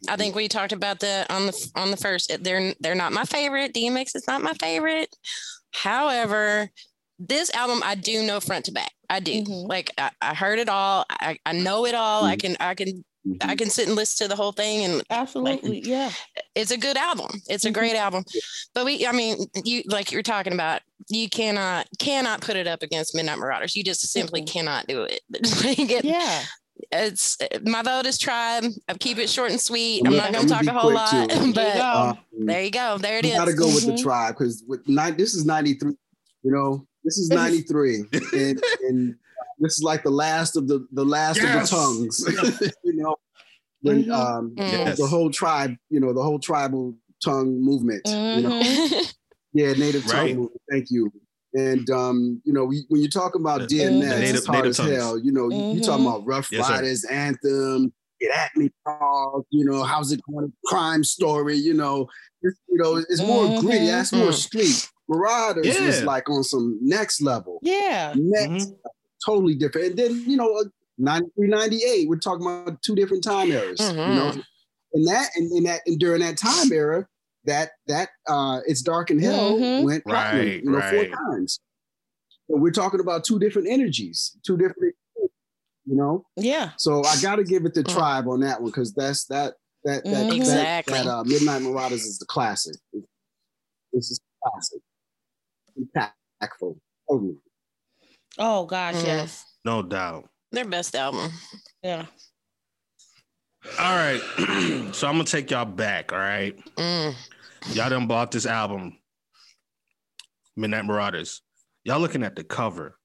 I 0.09 0.17
think 0.17 0.35
we 0.35 0.49
talked 0.49 0.73
about 0.73 1.01
that 1.01 1.31
on 1.31 1.47
the 1.47 1.71
on 1.75 1.91
the 1.91 1.97
first. 1.97 2.31
They're 2.43 2.75
they're 2.81 2.95
not 2.95 3.13
my 3.13 3.25
favorite. 3.25 3.73
DMX 3.75 4.15
is 4.17 4.25
not 4.29 4.43
my 4.43 4.55
favorite. 4.55 5.15
However, 5.73 6.71
this 7.19 7.51
album 7.55 7.83
I 7.85 7.95
do 7.95 8.23
know 8.23 8.41
front 8.41 8.67
to 8.67 8.73
back. 8.73 8.93
I 9.09 9.21
do. 9.21 9.43
Mhm. 9.43 9.69
Like 9.69 9.91
I, 9.99 10.11
I 10.21 10.35
heard 10.35 10.59
it 10.59 10.69
all. 10.69 11.05
I, 11.11 11.39
I 11.47 11.53
know 11.53 11.87
it 11.87 11.95
all. 11.95 12.25
I 12.25 12.37
Mhm. 12.37 12.41
can 12.41 12.57
I 12.61 12.75
can 12.75 13.05
Mm-hmm. 13.27 13.51
I 13.51 13.57
can 13.57 13.71
sit 13.71 13.89
and 13.89 13.97
listen 13.97 14.25
to 14.25 14.29
the 14.29 14.37
whole 14.41 14.53
thing 14.53 14.85
and 14.85 15.03
Absolutely, 15.11 15.81
yeah. 15.81 16.13
it's 16.55 16.71
a 16.71 16.77
good 16.79 16.97
album. 16.97 17.27
It's 17.49 17.65
a 17.65 17.71
Mhm. 17.71 17.75
great 17.75 17.97
album. 17.97 18.23
But 18.73 18.85
we, 18.85 19.05
I 19.05 19.11
mean, 19.11 19.39
you 19.65 19.83
like 19.89 20.13
you're 20.13 20.23
talking 20.23 20.53
about, 20.53 20.83
you 21.09 21.29
cannot 21.29 21.89
cannot 21.99 22.41
put 22.41 22.55
it 22.55 22.69
up 22.69 22.85
against 22.85 23.17
Midnight 23.17 23.39
Marauders. 23.41 23.75
You 23.75 23.83
just 23.83 24.07
simply 24.13 24.45
cannot 24.45 24.87
do 24.87 25.03
it. 25.03 25.23
It- 25.35 26.05
Yeah. 26.05 26.45
It's 26.93 27.37
my 27.65 27.83
vote 27.83 28.07
is 28.07 28.19
tribe. 28.19 28.65
I 28.89 28.95
keep 28.95 29.19
it 29.19 29.29
short 29.29 29.51
and 29.51 29.61
sweet. 29.61 30.03
I'm 30.07 30.13
I'm 30.13 30.17
not 30.17 30.33
gonna 30.33 30.49
gonna 30.49 30.65
talk 30.65 30.75
a 30.77 30.79
whole 30.79 30.93
lot, 30.93 31.11
too. 31.11 31.27
There 31.29 31.47
you 31.47 31.53
but 31.55 31.75
go. 31.75 31.93
Um, 32.41 32.47
there 32.47 32.63
you 32.63 32.71
go. 32.71 32.99
There 32.99 33.19
it 33.19 33.25
you 33.25 33.33
is. 33.33 33.37
gotta 33.39 33.55
go 33.55 33.67
with 33.67 33.87
the 33.87 33.97
tribe 33.97 34.35
because 34.37 34.65
with 34.67 34.87
nine, 34.89 35.17
this 35.17 35.35
is 35.35 35.45
'93. 35.45 35.93
You 36.43 36.51
know, 36.53 36.87
this 37.05 37.19
is 37.19 37.29
'93, 37.31 38.05
and, 38.13 38.63
and 38.89 39.15
this 39.59 39.79
is 39.79 39.83
like 39.83 40.03
the 40.05 40.11
last 40.11 40.57
of 40.57 40.69
the 40.69 40.87
the 40.93 41.05
last 41.05 41.41
Yes. 41.43 41.73
of 41.73 41.79
the 41.79 41.85
tongues. 42.57 42.73
you 42.85 42.95
know, 42.97 43.17
when 43.83 44.05
Mhm. 44.05 44.13
um. 44.13 44.55
Yes. 44.57 44.99
the 44.99 45.07
whole 45.07 45.31
tribe, 45.31 45.75
you 45.91 46.01
know, 46.01 46.13
the 46.13 46.23
whole 46.23 46.39
tribal 46.39 46.95
tongue 47.25 47.61
movement. 47.63 48.03
You 48.07 48.13
know, 48.43 48.61
Mhm. 48.63 49.15
yeah, 49.55 49.73
native 49.73 50.05
tongue 50.07 50.13
Right. 50.21 50.37
movement. 50.37 50.61
Thank 50.71 50.91
you. 50.91 51.11
And 51.57 51.89
um, 51.91 52.41
you 52.45 52.53
know, 52.53 52.65
we, 52.65 52.85
when 52.89 53.01
you 53.01 53.09
talk 53.09 53.35
about 53.35 53.61
The- 53.61 53.67
DMX, 53.79 53.89
the 54.01 54.07
native- 54.21 54.37
it's 54.37 54.47
hard 54.47 54.59
native 54.59 54.71
as 54.71 54.77
tongues. 54.77 54.91
hell. 54.91 55.19
You 55.19 55.33
know, 55.33 55.49
you, 55.51 55.75
you 55.77 55.81
talking 55.81 56.05
Mhm. 56.05 56.09
about 56.17 56.27
Ruff 56.27 56.53
Yes, 56.53 56.67
sir. 56.67 56.75
Ryders, 56.75 57.05
Anthem, 57.05 57.93
Get 58.21 58.31
At 58.31 58.51
Me, 58.57 58.71
Paul. 58.87 59.45
You 59.51 59.65
know, 59.65 59.83
how's 59.83 60.13
it 60.13 60.21
going? 60.31 60.53
Crime 60.67 61.03
Story. 61.05 61.57
You 61.57 61.75
know, 61.75 62.09
it's, 62.43 62.59
you 62.69 62.77
know, 62.77 62.97
it's 62.97 63.23
more 63.23 63.61
gritty. 63.61 63.87
Mhm. 63.87 63.91
That's 63.91 64.13
more 64.13 64.33
street. 64.33 64.89
Marauders 65.09 65.81
was 65.81 66.03
like 66.03 66.29
on 66.29 66.43
some 66.45 66.79
next 66.83 67.23
level, 67.23 67.59
Yeah. 67.63 68.13
next 68.17 68.69
Mhm. 68.71 68.77
totally 69.25 69.55
different. 69.55 69.91
And 69.91 69.99
then 69.99 70.25
you 70.27 70.37
know, 70.37 70.53
uh, 70.57 70.65
93, 70.99 71.49
98. 71.49 72.09
We're 72.09 72.17
talking 72.19 72.45
about 72.47 72.83
two 72.83 72.95
different 72.95 73.23
time 73.25 73.51
eras. 73.53 73.79
You 73.81 73.95
know, 73.97 74.33
Mhm. 74.35 74.43
and 74.95 75.07
that 75.09 75.31
and, 75.37 75.51
and 75.53 75.67
that 75.67 75.81
and 75.87 75.99
during 75.99 76.21
that 76.23 76.37
time 76.39 76.73
era, 76.73 77.07
that 77.47 77.71
that 77.87 78.09
uh 78.29 78.61
it's 78.67 78.83
dark 78.83 79.11
and 79.11 79.21
hell 79.23 79.55
Mhm. 79.59 79.85
went 79.85 80.05
platinum, 80.05 80.47
Right, 80.47 80.63
you 80.65 80.71
know, 80.71 80.79
right. 80.79 81.09
four 81.11 81.19
times. 81.33 81.61
So 82.49 82.57
we're 82.57 82.71
talking 82.73 83.01
about 83.01 83.25
two 83.25 83.39
different 83.39 83.69
energies, 83.69 84.37
two 84.45 84.57
different, 84.57 84.95
you 85.19 85.97
know. 85.97 86.25
Yeah. 86.37 86.71
So 86.79 87.03
I 87.05 87.17
got 87.21 87.37
to 87.37 87.45
give 87.45 87.65
it 87.65 87.75
the 87.75 87.83
tribe 87.83 88.29
on 88.29 88.41
that 88.41 88.61
one 88.61 88.71
because 88.71 88.93
that's 88.93 89.25
that 89.27 89.55
that 89.85 90.05
that 90.05 90.11
Mhm. 90.27 90.29
that, 90.29 90.35
Exactly. 90.37 90.95
that 90.95 91.07
uh, 91.07 91.25
Midnight 91.25 91.63
Marauders 91.63 92.05
is 92.05 92.19
the 92.19 92.27
classic. 92.27 92.77
This 93.93 94.11
is 94.11 94.21
classic, 94.43 94.81
impactful. 95.79 96.79
Totally. 97.09 97.37
Oh 98.39 98.67
gosh, 98.67 98.95
Mm. 98.97 99.05
yes. 99.05 99.45
No 99.65 99.83
doubt. 99.83 100.29
Their 100.53 100.65
best 100.67 100.95
album. 100.95 101.31
Yeah. 101.83 102.07
All 103.81 103.97
right. 103.97 104.21
so 104.95 105.09
I'm 105.09 105.15
gonna 105.15 105.25
take 105.25 105.51
y'all 105.51 105.65
back. 105.65 106.13
All 106.13 106.19
right. 106.19 106.57
Mm. 106.77 107.15
Y'all 107.73 107.91
done 107.91 108.07
bought 108.07 108.31
this 108.31 108.47
album, 108.47 108.97
Midnight 110.57 110.85
Marauders. 110.87 111.43
Y'all 111.85 112.01
looking 112.01 112.23
at 112.23 112.37
the 112.37 112.45
cover. 112.45 112.99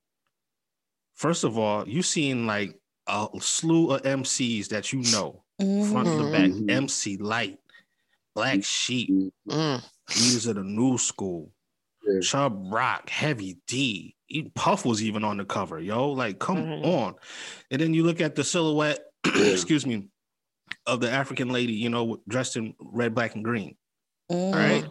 First 1.16 1.44
of 1.44 1.58
all, 1.58 1.88
you 1.88 2.02
seen 2.02 2.48
like 2.48 2.80
a 3.08 3.28
slew 3.40 3.92
of 3.92 4.02
MCs 4.04 4.70
that 4.70 4.94
you 4.94 5.02
know, 5.12 5.44
front 5.58 6.08
to 6.18 6.32
back. 6.32 6.52
MC 6.70 7.18
Lyte, 7.18 7.60
Black 8.36 8.64
Sheep, 8.64 9.10
Mm. 9.48 9.84
leaders 10.18 10.46
of 10.48 10.56
the 10.56 10.64
new 10.64 10.98
school, 10.98 11.52
Yeah. 12.08 12.20
Chubb 12.22 12.72
Rock, 12.72 13.10
Heavy 13.10 13.58
D. 13.68 14.16
Even 14.30 14.52
Puff 14.52 14.86
was 14.86 15.04
even 15.04 15.24
on 15.24 15.38
the 15.38 15.46
cover, 15.46 15.80
yo. 15.80 16.12
Like, 16.12 16.40
come 16.40 16.58
Mhm. 16.58 16.86
on. 16.86 17.16
And 17.70 17.82
then 17.82 17.94
you 17.94 18.04
look 18.04 18.22
at 18.22 18.36
the 18.36 18.44
silhouette, 18.44 19.00
excuse 19.26 19.86
me, 19.86 20.08
of 20.86 21.02
the 21.02 21.12
African 21.12 21.50
lady, 21.50 21.74
you 21.74 21.90
know, 21.90 22.24
dressed 22.28 22.56
in 22.56 22.74
red, 22.80 23.14
black, 23.14 23.36
and 23.36 23.44
green. 23.44 23.76
Mhm. 24.32 24.54
All 24.54 24.54
right. 24.54 24.86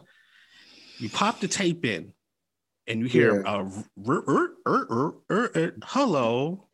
You 0.98 1.08
pop 1.08 1.40
the 1.40 1.48
tape 1.48 1.84
in 1.84 2.12
and 2.86 3.00
you 3.00 3.06
hear 3.06 3.42
Yeah. 3.42 3.50
uh, 3.52 3.70
r- 4.06 5.72
hello. 5.84 6.66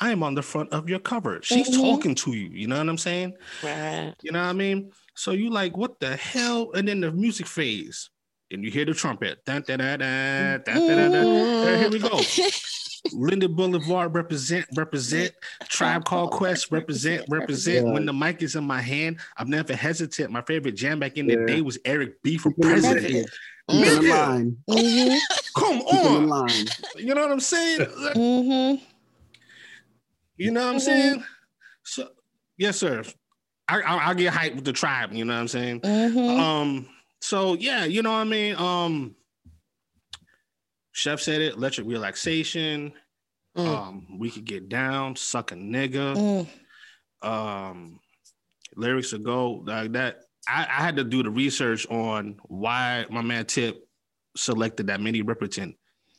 I 0.00 0.12
am 0.12 0.22
on 0.22 0.34
the 0.34 0.42
front 0.42 0.72
of 0.72 0.88
your 0.88 1.00
cover. 1.00 1.40
She's 1.42 1.68
Mhm. 1.70 1.74
talking 1.80 2.14
to 2.14 2.32
you. 2.32 2.48
You 2.50 2.68
know 2.68 2.78
what 2.78 2.88
I'm 2.88 2.98
saying? 2.98 3.34
Right. 3.62 4.14
You 4.22 4.30
know 4.32 4.40
what 4.42 4.48
I 4.48 4.52
mean? 4.52 4.92
So 5.16 5.32
you 5.32 5.50
like, 5.50 5.76
what 5.76 5.98
the 6.00 6.16
hell? 6.16 6.70
And 6.72 6.86
then 6.86 7.00
the 7.00 7.10
music 7.10 7.46
phase, 7.48 8.08
and 8.52 8.62
you 8.64 8.70
hear 8.70 8.84
the 8.84 8.94
trumpet. 8.94 9.44
Dun, 9.44 9.62
dun, 9.66 9.80
dun, 9.80 9.98
dun, 9.98 10.62
dun, 10.64 10.86
dun, 10.86 10.96
dun, 10.96 11.12
dun. 11.12 11.78
Here 11.80 11.90
we 11.90 11.98
go. 11.98 12.20
Linden 13.12 13.54
Boulevard 13.54 14.14
represent, 14.14 14.66
represent. 14.76 15.32
Tribe 15.68 16.04
Called 16.04 16.30
Quest 16.32 16.70
represent, 16.70 17.24
represent. 17.28 17.86
Yeah. 17.86 17.92
When 17.92 18.06
the 18.06 18.12
mic 18.12 18.42
is 18.42 18.56
in 18.56 18.64
my 18.64 18.80
hand, 18.80 19.18
I'm 19.36 19.50
never 19.50 19.74
hesitant. 19.74 20.30
My 20.30 20.42
favorite 20.42 20.72
jam 20.76 20.98
back 21.00 21.16
in 21.16 21.26
the 21.26 21.34
Yeah. 21.34 21.46
day 21.46 21.60
was 21.60 21.78
Eric 21.84 22.22
B 22.22 22.38
for 22.38 22.50
Keep 22.50 22.64
in 22.64 22.68
the 22.68 22.72
president. 22.80 23.14
line. 23.14 23.24
Keep 23.70 23.76
in 23.76 23.94
the 24.02 24.08
Nigga. 24.08 24.26
line. 24.26 24.56
Mhm. 24.70 25.18
Come 25.56 25.78
Keep 25.80 25.94
in 26.00 26.06
on. 26.16 26.28
line. 26.28 26.66
You 26.96 27.14
know 27.14 27.22
what 27.22 27.32
I'm 27.32 27.40
saying? 27.40 27.80
Mhm. 27.80 28.80
You 30.36 30.50
know 30.52 30.64
what 30.66 30.74
I'm 30.74 30.80
saying? 30.80 31.24
So, 31.84 32.08
yes, 32.56 32.76
sir. 32.78 33.02
I, 33.68 33.80
I, 33.82 33.96
I'll 34.08 34.14
get 34.14 34.32
hyped 34.32 34.54
with 34.54 34.64
the 34.64 34.72
tribe. 34.72 35.12
You 35.12 35.24
know 35.24 35.34
what 35.34 35.40
I'm 35.40 35.48
saying? 35.48 35.80
Mhm. 35.80 36.38
Um, 36.38 36.88
so 37.20 37.54
yeah, 37.54 37.84
you 37.84 38.02
know 38.02 38.12
what 38.12 38.18
I 38.18 38.24
mean. 38.24 38.54
Um, 38.56 39.14
Chef 40.98 41.20
said 41.20 41.40
it. 41.40 41.54
Electric 41.54 41.86
relaxation. 41.86 42.92
Mm. 43.56 43.66
Um, 43.66 44.18
we 44.18 44.30
could 44.30 44.44
get 44.44 44.68
down, 44.68 45.14
suck 45.16 45.52
a 45.52 45.54
nigga. 45.54 46.46
Mm. 47.22 47.28
Um, 47.28 48.00
lyrics 48.76 49.10
to 49.10 49.18
go 49.18 49.62
like 49.66 49.92
that. 49.92 50.22
I, 50.48 50.62
I 50.62 50.82
had 50.82 50.96
to 50.96 51.04
do 51.04 51.22
the 51.22 51.30
research 51.30 51.86
on 51.88 52.36
why 52.46 53.06
my 53.10 53.22
man 53.22 53.44
Tip 53.46 53.86
selected 54.36 54.88
that 54.88 55.00
Minnie 55.00 55.22
Riperton 55.22 55.76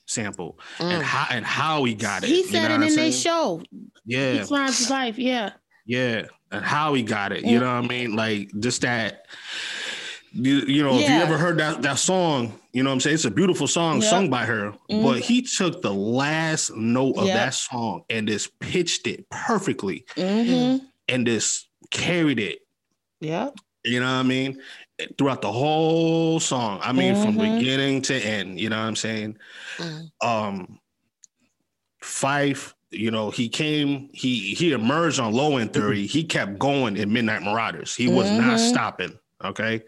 sample 0.07 0.57
and 0.80 1.01
Mm. 1.01 1.06
how 1.06 1.27
and 1.35 1.45
how 1.45 1.84
he 1.84 1.93
got 1.93 2.23
it. 2.23 2.30
He 2.30 2.43
said 2.43 2.72
it 2.72 2.81
in 2.81 2.95
their 2.95 3.11
show. 3.11 3.61
Yeah, 4.06 4.19
It's 4.34 4.51
Rhymes 4.51 4.89
Life. 4.89 5.18
Yeah. 5.19 5.51
yeah, 5.85 6.26
and 6.51 6.64
how 6.64 6.93
he 6.93 7.03
got 7.03 7.31
it. 7.31 7.43
You 7.45 7.60
know 7.60 7.73
what 7.76 7.84
I 7.84 7.88
mean? 7.88 8.15
Like 8.15 8.49
just 8.60 8.81
that. 8.81 9.26
You, 10.31 10.57
you 10.60 10.84
know, 10.84 10.95
if 10.95 11.10
you 11.10 11.15
ever 11.15 11.38
heard 11.38 11.57
that 11.60 11.81
that 11.81 11.97
song, 11.99 12.59
you 12.74 12.84
know 12.84 12.90
what 12.90 12.96
I'm 12.96 13.00
saying? 13.00 13.16
It's 13.16 13.26
a 13.26 13.32
beautiful 13.32 13.68
song 13.68 14.02
Yep. 14.02 14.10
sung 14.10 14.30
by 14.30 14.46
her, 14.46 14.74
Mhm. 14.91 15.04
but 15.04 15.20
he 15.22 15.41
took 15.41 15.82
the 15.82 15.94
last 15.94 16.76
note 16.76 17.18
of 17.18 17.26
Yep. 17.28 17.36
that 17.36 17.54
song 17.54 18.04
and 18.10 18.28
just 18.28 18.58
pitched 18.60 19.08
it 19.08 19.30
perfectly 19.30 20.06
Mm-hmm. 20.16 20.86
and 21.08 21.26
just 21.28 21.68
carried 21.91 22.40
it. 22.40 22.60
Yeah. 23.22 23.50
You 23.84 24.00
know 24.02 24.06
what 24.08 24.20
I 24.20 24.24
mean? 24.24 24.62
Throughout 25.18 25.41
the 25.41 25.52
whole 25.52 26.40
song. 26.40 26.80
I 26.84 26.91
mean, 26.91 27.16
from 27.16 27.36
Mhm. 27.36 27.60
beginning 27.60 28.02
to 28.04 28.16
end, 28.16 28.60
you 28.60 28.70
know 28.70 28.78
what 28.78 28.88
I'm 28.88 28.96
saying? 28.96 29.38
Mm. 29.78 30.12
Um 30.22 30.80
Phife, 32.04 32.74
you 32.91 33.12
know, 33.12 33.30
he 33.30 33.50
came, 33.50 34.10
he 34.14 34.54
he 34.56 34.72
emerged 34.72 35.20
on 35.20 35.34
Low 35.34 35.58
End 35.58 35.74
Theory. 35.74 36.06
He 36.08 36.24
kept 36.24 36.58
going 36.58 36.98
in 36.98 37.12
Midnight 37.12 37.41
Marauders. 37.44 37.96
He 37.96 38.08
was 38.08 38.30
not 38.32 38.58
Mhm. 38.58 38.70
stopping. 38.70 39.20
Okay. 39.44 39.82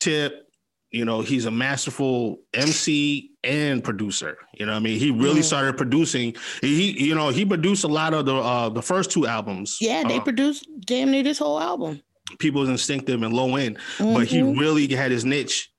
Tip, 0.00 0.47
you 0.90 1.04
know, 1.04 1.20
he's 1.20 1.44
a 1.44 1.50
masterful 1.50 2.38
MC 2.54 3.30
and 3.44 3.84
producer. 3.84 4.38
You 4.54 4.66
know 4.66 4.72
what 4.72 4.78
I 4.78 4.82
mean? 4.82 4.98
He 4.98 5.10
really 5.10 5.40
Mm. 5.40 5.44
started 5.44 5.76
producing. 5.76 6.34
He, 6.60 6.92
you 7.04 7.14
know, 7.14 7.28
he 7.28 7.44
produced 7.44 7.84
a 7.84 7.88
lot 7.88 8.14
of 8.14 8.24
the 8.26 8.34
uh 8.34 8.68
the 8.70 8.82
first 8.82 9.10
two 9.10 9.26
albums. 9.26 9.78
Yeah, 9.80 10.02
they 10.06 10.16
uh, 10.18 10.20
produced 10.22 10.66
damn 10.86 11.10
near 11.10 11.22
this 11.22 11.38
whole 11.38 11.60
album. 11.60 12.00
People's 12.38 12.68
Instinctive 12.68 13.22
and 13.22 13.32
Low 13.34 13.56
End 13.56 13.78
but 13.98 14.26
he 14.26 14.38
Mhm. 14.40 14.58
really 14.58 14.86
had 14.94 15.10
his 15.10 15.24
niche 15.24 15.70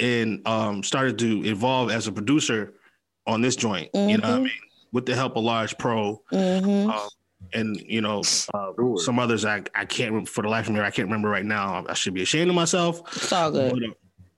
and 0.00 0.46
um, 0.46 0.82
started 0.82 1.18
to 1.20 1.44
evolve 1.44 1.90
as 1.90 2.08
a 2.08 2.12
producer 2.12 2.74
on 3.28 3.40
this 3.42 3.54
joint. 3.56 3.90
You 3.94 4.00
know 4.00 4.12
what 4.16 4.24
I 4.24 4.28
Mhm. 4.38 4.42
mean? 4.42 4.50
With 4.92 5.06
the 5.06 5.14
help 5.14 5.36
of 5.36 5.44
Large 5.44 5.76
Pro 5.78 6.20
Mhm. 6.32 6.88
um, 6.92 7.08
and 7.52 7.76
you 7.86 8.00
know 8.00 8.22
uh, 8.54 8.96
some 8.96 9.18
others 9.18 9.44
I 9.44 9.62
I 9.74 9.84
can't 9.84 10.12
rem- 10.12 10.26
for 10.26 10.42
the 10.42 10.48
life 10.48 10.66
of 10.68 10.74
me 10.74 10.80
I 10.80 10.90
can't 10.90 11.06
remember 11.08 11.28
right 11.28 11.44
now. 11.44 11.84
I 11.88 11.94
should 11.94 12.14
be 12.14 12.22
ashamed 12.22 12.48
of 12.50 12.54
myself. 12.56 13.00
It's 13.16 13.32
all 13.32 13.50
good. 13.50 13.72
But, 13.72 13.82
uh, 13.82 13.92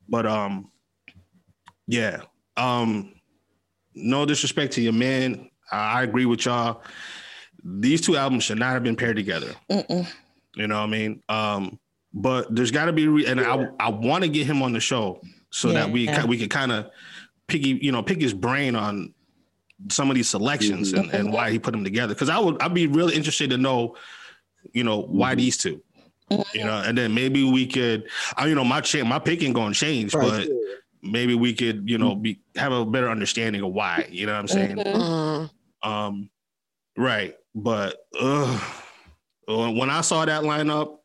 but 0.08 0.26
um, 0.26 0.70
yeah. 1.86 2.20
Um, 2.56 3.12
no 3.94 4.24
disrespect 4.26 4.74
to 4.74 4.82
your 4.82 4.92
man. 4.92 5.50
I 5.70 6.00
I 6.00 6.02
agree 6.02 6.26
with 6.26 6.44
y'all. 6.44 6.82
These 7.64 8.00
two 8.02 8.16
albums 8.16 8.44
should 8.44 8.58
not 8.58 8.72
have 8.74 8.82
been 8.82 8.96
paired 8.96 9.16
together. 9.16 9.52
Mm-mm. 9.70 10.06
You 10.54 10.66
know 10.68 10.76
what 10.76 10.84
I 10.84 10.86
mean? 10.86 11.22
Um, 11.28 11.78
but 12.14 12.54
there's 12.54 12.70
got 12.70 12.86
to 12.86 12.92
be, 12.92 13.08
re- 13.08 13.26
and 13.26 13.40
I 13.40 13.68
I 13.80 13.90
want 13.90 14.22
to 14.24 14.28
get 14.28 14.46
him 14.46 14.62
on 14.62 14.72
the 14.72 14.80
show 14.80 15.20
so 15.50 15.72
that 15.72 15.90
we 15.90 16.04
Yeah. 16.04 16.24
we 16.24 16.38
can 16.38 16.48
kind 16.48 16.72
of 16.72 16.90
picky, 17.46 17.78
you 17.82 17.92
know, 17.92 18.02
pick 18.02 18.20
his 18.20 18.32
brain 18.34 18.74
on 18.74 19.12
some 19.90 20.08
of 20.10 20.14
these 20.16 20.28
selections 20.30 20.92
and, 20.94 21.10
and 21.12 21.32
why 21.32 21.50
he 21.50 21.58
put 21.58 21.72
them 21.72 21.84
together. 21.84 22.14
Because 22.14 22.28
I 22.30 22.38
would 22.38 22.60
I'd 22.62 22.72
be 22.74 22.86
really 22.86 23.14
interested 23.14 23.50
to 23.50 23.58
know, 23.58 23.96
you 24.72 24.84
know, 24.84 25.00
why 25.02 25.34
Mhm. 25.34 25.38
these 25.38 25.56
two. 25.58 25.82
You 26.28 26.64
know, 26.64 26.82
and 26.84 26.98
then 26.98 27.14
maybe 27.14 27.44
we 27.44 27.66
could, 27.66 28.08
I, 28.36 28.46
you 28.46 28.54
know, 28.54 28.64
my 28.64 28.80
cha- 28.80 29.04
my 29.04 29.18
picking 29.18 29.52
going 29.52 29.72
to 29.72 29.78
change, 29.78 30.12
Right, 30.12 30.28
but 30.48 30.48
maybe 31.02 31.34
we 31.36 31.54
could, 31.54 31.88
you 31.88 31.98
know, 31.98 32.16
be 32.16 32.40
have 32.56 32.72
a 32.72 32.84
better 32.84 33.08
understanding 33.08 33.62
of 33.62 33.72
why. 33.72 34.08
You 34.10 34.26
know 34.26 34.32
what 34.32 34.40
I'm 34.40 34.48
saying? 34.48 34.76
Mhm. 34.76 35.50
Mm. 35.84 35.88
Um, 35.88 36.30
right. 36.96 37.34
But 37.54 37.96
uh, 38.18 38.58
when 39.46 39.88
I 39.88 40.00
saw 40.00 40.24
that 40.24 40.42
lineup, 40.42 40.98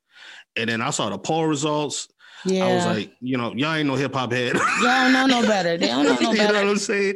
and 0.55 0.69
then 0.69 0.81
I 0.81 0.89
saw 0.89 1.09
the 1.09 1.17
poll 1.19 1.45
results, 1.45 2.07
Yeah. 2.43 2.65
I 2.65 2.75
was 2.75 2.85
like, 2.87 3.11
you 3.21 3.37
know, 3.37 3.53
y'all 3.53 3.75
ain't 3.75 3.87
no 3.87 3.95
hip 3.95 4.13
hop 4.15 4.31
head. 4.31 4.55
Y'all 4.55 4.81
don't 4.81 5.13
know 5.13 5.27
no 5.27 5.41
better. 5.47 5.77
They 5.77 5.87
don't 5.87 6.03
know 6.03 6.15
no 6.19 6.33
better. 6.33 6.33
you 6.33 6.47
know 6.47 6.53
what. 6.63 6.67
I'm 6.71 6.77
saying? 6.77 7.15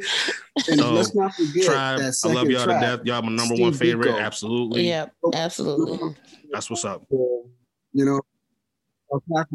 And 0.69 0.79
So, 0.79 0.91
let's 0.93 1.15
not 1.15 1.33
forget 1.33 1.65
Tribe, 1.65 1.99
that 1.99 2.13
I 2.23 2.27
love 2.31 2.49
y'all 2.51 2.63
track. 2.65 2.81
to 2.81 2.97
death. 2.97 3.05
Y'all 3.05 3.21
my 3.23 3.31
number 3.31 3.55
one 3.55 3.73
favorite. 3.73 4.09
Biko. 4.13 4.21
Absolutely. 4.21 4.87
Yep, 4.87 5.11
absolutely. 5.33 6.15
That's 6.51 6.69
what's 6.69 6.85
up. 6.85 7.03
You 7.95 8.03
know, 8.03 8.21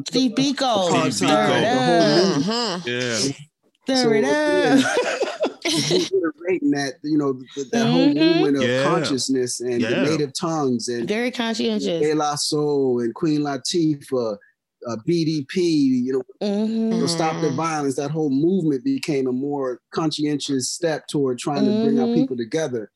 Steve 0.09 0.33
Biko. 0.33 1.12
Steve 1.12 1.29
Biko. 1.29 1.29
it 1.29 1.29
The 1.29 1.75
whole 1.77 2.35
movie. 2.37 2.51
up. 2.51 2.81
Mhm. 2.81 2.87
Yeah. 2.87 3.97
Stir 3.99 4.15
it 4.15 4.25
So, 4.25 5.91
up. 5.91 5.91
reiterating 5.91 6.71
that 6.71 6.95
you 7.03 7.19
know 7.19 7.39
th- 7.55 7.69
that 7.71 7.87
whole 7.87 8.09
Mhm. 8.09 8.15
movement 8.15 8.57
of 8.57 8.62
Yeah. 8.62 8.85
consciousness 8.85 9.61
and 9.61 9.83
Yeah. 9.83 9.91
the 10.05 10.11
native 10.11 10.33
tongues 10.33 10.89
and 10.89 11.07
Very 11.07 11.31
conscientious. 11.31 11.85
De 12.01 12.15
La 12.15 12.35
Soul 12.37 13.01
and 13.01 13.15
Queen 13.15 13.43
Latifah, 13.43 14.39
uh, 14.89 14.97
BDP, 15.07 15.61
you 15.61 16.12
know, 16.15 16.23
Mhm. 16.47 16.95
you 16.95 17.01
know, 17.01 17.07
stop 17.07 17.43
the 17.43 17.49
Mhm. 17.49 17.57
violence. 17.57 17.97
That 17.97 18.11
whole 18.11 18.31
movement 18.31 18.85
became 18.85 19.27
a 19.27 19.33
more 19.33 19.81
conscientious 19.93 20.71
step 20.71 21.07
toward 21.09 21.39
trying 21.39 21.67
to 21.67 21.85
bring 21.85 21.99
our 22.01 22.07
Mhm. 22.07 22.15
people 22.15 22.37
together. 22.39 22.91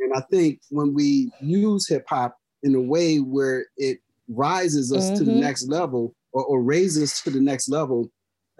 And 0.00 0.12
I 0.16 0.20
think 0.32 0.60
when 0.70 0.92
we 0.94 1.30
use 1.40 1.86
hip 1.88 2.06
hop 2.08 2.36
in 2.64 2.74
a 2.74 2.80
way 2.80 3.18
where 3.18 3.66
it 3.76 4.00
rises 4.28 4.92
us 4.92 5.10
to 5.12 5.24
the 5.24 5.30
Mhm. 5.32 5.40
next 5.40 5.68
level 5.68 6.14
or, 6.32 6.44
or 6.44 6.62
raises 6.62 7.20
to 7.22 7.30
the 7.30 7.40
next 7.40 7.68
level, 7.68 8.10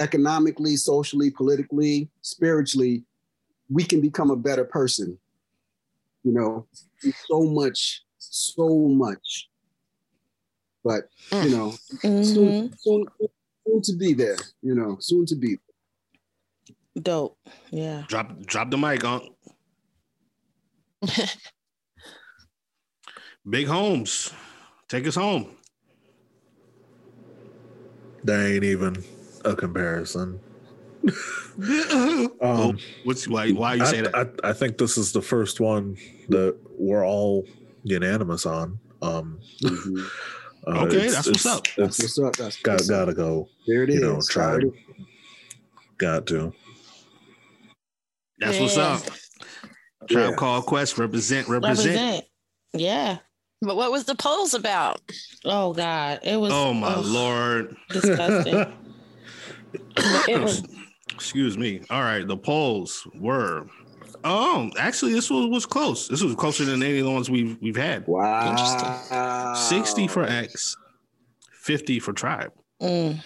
economically, 0.01 0.77
socially, 0.77 1.31
politically, 1.31 2.11
spiritually, 2.21 3.05
we 3.71 3.85
can 3.85 4.01
become 4.01 4.31
a 4.31 4.37
better 4.37 4.65
person. 4.65 5.19
You 6.23 6.33
know, 6.33 6.67
so 7.29 7.43
much, 7.43 8.05
so 8.19 8.89
much. 8.89 9.49
But 10.83 11.09
you 11.33 11.51
know, 11.51 11.73
Mhm. 12.03 12.25
soon, 12.25 12.71
soon, 12.79 13.07
soon 13.67 13.83
to 13.83 13.97
be 13.97 14.13
there. 14.13 14.37
You 14.63 14.75
know, 14.75 14.99
soon 15.01 15.25
to 15.27 15.35
be. 15.37 15.59
Dope. 17.01 17.39
Yeah. 17.71 18.05
Drop 18.09 18.39
drop 18.43 18.71
the 18.71 18.79
mic 18.79 19.03
on. 19.05 19.35
Big 23.49 23.67
Holmes, 23.67 24.33
take 24.89 25.07
us 25.07 25.15
home. 25.15 25.57
That 28.25 28.47
ain't 28.47 28.65
even 28.65 29.03
a 29.45 29.55
comparison. 29.55 30.41
oh, 31.63 32.31
Um, 32.41 32.79
what's 33.05 33.29
why 33.29 33.51
why 33.53 33.75
you 33.75 33.83
I, 33.83 33.87
say 33.87 34.01
that? 34.01 34.15
I, 34.43 34.49
I 34.51 34.53
think 34.53 34.79
this 34.79 34.97
is 34.97 35.13
the 35.13 35.21
first 35.23 35.61
one 35.61 35.97
that 36.31 36.57
we're 36.79 37.07
all 37.07 37.47
unanimous 37.83 38.47
on. 38.47 38.79
Um, 39.03 39.39
Mhm. 39.63 40.07
uh, 40.67 40.85
Okay, 40.87 41.09
that's 41.09 41.27
what's 41.27 41.45
up. 41.47 41.67
That's 41.77 41.99
what's 42.01 42.19
up. 42.19 42.37
That's 42.37 42.61
got 42.63 42.73
what's 42.73 42.91
up. 42.91 43.01
gotta 43.01 43.15
go. 43.15 43.49
There 43.67 43.83
it 43.83 43.91
is. 43.91 43.97
you 43.97 44.01
know, 44.01 44.21
tribe. 44.29 44.63
Already- 44.63 44.87
Got 45.99 46.27
to. 46.29 46.53
That's 48.39 48.59
what's 48.59 48.77
Yeah. 48.77 48.83
up. 48.95 49.03
Tribe 50.11 50.31
Yeah. 50.31 50.37
Call 50.37 50.63
Quest 50.63 50.99
represent 50.99 51.49
represent. 51.49 51.89
Represent. 51.97 52.25
Yeah. 52.73 53.19
But 53.63 53.77
what 53.77 53.91
was 53.93 54.05
the 54.05 54.15
polls 54.15 54.55
about? 54.55 55.01
Oh 55.45 55.73
God. 55.73 56.21
It 56.23 56.37
was 56.37 56.53
Oh 56.53 56.75
my 56.75 56.89
ugh, 56.89 57.05
lord. 57.07 57.77
disgusting. 57.91 58.67
was 60.29 60.63
Excuse 61.15 61.57
me. 61.57 61.81
All 61.91 62.03
right, 62.03 62.27
the 62.27 62.37
polls 62.37 63.07
were. 63.15 63.67
Oh, 64.25 64.71
actually, 64.79 65.13
this 65.13 65.31
was, 65.31 65.47
was 65.49 65.67
close. 65.67 66.09
This 66.09 66.23
was 66.23 66.35
closer 66.35 66.65
than 66.65 66.83
any 66.83 66.99
of 66.99 67.05
the 67.05 67.13
ones 67.13 67.31
we've 67.31 67.57
we've 67.61 67.77
had. 67.77 68.07
Wow. 68.07 68.51
Interesting. 68.51 69.55
Sixty 69.55 70.09
for 70.09 70.25
X, 70.25 70.77
fifty 71.53 72.01
for 72.01 72.13
Tribe. 72.13 72.53
mm. 72.83 73.23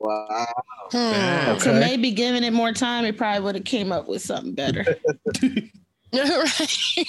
Wow. 0.00 0.46
Hmm. 0.92 0.96
Yeah. 0.96 1.58
So 1.58 1.72
maybe 1.74 2.12
giving 2.12 2.44
it 2.44 2.52
more 2.52 2.72
time, 2.72 3.04
it 3.04 3.16
probably 3.18 3.42
would 3.42 3.54
have 3.56 3.64
came 3.64 3.92
up 3.92 4.08
with 4.08 4.22
something 4.22 4.54
better. 4.54 4.84
right. 6.12 7.04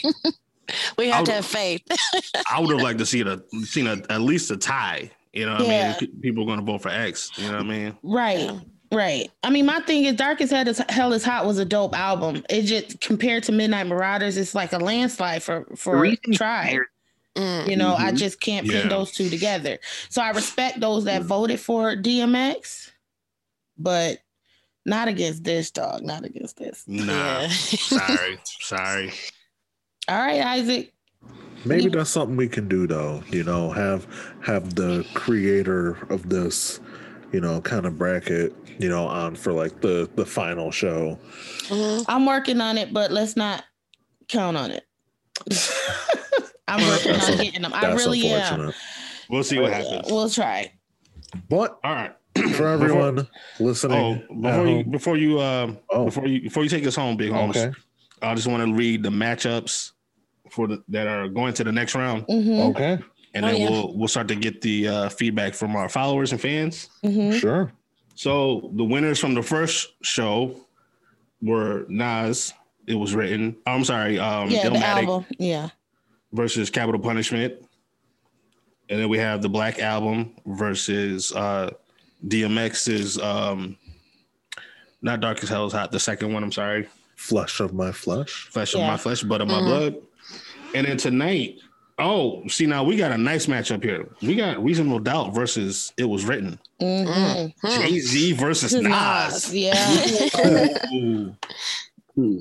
We 0.98 1.10
have 1.10 1.26
to 1.26 1.32
have 1.34 1.46
faith. 1.46 1.82
I 2.52 2.60
would 2.60 2.72
have 2.72 2.82
liked 2.84 3.00
to 3.00 3.06
see 3.06 3.22
a 3.22 3.42
seen 3.66 3.88
a, 3.88 4.02
at 4.10 4.22
least 4.22 4.52
a 4.52 4.58
tie. 4.58 5.12
You 5.34 5.46
know, 5.46 5.54
what 5.54 5.62
I 5.70 5.96
mean, 6.02 6.22
people 6.22 6.44
are 6.44 6.48
going 6.48 6.60
to 6.60 6.66
vote 6.66 6.82
for 6.82 6.90
X. 6.90 7.32
You 7.38 7.48
know 7.48 7.58
what 7.58 7.62
I 7.62 7.70
mean? 7.70 7.98
right. 8.04 8.52
Right. 8.92 9.30
I 9.44 9.52
mean, 9.52 9.68
my 9.68 9.82
thing 9.82 10.06
is 10.06 10.16
Darkest 10.16 10.52
Head 10.52 10.68
is 10.68 10.82
Hell 10.90 11.14
is 11.14 11.24
Hot 11.24 11.46
was 11.46 11.60
a 11.60 11.66
dope 11.66 11.96
album. 11.96 12.44
It 12.50 12.64
just 12.64 13.00
compared 13.00 13.44
to 13.44 13.52
Midnight 13.52 13.86
Marauders, 13.86 14.36
it's 14.36 14.56
like 14.56 14.74
a 14.74 14.80
landslide 14.80 15.44
for 15.44 15.68
for 15.76 16.00
reason- 16.00 16.34
Tribe. 16.34 16.80
Mm. 17.36 17.70
You 17.70 17.76
know, 17.78 17.94
I 17.96 18.12
Mhm. 18.12 18.18
just 18.18 18.42
can't 18.42 18.66
Yeah. 18.66 18.80
pin 18.82 18.90
those 18.90 19.12
two 19.12 19.30
together. 19.30 19.78
So 20.10 20.24
I 20.24 20.32
respect 20.32 20.80
those 20.80 21.04
that 21.04 21.22
voted 21.22 21.60
for 21.60 21.96
DMX, 21.96 22.90
but 23.78 24.18
not 24.88 25.08
against 25.08 25.44
this 25.44 25.70
dog. 25.70 26.02
Not 26.04 26.26
against 26.26 26.58
this. 26.58 26.84
Nah, 26.88 27.42
Yeah. 27.42 27.48
sorry, 27.50 28.40
sorry. 28.44 29.14
All 30.10 30.18
right, 30.18 30.42
Isaac. 30.42 30.94
Maybe 31.66 31.90
that's 31.90 32.10
something 32.10 32.38
we 32.38 32.48
can 32.48 32.68
do 32.68 32.88
though. 32.88 33.22
You 33.30 33.44
know, 33.44 33.70
have 33.72 34.08
have 34.46 34.76
the 34.76 35.06
creator 35.14 35.98
of 36.10 36.30
this, 36.30 36.80
you 37.34 37.42
know, 37.42 37.60
kind 37.62 37.86
of 37.86 37.98
bracket, 37.98 38.54
you 38.80 38.88
know, 38.90 39.06
on 39.08 39.36
for 39.36 39.52
like 39.54 39.82
the 39.82 40.10
the 40.16 40.26
final 40.26 40.72
show. 40.72 41.20
Mhm. 41.68 42.06
I'm 42.08 42.26
working 42.26 42.62
on 42.62 42.78
it, 42.78 42.94
but 42.94 43.12
let's 43.12 43.36
not 43.36 43.66
count 44.30 44.56
on 44.58 44.72
it. 44.72 44.86
I'm 46.68 46.88
working 46.88 47.14
That's 47.14 47.28
on 47.30 47.40
a- 47.40 47.44
getting 47.44 47.62
them. 47.64 47.74
I 47.74 47.92
really 47.94 48.28
am. 48.30 48.42
unfortunate. 48.42 48.76
We'll 49.30 49.44
see 49.44 49.60
what 49.60 49.74
happens. 49.74 50.12
We'll 50.12 50.30
try. 50.30 50.72
But 51.50 51.78
All 51.84 51.94
right. 51.94 52.16
for 52.54 52.68
everyone 52.68 53.20
Oh, 53.20 53.64
listening, 53.64 54.24
before 54.42 54.66
you 54.68 54.76
home- 54.76 54.92
before 54.92 55.18
you 55.18 55.40
uh 55.40 55.74
Oh. 55.92 56.06
before 56.06 56.26
you 56.28 56.42
before 56.44 56.64
you 56.64 56.70
take 56.70 56.88
us 56.88 56.96
home, 56.96 57.18
Big 57.18 57.32
Holmes, 57.32 57.58
okay, 57.58 57.72
I 58.22 58.34
just 58.34 58.48
want 58.48 58.66
to 58.66 58.74
read 58.74 59.04
the 59.04 59.10
matchups 59.10 59.92
for 60.52 60.68
the 60.68 60.84
that 60.90 61.08
are 61.08 61.28
going 61.28 61.54
to 61.56 61.64
the 61.64 61.72
next 61.72 61.96
round, 61.96 62.26
Mhm, 62.28 62.70
okay, 62.72 63.00
and 63.34 63.46
Oh, 63.46 63.48
then 63.50 63.62
yeah. 63.62 63.70
we'll 63.70 63.98
we'll 63.98 64.08
start 64.08 64.28
to 64.30 64.36
get 64.36 64.62
the 64.62 64.88
uh, 64.88 65.10
feedback 65.10 65.54
from 65.54 65.76
our 65.76 65.90
followers 65.90 66.32
and 66.32 66.42
fans. 66.42 66.90
mhm. 67.04 67.34
sure. 67.40 67.72
So 68.16 68.72
the 68.76 68.84
winners 68.84 69.20
from 69.20 69.34
the 69.34 69.42
first 69.44 69.94
show 70.04 70.56
were 71.42 71.86
Nas. 71.88 72.54
It 72.88 72.96
was 72.96 73.16
written. 73.16 73.56
I'm 73.66 73.86
sorry, 73.86 74.20
um, 74.20 74.50
Yeah, 74.50 74.70
the 74.70 74.78
album. 74.80 75.26
Yeah. 75.38 75.70
versus 76.34 76.70
Capital 76.70 77.00
Punishment, 77.00 77.54
and 78.90 79.00
then 79.00 79.10
we 79.10 79.18
have 79.20 79.42
the 79.42 79.50
Black 79.50 79.80
Album 79.80 80.34
versus 80.46 81.32
uh, 81.32 81.70
DMX's 82.28 83.18
um, 83.20 83.78
not 85.02 85.22
Dark 85.22 85.42
as 85.44 85.50
Hell 85.50 85.66
is 85.68 85.74
Hot. 85.74 85.92
The 85.92 86.00
second 86.00 86.34
one. 86.34 86.44
I'm 86.44 86.52
sorry. 86.52 86.88
Flesh 87.16 87.60
of 87.62 87.74
my 87.74 87.92
flesh. 87.92 88.48
flesh 88.52 88.74
of 88.76 88.82
my 88.82 88.98
flesh, 88.98 89.24
blood 89.24 89.42
of 89.42 89.48
my 89.48 89.56
Mhm. 89.62 89.66
blood. 89.66 89.96
And 90.76 90.86
then 90.88 90.98
tonight, 90.98 91.58
oh, 91.98 92.48
see 92.48 92.66
now 92.66 92.84
we 92.84 92.96
got 92.96 93.12
a 93.12 93.18
nice 93.18 93.48
matchup 93.48 93.84
here. 93.84 94.08
We 94.22 94.36
got 94.36 94.64
Reasonable 94.64 95.00
Doubt 95.00 95.34
versus 95.34 95.92
It 95.98 96.06
Was 96.06 96.26
Written. 96.26 96.60
Mhm. 96.82 97.54
Hmm. 97.62 97.82
Jay 97.82 98.00
Z 98.00 98.34
versus 98.34 98.74
Nas. 98.74 98.84
Nas. 98.84 99.56
Yeah. 99.56 101.30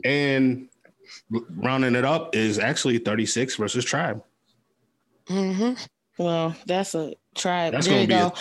And 0.04 0.68
rounding 1.30 1.94
it 1.94 2.04
up 2.04 2.34
is 2.34 2.58
actually 2.58 2.98
36 2.98 3.54
versus 3.56 3.84
Tribe. 3.84 4.24
Mhm. 5.28 5.78
well, 6.18 6.56
that's 6.66 6.94
a 6.96 7.14
tribe. 7.36 7.74
That's 7.74 7.86
there 7.86 7.94
gonna 7.94 8.02
you 8.02 8.08
be 8.08 8.14
go. 8.14 8.32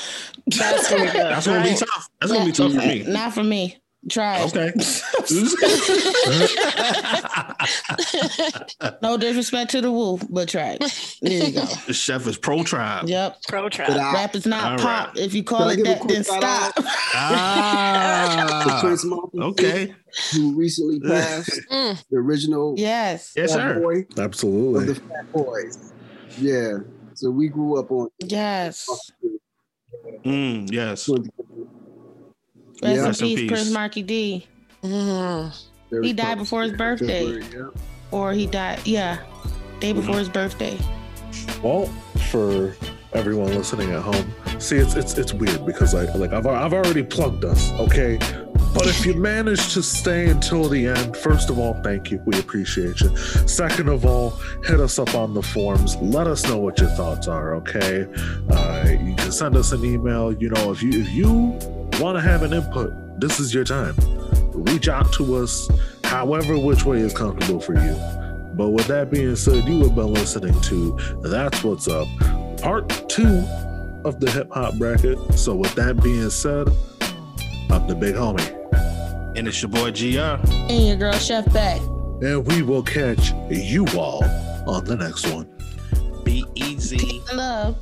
That's 0.58 0.90
gonna 0.90 1.06
be 1.06 1.12
good. 1.12 1.26
That's 1.26 1.46
gonna 1.46 1.64
be 1.64 1.76
tough. 1.76 2.10
That's 2.20 2.32
gonna 2.32 2.46
be 2.46 2.52
tough 2.52 2.72
for 2.72 2.80
me. 2.80 3.04
Not 3.04 3.34
for 3.34 3.44
me. 3.44 3.78
Tribe. 4.10 4.48
Okay. 4.48 4.72
No 9.02 9.18
disrespect 9.18 9.72
to 9.72 9.82
the 9.82 9.92
wolf, 9.92 10.24
but 10.30 10.48
try 10.50 10.78
it. 10.80 11.18
There 11.22 11.48
you 11.48 11.54
go. 11.54 11.66
the 11.88 11.94
chef 11.94 12.26
is 12.28 12.38
pro 12.38 12.64
tribe. 12.64 13.08
Yep. 13.08 13.38
Pro 13.48 13.70
tribe. 13.70 13.92
I, 13.92 14.14
Rap 14.14 14.36
is 14.36 14.46
not 14.46 14.72
All 14.74 14.78
pop. 14.78 15.08
right. 15.10 15.18
If 15.18 15.34
you 15.34 15.44
call 15.44 15.64
I 15.70 15.74
it 15.74 15.78
give 15.78 15.86
a 15.88 15.90
that, 15.90 16.08
then 16.08 16.24
stop. 16.24 16.74
Ah, 17.16 18.78
Prince 18.82 19.06
Martin, 19.06 19.44
okay. 19.44 19.94
who 20.34 20.56
recently 20.58 21.00
passed, 21.08 21.60
Mm. 21.72 22.04
the 22.10 22.18
original 22.18 22.74
yes. 22.78 23.34
Yes, 23.36 23.54
sir. 23.54 23.80
boy 23.80 24.06
Absolutely. 24.18 24.86
the 24.86 24.96
Fat 24.96 25.32
Boys. 25.34 25.94
Yeah. 26.40 26.80
So 27.16 27.30
we 27.32 27.48
grew 27.50 27.80
up 27.80 27.92
on. 27.92 28.10
Yes. 28.20 28.88
Mm, 30.24 30.72
yes. 30.72 31.10
Rest 31.10 31.24
Yeah. 32.82 32.90
In 32.92 32.98
in 33.06 33.14
peace, 33.14 33.20
peace. 33.20 33.50
Prince 33.52 33.72
Markie 33.72 34.04
Dee. 34.04 34.48
Mhm. 34.84 35.67
He 36.02 36.14
died 36.14 36.38
before 36.38 36.64
his 36.64 36.74
birthday. 36.74 37.40
Yeah. 37.40 37.70
Or 38.12 38.34
he 38.34 38.46
died, 38.48 38.80
yeah, 38.86 39.20
day 39.80 39.94
before 39.94 40.16
Mm-hmm. 40.16 40.20
his 40.20 40.30
birthday. 40.30 40.78
Well, 41.62 41.88
for 42.32 42.76
everyone 43.14 43.48
listening 43.56 43.92
at 43.92 44.02
home, 44.02 44.34
see, 44.60 44.78
it's 44.78 44.96
it's 44.96 45.18
it's 45.18 45.34
weird 45.34 45.66
because 45.66 45.94
I 45.96 46.04
like 46.16 46.32
I've 46.34 46.48
I've 46.48 46.74
already 46.74 47.04
plugged 47.04 47.44
us, 47.46 47.72
okay. 47.74 48.18
But 48.74 48.86
if 48.86 49.06
you 49.06 49.16
manage 49.16 49.74
to 49.74 49.82
stay 49.82 50.30
until 50.30 50.70
the 50.70 50.88
end, 50.88 51.18
first 51.18 51.50
of 51.50 51.58
all, 51.58 51.74
thank 51.84 52.12
you. 52.12 52.22
We 52.26 52.38
appreciate 52.38 53.00
you. 53.02 53.16
Second 53.48 53.90
of 53.90 54.06
all, 54.06 54.32
hit 54.66 54.80
us 54.80 55.00
up 55.00 55.16
on 55.16 55.34
the 55.34 55.42
forums. 55.42 55.96
Let 55.98 56.28
us 56.28 56.46
know 56.48 56.58
what 56.58 56.78
your 56.80 56.90
thoughts 56.90 57.28
are, 57.28 57.56
okay? 57.56 58.06
Uh, 58.50 58.86
you 59.02 59.16
can 59.16 59.32
send 59.32 59.56
us 59.56 59.72
an 59.72 59.84
email. 59.84 60.32
You 60.32 60.50
know, 60.50 60.72
if 60.72 60.84
you 60.84 60.92
if 61.02 61.10
you 61.10 61.32
want 62.00 62.18
to 62.18 62.22
have 62.22 62.44
an 62.44 62.54
input, 62.54 62.94
this 63.20 63.40
is 63.40 63.52
your 63.54 63.64
time. 63.64 63.96
Reach 64.58 64.88
out 64.88 65.14
to 65.14 65.36
us, 65.36 65.70
however 66.04 66.58
which 66.58 66.84
way 66.84 67.00
is 67.00 67.14
comfortable 67.14 67.60
for 67.60 67.74
you. 67.76 67.96
But 68.56 68.70
with 68.70 68.88
that 68.88 69.12
being 69.12 69.36
said, 69.36 69.66
you 69.66 69.84
have 69.84 69.94
been 69.94 70.12
listening 70.14 70.60
to 70.62 70.98
That's 71.22 71.64
What's 71.64 71.88
Up, 71.88 72.08
part 72.60 72.90
two 73.08 73.46
of 74.04 74.20
the 74.20 74.32
hip 74.32 74.52
hop 74.52 74.76
bracket. 74.76 75.20
So 75.36 75.56
with 75.56 75.76
that 75.76 76.02
being 76.02 76.30
said, 76.32 76.68
I'm 77.70 77.88
the 77.88 77.96
big 77.96 78.16
homie. 78.16 78.54
And 79.38 79.48
it's 79.48 79.62
your 79.62 79.70
boy 79.70 79.92
GR. 79.92 80.42
And 80.72 80.88
your 80.88 80.98
girl 80.98 81.14
Chef 81.14 81.46
back. 81.54 81.80
And 82.22 82.46
we 82.48 82.64
will 82.64 82.82
catch 82.82 83.32
you 83.52 83.86
all 83.96 84.24
on 84.66 84.86
the 84.86 84.96
next 84.96 85.28
one. 85.28 85.48
Be 86.24 86.44
easy. 86.56 87.22
Love. 87.32 87.78